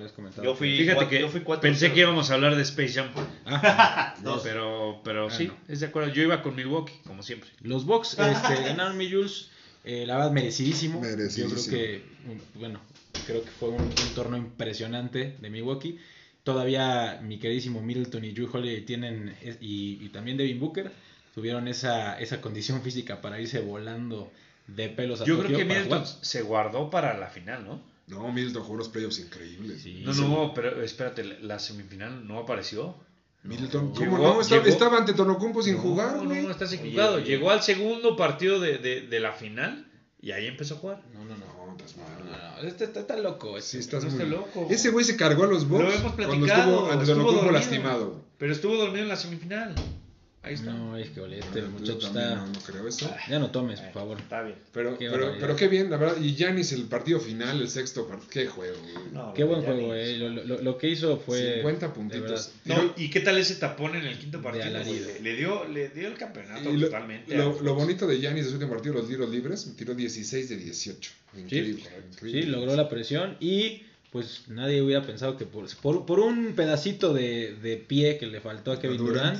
Habías 0.00 0.12
comentado. 0.12 0.42
Yo 0.44 0.54
fui- 0.54 0.76
Fíjate 0.78 1.08
que 1.08 1.20
yo 1.20 1.28
fui 1.28 1.40
cuatro 1.40 1.62
pensé 1.62 1.80
cero. 1.80 1.94
que 1.94 2.00
íbamos 2.00 2.30
a 2.30 2.34
hablar 2.34 2.56
de 2.56 2.62
Space 2.62 2.92
Jam. 2.94 3.08
Ah, 3.46 4.14
Dos. 4.22 4.42
Pero, 4.42 5.00
pero 5.04 5.26
Ah, 5.28 5.30
sí, 5.30 5.46
no. 5.46 5.56
es 5.68 5.80
de 5.80 5.86
acuerdo. 5.86 6.12
Yo 6.12 6.22
iba 6.22 6.42
con 6.42 6.54
Milwaukee, 6.56 6.94
como 7.06 7.22
siempre. 7.22 7.48
Los 7.62 7.84
Bucks 7.86 8.18
este, 8.18 8.62
ganaron 8.64 8.96
mi 8.96 9.10
Jules. 9.10 9.48
eh, 9.84 10.04
la 10.06 10.16
verdad, 10.16 10.32
merecidísimo. 10.32 11.00
Merecidísimo. 11.00 11.48
Yo 11.48 11.64
creo 11.66 11.70
que, 11.78 12.02
bueno, 12.54 12.80
creo 13.26 13.42
que 13.44 13.50
fue 13.50 13.68
un, 13.70 13.82
un 13.82 14.14
torneo 14.14 14.38
impresionante 14.38 15.36
de 15.40 15.50
Milwaukee. 15.50 15.98
Todavía 16.44 17.20
mi 17.22 17.38
queridísimo 17.38 17.82
Middleton 17.82 18.24
y 18.24 18.32
Drew 18.32 18.48
Holiday 18.52 18.80
tienen, 18.82 19.34
y, 19.60 19.98
y 20.04 20.08
también 20.08 20.36
Devin 20.38 20.58
Booker, 20.58 20.90
tuvieron 21.34 21.68
esa, 21.68 22.18
esa 22.18 22.40
condición 22.40 22.82
física 22.82 23.20
para 23.20 23.38
irse 23.40 23.60
volando 23.60 24.32
de 24.66 24.88
pelos 24.88 25.20
a 25.20 25.24
Yo 25.26 25.38
creo 25.38 25.56
que 25.58 25.64
Middleton 25.66 26.04
jugar. 26.04 26.24
se 26.24 26.42
guardó 26.42 26.88
para 26.90 27.16
la 27.18 27.26
final, 27.28 27.64
¿no? 27.66 27.82
No, 28.10 28.30
Middleton 28.32 28.62
jugó 28.62 28.74
unos 28.74 28.88
playoffs 28.88 29.18
increíbles. 29.20 29.82
Sí. 29.82 30.02
No, 30.04 30.12
no, 30.12 30.52
pero 30.54 30.82
espérate, 30.82 31.24
la 31.42 31.58
semifinal 31.58 32.26
no 32.26 32.38
apareció. 32.40 32.96
Milton, 33.42 33.94
¿cómo 33.94 34.00
Llegó- 34.18 34.18
no? 34.34 34.40
Estaba, 34.42 34.62
llegó- 34.62 34.72
estaba 34.74 34.98
ante 34.98 35.14
Tonocumpo 35.14 35.62
sin 35.62 35.76
No, 35.76 35.80
jugar, 35.80 36.16
No, 36.16 36.24
no, 36.24 36.50
estás 36.50 36.70
Oye, 36.72 36.80
equivocado. 36.80 37.14
oye. 37.16 37.24
Llegó 37.24 37.50
al 37.50 37.62
segundo 37.62 38.14
partido 38.16 38.60
de, 38.60 38.76
de, 38.78 39.00
de 39.02 39.20
la 39.20 39.32
final 39.32 39.90
y 40.20 40.32
ahí 40.32 40.46
empezó 40.46 40.74
a 40.74 40.78
jugar. 40.78 41.02
No, 41.14 41.24
no, 41.24 41.36
no. 41.36 41.46
No, 41.70 41.76
estás 41.76 41.96
mal, 41.96 42.06
No, 42.18 42.26
güey. 42.26 42.62
no, 42.62 42.68
Este 42.68 42.84
está, 42.84 43.00
está 43.00 43.16
loco. 43.16 43.58
Sí, 43.62 43.78
Este. 43.78 43.96
estás 43.96 44.12
no 44.12 44.18
muy... 44.18 44.28
loco. 44.28 44.66
Ese 44.68 44.90
güey 44.90 45.04
se 45.06 45.16
cargó 45.16 45.44
a 45.44 45.46
los 45.46 45.66
Bucks 45.68 45.84
Lo 45.84 45.90
hemos 45.90 46.12
cuando 46.12 46.16
platicado. 46.36 46.70
estuvo 46.74 46.92
ante 46.92 47.06
Tonocumpo 47.06 47.50
lastimado. 47.52 48.24
Pero 48.36 48.52
estuvo 48.52 48.76
dormido 48.76 49.02
en 49.04 49.08
la 49.08 49.16
semifinal. 49.16 49.74
Ahí 50.42 50.54
está. 50.54 50.72
No, 50.72 50.96
es 50.96 51.10
que 51.10 51.20
este 51.38 51.60
muchacho 51.62 51.98
también 51.98 52.24
está. 52.24 52.36
No, 52.36 52.46
no 52.46 52.60
creo 52.60 52.88
eso. 52.88 53.14
Ya 53.28 53.38
no 53.38 53.50
tomes, 53.50 53.78
por 53.80 53.92
favor. 53.92 54.18
Está 54.18 54.42
bien. 54.42 54.56
Pero, 54.72 54.96
Qué 54.96 55.10
pero, 55.10 55.34
pero 55.38 55.54
qué 55.54 55.68
bien, 55.68 55.90
la 55.90 55.98
verdad. 55.98 56.16
Y 56.18 56.34
Giannis, 56.34 56.72
el 56.72 56.84
partido 56.84 57.20
final, 57.20 57.60
el 57.60 57.68
sexto 57.68 58.08
partido. 58.08 58.30
Qué 58.30 58.46
juego, 58.46 58.74
güey. 58.80 58.94
No, 59.12 59.34
Qué 59.34 59.44
buen 59.44 59.62
juego, 59.62 59.94
eh. 59.94 60.16
Lo, 60.16 60.30
lo- 60.30 60.62
lo 60.62 60.78
que 60.78 60.88
hizo 60.88 61.18
fue. 61.18 61.56
50 61.56 61.88
de 61.88 61.92
puntitos. 61.92 62.52
No, 62.64 62.94
¿y 62.96 63.10
qué 63.10 63.20
tal 63.20 63.36
ese 63.36 63.56
tapón 63.56 63.94
en 63.96 64.06
el 64.06 64.18
quinto 64.18 64.40
partido? 64.40 64.64
güey? 64.82 65.00
Le, 65.00 65.20
le 65.20 65.36
dio, 65.36 65.64
le 65.68 65.88
dio 65.90 66.08
el 66.08 66.14
campeonato 66.14 66.72
lo, 66.72 66.86
totalmente. 66.86 67.36
lo- 67.36 67.74
bonito 67.74 68.06
de 68.06 68.18
Giannis 68.18 68.44
de 68.44 68.48
su 68.50 68.54
último 68.56 68.72
partido, 68.72 68.94
los 68.94 69.08
tiros 69.08 69.28
libres, 69.28 69.70
tiró 69.76 69.94
16 69.94 70.48
de 70.48 70.56
18. 70.56 71.10
Increíble. 71.36 71.82
Sí, 71.82 71.88
increíble. 72.14 72.46
logró 72.50 72.74
la 72.76 72.88
presión 72.88 73.36
y 73.40 73.82
pues 74.12 74.42
nadie 74.48 74.82
hubiera 74.82 75.06
pensado 75.06 75.36
que 75.36 75.46
por, 75.46 75.68
por, 75.76 76.04
por 76.04 76.18
un 76.18 76.54
pedacito 76.56 77.14
de, 77.14 77.54
de 77.62 77.76
pie 77.76 78.18
que 78.18 78.26
le 78.26 78.40
faltó 78.40 78.72
a 78.72 78.80
Kevin 78.80 78.96
Durant, 78.98 79.38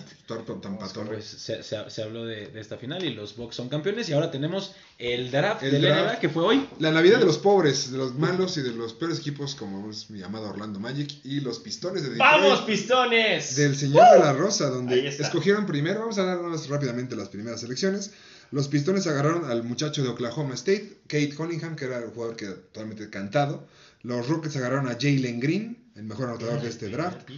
tan 0.62 0.78
patón. 0.78 1.08
pues 1.08 1.24
se, 1.24 1.62
se- 1.64 1.90
se 1.90 2.02
habló 2.04 2.24
de, 2.24 2.46
de 2.46 2.60
esta 2.60 2.76
final 2.76 3.02
y 3.04 3.12
los 3.12 3.34
Bucks 3.36 3.56
son 3.56 3.68
campeones 3.68 4.08
y 4.08 4.12
ahora 4.12 4.30
tenemos 4.30 4.72
el 4.98 5.32
draft 5.32 5.64
El 5.64 5.72
del 5.72 5.82
draft. 5.82 6.04
NBA 6.12 6.20
que 6.20 6.28
fue 6.28 6.44
hoy. 6.44 6.68
La 6.78 6.92
Navidad 6.92 7.18
de 7.18 7.24
los 7.26 7.38
pobres, 7.38 7.90
de 7.90 7.98
los 7.98 8.14
malos 8.14 8.56
y 8.58 8.62
de 8.62 8.70
los 8.70 8.92
peores 8.92 9.18
equipos, 9.18 9.56
como 9.56 9.90
es 9.90 10.08
mi 10.08 10.22
amado 10.22 10.48
Orlando 10.50 10.78
Magic 10.78 11.10
y 11.24 11.40
los 11.40 11.58
pistones 11.58 12.04
de 12.04 12.10
Detroit. 12.10 12.30
¡Vamos, 12.32 12.60
pistones! 12.60 13.56
Del 13.56 13.76
Señor 13.76 14.04
de 14.12 14.18
la 14.20 14.32
Rosa, 14.34 14.70
donde 14.70 15.08
escogieron 15.08 15.66
primero, 15.66 16.00
vamos 16.00 16.18
a 16.18 16.24
darnos 16.24 16.68
rápidamente 16.68 17.16
las 17.16 17.28
primeras 17.28 17.60
selecciones. 17.60 18.12
Los 18.52 18.66
Pistones 18.66 19.06
agarraron 19.06 19.44
al 19.48 19.62
muchacho 19.62 20.02
de 20.02 20.08
Oklahoma 20.08 20.54
State, 20.54 20.98
Kate 21.06 21.34
Cunningham, 21.36 21.76
que 21.76 21.84
era 21.84 21.98
el 21.98 22.10
jugador 22.10 22.34
que 22.36 22.46
totalmente 22.46 23.08
cantado. 23.08 23.64
Los 24.03 24.28
Rockets 24.28 24.57
agarraron 24.57 24.88
a 24.88 24.94
Jalen 24.94 25.40
Green, 25.40 25.90
el 25.94 26.05
mejor 26.05 26.28
anotador 26.28 26.61
de 26.61 26.68
este 26.68 26.88
draft. 26.88 27.28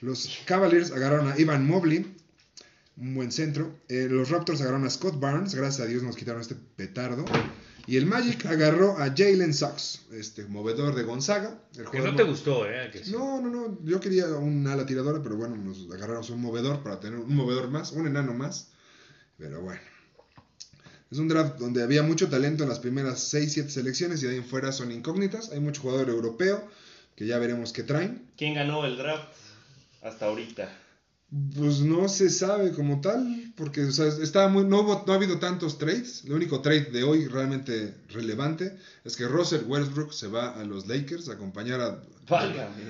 Los 0.00 0.40
Cavaliers 0.46 0.90
agarraron 0.92 1.30
a 1.30 1.38
Ivan 1.38 1.66
Mobley, 1.66 2.14
un 2.96 3.14
buen 3.14 3.30
centro. 3.30 3.78
Eh, 3.88 4.08
los 4.10 4.30
Raptors 4.30 4.60
agarraron 4.60 4.86
a 4.86 4.90
Scott 4.90 5.20
Barnes, 5.20 5.54
gracias 5.54 5.86
a 5.86 5.88
Dios 5.88 6.02
nos 6.02 6.16
quitaron 6.16 6.40
este 6.40 6.54
petardo. 6.54 7.24
Y 7.86 7.96
el 7.96 8.06
Magic 8.06 8.46
agarró 8.46 8.98
a 8.98 9.12
Jalen 9.16 9.52
Sox, 9.52 10.06
este 10.12 10.44
movedor 10.46 10.94
de 10.94 11.02
Gonzaga. 11.02 11.58
El 11.76 11.90
Que 11.90 12.00
no 12.00 12.14
te 12.14 12.22
gustó, 12.22 12.66
¿eh? 12.66 12.90
Que 12.92 13.04
sí. 13.04 13.12
no, 13.12 13.40
no, 13.40 13.50
no. 13.50 13.78
Yo 13.84 14.00
quería 14.00 14.26
un 14.26 14.66
ala 14.66 14.86
tiradora, 14.86 15.22
pero 15.22 15.36
bueno, 15.36 15.56
nos 15.56 15.90
agarramos 15.92 16.30
un 16.30 16.40
movedor 16.40 16.82
para 16.82 17.00
tener 17.00 17.18
un 17.18 17.34
movedor 17.34 17.68
más, 17.70 17.92
un 17.92 18.06
enano 18.06 18.34
más. 18.34 18.68
Pero 19.38 19.62
bueno. 19.62 19.80
Es 21.10 21.18
un 21.18 21.28
draft 21.28 21.58
donde 21.58 21.82
había 21.82 22.02
mucho 22.02 22.28
talento 22.28 22.62
en 22.62 22.68
las 22.68 22.78
primeras 22.78 23.20
6, 23.24 23.52
7 23.52 23.70
selecciones 23.70 24.22
y 24.22 24.26
de 24.26 24.32
ahí 24.32 24.38
en 24.38 24.44
fuera 24.44 24.70
son 24.72 24.92
incógnitas. 24.92 25.50
Hay 25.50 25.60
mucho 25.60 25.80
jugador 25.82 26.08
europeo 26.08 26.62
que 27.16 27.26
ya 27.26 27.38
veremos 27.38 27.72
qué 27.72 27.82
traen. 27.82 28.22
¿Quién 28.36 28.54
ganó 28.54 28.84
el 28.86 28.96
draft 28.96 29.28
hasta 30.02 30.26
ahorita? 30.26 30.68
Pues 31.56 31.80
no 31.80 32.08
se 32.08 32.28
sabe 32.28 32.72
como 32.72 33.00
tal, 33.00 33.52
porque 33.56 33.82
o 33.84 33.92
sea, 33.92 34.06
estaba 34.08 34.48
muy, 34.48 34.64
no, 34.64 34.80
hubo- 34.80 35.04
no 35.06 35.12
ha 35.12 35.16
habido 35.16 35.38
tantos 35.38 35.78
trades. 35.78 36.24
El 36.24 36.32
único 36.32 36.60
trade 36.60 36.86
de 36.86 37.04
hoy 37.04 37.26
realmente 37.28 37.94
relevante 38.08 38.76
es 39.04 39.16
que 39.16 39.26
Russell 39.28 39.62
Westbrook 39.66 40.12
se 40.12 40.26
va 40.26 40.58
a 40.60 40.64
los 40.64 40.88
Lakers 40.88 41.28
a 41.28 41.34
acompañar 41.34 41.80
a, 41.80 42.02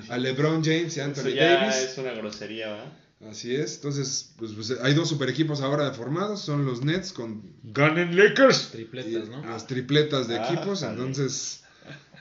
a 0.09 0.17
LeBron 0.17 0.63
James 0.63 0.95
y 0.97 0.99
Eso 0.99 1.03
Anthony 1.03 1.33
ya 1.35 1.53
Davis. 1.55 1.75
es 1.75 1.97
una 1.99 2.13
grosería, 2.13 2.67
¿verdad? 2.69 2.93
Así 3.29 3.55
es, 3.55 3.75
entonces 3.75 4.33
pues, 4.37 4.51
pues, 4.53 4.71
hay 4.81 4.93
dos 4.93 5.07
super 5.09 5.29
equipos 5.29 5.61
ahora 5.61 5.91
formados, 5.93 6.41
son 6.41 6.65
los 6.65 6.83
Nets 6.83 7.13
con 7.13 7.43
Ganen 7.63 8.15
Lakers. 8.17 8.69
Tripletas, 8.71 9.29
¿no? 9.29 9.45
las 9.45 9.67
tripletas 9.67 10.27
de 10.27 10.39
Ah, 10.39 10.51
equipos, 10.51 10.81
entonces 10.81 11.63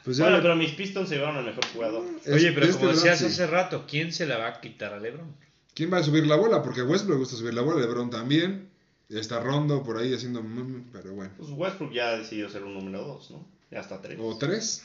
pues 0.05 0.17
ya 0.19 0.25
Bueno, 0.25 0.37
le- 0.39 0.43
pero 0.43 0.57
mis 0.57 0.73
Pistons 0.73 1.09
se 1.09 1.15
llevaron 1.17 1.37
al 1.39 1.45
mejor 1.47 1.65
jugador. 1.73 2.05
es- 2.25 2.33
Oye, 2.35 2.53
pero 2.53 2.67
este 2.67 2.79
como 2.81 2.93
decías 2.93 3.19
sí. 3.19 3.27
hace 3.27 3.47
rato, 3.47 3.87
¿quién 3.89 4.13
se 4.13 4.27
la 4.27 4.37
va 4.39 4.49
a 4.49 4.61
quitar 4.61 4.93
a 4.93 5.01
LeBron? 5.01 5.35
¿quién 5.75 5.91
va 5.93 5.99
a 5.99 6.03
subir 6.03 6.27
la 6.27 6.37
bola? 6.37 6.63
Porque 6.63 6.81
a 6.81 6.85
Westbrook 6.85 7.15
le 7.15 7.19
gusta 7.21 7.37
subir 7.37 7.55
la 7.55 7.63
bola, 7.63 7.81
LeBron 7.81 8.11
también, 8.11 8.69
está 9.09 9.41
Rondo 9.41 9.83
por 9.83 9.97
ahí 9.97 10.13
haciendo, 10.15 10.45
pero 10.93 11.15
bueno, 11.15 11.33
Pues 11.39 11.51
Westbrook 11.51 11.93
ya 11.93 12.17
decidió 12.19 12.49
ser 12.51 12.63
un 12.65 12.75
número 12.75 13.03
2, 13.03 13.31
¿no? 13.31 13.47
Ya 13.71 13.81
hasta 13.81 14.03
3. 14.03 14.19
o 14.21 14.37
tres 14.37 14.83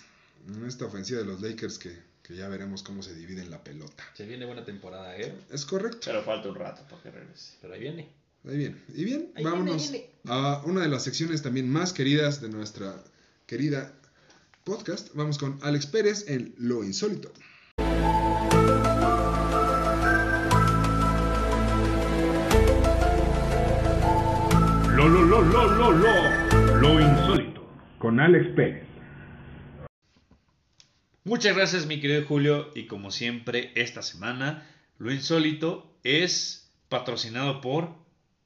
en 0.47 0.65
esta 0.65 0.85
ofensiva 0.85 1.19
de 1.19 1.25
los 1.25 1.41
Lakers 1.41 1.77
que, 1.79 1.97
que 2.25 2.35
ya 2.35 2.47
veremos 2.47 2.81
cómo 2.81 3.03
se 3.03 3.13
dividen 3.13 3.51
la 3.51 3.63
pelota. 3.63 4.03
Se 4.15 4.25
viene 4.25 4.45
buena 4.45 4.65
temporada, 4.65 5.15
¿eh? 5.15 5.35
Es 5.51 5.63
correcto, 5.65 5.99
Pero 6.05 6.23
falta 6.23 6.49
un 6.49 6.55
rato 6.55 6.81
para 6.89 7.01
que 7.03 7.11
regrese. 7.11 7.53
Pero 7.61 7.73
ahí 7.75 7.79
viene. 7.81 8.09
ahí 8.47 8.57
bien, 8.57 8.83
y 8.95 9.03
bien, 9.03 9.31
Ahí 9.35 9.43
vámonos 9.43 9.91
viene, 9.91 10.09
a 10.25 10.63
una 10.65 10.81
de 10.81 10.87
las 10.87 11.03
secciones 11.03 11.43
también 11.43 11.69
más 11.69 11.93
queridas 11.93 12.41
de 12.41 12.49
nuestra 12.49 12.95
querida 13.45 13.93
podcast. 14.63 15.13
Vamos 15.13 15.37
con 15.37 15.59
Alex 15.61 15.85
Pérez 15.85 16.25
en 16.27 16.55
Lo 16.57 16.83
Insólito. 16.83 17.31
Lo, 24.95 25.07
lo, 25.09 25.21
lo, 25.25 25.41
lo, 25.43 25.67
lo, 25.67 25.91
lo, 25.91 26.79
lo 26.79 26.99
insólito. 27.01 27.67
Con 27.99 28.19
Alex 28.19 28.47
Pérez. 28.55 28.94
Muchas 31.25 31.55
gracias, 31.55 31.87
mi 31.87 31.99
querido 31.99 32.23
Julio. 32.23 32.71
Y 32.75 32.85
como 32.85 33.09
siempre, 33.09 33.71
esta 33.73 34.03
semana, 34.03 34.63
lo 34.99 35.11
insólito 35.11 35.91
es 36.03 36.69
patrocinado 36.87 37.61
por 37.61 37.95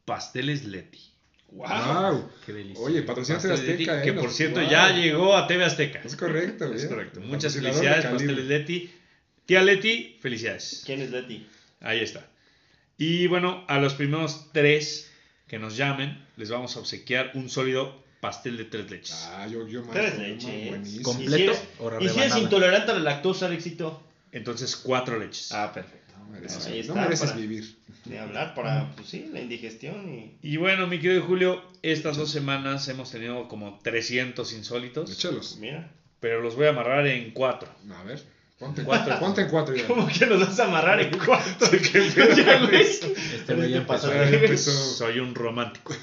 Pasteles 0.05 0.63
Leti. 0.63 1.11
¡Wow! 1.49 2.31
Qué 2.45 2.53
delicia. 2.53 2.81
Oye, 2.81 3.03
patrocinaste 3.03 3.49
de 3.49 3.57
Leti, 3.57 3.71
Azteca, 3.83 4.01
¿eh? 4.01 4.05
que 4.05 4.13
por 4.13 4.31
cierto 4.31 4.61
wow. 4.61 4.69
ya 4.69 4.95
llegó 4.95 5.35
a 5.35 5.45
TV 5.45 5.65
Azteca. 5.65 5.99
Es 6.05 6.15
correcto, 6.15 6.65
Es 6.67 6.75
bien. 6.75 6.87
correcto. 6.87 7.19
Muchas 7.19 7.53
felicidades. 7.53 8.05
Pasteles 8.05 8.45
Leti. 8.45 8.89
Tía 9.45 9.61
Leti, 9.61 10.17
felicidades. 10.21 10.83
¿Quién 10.85 11.01
es 11.01 11.11
Leti? 11.11 11.45
Ahí 11.81 11.99
está. 11.99 12.29
Y 12.97 13.27
bueno, 13.27 13.65
a 13.67 13.79
los 13.79 13.93
primeros 13.93 14.53
tres 14.53 15.11
que 15.47 15.59
nos 15.59 15.75
llamen, 15.75 16.25
les 16.37 16.49
vamos 16.49 16.77
a 16.77 16.79
obsequiar 16.79 17.31
un 17.33 17.49
sólido 17.49 18.01
pastel 18.19 18.57
de 18.57 18.65
tres 18.65 18.89
leches. 18.91 19.27
Ah, 19.31 19.47
yo, 19.47 19.67
yo 19.67 19.81
más. 19.83 19.91
Tres 19.91 20.17
leches. 20.17 20.67
buenísimo. 20.69 21.03
Com- 21.03 21.15
¿Y 21.15 21.19
si 21.19 21.25
¿Completo 21.29 21.51
eres, 21.51 21.61
o 21.79 21.99
¿y 22.03 22.09
si 22.09 22.19
eres 22.19 22.37
intolerante 22.37 22.91
a 22.91 22.95
la 22.95 22.99
lactosa, 23.01 23.45
Alexito? 23.47 24.03
Entonces, 24.31 24.75
cuatro 24.75 25.17
leches. 25.17 25.51
Ah, 25.51 25.71
perfecto. 25.73 26.13
No 26.19 26.25
mereces, 26.25 26.65
Ahí 26.67 26.73
no 26.75 26.79
está, 26.81 26.93
mereces 26.95 27.29
para- 27.31 27.41
vivir. 27.41 27.79
De 28.05 28.17
hablar 28.17 28.55
para, 28.55 28.91
pues 28.95 29.09
sí, 29.09 29.29
la 29.31 29.39
indigestión 29.41 30.09
y... 30.09 30.37
Y 30.41 30.57
bueno, 30.57 30.87
mi 30.87 30.99
querido 30.99 31.21
Julio, 31.23 31.61
estas 31.83 32.17
dos 32.17 32.31
semanas 32.31 32.87
hemos 32.87 33.11
tenido 33.11 33.47
como 33.49 33.79
300 33.83 34.51
insólitos, 34.53 35.11
Échalos. 35.11 35.57
Mira. 35.59 35.91
pero 36.19 36.41
los 36.41 36.55
voy 36.55 36.67
a 36.67 36.69
amarrar 36.69 37.05
en 37.07 37.31
cuatro. 37.31 37.69
A 37.93 38.03
ver, 38.03 38.23
ponte 38.57 38.83
Cuatro. 38.83 39.19
Ponte 39.19 39.41
en 39.41 39.49
cuatro 39.49 39.75
ya. 39.75 39.85
¿Cómo 39.85 40.07
que 40.07 40.25
nos 40.25 40.39
vas 40.39 40.59
a 40.59 40.65
amarrar 40.65 41.01
en 41.01 41.17
cuatro? 41.19 41.69
¿Qué 41.71 42.09
Ya. 42.37 42.79
Este 42.79 43.53
güey 43.53 43.71
ya. 43.71 43.85
Ya 43.85 44.29
empezó. 44.29 44.71
Soy 44.71 45.19
un 45.19 45.35
romántico. 45.35 45.93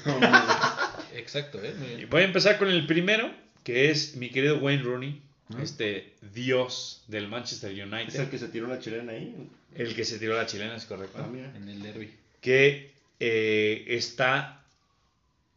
Exacto, 1.17 1.61
¿eh? 1.63 1.73
Muy 1.77 1.87
Y 1.91 1.95
bien. 1.97 2.09
voy 2.09 2.21
a 2.21 2.25
empezar 2.25 2.57
con 2.57 2.69
el 2.69 2.85
primero, 2.87 3.33
que 3.63 3.89
es 3.91 4.15
mi 4.15 4.29
querido 4.29 4.57
Wayne 4.59 4.83
Rooney, 4.83 5.21
este 5.61 6.13
dios 6.33 7.03
del 7.07 7.27
Manchester 7.29 7.71
¿Es 7.71 7.77
el 7.79 7.93
United, 7.93 8.29
que 8.29 8.37
se 8.37 8.49
tiró 8.49 8.67
la 8.67 8.79
chilena 8.79 9.11
ahí? 9.13 9.33
el 9.75 9.95
que 9.95 10.03
se 10.05 10.19
tiró 10.19 10.35
la 10.35 10.45
chilena, 10.45 10.75
es 10.75 10.85
correcto. 10.85 11.17
Ah, 11.21 11.27
mira. 11.31 11.53
En 11.55 11.67
el 11.69 11.81
derby. 11.81 12.11
que 12.41 12.91
eh, 13.19 13.85
está 13.87 14.63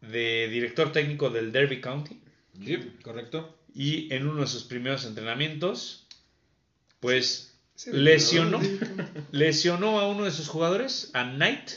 de 0.01 0.47
director 0.49 0.91
técnico 0.91 1.29
del 1.29 1.51
Derby 1.51 1.79
County 1.81 2.19
Sí, 2.65 2.77
correcto. 3.03 3.55
y 3.75 4.11
en 4.13 4.27
uno 4.27 4.41
de 4.41 4.47
sus 4.47 4.63
primeros 4.63 5.05
entrenamientos, 5.05 6.05
pues 6.99 7.47
Sí, 7.75 7.89
lesionó, 7.93 8.59
lesionó 9.31 9.99
a 9.99 10.07
uno 10.09 10.25
de 10.25 10.31
sus 10.31 10.47
jugadores, 10.49 11.09
a 11.13 11.23
Knight, 11.23 11.71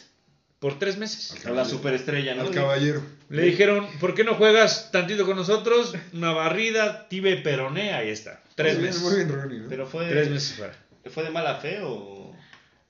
por 0.65 0.79
tres 0.79 0.97
meses. 0.97 1.45
A 1.45 1.51
la 1.51 1.67
superestrella, 1.67 2.35
¿no? 2.35 2.41
Al 2.41 2.51
caballero. 2.51 3.03
Le 3.29 3.43
dijeron, 3.43 3.87
¿por 4.01 4.15
qué 4.15 4.25
no 4.25 4.33
juegas 4.33 4.91
tantito 4.91 5.27
con 5.27 5.37
nosotros? 5.37 5.95
Una 6.15 6.33
barrida, 6.33 7.07
tibe 7.07 7.37
peroné, 7.37 7.93
ahí 7.93 8.09
está. 8.09 8.43
Tres 8.55 8.77
Muy 8.77 8.85
bien, 8.85 8.95
meses. 8.95 9.03
Muy 9.03 9.15
bien, 9.17 9.29
Ronnie. 9.29 9.59
¿no? 9.59 9.69
Pero 9.69 9.87
fue... 9.87 10.09
Tres 10.09 10.31
meses 10.31 10.57
fuera. 10.57 10.75
¿Fue 11.11 11.23
de 11.23 11.29
mala 11.29 11.57
fe 11.57 11.81
o...? 11.83 12.35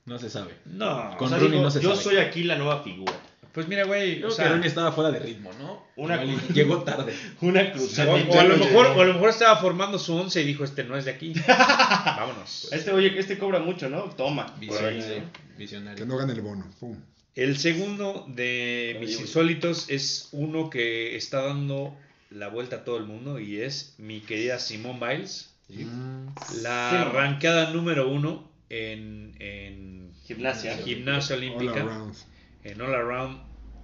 No 0.05 0.17
se 0.17 0.29
sabe. 0.29 0.53
No, 0.63 1.17
Con 1.17 1.27
o 1.27 1.29
sea, 1.29 1.37
Rooney 1.37 1.51
dijo, 1.51 1.63
no 1.63 1.69
se 1.69 1.81
yo 1.81 1.89
sabe. 1.97 2.03
soy 2.03 2.17
aquí 2.19 2.43
la 2.43 2.55
nueva 2.55 2.81
figura. 2.81 3.11
pues 3.51 3.67
mira, 3.67 3.83
güey, 3.83 4.19
Creo 4.19 4.29
o 4.29 4.31
sea, 4.31 4.45
que 4.45 4.51
Rooney 4.51 4.67
estaba 4.69 4.93
fuera 4.93 5.11
de 5.11 5.19
ritmo, 5.19 5.51
¿no? 5.59 5.85
Una 5.97 6.23
Igual 6.23 6.47
llegó 6.53 6.81
tarde. 6.83 7.13
Una 7.41 7.73
cruzada. 7.73 8.13
o, 8.13 8.39
a 8.39 8.43
lo 8.45 8.55
mejor, 8.55 8.85
o 8.85 9.01
a 9.01 9.05
lo 9.05 9.13
mejor 9.15 9.31
estaba 9.31 9.57
formando 9.57 9.99
su 9.99 10.15
once 10.15 10.41
y 10.41 10.45
dijo, 10.45 10.63
este 10.63 10.85
no 10.85 10.95
es 10.95 11.03
de 11.03 11.11
aquí. 11.11 11.33
Vámonos. 11.45 12.69
Este, 12.71 12.93
oye, 12.93 13.19
este 13.19 13.37
cobra 13.37 13.59
mucho, 13.59 13.89
¿no? 13.89 14.03
Toma. 14.03 14.45
Ahí, 14.45 14.59
Visionario. 14.61 15.19
¿no? 15.19 15.57
Visionario. 15.57 15.97
Que 15.97 16.05
no 16.05 16.15
gane 16.15 16.31
el 16.31 16.39
bono. 16.39 16.63
Pum. 16.79 16.95
El 17.35 17.57
segundo 17.57 18.25
de 18.29 18.95
mis 18.99 19.19
insólitos 19.19 19.89
es 19.89 20.29
uno 20.31 20.69
que 20.69 21.15
está 21.17 21.41
dando 21.41 21.97
la 22.29 22.47
vuelta 22.47 22.77
a 22.77 22.83
todo 22.85 22.97
el 22.97 23.03
mundo 23.05 23.39
y 23.39 23.59
es 23.61 23.95
mi 23.97 24.21
querida 24.21 24.59
Simone 24.59 24.99
Biles, 25.15 25.51
Mm. 25.67 26.27
la 26.61 26.89
Sí. 26.91 26.95
arrancada 26.97 27.71
número 27.71 28.07
uno 28.09 28.51
en, 28.69 29.35
en 29.39 30.11
Gimnasia. 30.25 30.77
Gimnasia 30.77 31.35
All 31.35 31.41
Olímpica, 31.41 31.81
around. 31.81 32.15
en 32.63 32.81
All 32.81 32.93
Around. 32.93 33.41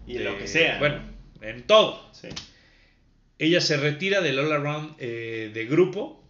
Y 0.08 0.12
en 0.14 0.18
de- 0.20 0.24
lo 0.26 0.38
que 0.38 0.48
sea. 0.48 0.78
Bueno, 0.80 1.02
en 1.42 1.64
todo. 1.68 2.08
Sí. 2.14 2.28
Ella 3.40 3.60
se 3.62 3.78
retira 3.78 4.22
del 4.22 4.38
All 4.40 4.52
Around 4.52 4.96
eh, 5.00 5.50
de 5.54 5.66
grupo 5.66 6.24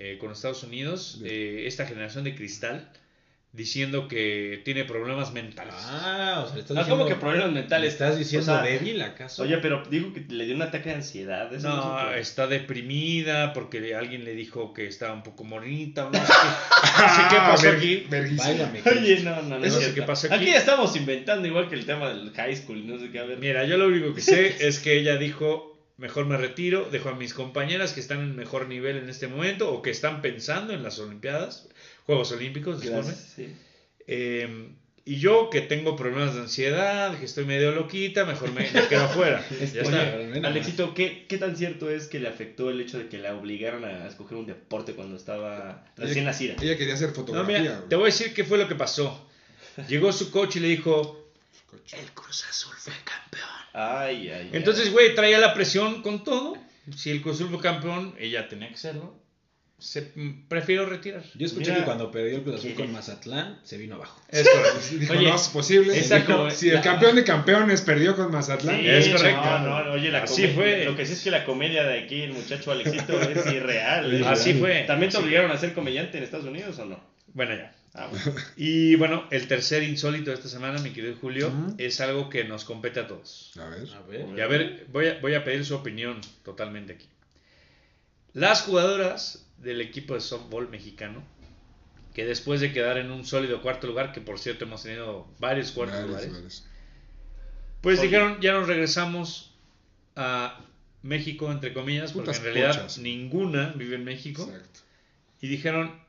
eh, 0.00 0.18
con 0.18 0.30
Estados 0.32 0.62
Unidos, 0.64 1.20
eh, 1.24 1.64
esta 1.66 1.86
generación 1.86 2.24
de 2.24 2.34
cristal, 2.34 2.92
diciendo 3.52 4.08
que 4.08 4.60
tiene 4.64 4.84
problemas 4.84 5.32
mentales. 5.32 5.74
Ah, 5.78 6.42
o 6.44 6.46
sea, 6.46 6.54
le 6.56 6.60
estás 6.60 6.74
No, 6.76 6.82
diciendo... 6.82 7.04
como 7.04 7.08
que 7.08 7.14
problemas 7.20 7.48
¿Le 7.48 7.54
mentales. 7.60 7.92
estás 7.94 8.18
diciendo 8.18 8.52
O 8.52 8.54
sea, 8.56 8.62
débil 8.64 9.00
acaso? 9.02 9.42
Oye, 9.42 9.56
pero 9.58 9.82
dijo 9.90 10.12
que 10.12 10.20
le 10.28 10.44
dio 10.44 10.54
un 10.54 10.62
ataque 10.62 10.90
de 10.90 10.96
ansiedad. 10.96 11.52
eso 11.52 11.66
No, 11.68 12.12
está 12.12 12.46
deprimida 12.46 13.52
porque 13.54 13.94
alguien 13.94 14.24
le 14.24 14.34
dijo 14.34 14.72
que 14.74 14.86
estaba 14.86 15.14
un 15.14 15.22
poco 15.22 15.44
morenita. 15.44 16.04
No 16.04 16.12
sé 16.12 16.32
qué, 16.32 17.02
no 17.02 17.08
sé 17.08 17.22
qué 17.30 17.36
pasó 17.36 17.62
Ver- 17.64 17.76
aquí. 17.76 18.88
Oye, 18.98 19.20
no, 19.22 19.42
no, 19.42 19.58
no. 19.58 19.70
Sé 19.70 19.94
qué 19.94 20.02
aquí. 20.02 20.26
Aquí 20.34 20.46
ya 20.46 20.58
estamos 20.58 20.94
inventando 20.96 21.48
igual 21.48 21.68
que 21.68 21.74
el 21.74 21.86
tema 21.86 22.10
del 22.10 22.30
high 22.32 22.54
school, 22.56 22.86
no 22.86 22.98
sé 22.98 23.10
qué. 23.10 23.18
A 23.18 23.24
ver. 23.24 23.38
Mira, 23.38 23.64
yo 23.64 23.76
lo 23.78 23.86
único 23.88 24.14
que 24.14 24.20
sé 24.20 24.56
es 24.66 24.78
que 24.78 24.98
ella 24.98 25.16
dijo, 25.16 25.78
mejor 25.96 26.26
me 26.26 26.36
retiro, 26.36 26.86
dejo 26.92 27.08
a 27.08 27.14
mis 27.14 27.34
compañeras 27.34 27.92
que 27.92 28.00
están 28.00 28.20
en 28.20 28.36
mejor 28.36 28.68
nivel 28.68 28.96
en 28.98 29.08
este 29.08 29.26
momento 29.26 29.72
o 29.72 29.82
que 29.82 29.90
están 29.90 30.20
pensando 30.22 30.72
en 30.74 30.82
las 30.82 30.98
Olimpiadas, 30.98 31.68
Juegos 32.08 32.32
Olímpicos, 32.32 32.80
disculpe. 32.80 33.04
Gracias, 33.06 33.32
sí. 33.36 33.54
Eh, 34.06 34.70
y 35.04 35.18
yo 35.20 35.50
que 35.50 35.60
tengo 35.60 35.94
problemas 35.94 36.34
de 36.34 36.40
ansiedad, 36.40 37.18
que 37.18 37.26
estoy 37.26 37.44
medio 37.44 37.72
loquita, 37.72 38.24
mejor 38.24 38.50
me, 38.52 38.70
me 38.70 38.88
quedo 38.88 39.04
afuera. 39.04 39.44
ya. 39.74 39.82
Oye. 39.82 40.40
Alexito, 40.42 40.94
¿qué, 40.94 41.26
¿qué 41.28 41.36
tan 41.36 41.54
cierto 41.54 41.90
es 41.90 42.06
que 42.06 42.18
le 42.18 42.28
afectó 42.28 42.70
el 42.70 42.80
hecho 42.80 42.96
de 42.96 43.10
que 43.10 43.18
la 43.18 43.34
obligaran 43.34 43.84
a 43.84 44.06
escoger 44.08 44.38
un 44.38 44.46
deporte 44.46 44.94
cuando 44.94 45.16
estaba 45.18 45.84
recién 45.98 46.24
nacida? 46.24 46.54
Ella 46.62 46.78
quería 46.78 46.94
hacer 46.94 47.08
No, 47.08 47.14
fotografía. 47.14 47.58
mira, 47.60 47.84
te 47.90 47.96
voy 47.96 48.04
a 48.04 48.06
decir 48.06 48.32
qué 48.32 48.42
fue 48.44 48.56
lo 48.56 48.68
que 48.68 48.74
pasó. 48.74 49.28
Llegó 49.86 50.10
su 50.10 50.30
coach 50.30 50.56
y 50.56 50.60
le 50.60 50.68
dijo, 50.68 51.30
el 51.92 52.10
Cruz 52.12 52.46
Azul 52.48 52.72
fue 52.78 52.94
campeón. 53.04 53.50
Ay, 53.74 54.28
ay, 54.28 54.30
ay. 54.30 54.50
Entonces, 54.54 54.90
güey, 54.90 55.14
traía 55.14 55.38
la 55.38 55.52
presión 55.52 56.00
con 56.00 56.24
todo. 56.24 56.56
Si 56.96 57.10
el 57.10 57.20
Cruz 57.20 57.36
Azul 57.36 57.50
fue 57.50 57.60
campeón, 57.60 58.14
ella 58.18 58.48
tenía 58.48 58.70
que 58.70 58.78
serlo. 58.78 59.14
Se 59.78 60.02
prefiero 60.48 60.86
retirar. 60.86 61.22
Yo 61.36 61.46
escuché 61.46 61.70
Mira. 61.70 61.78
que 61.78 61.84
cuando 61.84 62.10
perdió 62.10 62.38
el 62.38 62.42
Cruz 62.42 62.56
Azul 62.56 62.74
con 62.74 62.92
Mazatlán, 62.92 63.60
se 63.62 63.78
vino 63.78 63.94
abajo. 63.94 64.20
Es 64.28 64.48
correcto. 64.48 64.80
Dijo, 64.98 65.12
Oye, 65.12 65.28
no 65.28 65.36
es 65.36 65.48
posible. 65.48 65.94
Dijo, 65.94 66.50
si 66.50 66.70
el 66.70 66.80
campeón 66.80 67.14
de 67.14 67.22
campeones 67.22 67.82
perdió 67.82 68.16
con 68.16 68.32
Mazatlán. 68.32 68.80
Sí, 68.80 68.88
Es 68.88 69.08
correcto. 69.08 69.40
No, 69.60 69.84
no, 69.84 69.92
oye, 69.92 70.10
la 70.10 70.24
Así 70.24 70.48
fue. 70.48 70.84
Lo 70.84 70.96
que 70.96 71.06
sí 71.06 71.12
es 71.12 71.22
que 71.22 71.30
la 71.30 71.44
comedia 71.44 71.84
de 71.84 72.00
aquí, 72.00 72.22
el 72.22 72.32
muchacho 72.32 72.72
Alexito, 72.72 73.20
es 73.22 73.46
irreal. 73.46 74.12
¿eh? 74.12 74.24
Así 74.26 74.54
fue. 74.54 74.82
¿También 74.82 75.12
te 75.12 75.18
Así 75.18 75.24
obligaron 75.24 75.52
a 75.52 75.56
ser 75.58 75.74
comediante 75.74 76.18
en 76.18 76.24
Estados 76.24 76.46
Unidos 76.46 76.76
o 76.80 76.84
no? 76.84 77.00
Bueno, 77.34 77.54
ya. 77.54 77.72
Ah, 77.94 78.08
bueno. 78.10 78.34
Y 78.56 78.96
bueno, 78.96 79.28
el 79.30 79.46
tercer 79.46 79.84
insólito 79.84 80.30
de 80.30 80.36
esta 80.36 80.48
semana, 80.48 80.80
mi 80.80 80.90
querido 80.90 81.14
Julio, 81.20 81.52
es 81.78 82.00
algo 82.00 82.28
que 82.30 82.42
nos 82.42 82.64
compete 82.64 82.98
a 82.98 83.06
todos. 83.06 83.52
A 83.60 83.68
ver. 83.68 83.88
A 83.94 84.00
ver. 84.02 84.26
Y 84.36 84.40
a 84.40 84.46
ver, 84.48 84.86
voy 84.92 85.06
a, 85.06 85.20
voy 85.20 85.34
a 85.34 85.44
pedir 85.44 85.64
su 85.64 85.76
opinión 85.76 86.20
totalmente 86.42 86.94
aquí. 86.94 87.06
Las 88.32 88.62
jugadoras 88.62 89.47
del 89.58 89.80
equipo 89.80 90.14
de 90.14 90.20
softball 90.20 90.68
mexicano, 90.68 91.22
que 92.14 92.24
después 92.24 92.60
de 92.60 92.72
quedar 92.72 92.98
en 92.98 93.10
un 93.10 93.24
sólido 93.24 93.62
cuarto 93.62 93.86
lugar, 93.86 94.12
que 94.12 94.20
por 94.20 94.38
cierto 94.38 94.64
hemos 94.64 94.82
tenido 94.82 95.26
varios 95.38 95.72
cuartos 95.72 95.94
Varios, 95.96 96.10
lugares, 96.10 96.32
varios. 96.32 96.66
pues 97.80 97.98
Oye. 97.98 98.08
dijeron, 98.08 98.40
ya 98.40 98.52
nos 98.52 98.66
regresamos 98.66 99.54
a 100.16 100.60
México, 101.02 101.50
entre 101.52 101.72
comillas, 101.72 102.12
porque 102.12 102.32
en 102.32 102.42
realidad 102.42 102.72
pochas. 102.72 102.98
ninguna 102.98 103.68
vive 103.76 103.96
en 103.96 104.04
México. 104.04 104.42
Exacto. 104.42 104.80
Y 105.40 105.46
dijeron, 105.48 106.00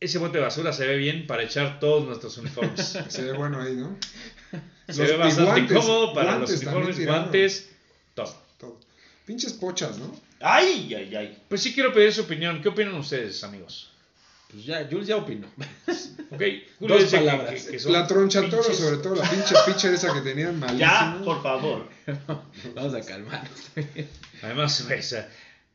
ese 0.00 0.18
bote 0.18 0.36
de 0.38 0.44
basura 0.44 0.72
se 0.74 0.86
ve 0.86 0.96
bien 0.98 1.26
para 1.26 1.42
echar 1.44 1.80
todos 1.80 2.04
nuestros 2.06 2.36
uniformes. 2.36 2.98
Se 3.08 3.22
ve 3.24 3.32
bueno 3.32 3.60
ahí, 3.62 3.74
¿no? 3.74 3.96
se 4.88 5.00
Los- 5.00 5.10
ve 5.10 5.16
bastante 5.16 5.50
guantes, 5.50 5.76
cómodo 5.78 6.12
para 6.14 6.38
los 6.38 6.50
uniformes, 6.50 7.04
guantes, 7.06 7.70
todo. 8.14 8.36
Todo. 8.58 8.80
Pinches 9.24 9.54
pochas, 9.54 9.98
¿no? 9.98 10.14
Ay, 10.48 10.94
ay, 10.94 11.14
ay. 11.16 11.38
Pues 11.48 11.60
sí 11.62 11.72
quiero 11.74 11.92
pedir 11.92 12.12
su 12.12 12.22
opinión. 12.22 12.60
¿Qué 12.62 12.68
opinan 12.68 12.94
ustedes, 12.94 13.42
amigos? 13.42 13.90
Pues 14.50 14.64
ya, 14.64 14.86
Jules 14.90 15.06
ya 15.08 15.16
opinó. 15.16 15.48
Ok, 16.28 16.42
Julio 16.80 16.98
Dos 16.98 17.04
palabras. 17.12 17.64
que- 17.64 17.70
que 17.72 17.78
son 17.78 17.92
La 17.92 18.04
tronchatoro, 18.06 18.62
pinches- 18.62 18.74
sobre 18.74 18.96
todo, 18.98 19.14
la 19.14 19.30
pinche 19.30 19.54
pitcher 19.64 19.94
esa 19.94 20.12
que 20.12 20.20
tenían 20.22 20.58
malísima. 20.58 20.88
Ya, 21.18 21.24
por 21.24 21.40
favor. 21.42 21.88
Vamos 22.74 22.94
a 22.94 23.00
calmarnos. 23.00 23.50
Además, 24.42 24.72
sea, 25.02 25.28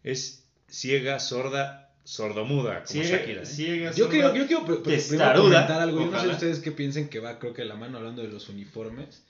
es 0.04 0.44
ciega, 0.70 1.20
sorda, 1.20 1.94
sordomuda, 2.04 2.84
como 2.84 2.88
Ciega, 3.04 3.18
Shakira. 3.20 3.42
¿eh? 3.44 3.46
ciega, 3.46 3.92
Yo 3.92 4.06
sorda, 4.06 4.10
quiero, 4.12 4.36
yo 4.36 4.48
quiero 4.48 4.66
pr- 4.68 4.84
pr- 4.84 5.08
primero 5.08 5.42
comentar 5.42 5.82
algo. 5.82 6.00
Yo 6.02 6.12
no 6.12 6.22
sé 6.22 6.28
ustedes 6.28 6.60
qué 6.60 6.72
piensen 6.72 7.08
que 7.10 7.20
va, 7.20 7.40
creo 7.40 7.54
que 7.54 7.64
la 7.64 7.76
mano 7.76 7.98
hablando 7.98 8.22
de 8.22 8.28
los 8.28 8.50
uniformes. 8.50 9.24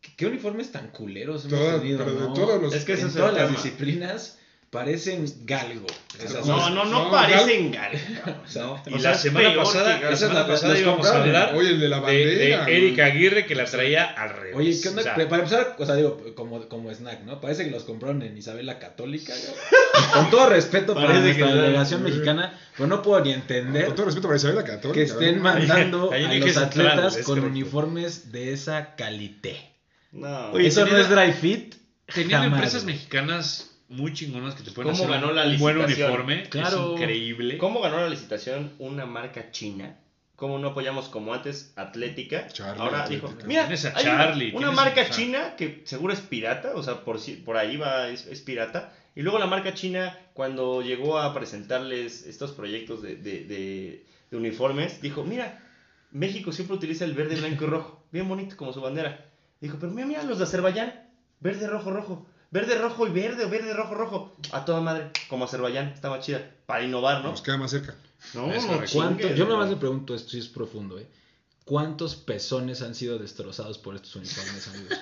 ¿Qué, 0.00 0.10
qué 0.16 0.26
uniformes 0.26 0.72
tan 0.72 0.88
culeros 0.88 1.44
hemos 1.44 1.58
Todas- 1.58 1.80
tenido, 1.80 1.98
pero 1.98 2.12
de 2.14 2.20
no? 2.20 2.32
todos 2.32 2.60
los. 2.62 2.74
Es 2.74 2.84
que 2.84 2.94
en 2.94 3.12
todas 3.12 3.34
las 3.34 3.46
tema. 3.48 3.62
disciplinas 3.62 4.37
parecen 4.70 5.24
galgo. 5.44 5.86
Esas 6.18 6.44
No, 6.46 6.54
cosas. 6.56 6.70
no, 6.72 6.84
no, 6.84 7.04
No, 7.04 7.10
parecen 7.10 7.70
gal. 7.72 7.92
O 8.44 8.48
sea, 8.48 8.82
Y 8.86 8.92
O 8.94 8.96
la 8.96 9.00
sea, 9.00 9.14
semana 9.14 9.54
pasada, 9.56 10.00
la 10.00 10.16
semana 10.16 10.46
pasada 10.46 10.78
íbamos 10.78 11.06
a 11.06 11.16
hablar 11.22 11.54
Oye, 11.54 11.70
el 11.70 11.80
de 11.80 11.88
la 11.88 11.96
de, 11.96 12.02
bandera. 12.02 12.64
de 12.64 12.76
Erika. 12.76 13.04
Aguirre 13.06 13.46
que 13.46 13.54
la 13.54 13.64
traía 13.64 14.04
al 14.04 14.30
revés. 14.30 14.56
Oye, 14.56 14.80
¿qué 14.80 14.88
onda? 14.88 15.00
O 15.00 15.04
sea, 15.04 15.14
Para 15.14 15.36
empezar, 15.36 15.76
o 15.78 15.86
sea, 15.86 15.94
digo, 15.94 16.20
como, 16.34 16.68
como 16.68 16.90
snack, 16.92 17.22
¿no? 17.24 17.40
Parece 17.40 17.64
que 17.64 17.70
los 17.70 17.84
compraron 17.84 18.22
en 18.22 18.36
Isabela 18.36 18.78
Católica. 18.78 19.32
güey. 19.32 19.54
Con 20.12 20.30
todo 20.30 20.48
respeto 20.48 20.94
para 20.94 21.18
nuestra 21.18 21.54
delegación 21.54 22.02
mexicana, 22.02 22.58
pero 22.76 22.86
no 22.88 23.02
puedo 23.02 23.22
ni 23.24 23.32
entender 23.32 23.86
Con 23.86 23.94
todo 23.96 24.06
respeto 24.06 24.28
para 24.28 24.36
Isabel 24.38 24.56
la 24.56 24.64
Católica. 24.64 24.94
que 24.94 25.02
estén 25.02 25.36
¿no? 25.38 25.42
mandando 25.44 26.12
a 26.12 26.18
los 26.18 26.56
atletas 26.56 27.16
con 27.16 27.24
correcto. 27.24 27.50
uniformes 27.50 28.32
de 28.32 28.52
esa 28.52 28.94
calité. 28.96 29.56
No. 30.12 30.52
Oye, 30.52 30.68
Eso 30.68 30.86
no 30.86 30.96
es 30.96 31.08
dry 31.10 31.32
fit. 31.32 31.74
Tenían 32.14 32.42
jamás, 32.42 32.56
empresas 32.58 32.84
mexicanas 32.84 33.70
muy 33.88 34.12
chingonas 34.12 34.54
que 34.54 34.62
te 34.62 34.70
pueden 34.70 34.92
¿Cómo 34.92 35.04
hacer 35.04 35.14
ganó 35.14 35.28
un, 35.30 35.36
la 35.36 35.44
un 35.46 35.58
buen 35.58 35.78
uniforme. 35.78 36.42
Claro. 36.50 36.94
Es 36.94 37.00
increíble. 37.00 37.58
¿Cómo 37.58 37.80
ganó 37.80 38.00
la 38.00 38.08
licitación 38.08 38.72
una 38.78 39.06
marca 39.06 39.50
china? 39.50 39.96
¿Cómo 40.36 40.58
no 40.58 40.68
apoyamos 40.68 41.08
como 41.08 41.34
antes 41.34 41.72
Atlética? 41.74 42.46
Charlie 42.48 42.80
Ahora 42.80 43.02
Atlética. 43.04 43.28
dijo, 43.32 43.46
mira, 43.48 43.62
Tienes 43.62 43.84
a 43.86 43.96
hay 43.96 44.04
Charlie, 44.04 44.50
una, 44.50 44.58
una 44.58 44.68
tienes 44.68 44.76
marca 44.76 45.00
a- 45.00 45.10
china 45.10 45.56
que 45.56 45.82
seguro 45.84 46.12
es 46.12 46.20
pirata, 46.20 46.72
o 46.76 46.82
sea, 46.82 47.04
por, 47.04 47.18
si- 47.18 47.34
por 47.36 47.56
ahí 47.56 47.76
va, 47.76 48.08
es, 48.08 48.26
es 48.26 48.40
pirata. 48.42 48.92
Y 49.16 49.22
luego 49.22 49.38
la 49.40 49.46
marca 49.46 49.74
china, 49.74 50.16
cuando 50.34 50.80
llegó 50.80 51.18
a 51.18 51.34
presentarles 51.34 52.24
estos 52.26 52.52
proyectos 52.52 53.02
de, 53.02 53.16
de- 53.16 53.44
de- 53.44 54.04
de 54.30 54.36
uniformes, 54.36 55.00
dijo, 55.02 55.24
mira, 55.24 55.60
México 56.12 56.52
siempre 56.52 56.76
utiliza 56.76 57.04
el 57.04 57.14
verde, 57.14 57.34
blanco 57.34 57.64
y 57.64 57.66
rojo, 57.66 58.04
bien 58.12 58.28
bonito 58.28 58.56
como 58.56 58.72
su 58.72 58.80
bandera. 58.80 59.24
Dijo, 59.60 59.78
pero 59.80 59.90
mira, 59.92 60.06
mira 60.06 60.22
los 60.22 60.38
de 60.38 60.44
Azerbaiyán, 60.44 60.92
verde, 61.40 61.66
rojo, 61.66 61.90
rojo. 61.90 62.26
Verde, 62.50 62.78
rojo 62.78 63.06
y 63.06 63.10
verde, 63.10 63.44
o 63.44 63.50
verde, 63.50 63.74
rojo, 63.74 63.94
rojo. 63.94 64.36
A 64.52 64.64
toda 64.64 64.80
madre, 64.80 65.10
como 65.28 65.44
Azerbaiyán, 65.44 65.88
está 65.88 66.08
más 66.08 66.24
chida. 66.24 66.50
Para 66.66 66.84
innovar, 66.84 67.22
¿no? 67.22 67.30
Nos 67.30 67.42
queda 67.42 67.58
más 67.58 67.70
cerca. 67.70 67.94
No, 68.34 68.52
Es 68.52 68.66
no. 68.66 68.80
¿Cuánto? 68.92 69.34
Yo 69.34 69.44
nada 69.44 69.58
más 69.58 69.70
le 69.70 69.76
pregunto 69.76 70.14
esto, 70.14 70.30
si 70.30 70.38
es 70.38 70.48
profundo, 70.48 70.98
¿eh? 70.98 71.06
¿Cuántos 71.64 72.16
pezones 72.16 72.80
han 72.80 72.94
sido 72.94 73.18
destrozados 73.18 73.76
por 73.76 73.94
estos 73.94 74.16
uniformes, 74.16 74.66
amigos? 74.68 74.98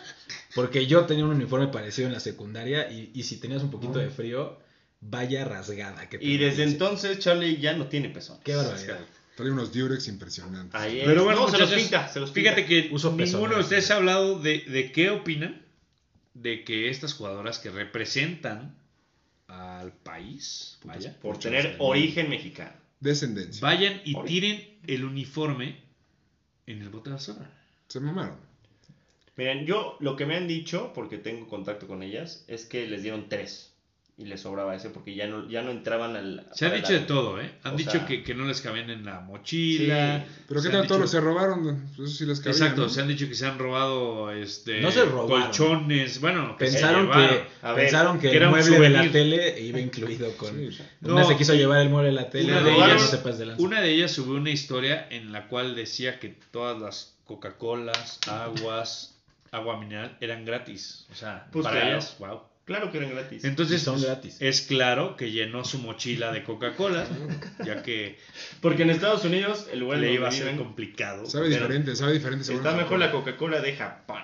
Porque 0.56 0.86
yo 0.86 1.06
tenía 1.06 1.24
un 1.24 1.30
uniforme 1.30 1.68
parecido 1.68 2.08
en 2.08 2.14
la 2.14 2.18
secundaria 2.18 2.90
y, 2.90 3.12
y 3.14 3.22
si 3.22 3.36
tenías 3.36 3.62
un 3.62 3.70
poquito 3.70 4.00
de 4.00 4.10
frío, 4.10 4.58
vaya 5.00 5.44
rasgada. 5.44 6.08
Que 6.08 6.18
Y 6.20 6.38
desde 6.38 6.64
entonces 6.64 7.20
Charlie 7.20 7.58
ya 7.58 7.74
no 7.74 7.86
tiene 7.86 8.08
pezones. 8.08 8.42
Qué 8.42 8.56
barbaridad. 8.56 8.98
Trae 9.36 9.50
unos 9.50 9.72
Durex 9.72 10.08
impresionantes. 10.08 10.80
Ahí 10.80 11.00
es. 11.00 11.06
Pero 11.06 11.22
bueno, 11.22 11.42
no, 11.42 11.48
se 11.48 11.58
los 11.58 11.70
pinta, 11.70 12.08
se 12.08 12.18
los 12.18 12.30
pinta. 12.30 12.54
Fíjate 12.54 12.66
que 12.66 12.88
Uso 12.92 13.10
ninguno 13.10 13.24
pezones, 13.24 13.56
de 13.56 13.60
ustedes 13.60 13.90
ha 13.92 13.96
hablado 13.96 14.40
de, 14.40 14.60
de 14.66 14.90
qué 14.90 15.10
opinan 15.10 15.65
de 16.42 16.64
que 16.64 16.90
estas 16.90 17.14
jugadoras 17.14 17.58
que 17.58 17.70
representan 17.70 18.76
al 19.48 19.92
país 19.92 20.78
vaya, 20.84 21.16
Por 21.20 21.38
tener 21.38 21.76
origen 21.78 22.28
mexicano. 22.28 22.72
Descendencia. 23.00 23.60
vayan 23.62 24.00
y 24.04 24.14
tiren 24.24 24.78
el 24.86 25.04
uniforme 25.04 25.80
en 26.66 26.82
el 26.82 26.88
bote 26.88 27.10
de 27.10 27.14
basura. 27.14 27.50
Se 27.88 28.00
mamaron. 28.00 28.38
Miren, 29.36 29.66
yo 29.66 29.96
lo 30.00 30.16
que 30.16 30.24
me 30.26 30.36
han 30.36 30.48
dicho, 30.48 30.92
porque 30.94 31.18
tengo 31.18 31.46
contacto 31.46 31.86
con 31.86 32.02
ellas, 32.02 32.44
es 32.48 32.64
que 32.64 32.86
les 32.86 33.02
dieron 33.02 33.28
tres. 33.28 33.74
Y 34.18 34.24
les 34.24 34.40
sobraba 34.40 34.74
ese 34.74 34.88
porque 34.88 35.14
ya 35.14 35.26
no, 35.26 35.46
ya 35.46 35.60
no 35.60 35.70
entraban 35.70 36.16
al. 36.16 36.46
Se 36.54 36.64
ha 36.64 36.70
dicho 36.70 36.90
la- 36.94 37.00
de 37.00 37.04
todo, 37.04 37.38
¿eh? 37.38 37.52
Han 37.64 37.76
dicho 37.76 37.90
sea- 37.90 38.06
que, 38.06 38.22
que 38.24 38.34
no 38.34 38.46
les 38.46 38.62
cabían 38.62 38.88
en 38.88 39.04
la 39.04 39.20
mochila. 39.20 40.24
Sí. 40.26 40.32
Pero 40.48 40.62
qué 40.62 40.68
tal 40.70 40.86
todos 40.86 40.86
dicho- 40.86 40.98
los 41.00 41.10
se 41.10 41.20
robaron. 41.20 41.86
Eso 41.92 42.06
sí 42.06 42.24
les 42.24 42.40
cabía. 42.40 42.52
Exacto, 42.52 42.80
¿no? 42.84 42.88
se 42.88 43.02
han 43.02 43.08
dicho 43.08 43.28
que 43.28 43.34
se 43.34 43.44
han 43.44 43.58
robado 43.58 44.32
este 44.32 44.80
No 44.80 44.90
se 44.90 45.04
robaron. 45.04 45.42
colchones, 45.48 46.18
bueno, 46.22 46.56
que 46.56 46.64
Pensaron 46.64 47.10
que, 47.10 47.46
A 47.60 47.74
pensaron 47.74 48.18
que, 48.18 48.30
que 48.30 48.36
era 48.36 48.46
el 48.46 48.52
mueble 48.52 48.78
de 48.80 48.88
la 48.88 49.12
tele 49.12 49.60
iba 49.60 49.80
incluido 49.80 50.34
con... 50.38 50.48
Sí. 50.72 50.78
Una 51.02 51.20
No, 51.20 51.28
se 51.28 51.36
quiso 51.36 51.52
llevar 51.52 51.82
el 51.82 51.90
mueble 51.90 52.08
de 52.08 52.14
la 52.16 52.30
tele 52.30 52.52
una 52.52 52.62
de 52.62 52.72
ellas- 52.74 53.22
no 53.22 53.32
de. 53.32 53.54
Una 53.62 53.80
de 53.82 53.90
ellas 53.92 54.12
subió 54.12 54.32
una 54.36 54.48
historia 54.50 55.06
en 55.10 55.30
la 55.30 55.46
cual 55.48 55.76
decía 55.76 56.18
que 56.20 56.34
todas 56.52 56.80
las 56.80 57.18
Coca-Colas, 57.26 58.18
aguas, 58.28 59.18
agua 59.52 59.78
mineral 59.78 60.16
eran 60.22 60.46
gratis. 60.46 61.06
O 61.12 61.14
sea, 61.14 61.48
Pues 61.52 61.64
para 61.64 61.80
claro. 61.80 61.96
ellas, 61.96 62.16
wow. 62.18 62.40
Claro 62.66 62.90
que 62.90 62.98
eran 62.98 63.10
gratis. 63.10 63.44
Entonces, 63.44 63.80
son 63.80 64.02
gratis. 64.02 64.36
es 64.40 64.60
claro 64.62 65.16
que 65.16 65.30
llenó 65.30 65.64
su 65.64 65.78
mochila 65.78 66.32
de 66.32 66.42
Coca-Cola, 66.42 67.06
ya 67.64 67.82
que 67.82 68.18
Porque 68.60 68.82
en 68.82 68.90
Estados 68.90 69.24
Unidos, 69.24 69.68
el 69.72 69.78
lugar 69.80 70.00
le 70.00 70.12
iba 70.12 70.28
a 70.28 70.32
ser 70.32 70.56
complicado. 70.56 71.26
Sabe 71.26 71.48
diferente, 71.48 71.94
sabe 71.96 72.14
diferente. 72.14 72.52
está 72.52 72.72
mejor 72.74 72.98
la. 72.98 73.12
Coca-Cola 73.12 73.60
de 73.60 73.74
Japón. 73.76 74.22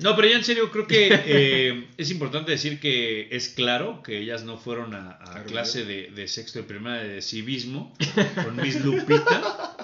No, 0.00 0.16
pero 0.16 0.26
ya 0.28 0.36
en 0.36 0.44
serio, 0.44 0.72
creo 0.72 0.88
que 0.88 1.08
eh, 1.12 1.86
es 1.96 2.10
importante 2.10 2.50
decir 2.50 2.80
que 2.80 3.28
es 3.30 3.48
claro 3.50 4.02
que 4.02 4.18
ellas 4.18 4.42
no 4.42 4.58
fueron 4.58 4.92
a, 4.94 5.10
a 5.12 5.24
Claro, 5.24 5.44
clase 5.46 5.84
de, 5.84 6.10
de 6.10 6.26
sexto 6.26 6.58
de 6.58 6.64
primaria 6.64 7.04
de 7.04 7.22
civismo 7.22 7.94
con 8.44 8.56
Miss 8.56 8.84
Lupita. 8.84 9.76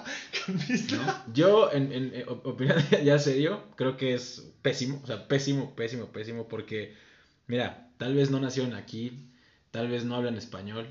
¿no? 0.49 1.33
Yo, 1.33 1.71
en, 1.73 1.93
en, 1.93 2.14
en 2.14 2.29
op- 2.29 2.45
opinión 2.47 2.77
ya 3.05 3.18
serio, 3.21 3.62
creo 3.77 3.97
que 3.97 4.14
es 4.14 4.51
pésimo, 4.62 5.01
o 5.03 5.07
sea, 5.07 5.29
pésimo, 5.29 5.75
pésimo, 5.77 6.07
pésimo, 6.11 6.49
porque, 6.49 6.93
mira, 7.51 7.89
tal 7.99 8.15
vez 8.15 8.31
no 8.31 8.41
nacieron 8.41 8.75
aquí, 8.75 9.27
tal 9.71 9.89
vez 9.89 10.05
no 10.05 10.15
hablan 10.17 10.37
español, 10.37 10.87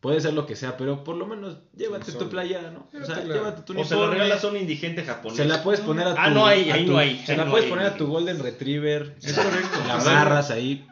puede 0.00 0.20
ser 0.20 0.32
lo 0.34 0.46
que 0.46 0.56
sea, 0.56 0.76
pero 0.76 1.04
por 1.04 1.16
lo 1.16 1.26
menos 1.26 1.58
llévate 1.76 2.12
tu 2.12 2.28
playera, 2.30 2.70
¿no? 2.70 2.88
O 3.00 3.04
sea, 3.04 3.22
llévate 3.22 3.62
tu 3.62 3.78
O 3.78 3.84
se 3.84 3.94
lo 3.94 4.00
uniforme. 4.00 4.14
regalas 4.14 4.44
a 4.44 4.48
un 4.48 4.56
indigente 4.56 5.04
japonés. 5.04 5.36
Se 5.36 5.44
la 5.44 5.62
puedes 5.62 5.80
poner 5.80 6.06
a 6.08 6.14
tu. 6.14 6.20
Ah, 6.20 6.30
no 6.30 6.46
ahí 6.46 6.84
tu- 6.86 6.92
no 6.92 6.98
hay, 6.98 7.22
Se 7.24 7.32
ahí 7.32 7.38
la 7.38 7.44
no 7.44 7.50
puedes 7.50 7.64
hay. 7.66 7.70
poner 7.70 7.86
a 7.86 7.96
tu 7.96 8.06
Golden 8.06 8.38
Retriever. 8.42 9.14
Es 9.22 9.34
correcto. 9.34 9.78
La 9.86 9.96
barras 9.98 10.50
ahí. 10.50 10.86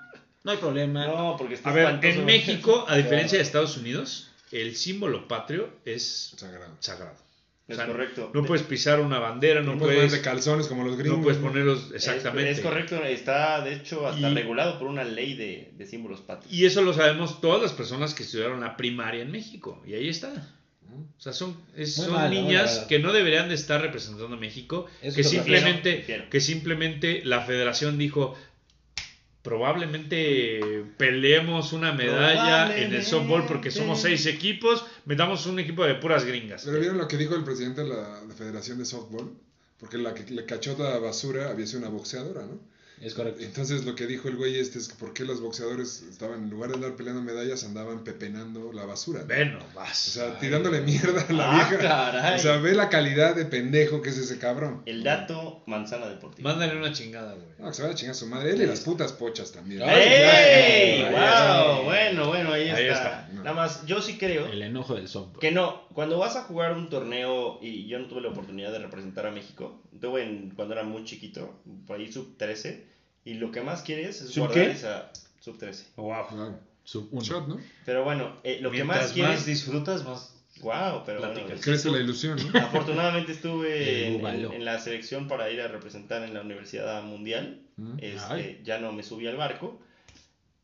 No 0.45 0.53
hay 0.53 0.59
problema. 0.59 1.07
No, 1.07 1.37
porque 1.37 1.55
está 1.55 1.71
A 1.71 1.73
ver, 1.73 1.85
espantoso. 1.85 2.19
en 2.21 2.25
México, 2.25 2.85
a 2.89 2.97
diferencia 2.97 3.39
de 3.39 3.43
Estados 3.45 3.77
Unidos, 3.77 4.31
el 4.53 4.77
símbolo 4.77 5.27
patrio 5.29 5.69
es 5.85 6.33
Sagrado. 6.37 6.75
sagrado. 6.81 7.17
Es 7.69 7.77
O 7.77 7.81
sea, 7.81 7.87
correcto. 7.87 8.31
No 8.33 8.45
puedes 8.45 8.65
pisar 8.67 8.99
una 8.99 9.19
bandera, 9.19 9.61
no, 9.61 9.75
No 9.75 9.79
puedes 9.79 9.97
ponerte 9.99 10.23
calzones 10.23 10.69
como 10.69 10.85
los 10.85 10.97
gringos. 10.97 11.19
no 11.19 11.23
puedes 11.25 11.39
ponerlos 11.39 11.93
exactamente. 11.95 12.51
Es, 12.51 12.61
correcto, 12.61 13.05
está 13.05 13.61
de 13.63 13.75
hecho 13.75 14.07
hasta 14.09 14.31
Y- 14.31 14.35
regulado 14.35 14.79
por 14.79 14.89
una 14.89 15.05
ley 15.05 15.35
de, 15.35 15.73
de 15.77 15.87
símbolos 15.87 16.23
patrios. 16.23 16.51
Y 16.53 16.65
eso 16.65 16.81
lo 16.81 16.95
sabemos 16.95 17.43
todas 17.43 17.61
las 17.61 17.73
personas 17.75 18.15
que 18.15 18.23
estudiaron 18.23 18.61
la 18.61 18.77
primaria 18.79 19.21
en 19.23 19.31
México. 19.31 19.83
Y 19.87 19.93
ahí 19.93 20.09
está. 20.09 20.55
O 20.91 21.21
sea, 21.21 21.35
son, 21.35 21.55
es- 21.77 21.95
son 21.97 22.31
niñas 22.31 22.87
que 22.89 22.99
no 23.01 23.13
deberían 23.13 23.49
de 23.51 23.55
estar 23.55 23.83
representando 23.83 24.35
a 24.35 24.39
México. 24.41 24.87
Eso 25.03 25.17
que 25.17 25.25
simplemente, 25.25 26.27
que 26.31 26.41
simplemente 26.41 27.21
la 27.25 27.43
federación 27.43 27.99
dijo, 27.99 28.35
probablemente 29.43 30.85
peleemos 30.97 31.73
una 31.73 31.93
medalla 31.93 32.77
en 32.77 32.95
el 32.95 33.05
softball 33.05 33.47
porque 33.47 33.71
somos 33.71 34.01
seis 34.03 34.27
equipos, 34.27 34.85
metamos 35.05 35.47
un 35.47 35.59
equipo 35.59 35.85
de 35.85 35.95
puras 35.95 36.25
gringas. 36.25 36.65
Pero 36.65 36.81
vieron 36.81 36.99
lo 36.99 37.09
que 37.09 37.17
dijo 37.17 37.35
el 37.35 37.45
presidente 37.45 37.83
de 37.83 37.89
la 37.89 38.21
de 38.25 38.35
Federación 38.35 38.79
de 38.79 38.85
Softball. 38.85 39.33
Porque 39.79 39.97
la 39.97 40.13
que 40.13 40.29
le 40.33 40.45
cachó 40.45 40.77
la 40.77 40.99
basura 40.99 41.51
había 41.51 41.67
sido 41.67 41.79
una 41.79 41.89
boxeadora, 41.89 42.43
¿no? 42.43 42.59
Es 43.01 43.15
correcto. 43.15 43.43
Entonces 43.43 43.85
lo 43.85 43.95
que 43.95 44.07
dijo 44.07 44.29
el 44.29 44.37
güey 44.37 44.59
este 44.59 44.79
es 44.79 44.89
que 44.89 44.95
por 44.97 45.13
qué 45.13 45.25
los 45.25 45.41
boxeadores 45.41 46.03
estaban, 46.03 46.45
en 46.45 46.51
lugar 46.51 46.71
de 46.71 46.77
andar 46.77 46.97
peleando 46.97 47.23
medallas, 47.23 47.63
andaban 47.65 48.05
pepenando 48.05 48.73
la 48.73 48.85
basura. 48.87 49.21
¿no? 49.21 49.27
Bueno, 49.27 49.59
vas. 49.75 50.09
O 50.09 50.11
sea, 50.13 50.39
tirándole 50.39 50.81
mierda 50.81 51.25
a 51.29 51.33
la 51.33 51.51
Ah, 51.51 51.69
vieja. 51.69 51.79
caray. 51.79 52.37
O 52.39 52.43
sea, 52.43 52.57
ve 52.59 52.75
la 52.75 52.89
calidad 52.89 53.37
de 53.37 53.45
pendejo 53.45 54.03
que 54.03 54.11
es 54.11 54.19
ese 54.19 54.39
cabrón. 54.39 54.83
El 54.87 55.05
dato 55.05 55.63
manzana 55.67 56.09
deportiva. 56.09 56.51
Mándale 56.51 56.77
una 56.77 56.93
chingada, 56.93 57.35
güey. 57.35 57.47
No, 57.59 57.69
que 57.69 57.75
se 57.75 57.83
vaya 57.83 57.95
a 57.95 57.97
chingar 57.97 58.15
su 58.15 58.27
madre. 58.27 58.51
Él 58.51 58.63
y 58.63 58.67
las 58.67 58.81
putas 58.81 59.13
pochas 59.13 59.53
también. 59.53 59.83
¡Ey! 59.83 59.89
Ahí 59.89 61.03
¡Wow! 61.03 61.13
está. 61.13 61.81
Bueno, 61.85 62.27
bueno, 62.29 62.53
ahí, 62.53 62.69
Ahí 62.69 62.87
está. 62.87 63.23
está. 63.25 63.29
Nada 63.33 63.53
más, 63.55 63.87
yo 63.87 64.01
sí 64.03 64.19
creo 64.19 64.47
El 64.47 64.63
enojo 64.63 64.95
del 64.95 65.09
softball. 65.09 65.39
que 65.41 65.51
no. 65.53 65.87
Cuando 65.95 66.19
vas 66.19 66.37
a 66.37 66.43
jugar 66.43 66.73
un 66.75 66.89
torneo, 66.91 67.59
y 67.63 67.87
yo 67.87 67.99
no 67.99 68.07
tuve 68.07 68.21
la 68.21 68.29
oportunidad 68.29 68.73
de 68.73 68.79
representar 68.79 69.27
a 69.27 69.31
México, 69.31 69.83
tuve 70.01 70.23
en- 70.25 70.51
cuando 70.51 70.75
era 70.75 70.83
muy 70.85 71.05
chiquito, 71.05 71.61
por 71.87 71.99
ahí 71.99 72.11
sub 72.13 72.37
13, 72.37 72.87
y 73.25 73.35
lo 73.35 73.51
que 73.51 73.61
más 73.63 73.83
quieres 73.83 74.21
es 74.23 74.31
¿Sub 74.31 74.47
guardar 74.47 74.67
qué? 74.67 74.71
esa 74.73 75.11
sub 75.41 75.59
13. 75.59 75.87
Wow. 75.97 76.27
Wow. 76.31 76.59
Sub 76.85 77.09
uno. 77.13 77.23
Shot, 77.23 77.49
¿no? 77.49 77.59
Pero 77.85 78.05
bueno, 78.05 78.37
eh, 78.45 78.59
lo 78.63 78.71
que 78.71 78.85
más 78.85 79.13
quieres. 79.13 79.37
más 79.37 79.47
disfrutas, 79.47 80.05
más 80.05 80.35
Wow, 80.61 81.05
pero 81.07 81.21
bueno. 81.21 81.41
Crece 81.61 81.89
la 81.89 81.99
ilusión, 81.99 82.37
¿no? 82.53 82.59
Afortunadamente 82.59 83.31
estuve 83.31 84.09
en, 84.09 84.15
Bubaló. 84.19 84.49
en- 84.49 84.55
en 84.55 84.65
la 84.65 84.81
selección 84.81 85.29
para 85.29 85.51
ir 85.53 85.61
a 85.61 85.69
representar 85.69 86.25
en 86.25 86.35
la 86.35 86.41
Universidad 86.41 87.01
Mundial. 87.05 87.61
Mm. 87.77 87.99
Este, 88.01 88.61
ya 88.65 88.81
no 88.81 88.91
me 88.93 89.05
subí 89.05 89.29
al 89.29 89.37
barco 89.37 89.79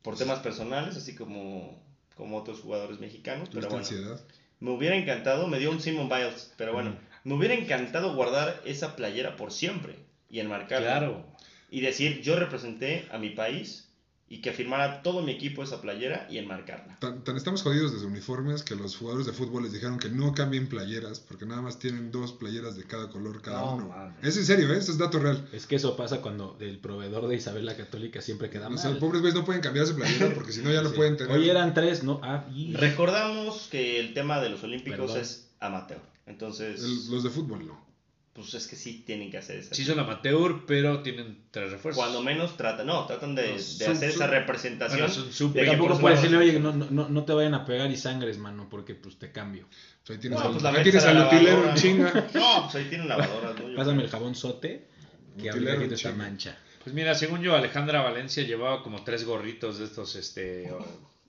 por 0.02 0.16
temas 0.18 0.40
personales, 0.40 0.96
así 0.96 1.14
como, 1.14 1.80
como 2.16 2.38
otros 2.38 2.58
jugadores 2.60 2.98
mexicanos. 2.98 3.48
Pero 3.52 3.68
bueno, 3.68 3.78
ansiedad. 3.84 4.20
me 4.58 4.70
hubiera 4.72 4.96
encantado, 4.96 5.46
me 5.46 5.60
dio 5.60 5.70
un 5.70 5.80
Simon 5.80 6.08
Biles, 6.08 6.52
pero 6.56 6.72
bueno, 6.72 6.90
Mm. 6.90 7.28
me 7.28 7.34
hubiera 7.34 7.54
encantado 7.54 8.14
guardar 8.16 8.60
esa 8.64 8.96
playera 8.96 9.36
por 9.36 9.52
siempre 9.52 9.96
y 10.28 10.40
enmarcarla. 10.40 10.88
Claro. 10.98 11.33
Y 11.74 11.80
decir, 11.80 12.20
yo 12.22 12.36
representé 12.36 13.08
a 13.10 13.18
mi 13.18 13.30
país 13.30 13.88
y 14.28 14.40
que 14.40 14.52
firmara 14.52 15.02
todo 15.02 15.22
mi 15.22 15.32
equipo 15.32 15.62
esa 15.62 15.80
playera 15.82 16.26
y 16.30 16.38
enmarcarla. 16.38 16.98
Tan, 17.00 17.22
tan 17.24 17.36
estamos 17.36 17.62
jodidos 17.62 17.92
desde 17.92 18.06
uniformes 18.06 18.62
que 18.62 18.74
los 18.76 18.96
jugadores 18.96 19.26
de 19.26 19.32
fútbol 19.32 19.64
les 19.64 19.72
dijeron 19.72 19.98
que 19.98 20.08
no 20.08 20.32
cambien 20.34 20.68
playeras 20.68 21.18
porque 21.20 21.46
nada 21.46 21.60
más 21.62 21.78
tienen 21.78 22.10
dos 22.10 22.32
playeras 22.32 22.76
de 22.76 22.84
cada 22.84 23.10
color 23.10 23.42
cada 23.42 23.60
No, 23.60 23.74
uno. 23.76 23.88
mames. 23.88 24.14
Es 24.22 24.36
en 24.36 24.46
serio, 24.46 24.72
¿eh? 24.72 24.78
Eso 24.78 24.92
es 24.92 24.98
dato 24.98 25.18
real. 25.18 25.46
Es 25.52 25.66
que 25.66 25.76
eso 25.76 25.96
pasa 25.96 26.20
cuando 26.22 26.56
el 26.60 26.78
proveedor 26.78 27.26
de 27.28 27.36
Isabel 27.36 27.66
la 27.66 27.76
Católica 27.76 28.22
siempre 28.22 28.48
queda 28.50 28.68
O 28.68 28.70
mal. 28.70 28.78
sea, 28.78 28.98
pobres 28.98 29.20
güeyes 29.20 29.34
no 29.38 29.44
pueden 29.44 29.60
cambiar 29.60 29.86
su 29.86 29.94
playera 29.96 30.32
porque 30.34 30.52
si 30.52 30.62
no 30.62 30.72
ya 30.72 30.80
no 30.82 30.88
Sí. 30.94 30.96
pueden 30.96 31.16
tener. 31.16 31.36
Hoy 31.36 31.50
eran 31.50 31.74
tres, 31.74 32.02
¿no? 32.04 32.20
Ah, 32.22 32.46
y... 32.54 32.72
Recordamos 32.74 33.68
que 33.70 34.00
el 34.00 34.14
tema 34.14 34.40
de 34.40 34.48
los 34.48 34.62
olímpicos 34.62 34.98
Perdón. 35.00 35.18
es 35.20 35.50
amateur. 35.60 36.00
Entonces, 36.26 36.82
El- 36.82 37.10
los 37.10 37.22
de 37.24 37.30
fútbol 37.30 37.66
no. 37.66 37.84
Pues 38.34 38.52
es 38.54 38.66
que 38.66 38.74
sí 38.76 39.04
tienen 39.06 39.30
que 39.30 39.38
hacer 39.38 39.58
esa. 39.60 39.74
Sí 39.74 39.84
son 39.84 39.98
amateur, 40.00 40.64
pero 40.66 41.00
tienen 41.02 41.44
tres 41.50 41.70
refuerzos. 41.70 42.02
Cuando 42.02 42.20
menos 42.22 42.56
tratan, 42.56 42.86
no, 42.86 43.06
tratan 43.06 43.34
de, 43.34 43.42
de 43.54 43.58
sub- 43.60 43.88
hacer 43.92 44.10
esa 44.10 44.26
representación. 44.26 45.06
Bueno, 45.08 45.32
son 45.32 45.52
que 45.52 45.64
Tampoco 45.64 45.92
por 45.92 46.00
puedes 46.00 46.20
decirle, 46.20 46.38
oye, 46.42 46.58
no, 46.60 46.72
no, 46.72 46.90
no, 46.90 47.08
no 47.08 47.24
te 47.24 47.32
vayan 47.32 47.54
a 47.54 47.64
pegar 47.64 47.90
y 47.90 47.96
sangres, 47.96 48.36
mano, 48.38 48.68
porque 48.68 48.94
pues 48.96 49.18
te 49.18 49.30
cambio. 49.32 49.66
O 50.02 50.06
sea, 50.06 50.16
ahí 50.16 50.20
tienes 50.20 50.38
No, 50.40 50.46
al, 50.46 50.52
pues 50.52 50.64
ahí 50.64 50.82
tienes 50.82 51.04
al 51.04 51.26
utilero 51.26 51.74
chinga. 51.74 52.12
No, 52.34 52.62
pues 52.64 52.74
ahí 52.74 52.84
tienen 52.90 53.08
lavadoras, 53.08 53.54
¿no? 53.58 53.76
Pásame 53.76 53.96
creo. 53.98 54.04
el 54.06 54.10
jabón 54.10 54.34
sote 54.34 54.88
que 55.40 55.50
ahorita 55.50 55.74
en 55.74 55.92
esta 55.92 56.12
mancha. 56.12 56.58
Pues 56.82 56.92
mira, 56.94 57.14
según 57.14 57.40
yo, 57.40 57.54
Alejandra 57.56 58.02
Valencia 58.02 58.42
llevaba 58.42 58.82
como 58.82 59.04
tres 59.04 59.24
gorritos 59.24 59.78
de 59.78 59.84
estos 59.86 60.16
este, 60.16 60.70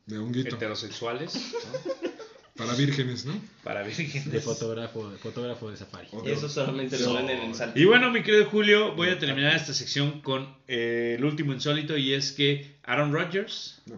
De 0.07 0.17
honguito. 0.17 0.55
heterosexuales 0.55 1.35
¿no? 1.35 2.14
Para 2.57 2.73
vírgenes, 2.75 3.25
¿no? 3.25 3.33
para 3.63 3.83
vírgenes. 3.83 4.31
De 4.31 4.39
fotógrafo, 4.39 5.09
de 5.11 5.17
fotógrafo 5.17 5.69
de 5.71 5.77
safari. 5.77 6.07
O 6.11 6.23
Y 6.23 6.27
de- 6.27 6.33
eso 6.33 6.47
solamente 6.47 6.97
lo 6.99 7.13
ven 7.15 7.29
en 7.29 7.41
el 7.49 7.55
salto. 7.55 7.77
Y 7.77 7.83
bueno, 7.85 8.11
mi 8.11 8.23
querido 8.23 8.45
Julio, 8.45 8.93
voy 8.95 9.09
a 9.09 9.19
terminar 9.19 9.55
esta 9.55 9.73
sección 9.73 10.21
con 10.21 10.55
eh, 10.67 11.15
el 11.17 11.25
último 11.25 11.51
insólito 11.53 11.97
y 11.97 12.13
es 12.13 12.31
que 12.31 12.75
Aaron 12.83 13.11
Rodgers, 13.13 13.81
No 13.85 13.95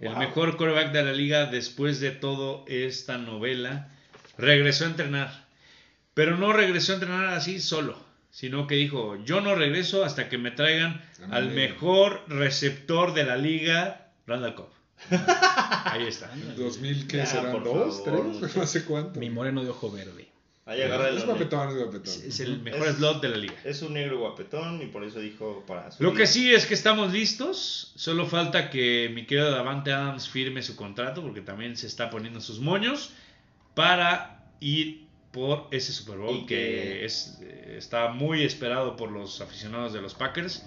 el 0.00 0.08
Wow. 0.08 0.18
mejor 0.18 0.56
quarterback 0.56 0.92
de 0.92 1.02
la 1.02 1.12
liga 1.12 1.44
después 1.46 2.00
de 2.00 2.10
todo 2.10 2.64
esta 2.68 3.18
novela, 3.18 3.90
regresó 4.38 4.84
a 4.84 4.88
entrenar. 4.88 5.44
Pero 6.14 6.38
no 6.38 6.54
regresó 6.54 6.92
a 6.92 6.94
entrenar 6.94 7.26
así 7.34 7.60
solo, 7.60 8.02
sino 8.30 8.66
que 8.66 8.76
dijo, 8.76 9.22
yo 9.26 9.42
no 9.42 9.54
regreso 9.54 10.02
hasta 10.02 10.30
que 10.30 10.38
me 10.38 10.52
traigan 10.52 11.02
al 11.30 11.50
mejor 11.50 12.24
receptor 12.28 13.12
de 13.12 13.24
la 13.24 13.36
liga, 13.36 14.08
Randall 14.26 14.54
Cobb. 14.54 14.70
Ahí 15.10 16.06
está. 16.06 16.30
2000, 16.56 17.06
¿qué 17.06 17.18
Ya, 17.18 17.26
serán? 17.26 17.62
¿Dos? 17.64 18.02
favor, 18.04 18.32
¿Tres? 18.40 18.56
No 18.56 18.66
sé 18.66 18.84
cuánto. 18.84 19.18
Mi 19.20 19.30
moreno 19.30 19.62
de 19.64 19.70
ojo 19.70 19.90
verde. 19.90 20.28
Ahí 20.66 20.82
agarra 20.82 21.08
el 21.08 21.16
Es 21.16 21.26
guapetón, 21.26 21.68
es 21.70 21.74
guapetón. 21.76 22.14
Es 22.26 22.40
el 22.40 22.60
mejor 22.60 22.86
Es- 22.86 22.96
slot 22.96 23.20
de 23.22 23.28
la 23.30 23.36
liga. 23.38 23.54
Es 23.64 23.82
un 23.82 23.94
negro 23.94 24.18
guapetón 24.20 24.80
y 24.82 24.86
por 24.86 25.02
eso 25.02 25.18
dijo 25.18 25.64
para 25.66 25.90
su 25.90 26.02
Lo 26.02 26.14
que 26.14 26.26
sí 26.28 26.52
es 26.54 26.66
que 26.66 26.74
estamos 26.74 27.12
listos. 27.12 27.92
Solo 27.96 28.26
falta 28.26 28.70
que 28.70 29.10
mi 29.12 29.26
querido 29.26 29.50
Davante 29.50 29.92
Adams 29.92 30.28
firme 30.28 30.62
su 30.62 30.76
contrato 30.76 31.22
porque 31.22 31.40
también 31.40 31.76
se 31.76 31.86
está 31.88 32.08
poniendo 32.10 32.40
sus 32.40 32.60
moños 32.60 33.10
para 33.74 34.44
ir 34.60 35.06
por 35.32 35.66
ese 35.72 35.92
Super 35.92 36.18
Bowl 36.18 36.40
que, 36.46 36.54
que- 36.56 37.04
es, 37.04 37.38
eh, 37.42 37.74
está 37.78 38.08
muy 38.10 38.44
esperado 38.44 38.96
por 38.96 39.10
los 39.10 39.40
aficionados 39.40 39.92
de 39.92 40.02
los 40.02 40.14
Packers. 40.14 40.64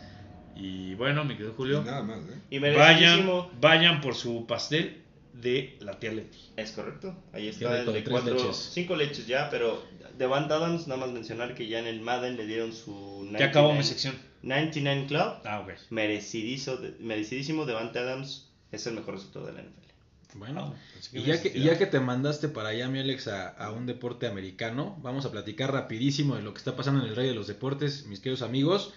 Y 0.56 0.94
bueno, 0.96 1.24
mi 1.24 1.34
querido 1.34 1.52
Y 1.54 1.56
Julio, 1.56 1.84
nada 1.84 2.04
más, 2.04 2.20
¿eh? 2.20 2.40
Y 2.50 2.60
vayan, 2.60 3.30
vayan 3.60 4.02
por 4.02 4.16
su 4.16 4.46
pastel 4.46 5.02
de 5.34 5.78
la 5.80 6.00
tía 6.00 6.12
Leti. 6.12 6.38
Es 6.56 6.72
correcto. 6.72 7.16
Ahí 7.34 7.48
está 7.48 7.82
el 7.82 7.92
de 7.92 8.04
cuatro, 8.04 8.36
leches. 8.36 8.70
cinco 8.74 8.96
leches 8.96 9.28
ya, 9.28 9.50
pero 9.50 9.84
Devant 10.18 10.52
Adams, 10.52 10.88
nada 10.88 11.00
más 11.02 11.12
mencionar 11.12 11.56
que 11.56 11.68
ya 11.68 11.80
en 11.80 11.88
el 11.88 12.02
Madden 12.02 12.38
le 12.38 12.46
dieron 12.46 12.74
su 12.74 13.28
Ya 13.38 13.48
acabó 13.48 13.74
mi 13.74 13.80
99 13.80 13.84
sección. 13.84 14.16
99 14.44 15.06
Club. 15.08 15.34
Ah, 15.46 15.62
ok. 15.62 15.74
Merecidísimo, 15.90 16.78
merecidísimo 17.00 17.66
Devante 17.66 18.00
Adams 18.00 18.50
es 18.72 18.86
el 18.88 18.94
mejor 18.94 19.16
receptor 19.16 19.46
de 19.46 19.54
la 19.54 19.62
NFL. 19.62 19.84
Bueno, 20.36 20.74
Así 20.98 21.12
que 21.12 21.20
y 21.20 21.24
ya 21.24 21.42
que, 21.42 21.60
ya 21.60 21.78
que 21.78 21.86
te 21.86 22.00
mandaste 22.00 22.50
para 22.50 22.70
allá, 22.70 22.90
mi 22.90 23.00
Alex, 23.00 23.28
a, 23.28 23.50
a 23.50 23.72
un 23.72 23.86
deporte 23.86 24.26
americano, 24.26 24.98
vamos 25.04 25.26
a 25.26 25.32
platicar 25.32 25.72
rapidísimo 25.72 26.36
de 26.36 26.42
lo 26.42 26.54
que 26.54 26.58
está 26.58 26.76
pasando 26.76 27.04
en 27.04 27.10
el 27.10 27.16
Rey 27.16 27.28
de 27.28 27.36
los 27.36 27.46
Deportes, 27.46 28.08
mis 28.08 28.20
queridos 28.20 28.42
amigos, 28.42 28.94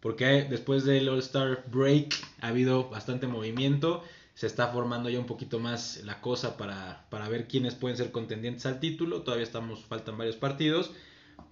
porque 0.00 0.46
después 0.48 0.84
del 0.84 1.08
All-Star 1.08 1.64
Break 1.70 2.14
ha 2.40 2.48
habido 2.48 2.88
bastante 2.88 3.26
movimiento, 3.26 4.02
se 4.34 4.46
está 4.46 4.68
formando 4.68 5.10
ya 5.10 5.18
un 5.18 5.26
poquito 5.26 5.58
más 5.58 6.02
la 6.04 6.20
cosa 6.20 6.56
para, 6.56 7.06
para 7.10 7.28
ver 7.28 7.48
quiénes 7.48 7.74
pueden 7.74 7.96
ser 7.96 8.12
contendientes 8.12 8.66
al 8.66 8.78
título, 8.78 9.22
todavía 9.22 9.44
estamos, 9.44 9.84
faltan 9.84 10.16
varios 10.16 10.36
partidos. 10.36 10.92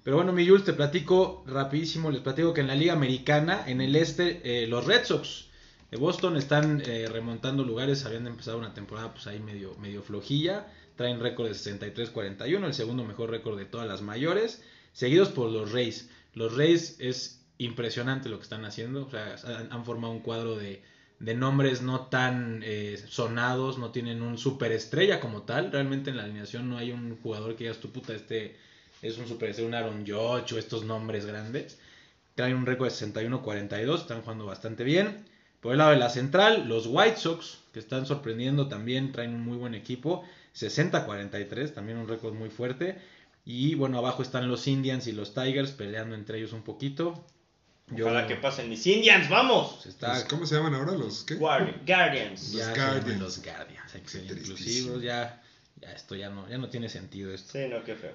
Pero 0.05 0.17
bueno, 0.17 0.33
mi 0.33 0.47
Jules, 0.47 0.65
te 0.65 0.73
platico 0.73 1.43
rapidísimo, 1.49 2.13
les 2.13 2.21
platico 2.21 2.55
que 2.55 2.61
en 2.61 2.69
la 2.69 2.77
Liga 2.77 2.93
Americana, 2.93 3.65
en 3.67 3.81
el 3.81 3.97
este, 3.97 4.41
eh, 4.45 4.69
los 4.69 4.87
Red 4.87 5.05
Sox 5.05 5.47
de 5.91 5.97
Boston 5.97 6.37
están 6.37 6.81
eh, 6.87 7.09
remontando 7.11 7.65
lugares, 7.65 8.05
habían 8.05 8.27
empezado 8.29 8.59
una 8.59 8.75
temporada 8.75 9.13
pues 9.13 9.27
ahí 9.27 9.41
medio, 9.41 9.75
medio 9.79 10.03
flojilla, 10.03 10.69
traen 10.95 11.21
récord 11.21 11.49
de 11.49 11.55
63-41, 11.55 12.65
el 12.65 12.75
segundo 12.75 13.05
mejor 13.05 13.31
récord 13.31 13.59
de 13.59 13.65
todas 13.65 13.89
las 13.89 14.03
mayores, 14.03 14.63
seguidos 14.93 15.31
por 15.31 15.51
los 15.51 15.73
Rays. 15.73 16.09
Los 16.35 16.57
Rays 16.57 16.97
es 17.01 17.45
impresionante 17.59 18.29
lo 18.29 18.37
que 18.39 18.45
están 18.45 18.65
haciendo, 18.65 19.07
o 19.07 19.11
sea, 19.11 19.37
han, 19.71 19.85
formado 19.85 20.13
un 20.13 20.21
cuadro 20.21 20.57
de, 20.57 20.83
de 21.19 21.35
nombres 21.35 21.83
no 21.83 22.07
tan 22.07 22.63
eh, 22.65 23.03
sonados, 23.09 23.79
no 23.79 23.91
tienen 23.91 24.23
un 24.23 24.39
superestrella 24.39 25.21
como 25.21 25.43
tal, 25.43 25.73
realmente 25.73 26.11
en 26.11 26.19
la 26.19 26.25
alineación 26.25 26.69
no 26.69 26.79
hay 26.79 26.93
un 26.93 27.17
jugador 27.23 27.57
que 27.57 27.65
digas 27.65 27.79
tu 27.79 27.91
puta, 27.91 28.15
este 28.15 28.57
es 29.03 29.19
un 29.19 29.27
superestrella, 29.27 29.69
un 29.69 29.75
Aaron 29.75 30.05
o 30.13 30.39
estos 30.39 30.85
nombres 30.85 31.27
grandes. 31.27 31.79
Traen 32.35 32.57
un 32.57 32.67
récord 32.67 32.89
de 32.89 32.95
61-42, 32.95 34.01
están 34.01 34.23
jugando 34.23 34.47
bastante 34.47 34.85
bien. 34.85 35.25
Por 35.61 35.73
el 35.73 35.79
lado 35.79 35.91
de 35.91 35.97
la 35.97 36.11
central, 36.11 36.69
los 36.69 36.87
White 36.87 37.17
Sox, 37.17 37.59
que 37.73 37.79
están 37.79 38.07
sorprendiendo 38.07 38.69
también, 38.69 39.13
traen 39.13 39.35
un 39.35 39.43
muy 39.43 39.57
buen 39.57 39.75
equipo. 39.75 40.23
60-43, 40.55 41.73
también 41.73 41.99
un 41.99 42.09
récord 42.09 42.35
muy 42.35 42.51
fuerte. 42.51 42.99
Y 43.45 43.75
bueno, 43.75 43.99
abajo 43.99 44.23
están 44.23 44.49
los 44.49 44.67
Indians 44.67 45.07
y 45.07 45.13
los 45.13 45.35
Tigers 45.35 45.71
peleando 45.71 46.15
entre 46.15 46.39
ellos 46.39 46.53
un 46.53 46.63
poquito. 46.63 47.25
Yo- 47.89 48.07
Ojalá 48.07 48.26
que 48.26 48.34
pasen 48.37 48.68
mis 48.68 48.84
Indians, 48.87 49.28
vamos. 49.28 49.82
se 49.82 49.91
está 49.91 50.11
Pues, 50.12 50.24
¿Cómo 50.24 50.45
se 50.47 50.57
llaman 50.57 50.74
ahora 50.74 50.93
los 50.93 51.22
qué? 51.24 51.39
Guardi- 51.39 51.74
Guardians. 51.87 52.53
Los 52.53 52.66
ya 52.66 52.74
Guardians. 52.74 53.20
los 53.20 53.43
Guardians, 53.45 53.95
inclusivos, 53.95 55.03
ya, 55.03 55.41
ya 55.80 55.93
esto 55.93 56.16
ya 56.16 56.28
no, 56.30 56.49
ya 56.49 56.59
no 56.59 56.68
tiene 56.68 56.89
sentido 56.89 57.32
esto. 57.32 57.53
Sí, 57.53 57.66
no, 57.70 57.84
qué 57.84 57.95
feo. 57.95 58.12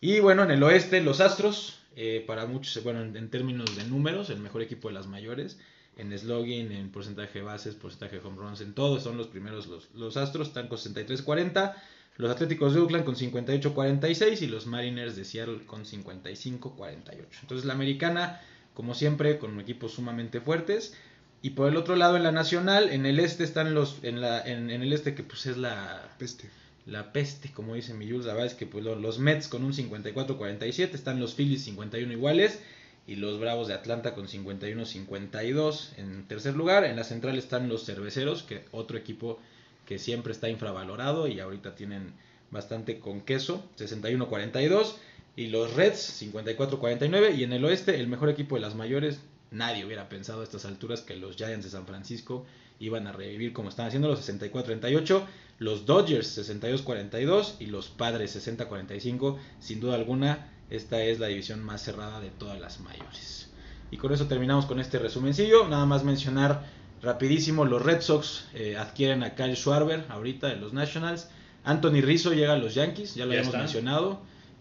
Y 0.00 0.20
bueno, 0.20 0.44
en 0.44 0.52
el 0.52 0.62
oeste, 0.62 1.00
los 1.00 1.20
Astros, 1.20 1.80
eh, 1.96 2.22
para 2.26 2.46
muchos, 2.46 2.82
bueno, 2.84 3.02
en, 3.02 3.16
en 3.16 3.28
términos 3.30 3.74
de 3.76 3.84
números, 3.84 4.30
el 4.30 4.38
mejor 4.38 4.62
equipo 4.62 4.86
de 4.88 4.94
las 4.94 5.06
mayores, 5.08 5.58
en 5.96 6.16
slogan, 6.16 6.70
en 6.72 6.92
porcentaje 6.92 7.38
de 7.40 7.44
bases, 7.44 7.74
porcentaje 7.74 8.20
de 8.20 8.22
home 8.26 8.36
runs, 8.36 8.60
en 8.60 8.74
todo, 8.74 9.00
son 9.00 9.16
los 9.16 9.26
primeros 9.28 9.66
los, 9.66 9.88
los 9.94 10.16
Astros, 10.16 10.48
están 10.48 10.68
con 10.68 10.78
63-40, 10.78 11.74
los 12.18 12.30
Atléticos 12.30 12.74
de 12.74 12.80
Oakland 12.80 13.04
con 13.04 13.16
58-46 13.16 14.42
y 14.42 14.46
los 14.46 14.66
Mariners 14.66 15.16
de 15.16 15.24
Seattle 15.24 15.64
con 15.66 15.84
55-48. 15.84 17.40
Entonces 17.42 17.64
la 17.64 17.72
americana, 17.72 18.40
como 18.76 18.94
siempre, 18.94 19.38
con 19.38 19.58
equipos 19.58 19.94
sumamente 19.94 20.40
fuertes. 20.40 20.94
Y 21.42 21.50
por 21.50 21.68
el 21.68 21.76
otro 21.76 21.96
lado, 21.96 22.16
en 22.16 22.22
la 22.22 22.30
nacional, 22.32 22.90
en 22.90 23.06
el 23.06 23.18
este 23.18 23.42
están 23.42 23.74
los, 23.74 23.98
en, 24.04 24.20
la, 24.20 24.40
en, 24.40 24.70
en 24.70 24.82
el 24.82 24.92
este 24.92 25.14
que 25.14 25.22
pues 25.24 25.46
es 25.46 25.56
la, 25.56 26.14
Peste. 26.18 26.48
la 26.86 27.12
peste, 27.12 27.50
como 27.52 27.74
dice 27.74 27.94
mi 27.94 28.08
Jules, 28.08 28.26
la 28.26 28.34
verdad 28.34 28.48
es 28.52 28.54
que 28.54 28.66
pues, 28.66 28.84
lo- 28.84 28.94
los 28.96 29.18
Mets 29.18 29.48
con 29.48 29.64
un 29.64 29.72
54-47, 29.72 30.94
están 30.94 31.18
los 31.20 31.34
Phillies 31.34 31.64
51 31.64 32.12
iguales 32.12 32.60
y 33.06 33.16
los 33.16 33.38
Bravos 33.40 33.68
de 33.68 33.74
Atlanta 33.74 34.14
con 34.14 34.26
51-52 34.28 35.90
en 35.98 36.26
tercer 36.28 36.54
lugar. 36.54 36.84
En 36.84 36.96
la 36.96 37.04
central 37.04 37.38
están 37.38 37.68
los 37.68 37.84
Cerveceros, 37.84 38.42
que 38.42 38.64
otro 38.72 38.98
equipo 38.98 39.38
que 39.86 39.98
siempre 39.98 40.32
está 40.32 40.48
infravalorado 40.48 41.28
y 41.28 41.38
ahorita 41.40 41.74
tienen 41.76 42.12
bastante 42.50 42.98
con 42.98 43.20
queso, 43.20 43.64
61-42 43.78 44.94
y 45.36 45.48
los 45.48 45.74
Reds 45.74 46.22
54-49 46.22 47.36
y 47.36 47.44
en 47.44 47.52
el 47.52 47.64
oeste 47.64 48.00
el 48.00 48.08
mejor 48.08 48.28
equipo 48.30 48.54
de 48.54 48.62
las 48.62 48.74
mayores, 48.74 49.20
nadie 49.50 49.84
hubiera 49.84 50.08
pensado 50.08 50.40
a 50.40 50.44
estas 50.44 50.64
alturas 50.64 51.02
que 51.02 51.16
los 51.16 51.36
Giants 51.36 51.64
de 51.64 51.70
San 51.70 51.86
Francisco 51.86 52.46
iban 52.78 53.06
a 53.06 53.12
revivir 53.12 53.52
como 53.52 53.68
están 53.68 53.86
haciendo 53.86 54.08
los 54.08 54.26
64-38, 54.28 55.22
los 55.58 55.86
Dodgers 55.86 56.38
62-42 56.38 57.54
y 57.60 57.66
los 57.66 57.88
Padres 57.88 58.36
60-45. 58.36 59.38
Sin 59.60 59.80
duda 59.80 59.94
alguna, 59.94 60.50
esta 60.70 61.02
es 61.02 61.18
la 61.18 61.28
división 61.28 61.62
más 61.62 61.82
cerrada 61.82 62.20
de 62.20 62.30
todas 62.30 62.60
las 62.60 62.80
mayores. 62.80 63.50
Y 63.90 63.98
con 63.98 64.12
eso 64.12 64.26
terminamos 64.26 64.66
con 64.66 64.80
este 64.80 64.98
resumencillo. 64.98 65.68
Nada 65.68 65.86
más 65.86 66.02
mencionar 66.04 66.64
rapidísimo, 67.02 67.64
los 67.64 67.82
Red 67.82 68.00
Sox 68.00 68.46
eh, 68.54 68.76
adquieren 68.76 69.22
a 69.22 69.34
Kyle 69.34 69.56
Schwarber 69.56 70.04
ahorita 70.08 70.48
de 70.48 70.56
los 70.56 70.72
Nationals. 70.72 71.28
Anthony 71.64 72.00
Rizzo 72.02 72.32
llega 72.32 72.52
a 72.54 72.58
los 72.58 72.74
Yankees, 72.74 73.14
ya 73.14 73.24
lo 73.24 73.32
Ya 73.32 73.38
habíamos 73.40 73.48
está. 73.54 73.58
mencionado. 73.58 74.20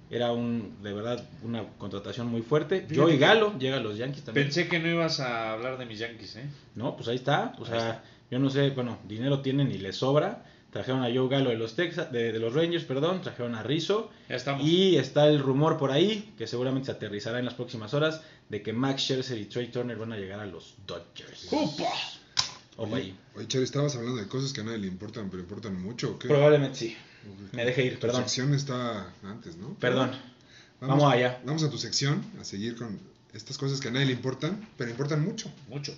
Era 0.09 0.31
un, 0.31 0.77
de 0.83 0.93
verdad 0.93 1.23
una 1.43 1.63
contratación 1.77 2.27
muy 2.27 2.41
fuerte. 2.41 2.85
Joey 2.93 3.13
que- 3.13 3.19
Galo 3.19 3.57
llega 3.57 3.77
a 3.77 3.79
los 3.79 3.97
Yankees 3.97 4.23
también. 4.23 4.45
Pensé 4.47 4.67
que 4.67 4.79
no 4.79 4.87
ibas 4.87 5.19
a 5.19 5.53
hablar 5.53 5.77
de 5.77 5.85
mis 5.85 5.97
Yankees, 5.99 6.35
¿eh? 6.35 6.45
No, 6.75 6.95
pues 6.95 7.07
ahí 7.09 7.15
está. 7.15 7.53
O 7.59 7.63
Ahí 7.65 7.71
sea, 7.71 7.77
está. 7.89 8.03
yo 8.29 8.39
no 8.39 8.49
sé, 8.49 8.69
bueno, 8.69 8.99
dinero 9.07 9.41
tienen 9.41 9.71
y 9.71 9.77
les 9.79 9.95
sobra. 9.97 10.45
Trajeron 10.71 11.03
a 11.03 11.05
Joe 11.05 11.29
Galo 11.29 11.49
de 11.51 11.55
los 11.57 11.75
Texas, 11.75 12.11
de, 12.11 12.33
de 12.33 12.39
los 12.39 12.53
Rangers, 12.53 12.83
perdón, 12.83 13.21
trajeron 13.21 13.55
a 13.55 13.63
Rizzo. 13.63 14.11
Ya 14.27 14.35
estamos. 14.35 14.61
Y 14.67 14.97
está 14.97 15.25
el 15.27 15.39
rumor 15.39 15.77
por 15.77 15.91
ahí, 15.91 16.33
que 16.37 16.47
seguramente 16.47 16.87
se 16.87 16.91
aterrizará 16.91 17.39
en 17.39 17.45
las 17.45 17.53
próximas 17.53 17.93
horas, 17.93 18.21
de 18.49 18.61
que 18.61 18.73
Max 18.73 19.03
Scherzer 19.03 19.37
y 19.39 19.45
Trey 19.45 19.67
Turner 19.69 19.95
van 19.97 20.11
a 20.11 20.17
llegar 20.17 20.39
a 20.41 20.45
los 20.45 20.75
Dodgers. 20.85 21.47
¡Upa! 21.51 21.85
Ojo 22.77 22.95
ahí. 22.95 23.17
Oye, 23.35 23.47
Chari, 23.47 23.63
estabas 23.63 23.95
hablando 23.95 24.19
de 24.21 24.27
cosas 24.27 24.51
que 24.53 24.61
a 24.61 24.63
nadie 24.63 24.79
le 24.79 24.87
importan, 24.87 25.29
pero 25.29 25.41
importan 25.41 25.81
mucho. 25.81 26.11
¿o 26.11 26.19
qué? 26.19 26.27
Probablemente 26.27 26.75
sí. 26.75 26.97
Me 27.53 27.65
dejé 27.65 27.85
ir, 27.85 27.93
Tu 27.95 28.01
perdón. 28.01 28.21
sección 28.23 28.53
está 28.53 29.13
antes, 29.23 29.57
¿no? 29.57 29.73
Perdón. 29.79 30.11
Vamos 30.81 31.11
allá. 31.11 31.41
Vamos 31.45 31.63
a 31.63 31.69
tu 31.69 31.77
sección, 31.77 32.21
a 32.39 32.43
seguir 32.43 32.75
con 32.75 32.99
estas 33.33 33.57
cosas 33.57 33.79
que 33.79 33.87
a 33.87 33.91
nadie 33.91 34.07
le 34.07 34.11
importan, 34.13 34.67
pero 34.77 34.91
importan 34.91 35.23
mucho. 35.23 35.51
Mucho. 35.69 35.93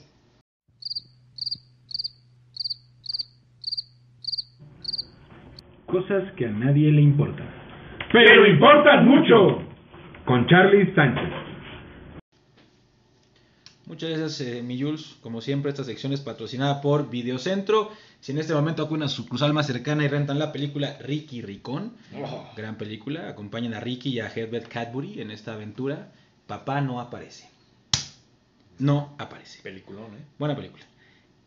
Cosas 5.86 6.32
que 6.36 6.46
a 6.46 6.50
nadie 6.50 6.92
le 6.92 7.02
importan. 7.02 7.48
Pero 8.12 8.48
importan 8.48 9.08
mucho. 9.08 9.62
Con 10.26 10.46
Charlie 10.48 10.94
Sánchez. 10.94 11.47
Muchas 13.88 14.10
gracias, 14.10 14.42
eh, 14.42 14.62
mi 14.62 14.80
Jules. 14.82 15.16
Como 15.22 15.40
siempre, 15.40 15.72
esta 15.72 15.86
sección 15.86 16.12
es 16.12 16.20
patrocinada 16.20 16.82
por 16.82 17.10
Videocentro. 17.10 17.90
Si 18.20 18.34
en 18.34 18.38
este 18.38 18.54
momento 18.54 18.84
acuden 18.84 19.04
a 19.04 19.08
su 19.08 19.24
sucursal 19.24 19.54
más 19.54 19.66
cercana 19.66 20.04
y 20.04 20.10
rentan 20.10 20.40
la 20.40 20.52
película 20.52 20.98
Ricky 21.00 21.42
Ricón, 21.42 21.94
Oh, 22.14 22.50
gran 22.58 22.78
película, 22.78 23.30
acompañan 23.30 23.74
a 23.74 23.80
Ricky 23.80 24.10
y 24.10 24.20
a 24.20 24.28
Herbert 24.28 24.68
Cadbury 24.68 25.22
en 25.22 25.32
esta 25.32 25.54
aventura. 25.54 26.12
Papá 26.48 26.82
no 26.82 27.00
aparece. 27.00 27.50
No 28.78 29.16
aparece. 29.18 29.62
peliculón, 29.62 30.14
¿eh? 30.16 30.26
Buena 30.38 30.56
película. 30.56 30.84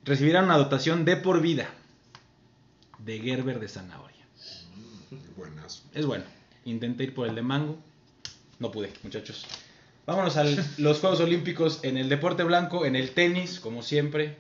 Recibirán 0.05 0.47
una 0.47 0.57
dotación 0.57 1.05
de 1.05 1.17
por 1.19 1.43
vida 1.43 1.69
de 2.99 3.19
Gerber 3.19 3.61
de 3.61 3.69
Zanahoria. 3.69 4.25
Buenas. 5.37 5.83
Es 5.93 6.07
bueno. 6.07 6.25
Intenté 6.65 7.05
ir 7.05 7.15
por 7.15 7.29
el 7.29 7.35
de 7.35 7.43
mango. 7.43 7.77
No 8.59 8.71
pude, 8.71 8.93
muchachos. 9.03 9.47
Vámonos 10.11 10.37
a 10.39 10.45
los 10.79 10.99
Juegos 10.99 11.21
Olímpicos 11.21 11.85
en 11.85 11.97
el 11.97 12.09
deporte 12.09 12.43
blanco, 12.43 12.85
en 12.85 12.97
el 12.97 13.13
tenis, 13.13 13.61
como 13.61 13.81
siempre. 13.81 14.39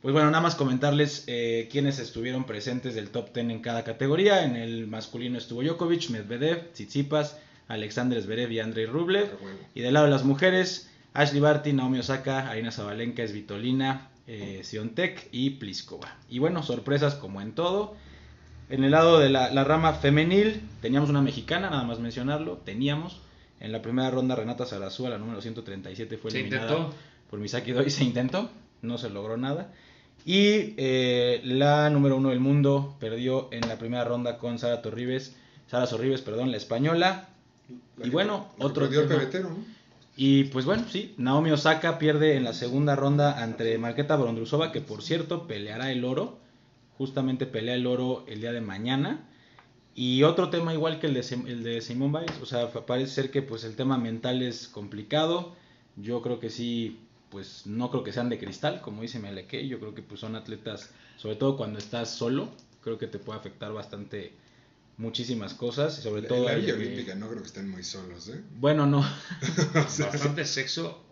Pues 0.00 0.14
bueno, 0.14 0.30
nada 0.30 0.40
más 0.40 0.54
comentarles 0.54 1.24
eh, 1.26 1.68
quiénes 1.70 1.98
estuvieron 1.98 2.46
presentes 2.46 2.94
del 2.94 3.10
top 3.10 3.30
10 3.34 3.50
en 3.50 3.60
cada 3.60 3.84
categoría. 3.84 4.42
En 4.42 4.56
el 4.56 4.86
masculino 4.86 5.36
estuvo 5.36 5.62
Djokovic, 5.62 6.08
Medvedev, 6.08 6.72
Tsitsipas, 6.72 7.36
Alexander 7.68 8.22
Zverev 8.22 8.50
y 8.52 8.60
Andrei 8.60 8.86
Rublev. 8.86 9.34
A 9.38 9.44
huevo. 9.44 9.58
Y 9.74 9.82
del 9.82 9.92
lado 9.92 10.06
de 10.06 10.12
las 10.12 10.24
mujeres, 10.24 10.90
Ashley 11.12 11.42
Barty, 11.42 11.74
Naomi 11.74 11.98
Osaka, 11.98 12.48
Arina 12.48 12.72
Zabalenka, 12.72 13.28
Svitolina, 13.28 14.08
eh, 14.26 14.62
Siontek 14.64 15.28
y 15.30 15.50
Pliskova. 15.50 16.16
Y 16.30 16.38
bueno, 16.38 16.62
sorpresas 16.62 17.16
como 17.16 17.42
en 17.42 17.52
todo. 17.52 17.94
En 18.70 18.82
el 18.82 18.92
lado 18.92 19.18
de 19.18 19.28
la, 19.28 19.52
la 19.52 19.62
rama 19.62 19.92
femenil, 19.92 20.62
teníamos 20.80 21.10
una 21.10 21.20
mexicana, 21.20 21.68
nada 21.68 21.84
más 21.84 21.98
mencionarlo. 21.98 22.62
Teníamos. 22.64 23.25
En 23.60 23.72
la 23.72 23.82
primera 23.82 24.10
ronda, 24.10 24.36
Renata 24.36 24.66
Sarazúa, 24.66 25.10
la 25.10 25.18
número 25.18 25.40
137, 25.40 26.18
fue 26.18 26.30
eliminada 26.30 26.70
intentó. 26.70 26.94
por 27.30 27.38
Misaki 27.38 27.72
Doi. 27.72 27.90
Se 27.90 28.04
intentó, 28.04 28.50
no 28.82 28.98
se 28.98 29.10
logró 29.10 29.36
nada. 29.36 29.72
Y 30.24 30.74
eh, 30.76 31.40
la 31.44 31.88
número 31.90 32.16
uno 32.16 32.30
del 32.30 32.40
mundo 32.40 32.96
perdió 32.98 33.48
en 33.52 33.68
la 33.68 33.78
primera 33.78 34.04
ronda 34.04 34.38
con 34.38 34.58
Sara 34.58 34.82
Torribes. 34.82 35.36
Sara 35.68 35.86
Sorribes, 35.86 36.20
perdón, 36.20 36.50
la 36.50 36.56
española. 36.56 37.28
La 37.96 38.06
Y 38.06 38.10
bueno, 38.10 38.48
que 38.58 38.64
otro 38.64 38.84
perdió 38.84 39.02
el 39.02 39.08
tema. 39.08 39.20
pebetero, 39.20 39.50
¿no? 39.50 39.76
Y 40.16 40.44
pues 40.44 40.64
bueno, 40.64 40.84
sí, 40.88 41.14
Naomi 41.18 41.50
Osaka 41.50 41.98
pierde 41.98 42.36
en 42.36 42.44
la 42.44 42.54
segunda 42.54 42.96
ronda 42.96 43.42
ante 43.42 43.76
Marqueta 43.76 44.16
Brondrusova, 44.16 44.72
que 44.72 44.80
por 44.80 45.02
cierto 45.02 45.46
peleará 45.46 45.92
el 45.92 46.04
oro. 46.04 46.38
Justamente 46.96 47.44
pelea 47.44 47.74
el 47.74 47.86
oro 47.86 48.24
el 48.26 48.40
día 48.40 48.52
de 48.52 48.62
mañana. 48.62 49.28
Y 49.98 50.22
otro 50.24 50.50
tema 50.50 50.74
igual 50.74 51.00
que 51.00 51.06
el 51.06 51.14
de, 51.14 51.20
el 51.48 51.62
de 51.64 51.80
Simón 51.80 52.12
Biles, 52.12 52.38
o 52.42 52.46
sea, 52.46 52.70
parece 52.70 53.12
ser 53.14 53.30
que 53.30 53.40
pues 53.42 53.64
el 53.64 53.74
tema 53.76 53.96
mental 53.96 54.42
es 54.42 54.68
complicado. 54.68 55.54
Yo 55.96 56.20
creo 56.20 56.38
que 56.38 56.50
sí, 56.50 56.98
pues 57.30 57.62
no 57.66 57.90
creo 57.90 58.04
que 58.04 58.12
sean 58.12 58.28
de 58.28 58.38
cristal, 58.38 58.82
como 58.82 59.00
dice 59.00 59.18
Meleque. 59.18 59.66
Yo 59.66 59.80
creo 59.80 59.94
que 59.94 60.02
pues 60.02 60.20
son 60.20 60.36
atletas, 60.36 60.90
sobre 61.16 61.36
todo 61.36 61.56
cuando 61.56 61.78
estás 61.78 62.10
solo, 62.10 62.50
creo 62.82 62.98
que 62.98 63.06
te 63.06 63.18
puede 63.18 63.38
afectar 63.38 63.72
bastante 63.72 64.32
muchísimas 64.98 65.54
cosas, 65.54 65.94
sobre 65.94 66.22
En 66.22 66.28
todo 66.28 66.44
la 66.44 66.52
el 66.52 66.60
Villa 66.60 66.76
que- 66.76 66.82
Olímpica 66.86 67.14
no 67.14 67.28
creo 67.28 67.40
que 67.40 67.46
estén 67.48 67.68
muy 67.70 67.82
solos, 67.82 68.28
¿eh? 68.28 68.42
Bueno, 68.58 68.86
no. 68.86 69.00
Bastante 69.74 70.44
sexo. 70.44 71.02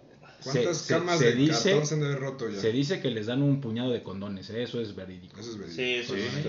¿Cuántas 0.42 0.76
se- 0.76 0.92
camas 0.94 1.18
se 1.20 1.24
de 1.26 1.34
dice- 1.36 1.70
cartón 1.70 1.86
se 1.86 1.94
han 1.94 2.00
de 2.00 2.06
haber 2.08 2.20
roto 2.20 2.50
ya? 2.50 2.60
Se 2.60 2.70
dice 2.70 3.00
que 3.00 3.10
les 3.10 3.24
dan 3.26 3.40
un 3.42 3.62
puñado 3.62 3.90
de 3.92 4.02
condones, 4.02 4.50
¿eh? 4.50 4.62
eso 4.62 4.78
es 4.80 4.94
verídico. 4.94 5.40
Eso 5.40 5.52
es 5.52 5.56
verídico. 5.58 5.76
Sí, 5.82 5.94
eso 5.94 6.16
es 6.16 6.32
Sí. 6.42 6.48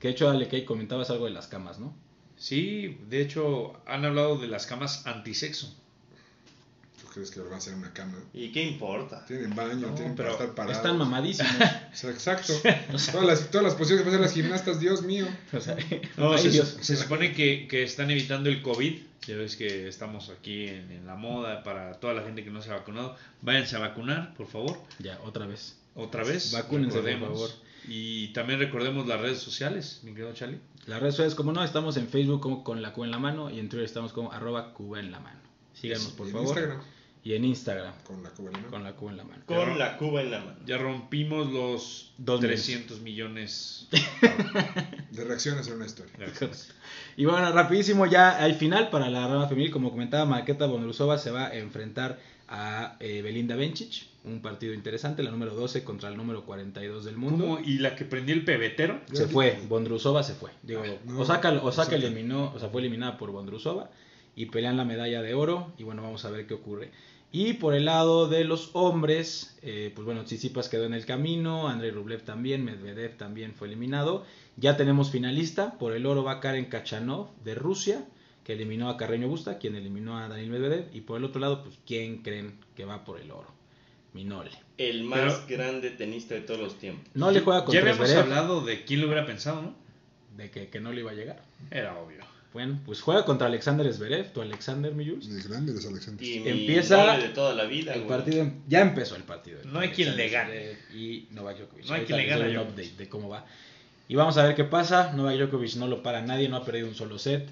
Que 0.00 0.08
de 0.08 0.14
hecho, 0.14 0.30
Ale, 0.30 0.48
que 0.48 0.64
comentabas 0.64 1.10
algo 1.10 1.24
de 1.26 1.32
las 1.32 1.46
camas, 1.48 1.78
¿no? 1.78 1.94
Sí, 2.36 2.98
de 3.08 3.20
hecho, 3.20 3.80
han 3.86 4.04
hablado 4.04 4.38
de 4.38 4.46
las 4.46 4.66
camas 4.66 5.06
antisexo. 5.06 5.74
Ok. 7.04 7.14
crees 7.14 7.30
que 7.32 7.40
van 7.40 7.52
a 7.54 7.56
hacer 7.56 7.72
en 7.72 7.80
una 7.80 7.92
cama? 7.92 8.18
¿Y 8.32 8.52
qué 8.52 8.62
importa? 8.62 9.24
Tienen 9.26 9.54
baño, 9.56 9.88
No, 9.88 9.94
tienen 9.94 10.14
pero 10.14 10.30
para 10.30 10.44
estar 10.44 10.54
parados. 10.54 10.76
están 10.76 10.98
mamadísimos. 10.98 11.52
O 11.92 11.96
sea, 11.96 12.10
exacto. 12.10 12.52
todas, 13.10 13.26
las, 13.26 13.50
todas 13.50 13.64
las 13.64 13.74
posiciones 13.74 14.04
que 14.04 14.10
hacen 14.10 14.20
las 14.22 14.32
gimnastas, 14.34 14.78
Dios 14.78 15.02
mío. 15.02 15.26
O 15.52 15.60
sea, 15.60 15.76
No, 16.16 16.32
ay, 16.34 16.42
se, 16.42 16.50
Dios. 16.50 16.76
se 16.80 16.96
supone 16.96 17.32
que, 17.32 17.66
que 17.66 17.82
están 17.82 18.10
evitando 18.10 18.48
el 18.50 18.62
COVID. 18.62 19.00
Ya 19.26 19.36
ves 19.36 19.56
que 19.56 19.88
estamos 19.88 20.30
aquí 20.30 20.68
en, 20.68 20.90
en 20.92 21.06
la 21.06 21.16
moda 21.16 21.62
para 21.64 21.98
toda 21.98 22.14
la 22.14 22.22
gente 22.22 22.44
que 22.44 22.50
no 22.50 22.62
se 22.62 22.70
ha 22.70 22.74
vacunado. 22.76 23.16
Váyanse 23.42 23.74
a 23.76 23.80
vacunar, 23.80 24.32
por 24.34 24.46
favor. 24.46 24.78
Ya, 25.00 25.18
otra 25.24 25.46
vez. 25.46 25.76
Otra 25.96 26.22
vez. 26.24 26.52
Vacúnense, 26.52 27.00
por 27.00 27.18
favor. 27.20 27.50
Y 27.88 28.28
también 28.28 28.58
recordemos 28.60 29.06
las 29.06 29.20
redes 29.20 29.38
sociales, 29.38 30.00
mi 30.04 30.10
querido 30.12 30.32
Charlie. 30.34 30.60
Las 30.86 31.00
redes 31.00 31.14
sociales, 31.14 31.34
como 31.34 31.52
no, 31.52 31.64
estamos 31.64 31.96
en 31.96 32.08
Facebook 32.08 32.40
como 32.40 32.62
con 32.62 32.82
la 32.82 32.92
Cuba 32.92 33.06
en 33.06 33.10
la 33.12 33.18
mano 33.18 33.50
y 33.50 33.58
en 33.58 33.68
Twitter 33.68 33.86
estamos 33.86 34.12
como 34.12 34.30
arroba 34.30 34.74
Cuba 34.74 35.00
en 35.00 35.10
la 35.10 35.20
mano. 35.20 35.40
Síganos, 35.74 36.08
por 36.08 36.26
Y 36.26 36.30
en 36.30 36.34
favor. 36.34 36.48
Instagram, 36.48 36.80
Y 37.24 37.34
en 37.34 37.44
Instagram, 37.44 37.94
con 38.04 38.22
la 38.22 38.30
cuba, 38.30 38.50
¿no? 38.50 38.68
con 38.68 38.84
la 38.84 38.92
Cuba 38.94 39.10
en 39.12 39.16
la 39.16 39.24
mano. 39.24 39.42
Con 39.46 39.78
la 39.78 39.96
cuba 39.96 40.20
en 40.22 40.30
la 40.30 40.38
mano. 40.40 40.58
Ya 40.66 40.76
rompimos 40.78 41.50
los 41.50 42.12
Dos 42.18 42.40
300 42.40 43.00
millones. 43.00 43.88
De 45.10 45.24
reacciones 45.24 45.66
en 45.68 45.74
una 45.74 45.86
historia. 45.86 46.12
Y 47.16 47.24
bueno, 47.24 47.50
rapidísimo 47.52 48.06
ya 48.06 48.36
al 48.36 48.54
final 48.54 48.90
para 48.90 49.08
la 49.08 49.26
rama 49.26 49.48
femenil, 49.48 49.70
como 49.70 49.90
comentaba, 49.90 50.24
Marqueta 50.26 50.66
Bondrusova 50.66 51.18
se 51.18 51.30
va 51.30 51.46
a 51.46 51.54
enfrentar 51.54 52.18
a 52.48 52.96
eh, 53.00 53.20
Belinda 53.22 53.56
Bencic, 53.56 54.06
un 54.28 54.40
partido 54.40 54.74
interesante, 54.74 55.22
la 55.22 55.30
número 55.30 55.54
12 55.54 55.84
contra 55.84 56.08
el 56.08 56.16
número 56.16 56.44
42 56.44 57.04
del 57.04 57.16
mundo. 57.16 57.44
¿Cómo? 57.44 57.60
¿Y 57.60 57.78
la 57.78 57.96
que 57.96 58.04
prendió 58.04 58.34
el 58.34 58.44
pebetero? 58.44 59.00
Se 59.12 59.26
fue, 59.26 59.58
Bondrusova 59.68 60.22
se 60.22 60.34
fue. 60.34 60.50
Digo, 60.62 60.82
no, 61.06 61.20
Osaka, 61.20 61.50
Osaka 61.50 61.66
Osaka. 61.66 61.96
eliminó, 61.96 62.52
o 62.54 62.58
sea, 62.58 62.68
fue 62.68 62.80
eliminada 62.80 63.18
por 63.18 63.30
Bondrusova 63.30 63.90
y 64.36 64.46
pelean 64.46 64.76
la 64.76 64.84
medalla 64.84 65.20
de 65.22 65.34
oro 65.34 65.72
y 65.78 65.82
bueno, 65.82 66.02
vamos 66.02 66.24
a 66.24 66.30
ver 66.30 66.46
qué 66.46 66.54
ocurre. 66.54 66.90
Y 67.30 67.54
por 67.54 67.74
el 67.74 67.84
lado 67.84 68.26
de 68.28 68.44
los 68.44 68.70
hombres, 68.72 69.58
eh, 69.62 69.92
pues 69.94 70.06
bueno, 70.06 70.24
Tsitsipas 70.24 70.68
quedó 70.68 70.86
en 70.86 70.94
el 70.94 71.04
camino, 71.04 71.68
Andrei 71.68 71.90
Rublev 71.90 72.22
también, 72.22 72.64
Medvedev 72.64 73.16
también 73.18 73.52
fue 73.54 73.66
eliminado. 73.66 74.24
Ya 74.56 74.76
tenemos 74.76 75.10
finalista, 75.10 75.76
por 75.78 75.92
el 75.92 76.06
oro 76.06 76.24
va 76.24 76.40
Karen 76.40 76.66
Kachanov 76.66 77.28
de 77.44 77.54
Rusia, 77.54 78.06
que 78.44 78.54
eliminó 78.54 78.88
a 78.88 78.96
Carreño 78.96 79.28
Busta, 79.28 79.58
quien 79.58 79.74
eliminó 79.74 80.16
a 80.16 80.28
Daniel 80.28 80.50
Medvedev. 80.50 80.88
Y 80.94 81.02
por 81.02 81.18
el 81.18 81.24
otro 81.24 81.38
lado, 81.38 81.62
pues, 81.62 81.78
¿quién 81.86 82.22
creen 82.22 82.58
que 82.74 82.86
va 82.86 83.04
por 83.04 83.20
el 83.20 83.30
oro? 83.30 83.57
Minole. 84.12 84.50
El 84.78 85.04
más 85.04 85.46
grande 85.48 85.90
tenista 85.90 86.34
de 86.34 86.40
todos 86.42 86.60
los 86.60 86.78
tiempos. 86.78 87.06
No 87.14 87.30
le 87.30 87.40
juega 87.40 87.60
Ya 87.60 87.64
contra 87.64 87.80
habíamos 87.82 88.06
Zverev, 88.08 88.22
hablado 88.24 88.60
de 88.62 88.84
quién 88.84 89.00
lo 89.00 89.06
hubiera 89.06 89.26
pensado, 89.26 89.62
¿no? 89.62 89.74
de 90.36 90.50
que, 90.50 90.68
que 90.68 90.80
no 90.80 90.92
le 90.92 91.00
iba 91.00 91.10
a 91.10 91.14
llegar. 91.14 91.42
Era 91.70 91.98
obvio. 91.98 92.18
Bueno, 92.52 92.78
pues 92.86 93.02
juega 93.02 93.24
contra 93.24 93.48
Alexander 93.48 93.92
Zverev, 93.92 94.32
tu 94.32 94.40
Alexander, 94.40 94.94
mi 94.94 95.04
Jules. 95.08 95.28
El 95.28 95.42
grande 95.42 95.72
de 95.72 95.78
los 95.78 95.86
Alexandres. 95.86 96.28
Y 96.28 96.40
mi 96.40 96.48
Empieza 96.48 97.16
de 97.18 97.28
toda 97.30 97.54
la 97.54 97.64
vida, 97.64 97.92
El 97.92 98.04
güey. 98.04 98.08
partido 98.18 98.40
em- 98.42 98.62
ya 98.68 98.80
empezó 98.80 99.16
el 99.16 99.24
partido. 99.24 99.58
No 99.64 99.80
hay 99.80 99.88
quien 99.90 100.16
le 100.16 100.22
Alexander 100.24 100.76
gane. 100.92 100.98
Y 100.98 101.26
Novak 101.32 101.58
Djokovic. 101.58 101.86
No 101.86 101.92
hay 101.94 102.00
Ahorita 102.00 102.06
quien 102.16 102.18
le 102.18 102.26
gane 102.46 102.58
un 102.58 102.66
update 102.68 102.92
de 102.96 103.08
cómo 103.08 103.28
va. 103.28 103.44
Y 104.08 104.14
vamos 104.14 104.38
a 104.38 104.44
ver 104.46 104.54
qué 104.54 104.64
pasa. 104.64 105.12
Novak 105.12 105.36
Djokovic 105.36 105.74
no 105.74 105.88
lo 105.88 106.02
para 106.02 106.22
nadie, 106.22 106.48
no 106.48 106.56
ha 106.56 106.64
perdido 106.64 106.88
un 106.88 106.94
solo 106.94 107.18
set. 107.18 107.48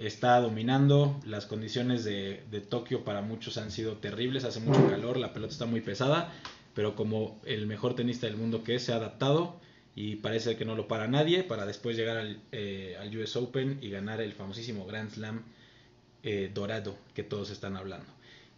Está 0.00 0.40
dominando. 0.40 1.20
Las 1.24 1.46
condiciones 1.46 2.04
de, 2.04 2.42
de 2.50 2.60
Tokio 2.60 3.04
para 3.04 3.20
muchos 3.20 3.58
han 3.58 3.70
sido 3.70 3.98
terribles. 3.98 4.44
Hace 4.44 4.60
mucho 4.60 4.88
calor, 4.88 5.16
la 5.18 5.32
pelota 5.32 5.52
está 5.52 5.66
muy 5.66 5.80
pesada. 5.82 6.32
Pero 6.74 6.96
como 6.96 7.38
el 7.44 7.66
mejor 7.66 7.94
tenista 7.94 8.26
del 8.26 8.36
mundo 8.36 8.64
que 8.64 8.76
es, 8.76 8.82
se 8.84 8.92
ha 8.92 8.96
adaptado. 8.96 9.56
Y 9.94 10.16
parece 10.16 10.56
que 10.56 10.64
no 10.64 10.74
lo 10.74 10.88
para 10.88 11.06
nadie. 11.06 11.44
Para 11.44 11.66
después 11.66 11.96
llegar 11.96 12.16
al, 12.16 12.40
eh, 12.52 12.96
al 13.00 13.14
US 13.16 13.36
Open 13.36 13.78
y 13.82 13.90
ganar 13.90 14.20
el 14.20 14.32
famosísimo 14.32 14.86
Grand 14.86 15.10
Slam 15.10 15.42
eh, 16.22 16.50
dorado 16.54 16.96
que 17.14 17.22
todos 17.22 17.50
están 17.50 17.76
hablando. 17.76 18.06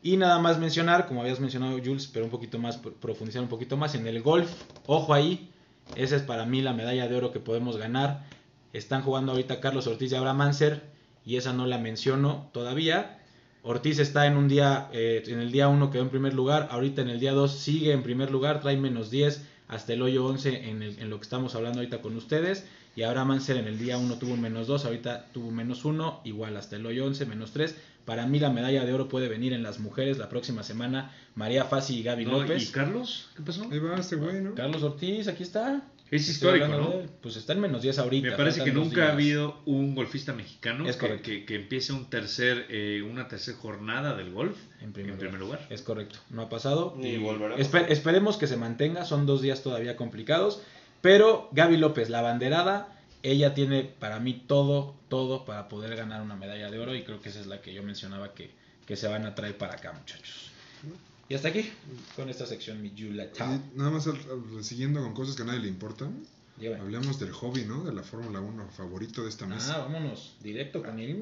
Y 0.03 0.17
nada 0.17 0.39
más 0.41 0.59
mencionar, 0.59 1.07
como 1.07 1.23
habías 1.23 1.39
mencionado 1.41 1.79
Jules, 1.79 2.09
pero 2.13 2.25
un 2.25 2.31
poquito 2.31 2.59
más, 2.59 2.77
pro- 2.77 2.93
profundizar 2.95 3.41
un 3.43 3.49
poquito 3.49 3.77
más 3.77 3.95
en 3.95 4.07
el 4.07 4.21
golf. 4.21 4.51
Ojo 4.87 5.15
ahí, 5.15 5.51
esa 5.97 6.17
es 6.17 6.23
para 6.23 6.45
mí 6.45 6.61
la 6.61 6.73
medalla 6.73 7.07
de 7.09 7.15
oro 7.17 7.33
que 7.33 7.39
podemos 7.41 7.77
ganar. 7.77 8.27
Están 8.73 9.03
jugando 9.03 9.33
ahorita 9.33 9.61
Carlos 9.61 9.87
Ortiz 9.87 10.11
y 10.13 10.15
Abraham 10.17 10.39
Manser 10.39 10.92
y 11.25 11.37
esa 11.37 11.53
no 11.53 11.67
la 11.67 11.79
menciono 11.79 12.49
todavía. 12.53 13.19
Ortiz 13.65 13.99
está 14.01 14.27
en 14.27 14.37
un 14.37 14.49
día, 14.49 14.89
eh, 14.93 15.23
en 15.27 15.39
el 15.39 15.53
día 15.53 15.69
1 15.69 15.91
quedó 15.91 16.03
en 16.03 16.09
primer 16.11 16.35
lugar, 16.35 16.69
ahorita 16.73 17.03
en 17.03 17.11
el 17.11 17.21
día 17.21 17.33
2 17.33 17.53
sigue 17.59 17.93
en 17.93 18.03
primer 18.03 18.31
lugar, 18.31 18.61
trae 18.61 18.77
menos 18.77 19.11
10 19.11 19.45
hasta 19.69 19.93
el 19.93 20.03
hoyo 20.03 20.27
11 20.27 20.69
en, 20.69 20.83
el- 20.83 20.99
en 20.99 21.11
lo 21.11 21.19
que 21.19 21.23
estamos 21.23 21.55
hablando 21.55 21.79
ahorita 21.79 22.03
con 22.03 22.17
ustedes. 22.17 22.67
Y 22.95 23.05
Abraham 23.05 23.29
Manser 23.29 23.57
en 23.57 23.67
el 23.69 23.79
día 23.79 23.97
1 23.97 24.17
tuvo 24.19 24.35
un 24.35 24.41
menos 24.41 24.67
2, 24.67 24.85
ahorita 24.85 25.27
tuvo 25.33 25.49
un 25.49 25.55
menos 25.55 25.85
1, 25.85 26.21
igual 26.25 26.57
hasta 26.59 26.77
el 26.77 26.85
hoyo 26.85 27.07
11, 27.07 27.25
menos 27.25 27.53
3. 27.53 27.75
Para 28.05 28.27
mí 28.27 28.39
la 28.41 28.51
medalla 28.51 28.85
de 28.85 28.93
oro 28.93 29.09
puede 29.09 29.29
venir 29.29 29.53
en 29.53 29.63
las 29.63 29.79
mujeres 29.79 30.19
la 30.19 30.29
próxima 30.29 30.63
semana. 30.65 31.13
María 31.37 31.65
Fassi 31.65 32.01
y 32.01 32.03
Gaby 32.03 32.27
No, 32.27 32.41
López. 32.41 32.69
¿Y 32.69 32.73
Carlos? 32.73 33.29
¿Qué 33.37 33.43
pasó? 33.43 33.67
Ahí 33.71 33.79
va 33.79 33.97
este 33.97 34.17
güey, 34.17 34.43
¿no? 34.43 34.55
Carlos 34.57 34.83
Ortiz, 34.83 35.29
aquí 35.29 35.45
está. 35.45 35.83
Es 36.13 36.29
histórico, 36.29 36.69
¿no? 36.69 36.91
de. 36.91 37.09
Pues 37.23 37.37
está 37.37 37.55
en 37.55 37.61
menos 37.61 37.81
10 37.83 37.99
ahorita. 37.99 38.31
Me 38.31 38.37
parece 38.37 38.63
que 38.63 38.71
nunca 38.73 39.09
ha 39.09 39.13
habido 39.13 39.61
un 39.65 39.95
golfista 39.95 40.33
mexicano 40.35 40.87
Es 40.87 40.97
que, 40.97 41.21
que, 41.23 41.45
que 41.47 41.55
empiece 41.57 41.93
un 41.93 42.11
tercer, 42.11 42.67
eh, 42.69 43.03
una 43.03 43.29
tercera 43.29 43.57
jornada 43.57 44.15
del 44.15 44.31
golf 44.31 44.59
En 44.83 44.93
primer, 44.93 45.19
lugar. 45.41 45.67
Es 45.71 45.81
correcto, 45.83 46.19
no 46.29 46.43
ha 46.43 46.49
pasado. 46.49 46.95
Ni 46.99 47.13
y 47.15 47.17
volverá 47.19 47.57
esper- 47.57 47.87
esperemos 47.89 48.37
que 48.37 48.47
se 48.47 48.57
mantenga, 48.59 49.05
son 49.07 49.25
dos 49.27 49.41
días 49.41 49.63
todavía 49.63 49.97
complicados. 49.97 50.63
Pero 51.01 51.49
Gaby 51.53 51.79
López, 51.79 52.11
la 52.11 52.21
banderada, 52.21 52.95
ella 53.23 53.55
tiene 53.55 53.83
para 53.85 54.21
mí 54.21 54.35
todo, 54.47 54.95
todo 55.09 55.45
para 55.47 55.69
poder 55.69 55.97
ganar 55.97 56.21
una 56.23 56.37
medalla 56.37 56.71
de 56.71 56.79
oro 56.79 56.95
y 56.95 57.03
creo 57.05 57.21
que 57.23 57.31
esa 57.31 57.41
es 57.41 57.47
la 57.47 57.61
que 57.63 57.73
yo 57.73 57.83
mencionaba 57.83 58.35
que, 58.35 58.51
que 58.87 58.97
se 58.97 59.09
van 59.09 59.25
a 59.25 59.35
traer 59.35 59.57
para 59.57 59.75
acá, 59.75 59.93
muchachos. 59.93 60.51
Y 61.33 61.35
hasta 61.35 61.49
aquí, 61.49 61.67
con 62.15 62.29
esta 62.29 62.45
sección, 62.45 62.83
mi 62.83 62.91
Yula. 62.93 63.33
Chao. 63.33 63.55
Y 63.55 63.79
nada 63.79 63.91
más 63.91 64.07
siguiendo 64.61 65.01
con 65.01 65.15
cosas 65.15 65.35
que 65.35 65.41
a 65.41 65.45
nadie 65.47 65.61
le 65.61 65.69
importan. 65.69 66.27
Llévame. 66.59 66.83
Hablamos 66.83 67.19
del 67.19 67.33
hobby, 67.33 67.65
¿no? 67.65 67.85
De 67.85 67.93
la 67.95 68.03
Fórmula 68.03 68.39
1 68.43 68.69
favorito 68.77 69.23
de 69.23 69.31
esta 69.31 69.47
Ah, 69.47 69.49
mesa. 69.49 69.79
vámonos, 69.79 70.35
directo 70.43 70.83
con 70.83 70.99
el... 71.01 71.17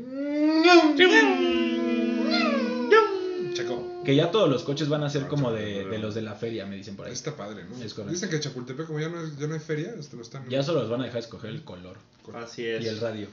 Checo. 3.55 4.03
Que 4.05 4.17
ya 4.17 4.33
todos 4.33 4.49
los 4.51 4.65
coches 4.65 4.89
van 4.89 5.05
a 5.05 5.11
ser 5.11 5.29
como 5.29 5.53
de, 5.53 5.85
de 5.85 5.99
los 6.01 6.17
de 6.17 6.23
la 6.23 6.35
feria, 6.35 6.67
me 6.67 6.75
dicen 6.75 6.97
por 6.97 7.07
ahí. 7.07 7.13
Está 7.13 7.37
padre, 7.37 7.63
¿no? 7.65 7.77
Es 7.81 7.95
correcto. 7.95 8.13
Dicen 8.13 8.31
que 8.31 8.41
Chapultepec, 8.41 8.89
como 8.89 8.99
ya 8.99 9.09
no, 9.11 9.23
es- 9.23 9.39
ya 9.39 9.47
no 9.47 9.55
hay 9.55 9.61
feria, 9.61 9.95
este 9.97 10.17
lo 10.17 10.23
están. 10.23 10.49
Ya 10.49 10.65
solo 10.65 10.81
los 10.81 10.91
van 10.91 11.03
a 11.03 11.05
dejar 11.05 11.21
escoger 11.21 11.51
el 11.51 11.63
color 11.63 11.99
Así 12.35 12.67
es. 12.67 12.85
y 12.85 12.89
el 12.89 12.99
radio. 12.99 13.29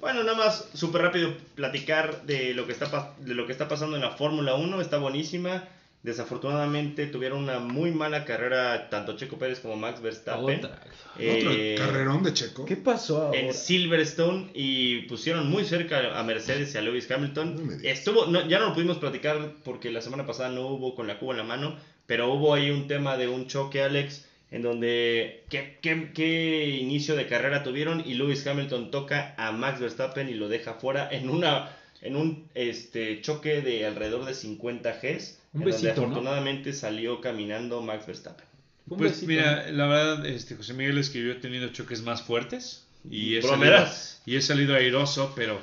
Bueno, 0.00 0.22
nada 0.24 0.38
más 0.38 0.66
súper 0.72 1.02
rápido 1.02 1.34
platicar 1.54 2.24
de 2.24 2.54
lo 2.54 2.66
que 2.66 2.72
está 2.72 3.14
de 3.20 3.34
lo 3.34 3.46
que 3.46 3.52
está 3.52 3.68
pasando 3.68 3.96
en 3.96 4.02
la 4.02 4.12
Fórmula 4.12 4.54
1, 4.54 4.80
está 4.80 4.96
buenísima. 4.96 5.68
Desafortunadamente 6.06 7.06
tuvieron 7.08 7.42
una 7.42 7.58
muy 7.58 7.90
mala 7.90 8.24
carrera 8.24 8.88
tanto 8.90 9.16
Checo 9.16 9.38
Pérez 9.38 9.60
como 9.60 9.76
Max 9.76 10.00
Verstappen. 10.00 10.58
Otra. 10.64 10.80
Eh, 11.18 11.76
Otro 11.76 11.86
carrerón 11.86 12.22
de 12.22 12.32
Checo. 12.32 12.64
¿Qué 12.64 12.76
pasó 12.76 13.22
ahora? 13.26 13.38
en 13.40 13.52
Silverstone 13.52 14.50
y 14.54 15.02
pusieron 15.02 15.48
muy 15.50 15.64
cerca 15.64 16.18
a 16.18 16.22
Mercedes 16.22 16.74
y 16.74 16.78
a 16.78 16.80
Lewis 16.80 17.10
Hamilton. 17.10 17.80
Estuvo, 17.82 18.26
no, 18.26 18.46
ya 18.48 18.58
no 18.60 18.68
lo 18.68 18.74
pudimos 18.74 18.98
platicar 18.98 19.54
porque 19.64 19.90
la 19.90 20.00
semana 20.00 20.26
pasada 20.26 20.48
no 20.50 20.66
hubo 20.68 20.94
con 20.94 21.06
la 21.06 21.18
cuba 21.18 21.32
en 21.34 21.38
la 21.38 21.44
mano, 21.44 21.76
pero 22.06 22.32
hubo 22.32 22.54
ahí 22.54 22.70
un 22.70 22.86
tema 22.88 23.16
de 23.16 23.28
un 23.28 23.46
choque, 23.46 23.82
Alex, 23.82 24.24
en 24.50 24.62
donde 24.62 25.44
qué, 25.50 25.78
qué- 25.82 26.12
qué 26.14 26.68
inicio 26.80 27.16
de 27.16 27.26
carrera 27.26 27.62
tuvieron 27.62 28.02
y 28.06 28.14
Lewis 28.14 28.46
Hamilton 28.46 28.90
toca 28.90 29.34
a 29.36 29.52
Max 29.52 29.80
Verstappen 29.80 30.28
y 30.28 30.34
lo 30.34 30.48
deja 30.48 30.74
fuera 30.74 31.08
en 31.10 31.28
una 31.30 31.76
en 32.02 32.14
un 32.14 32.46
este 32.54 33.20
choque 33.22 33.62
de 33.62 33.84
alrededor 33.86 34.26
de 34.26 34.34
50 34.34 35.00
Gs, 35.02 35.40
Un 35.56 35.64
en 35.64 35.70
donde 35.70 35.88
besito, 35.88 36.06
¿no? 36.06 36.16
afortunadamente 36.16 36.72
salió 36.72 37.20
caminando 37.20 37.82
Max 37.82 38.06
Verstappen. 38.06 38.46
Un 38.86 38.98
Pues 38.98 39.12
besito, 39.12 39.26
mira, 39.26 39.70
la 39.72 39.86
verdad, 39.86 40.26
este 40.26 40.56
José 40.56 40.74
Miguel 40.74 40.98
es 40.98 41.10
que 41.10 41.22
yo 41.22 41.32
he 41.32 41.36
tenido 41.36 41.68
choques 41.72 42.02
más 42.02 42.22
fuertes 42.22 42.88
y 43.10 43.36
he, 43.36 43.42
salido, 43.42 43.86
y 44.24 44.36
he 44.36 44.42
salido 44.42 44.74
airoso, 44.74 45.32
pero, 45.36 45.60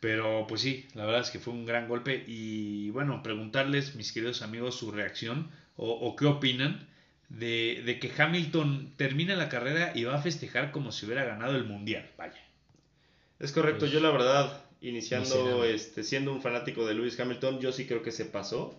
pero 0.00 0.46
pues 0.48 0.60
sí, 0.62 0.88
la 0.94 1.04
verdad 1.06 1.22
es 1.22 1.30
que 1.30 1.38
fue 1.40 1.52
un 1.54 1.66
gran 1.66 1.88
golpe 1.88 2.24
y 2.26 2.90
bueno, 2.90 3.22
preguntarles, 3.22 3.94
mis 3.96 4.12
queridos 4.12 4.42
amigos, 4.42 4.76
su 4.76 4.90
reacción 4.92 5.50
o, 5.76 5.90
o 5.92 6.16
qué 6.16 6.26
opinan 6.26 6.88
de, 7.28 7.82
de 7.86 7.98
que 8.00 8.12
Hamilton 8.16 8.94
termina 8.96 9.36
la 9.36 9.48
carrera 9.48 9.92
y 9.94 10.04
va 10.04 10.16
a 10.16 10.22
festejar 10.22 10.70
como 10.72 10.92
si 10.92 11.06
hubiera 11.06 11.24
ganado 11.24 11.56
el 11.56 11.64
mundial, 11.64 12.10
vaya. 12.18 12.40
Es 13.38 13.52
correcto, 13.52 13.86
Pues, 13.86 13.90
yo 13.90 14.00
la 14.00 14.10
verdad, 14.10 14.64
iniciando, 14.80 15.64
este, 15.64 16.04
siendo 16.04 16.32
un 16.32 16.42
fanático 16.42 16.86
de 16.86 16.94
Lewis 16.94 17.18
Hamilton, 17.18 17.60
yo 17.60 17.72
sí 17.72 17.86
creo 17.86 18.02
que 18.02 18.12
se 18.12 18.24
pasó. 18.26 18.78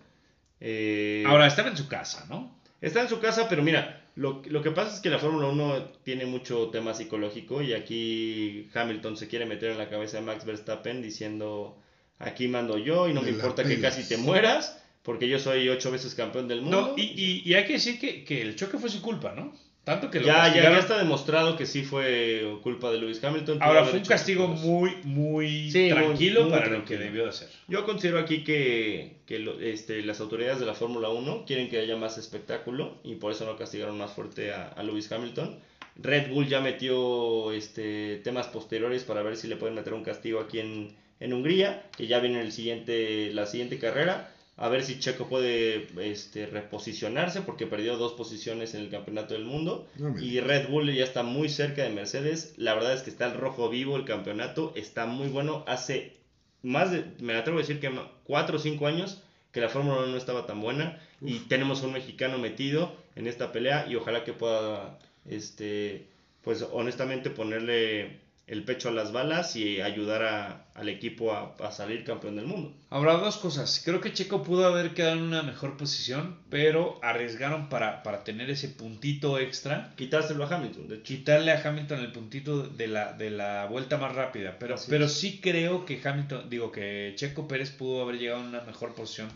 Eh, 0.65 1.23
Ahora, 1.27 1.45
estaba 1.47 1.69
en 1.69 1.77
su 1.77 1.87
casa, 1.87 2.25
¿no? 2.29 2.57
está 2.79 3.01
en 3.01 3.09
su 3.09 3.19
casa, 3.19 3.47
pero 3.49 3.63
mira, 3.63 4.01
lo, 4.15 4.41
lo 4.45 4.61
que 4.61 4.71
pasa 4.71 4.93
es 4.95 5.01
que 5.01 5.09
la 5.09 5.19
Fórmula 5.19 5.47
1 5.47 5.85
tiene 6.03 6.25
mucho 6.25 6.69
tema 6.69 6.93
psicológico 6.93 7.61
y 7.61 7.73
aquí 7.73 8.69
Hamilton 8.73 9.15
se 9.17 9.27
quiere 9.27 9.45
meter 9.45 9.71
en 9.71 9.77
la 9.77 9.89
cabeza 9.89 10.17
de 10.17 10.23
Max 10.23 10.45
Verstappen 10.45 11.01
diciendo, 11.01 11.77
aquí 12.19 12.47
mando 12.47 12.77
yo 12.77 13.07
y 13.09 13.13
no 13.13 13.21
me 13.21 13.29
importa 13.29 13.63
que 13.63 13.75
pelas". 13.75 13.95
casi 13.95 14.07
te 14.07 14.17
mueras, 14.17 14.81
porque 15.01 15.27
yo 15.29 15.37
soy 15.39 15.67
ocho 15.69 15.91
veces 15.91 16.15
campeón 16.15 16.47
del 16.47 16.61
mundo. 16.61 16.89
No, 16.89 16.93
y, 16.97 17.03
y- 17.03 17.41
y 17.45 17.53
hay 17.55 17.65
que 17.65 17.73
decir 17.73 17.99
que, 17.99 18.23
que 18.23 18.41
el 18.41 18.55
choque 18.55 18.77
fue 18.77 18.89
su 18.89 19.01
culpa, 19.01 19.33
¿no? 19.35 19.53
Tanto 19.83 20.09
que 20.09 20.19
lo 20.21 20.25
Ya, 20.27 20.47
ya, 20.53 20.63
ya 20.63 20.79
está 20.79 20.97
demostrado 20.97 21.57
que 21.57 21.65
sí 21.65 21.83
fue 21.83 22.57
culpa 22.63 22.89
de 22.91 22.99
Lewis 22.99 23.21
Hamilton. 23.21 23.57
Ahora 23.61 23.83
fue 23.83 23.99
un 23.99 24.05
castigo 24.05 24.47
muy, 24.47 24.95
muy 25.03 25.69
Sí, 25.71 25.89
tranquilo 25.89 26.43
muy 26.43 26.51
para 26.51 26.67
lo 26.67 26.85
que 26.85 26.97
debió 26.97 27.23
de 27.23 27.29
hacer. 27.29 27.49
Yo 27.67 27.83
considero 27.85 28.19
aquí 28.19 28.43
que, 28.45 29.17
que 29.25 29.39
lo- 29.39 29.59
este, 29.59 30.01
las 30.03 30.21
autoridades 30.21 30.59
de 30.61 30.65
la 30.65 30.73
Fórmula 30.73 31.09
1 31.09 31.43
quieren 31.45 31.69
que 31.69 31.79
haya 31.79 31.97
más 31.97 32.17
espectáculo 32.17 32.97
y 33.03 33.15
por 33.15 33.33
eso 33.33 33.45
no 33.45 33.57
castigaron 33.57 33.97
más 33.97 34.11
fuerte 34.13 34.53
a, 34.53 34.67
a 34.69 34.83
Lewis 34.83 35.11
Hamilton. 35.11 35.59
Red 36.01 36.29
Bull 36.31 36.47
ya 36.47 36.61
metió 36.61 37.51
este, 37.51 38.17
temas 38.23 38.47
posteriores 38.47 39.03
para 39.03 39.21
ver 39.21 39.35
si 39.37 39.47
le 39.47 39.57
pueden 39.57 39.75
meter 39.75 39.93
un 39.93 40.03
castigo 40.03 40.39
aquí 40.39 40.59
en, 40.59 40.95
en 41.19 41.33
Hungría, 41.33 41.83
que 41.97 42.07
ya 42.07 42.19
viene 42.19 42.39
el 42.41 42.51
siguiente, 42.51 43.31
la 43.33 43.45
siguiente 43.45 43.77
carrera. 43.79 44.32
A 44.55 44.69
ver 44.69 44.83
si 44.83 44.99
Checo 44.99 45.27
puede 45.27 45.87
este, 45.99 46.45
reposicionarse 46.45 47.41
porque 47.41 47.65
perdió 47.65 47.97
dos 47.97 48.13
posiciones 48.13 48.75
en 48.75 48.81
el 48.81 48.89
Campeonato 48.89 49.33
del 49.33 49.45
Mundo. 49.45 49.87
No 49.97 50.17
Y 50.19 50.39
Red 50.39 50.69
Bull 50.69 50.93
ya 50.93 51.03
está 51.03 51.23
muy 51.23 51.49
cerca 51.49 51.83
de 51.83 51.89
Mercedes. 51.89 52.53
La 52.57 52.75
verdad 52.75 52.93
es 52.93 53.01
que 53.01 53.09
está 53.09 53.25
el 53.25 53.33
rojo 53.33 53.69
vivo 53.69 53.97
el 53.97 54.05
campeonato. 54.05 54.71
Está 54.75 55.07
muy 55.07 55.27
bueno. 55.27 55.63
Hace 55.67 56.17
más 56.61 56.91
de, 56.91 57.03
me 57.19 57.35
atrevo 57.35 57.57
a 57.57 57.61
decir 57.61 57.79
que 57.79 57.91
4 58.25 58.57
o 58.57 58.59
5 58.59 58.87
años 58.87 59.23
que 59.51 59.61
la 59.61 59.69
Fórmula 59.69 60.01
1 60.01 60.07
no 60.07 60.17
estaba 60.17 60.45
tan 60.45 60.61
buena. 60.61 60.99
Y 61.19 61.39
tenemos 61.39 61.81
un 61.81 61.93
mexicano 61.93 62.37
metido 62.37 62.95
en 63.15 63.25
esta 63.25 63.51
pelea. 63.51 63.87
Y 63.89 63.95
ojalá 63.95 64.23
que 64.23 64.33
pueda, 64.33 64.99
este, 65.27 66.05
pues 66.43 66.63
honestamente 66.71 67.31
ponerle 67.31 68.19
el 68.45 68.63
pecho 68.65 68.89
a 68.89 68.91
las 68.91 69.13
balas 69.13 69.55
y 69.55 69.79
ayudar 69.79 70.21
a- 70.23 70.65
al 70.75 70.89
equipo 70.89 71.31
a, 71.31 71.55
a 71.65 71.71
salir 71.71 72.03
campeón 72.03 72.35
del 72.35 72.45
mundo. 72.45 72.73
Ahora, 72.89 73.13
dos 73.13 73.37
cosas. 73.37 73.81
Creo 73.85 74.01
que 74.01 74.11
Checo 74.11 74.43
pudo 74.43 74.65
haber 74.67 74.93
quedado 74.93 75.13
en 75.15 75.21
una 75.23 75.43
mejor 75.43 75.77
posición, 75.77 76.37
pero 76.49 76.99
arriesgaron 77.01 77.69
para, 77.69 78.03
para 78.03 78.23
tener 78.25 78.49
ese 78.49 78.67
puntito 78.67 79.39
extra. 79.39 79.93
Quitárselo 79.95 80.43
a 80.43 80.53
Hamilton, 80.55 80.87
de 80.89 80.95
hecho. 80.95 81.03
Quitarle 81.05 81.51
a 81.51 81.61
Hamilton 81.67 81.99
el 82.01 82.11
puntito 82.11 82.63
de 82.67 82.87
la, 82.87 83.13
de 83.13 83.29
la 83.29 83.65
vuelta 83.67 83.97
más 83.97 84.13
rápida. 84.13 84.57
Pero, 84.59 84.75
Así 84.75 84.87
pero 84.89 85.05
es. 85.05 85.13
sí 85.13 85.39
creo 85.41 85.85
que 85.85 86.01
Hamilton, 86.03 86.49
digo 86.49 86.71
que 86.71 87.13
Checo 87.15 87.47
Pérez 87.47 87.71
pudo 87.71 88.01
haber 88.01 88.19
llegado 88.19 88.41
en 88.41 88.47
una 88.47 88.61
mejor 88.61 88.93
posición. 88.93 89.29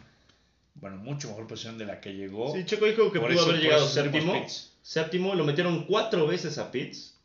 Bueno, 0.75 0.97
mucho 0.97 1.29
mejor 1.29 1.47
posición 1.47 1.77
de 1.77 1.85
la 1.85 2.01
que 2.01 2.13
llegó. 2.13 2.53
Sí, 2.53 2.65
Checo 2.65 2.85
dijo 2.85 3.11
que 3.11 3.19
Por 3.19 3.29
pudo 3.31 3.39
eso- 3.41 3.49
haber 3.49 3.61
llegado 3.61 3.87
séptimo. 3.87 4.45
Séptimo, 4.81 5.33
lo 5.35 5.43
metieron 5.43 5.85
cuatro 5.85 6.27
veces 6.27 6.57
a 6.57 6.71
pits. 6.71 7.16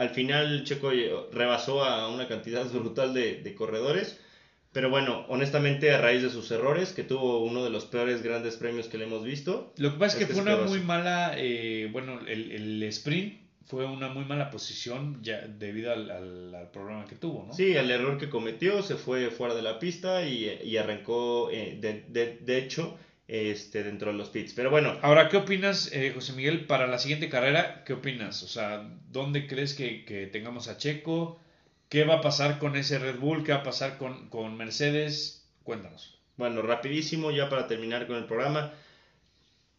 Al 0.00 0.10
final 0.10 0.64
Checo 0.64 0.92
eh, 0.92 1.10
rebasó 1.32 1.84
a 1.84 2.08
una 2.08 2.26
cantidad 2.26 2.64
brutal 2.72 3.12
de, 3.14 3.36
de 3.42 3.54
corredores. 3.54 4.18
Pero 4.72 4.88
bueno, 4.88 5.24
honestamente 5.28 5.92
a 5.92 6.00
raíz 6.00 6.22
de 6.22 6.30
sus 6.30 6.50
errores, 6.52 6.92
que 6.92 7.02
tuvo 7.02 7.42
uno 7.44 7.64
de 7.64 7.70
los 7.70 7.86
peores 7.86 8.22
grandes 8.22 8.56
premios 8.56 8.86
que 8.88 8.98
le 8.98 9.04
hemos 9.04 9.24
visto. 9.24 9.72
Lo 9.76 9.92
que 9.92 9.98
pasa 9.98 10.16
es 10.16 10.26
que 10.26 10.32
Este 10.32 10.34
fue 10.34 10.42
una 10.54 10.64
muy 10.64 10.78
mala, 10.80 11.32
eh, 11.36 11.88
bueno, 11.92 12.20
el, 12.26 12.52
el 12.52 12.82
sprint 12.84 13.40
fue 13.66 13.84
una 13.84 14.08
muy 14.08 14.24
mala 14.24 14.48
posición 14.50 15.18
ya 15.22 15.38
debido 15.40 15.92
al, 15.92 16.10
al- 16.10 16.54
al 16.54 16.70
problema 16.70 17.04
que 17.04 17.16
tuvo, 17.16 17.44
¿no? 17.46 17.52
Sí, 17.52 17.72
el 17.76 17.90
error 17.90 18.16
que 18.16 18.28
cometió, 18.30 18.82
se 18.82 18.94
fue 18.96 19.30
fuera 19.30 19.54
de 19.54 19.62
la 19.62 19.78
pista 19.80 20.24
y, 20.24 20.48
y 20.64 20.76
arrancó, 20.76 21.50
eh, 21.50 21.76
de, 21.80 22.04
de- 22.06 22.38
de 22.40 22.58
hecho, 22.58 22.96
este, 23.30 23.84
dentro 23.84 24.10
de 24.10 24.18
los 24.18 24.30
pits. 24.30 24.54
Pero 24.54 24.70
bueno, 24.70 24.98
Ahora, 25.02 25.28
¿qué 25.28 25.36
opinas, 25.36 25.92
eh, 25.92 26.10
José 26.12 26.32
Miguel, 26.32 26.66
para 26.66 26.88
la 26.88 26.98
siguiente 26.98 27.28
carrera? 27.28 27.84
¿Qué 27.84 27.92
opinas? 27.92 28.42
O 28.42 28.48
sea, 28.48 28.90
¿dónde 29.08 29.46
crees 29.46 29.74
que, 29.74 30.28
tengamos 30.32 30.66
a 30.66 30.76
Checo? 30.76 31.38
¿Qué 31.88 32.02
va 32.04 32.16
a 32.16 32.20
pasar 32.22 32.58
con 32.58 32.74
ese 32.74 32.98
Red 32.98 33.20
Bull? 33.20 33.44
¿Qué 33.44 33.52
va 33.52 33.58
a 33.58 33.62
pasar 33.62 33.98
con, 33.98 34.28
con 34.30 34.56
Mercedes? 34.56 35.48
Cuéntanos. 35.62 36.18
Bueno, 36.36 36.60
rapidísimo, 36.62 37.30
ya 37.30 37.48
para 37.48 37.68
terminar 37.68 38.08
con 38.08 38.16
el 38.16 38.24
programa. 38.24 38.72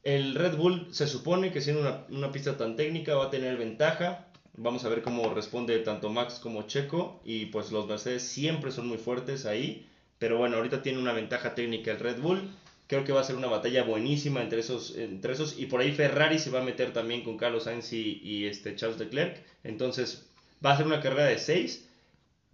El 0.04 0.34
Red 0.36 0.56
Bull 0.56 0.88
se 0.92 1.08
supone 1.08 1.52
que 1.52 1.60
siendo 1.60 1.82
una, 1.82 2.06
una 2.10 2.32
pista 2.32 2.56
tan 2.56 2.78
técnica 2.78 3.16
va 3.16 3.26
a 3.26 3.32
tener 3.32 3.58
ventaja. 3.58 4.28
Vamos 4.56 4.86
a 4.86 4.90
ver 4.90 5.02
cómo 5.02 5.34
responde 5.34 5.78
tanto 5.80 6.10
Max 6.10 6.40
como 6.42 6.68
Checo. 6.68 7.22
Y 7.26 7.48
pues 7.48 7.74
los 7.74 7.86
Mercedes 7.86 8.24
siempre 8.24 8.72
son 8.72 8.88
muy 8.88 8.98
fuertes 8.98 9.46
ahí. 9.46 9.90
Pero 10.20 10.38
bueno, 10.38 10.56
ahorita 10.56 10.82
tiene 10.84 11.00
una 11.00 11.12
ventaja 11.12 11.54
técnica 11.54 11.92
el 11.92 12.00
Red 12.00 12.22
Bull. 12.22 12.50
Creo 12.92 13.06
que 13.06 13.14
va 13.14 13.22
a 13.22 13.24
ser 13.24 13.38
una 13.38 13.48
batalla 13.48 13.84
buenísima 13.84 14.42
entre 14.42 14.60
esos, 14.60 14.98
entre 14.98 15.32
esos. 15.32 15.58
Y 15.58 15.68
por 15.68 15.80
ahí 15.80 15.94
Ferrari 15.94 16.40
se 16.40 16.50
va 16.50 16.60
a 16.60 16.64
meter 16.64 16.92
también 16.92 17.24
con 17.24 17.38
Carlos 17.38 17.64
Sainz 17.64 17.94
y, 17.94 18.20
y, 18.22 18.48
este 18.48 18.76
Charles 18.76 19.00
Leclerc. 19.00 19.38
Entonces 19.64 20.28
va 20.64 20.74
a 20.74 20.78
ser 20.78 20.88
una 20.88 21.00
carrera 21.00 21.24
de 21.28 21.40
6. 21.40 21.88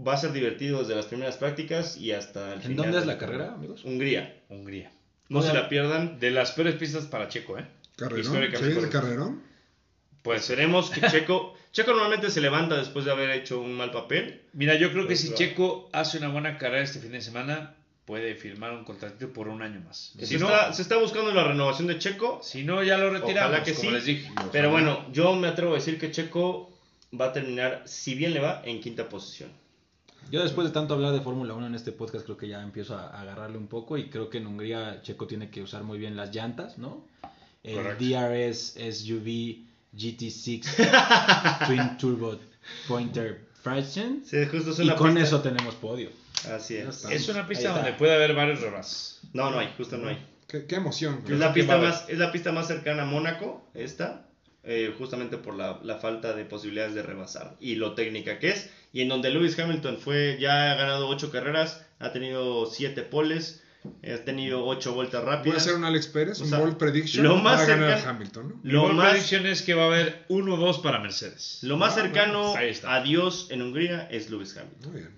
Va 0.07 0.13
a 0.13 0.17
ser 0.17 0.33
divertido 0.33 0.81
desde 0.81 0.93
las 0.93 1.07
primeras 1.07 1.37
prácticas 1.37 1.97
y 1.97 2.11
hasta 2.11 2.49
el 2.49 2.57
¿En 2.57 2.61
final. 2.61 2.77
dónde 2.77 2.99
es 2.99 3.05
la 3.07 3.17
carrera, 3.17 3.53
amigos? 3.55 3.83
Hungría. 3.83 4.37
Hungría. 4.49 4.91
No 5.29 5.41
se 5.41 5.55
la 5.55 5.69
pierdan. 5.69 6.19
De 6.19 6.29
las 6.29 6.51
peores 6.51 6.75
pistas 6.75 7.05
para 7.07 7.29
Checo, 7.29 7.57
¿eh? 7.57 7.65
Carrerón. 7.95 8.21
Históricamente 8.21 8.75
¿Sí? 8.75 8.85
¿De 8.85 8.89
carrerón? 8.91 9.41
Pues 10.21 10.41
esperemos 10.41 10.91
que 10.91 11.01
Checo. 11.01 11.57
Checo 11.71 11.93
normalmente 11.93 12.29
se 12.29 12.41
levanta 12.41 12.77
después 12.77 13.05
de 13.05 13.11
haber 13.11 13.31
hecho 13.31 13.59
un 13.59 13.73
mal 13.73 13.89
papel. 13.89 14.43
Mira, 14.53 14.75
yo 14.75 14.91
creo 14.91 15.05
que 15.05 15.07
Pues 15.07 15.21
si 15.21 15.29
claro. 15.29 15.37
Checo 15.39 15.89
hace 15.93 16.19
una 16.19 16.27
buena 16.27 16.59
carrera 16.59 16.83
este 16.83 16.99
fin 16.99 17.13
de 17.13 17.21
semana, 17.21 17.73
pude 18.07 18.33
firmar 18.35 18.71
un 18.73 18.85
contrato 18.85 19.31
por 19.33 19.49
un 19.49 19.61
año 19.61 19.81
más. 19.81 20.13
Se, 20.17 20.25
Si 20.25 20.37
no, 20.37 20.45
está, 20.47 20.71
se 20.73 20.81
está 20.81 20.97
buscando 20.97 21.31
la 21.33 21.43
renovación 21.43 21.87
de 21.87 21.99
Checo. 21.99 22.39
si 22.41 22.63
no 22.63 22.81
ya 22.81 22.97
lo 22.97 23.09
retiramos, 23.11 23.51
Ojalá 23.51 23.63
que 23.63 23.73
como 23.73 23.89
sí. 23.89 23.93
les 23.93 24.05
dije. 24.05 24.31
Pero 24.53 24.71
bueno, 24.71 25.05
yo 25.11 25.35
me 25.35 25.49
atrevo 25.49 25.73
a 25.73 25.75
decir 25.75 25.99
que 25.99 26.09
Checo 26.09 26.71
va 27.19 27.25
a 27.25 27.33
terminar, 27.33 27.83
si 27.85 28.15
bien 28.15 28.33
le 28.33 28.39
va, 28.39 28.61
en 28.65 28.79
quinta 28.79 29.09
posición. 29.09 29.51
Yo 30.31 30.41
después 30.41 30.65
de 30.67 30.73
tanto 30.73 30.93
hablar 30.93 31.11
de 31.13 31.19
Fórmula 31.21 31.53
1 31.53 31.67
en 31.67 31.75
este 31.75 31.91
podcast 31.91 32.23
creo 32.25 32.37
que 32.37 32.47
ya 32.47 32.61
empiezo 32.61 32.95
a, 32.97 33.07
agarrarle 33.21 33.57
un 33.57 33.67
poco 33.67 33.97
y 33.97 34.09
creo 34.09 34.29
que 34.29 34.37
en 34.39 34.47
Hungría 34.47 35.01
Checo 35.01 35.27
tiene 35.27 35.49
que 35.49 35.61
usar 35.61 35.83
muy 35.83 35.97
bien 35.99 36.15
las 36.15 36.33
llantas, 36.33 36.77
¿no? 36.77 37.05
El 37.63 37.75
Correcto. 37.75 38.05
DRS 38.05 38.75
SUV 38.97 39.65
GT6 39.95 41.65
Twin 41.67 41.97
Turbo 41.97 42.37
Pointer 42.87 43.41
Fraction 43.61 44.21
Sí, 44.25 44.37
justo 44.49 44.71
es 44.71 44.79
y 44.79 44.83
una 44.83 44.95
con 44.95 45.13
pista- 45.13 45.27
eso 45.27 45.41
tenemos 45.41 45.75
podio. 45.75 46.09
Así 46.51 46.77
es. 46.77 47.05
Es 47.05 47.29
una 47.29 47.47
pista 47.47 47.73
donde 47.73 47.93
puede 47.93 48.13
haber 48.15 48.33
varios 48.33 48.61
rebas. 48.61 49.21
No, 49.33 49.51
no 49.51 49.59
hay, 49.59 49.73
justo 49.77 49.97
no 49.97 50.09
hay. 50.09 50.17
Qué, 50.47 50.65
qué 50.65 50.75
emoción. 50.75 51.21
Es 51.27 51.37
la, 51.39 51.53
pista 51.53 51.77
más, 51.77 52.05
es 52.07 52.17
la 52.17 52.31
pista 52.31 52.51
más 52.51 52.67
cercana 52.67 53.03
a 53.03 53.05
Mónaco, 53.05 53.69
esta, 53.73 54.27
eh, 54.63 54.93
justamente 54.97 55.37
por 55.37 55.55
la, 55.55 55.79
la 55.83 55.97
falta 55.97 56.33
de 56.33 56.45
posibilidades 56.45 56.95
de 56.95 57.03
rebasar 57.03 57.55
y 57.59 57.75
lo 57.75 57.93
técnica 57.95 58.39
que 58.39 58.49
es. 58.49 58.69
Y 58.93 59.01
en 59.01 59.09
donde 59.09 59.29
Lewis 59.29 59.59
Hamilton 59.59 59.97
fue, 59.97 60.37
ya 60.39 60.71
ha 60.71 60.75
ganado 60.75 61.07
ocho 61.09 61.31
carreras, 61.31 61.85
ha 61.99 62.13
tenido 62.13 62.65
siete 62.65 63.01
poles, 63.01 63.61
ha 64.03 64.23
tenido 64.23 64.65
ocho 64.65 64.93
vueltas 64.93 65.21
Voy 65.25 65.33
a 65.33 65.35
rápidas. 65.35 65.57
hacer 65.63 65.75
un 65.75 65.83
Alex 65.83 66.07
Pérez, 66.07 66.39
O 66.39 66.43
un 66.45 66.49
sea, 66.49 66.77
prediction. 66.77 67.25
lo 67.25 67.35
más 67.35 67.59
va 67.59 67.63
a 67.63 67.65
ganar 67.67 67.93
cerca- 67.97 68.09
Hamilton, 68.09 68.49
¿no? 68.49 68.59
Lo 68.63 68.87
Mi 68.87 68.95
más- 68.95 69.09
predicción 69.11 69.45
es 69.47 69.61
que 69.61 69.73
va 69.73 69.83
a 69.83 69.87
haber 69.87 70.25
uno 70.29 70.53
o 70.55 70.57
dos 70.57 70.79
para 70.79 70.99
Mercedes. 70.99 71.59
Lo 71.63 71.75
más 71.75 71.97
Ah, 71.97 72.01
cercano 72.03 72.55
ahí 72.55 72.69
está. 72.69 72.95
a 72.95 73.01
Dios 73.03 73.47
en 73.51 73.61
Hungría 73.61 74.07
es 74.09 74.29
Lewis 74.29 74.55
Hamilton. 74.57 74.91
Muy 74.93 75.01
bien. 75.01 75.13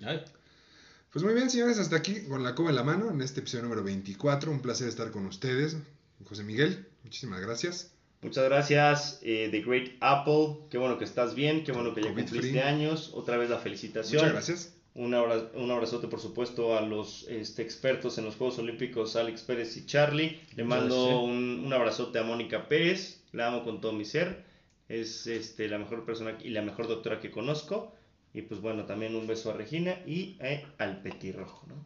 Pues 1.12 1.24
muy 1.24 1.34
bien, 1.34 1.50
señores, 1.50 1.78
hasta 1.78 1.96
aquí 1.96 2.22
con 2.28 2.42
la 2.44 2.54
cuba 2.54 2.70
en 2.70 2.76
la 2.76 2.84
mano 2.84 3.10
en 3.10 3.20
este 3.20 3.40
episodio 3.40 3.64
número 3.64 3.82
24. 3.82 4.50
Un 4.50 4.60
placer 4.60 4.88
estar 4.88 5.10
con 5.10 5.26
ustedes. 5.26 5.76
José 6.28 6.44
Miguel, 6.44 6.86
muchísimas 7.02 7.40
gracias. 7.40 7.92
Muchas 8.22 8.44
gracias, 8.44 9.18
eh, 9.22 9.48
The 9.50 9.60
Great 9.62 9.92
Apple. 10.00 10.66
Qué 10.70 10.78
bueno 10.78 10.98
que 10.98 11.04
estás 11.04 11.34
bien, 11.34 11.64
qué 11.64 11.72
bueno 11.72 11.94
que 11.94 12.02
ya 12.02 12.10
COVID 12.10 12.22
cumpliste 12.22 12.50
free. 12.50 12.60
años. 12.60 13.10
Otra 13.14 13.38
vez 13.38 13.50
la 13.50 13.58
felicitación. 13.58 14.20
Muchas 14.22 14.32
gracias. 14.32 14.74
Un, 14.94 15.14
abra- 15.14 15.50
un 15.54 15.70
abrazote, 15.70 16.06
por 16.08 16.20
supuesto, 16.20 16.76
a 16.76 16.82
los 16.82 17.26
este, 17.28 17.62
expertos 17.62 18.18
en 18.18 18.24
los 18.26 18.36
Juegos 18.36 18.58
Olímpicos, 18.58 19.16
Alex 19.16 19.40
Pérez 19.42 19.76
y 19.78 19.86
Charlie. 19.86 20.38
Le 20.54 20.64
mando 20.64 20.94
gracias. 21.06 21.24
un, 21.24 21.62
un 21.64 21.72
abrazote 21.72 22.18
a 22.18 22.22
Mónica 22.22 22.68
Pérez. 22.68 23.20
La 23.32 23.48
amo 23.48 23.64
con 23.64 23.80
todo 23.80 23.92
mi 23.92 24.04
ser. 24.04 24.44
Es 24.88 25.26
este, 25.26 25.68
la 25.68 25.78
mejor 25.78 26.04
persona 26.04 26.36
y 26.44 26.50
la 26.50 26.62
mejor 26.62 26.88
doctora 26.88 27.20
que 27.20 27.30
conozco. 27.30 27.94
Y 28.32 28.42
pues 28.42 28.60
bueno, 28.60 28.84
también 28.84 29.16
un 29.16 29.26
beso 29.26 29.50
a 29.50 29.54
Regina 29.54 29.98
y 30.06 30.36
eh, 30.40 30.64
al 30.78 31.02
petirrojo. 31.02 31.66
¿no? 31.66 31.84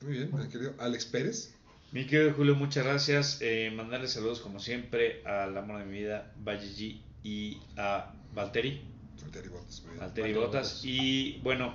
Muy 0.00 0.18
bien, 0.18 0.30
mi 0.32 0.48
querido 0.48 0.74
Alex 0.78 1.06
Pérez. 1.06 1.54
Mi 1.92 2.06
querido 2.06 2.32
Julio, 2.32 2.56
muchas 2.56 2.84
gracias. 2.84 3.38
Eh, 3.40 3.72
mandarle 3.74 4.08
saludos 4.08 4.40
como 4.40 4.58
siempre 4.58 5.24
al 5.24 5.56
amor 5.56 5.78
de 5.78 5.84
mi 5.84 5.98
vida, 6.00 6.32
Valle 6.44 6.66
G, 6.66 7.00
y 7.22 7.58
a 7.76 8.12
Valtteri, 8.34 8.82
Valtteri 9.22 9.48
Bottas, 9.48 9.82
muy 9.82 10.24
bien. 10.24 10.34
Botas. 10.36 10.80
Y 10.84 11.38
bueno, 11.42 11.74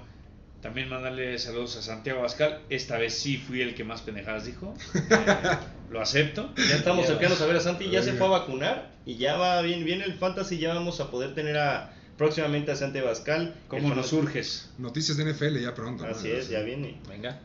también 0.62 0.90
mandarle 0.90 1.40
saludos 1.40 1.78
a 1.78 1.82
Santiago 1.82 2.22
Bascal. 2.22 2.62
Esta 2.70 2.98
vez 2.98 3.14
sí 3.14 3.38
fui 3.38 3.62
el 3.62 3.76
que 3.76 3.84
más 3.84 4.02
pendejadas 4.02 4.46
dijo. 4.46 4.74
Eh, 5.10 5.58
lo 5.90 6.02
acepto. 6.02 6.54
Ya 6.56 6.76
estamos 6.76 7.08
cercanos 7.08 7.42
a 7.42 7.48
ver 7.48 7.56
a 7.56 7.60
Santi, 7.62 7.90
ya 7.90 8.04
se 8.04 8.14
fue 8.14 8.28
a 8.28 8.30
vacunar 8.30 8.92
y 9.08 9.16
ya 9.16 9.38
va 9.38 9.60
bien, 9.64 9.84
bien 9.84 10.04
el 10.04 10.14
fantasy, 10.14 10.60
ya 10.60 10.72
vamos 10.72 11.00
a 11.00 11.10
poder 11.10 11.34
tener 11.34 11.58
a 11.58 11.96
próximamente 12.20 12.72
a 12.72 12.76
Santi 12.76 13.00
Bascal. 13.02 13.56
¿Cómo 13.68 13.96
nos 13.96 14.12
fantasy- 14.12 14.16
urges? 14.20 14.70
Noticias 14.78 15.18
de 15.18 15.24
NFL 15.34 15.58
ya 15.60 15.74
pronto. 15.74 16.04
¿no? 16.06 16.12
Así 16.12 16.30
es, 16.30 16.50
ya 16.50 16.62
viene. 16.62 17.00
venga. 17.10 17.40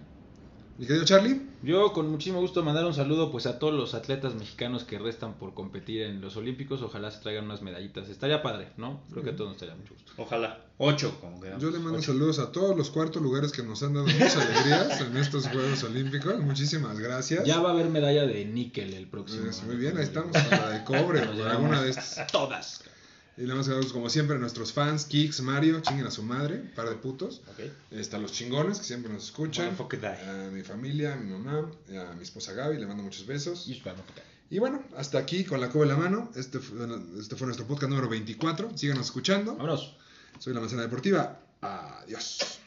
Mi 0.77 0.87
querido 0.87 1.05
Charlie. 1.05 1.41
Yo 1.63 1.93
con 1.93 2.11
muchísimo 2.11 2.41
gusto 2.41 2.65
mandar 2.65 2.85
un 2.85 2.93
saludo 2.93 3.31
pues 3.31 3.47
a 3.47 3.61
todos 3.61 3.73
los 3.73 3.95
atletas 3.95 4.35
mexicanos 4.35 4.83
que 4.83 4.99
restan 4.99 5.35
por 5.35 5.55
competir 5.55 6.03
en 6.03 6.21
los 6.21 6.37
Olímpicos. 6.37 6.83
Ojalá 6.83 7.13
se 7.13 7.21
traigan 7.21 7.45
unas 7.45 7.63
medallitas. 7.63 8.09
Estaría 8.09 8.43
padre, 8.43 8.71
¿no? 8.77 9.01
Creo 9.13 9.23
que 9.23 9.31
a 9.31 9.37
todos 9.37 9.51
nos 9.51 9.57
estaría 9.63 9.77
mucho 9.77 9.95
gusto. 9.95 10.13
Ojalá. 10.19 10.65
Ocho, 10.79 11.17
como 11.21 11.41
quedamos. 11.41 11.63
Yo 11.63 11.71
le 11.71 11.79
mando 11.79 11.99
Ocho. 12.01 12.13
saludos 12.13 12.41
a 12.41 12.51
todos 12.51 12.77
los 12.77 12.91
cuartos 12.91 13.23
lugares 13.23 13.53
que 13.53 13.63
nos 13.63 13.85
han 13.85 13.95
dado 13.95 14.07
muchas 14.09 14.37
alegrías 14.37 15.01
en 15.07 15.17
estos 15.17 15.47
Juegos 15.47 15.85
Olímpicos. 15.85 16.41
Muchísimas 16.41 16.99
gracias. 16.99 17.45
Ya 17.45 17.61
va 17.61 17.71
a 17.71 17.73
haber 17.73 17.89
medalla 17.89 18.27
de 18.27 18.45
níquel 18.45 18.95
el 18.95 19.07
próximo. 19.07 19.45
Pues, 19.45 19.63
muy 19.63 19.77
bien, 19.77 19.97
ahí 19.97 20.03
estamos, 20.03 20.33
la 20.51 20.71
de 20.71 20.83
cobre, 20.85 21.21
alguna 21.49 21.83
de 21.83 21.91
estas. 21.91 22.27
Todas. 22.33 22.83
Y 23.37 23.43
le 23.43 23.49
damos 23.49 23.67
saludos, 23.67 23.93
como 23.93 24.09
siempre, 24.09 24.37
a 24.37 24.39
nuestros 24.39 24.73
fans, 24.73 25.07
Kix, 25.07 25.41
Mario, 25.41 25.81
chinguen 25.81 26.07
a 26.07 26.11
su 26.11 26.23
madre, 26.23 26.59
par 26.77 26.89
de 26.89 26.95
putos. 26.95 27.43
Ok. 27.51 27.65
Está 27.91 28.19
los 28.19 28.33
chingones 28.33 28.79
que 28.79 28.85
siempre 28.85 29.13
nos 29.13 29.25
escuchan. 29.25 29.77
A 30.29 30.51
mi 30.51 30.63
familia, 30.63 31.15
a 31.15 31.17
mi 31.17 31.33
mamá, 31.33 31.69
a 31.89 32.15
mi 32.15 32.23
esposa 32.23 32.53
Gaby, 32.53 32.79
le 32.79 32.87
mando 32.87 33.03
muchos 33.03 33.27
besos. 33.27 33.67
Y 33.67 33.81
bueno, 33.81 34.03
Y 34.51 34.59
bueno, 34.61 34.85
hasta 34.97 35.19
aquí 35.19 35.45
con 35.45 35.61
la 35.61 35.69
cuba 35.69 35.85
en 35.85 35.91
la 35.91 35.97
mano. 35.97 36.31
Este 36.37 36.61
fue, 36.61 36.79
este 37.19 37.35
fue 37.35 37.47
nuestro 37.47 37.67
podcast 37.67 37.91
número 37.91 38.09
24. 38.09 38.79
Síganos 38.79 39.07
escuchando. 39.07 39.57
Vámonos. 39.57 39.97
Soy 40.39 40.55
la 40.55 40.61
manzana 40.61 40.83
deportiva. 40.83 41.41
Adiós. 41.61 42.61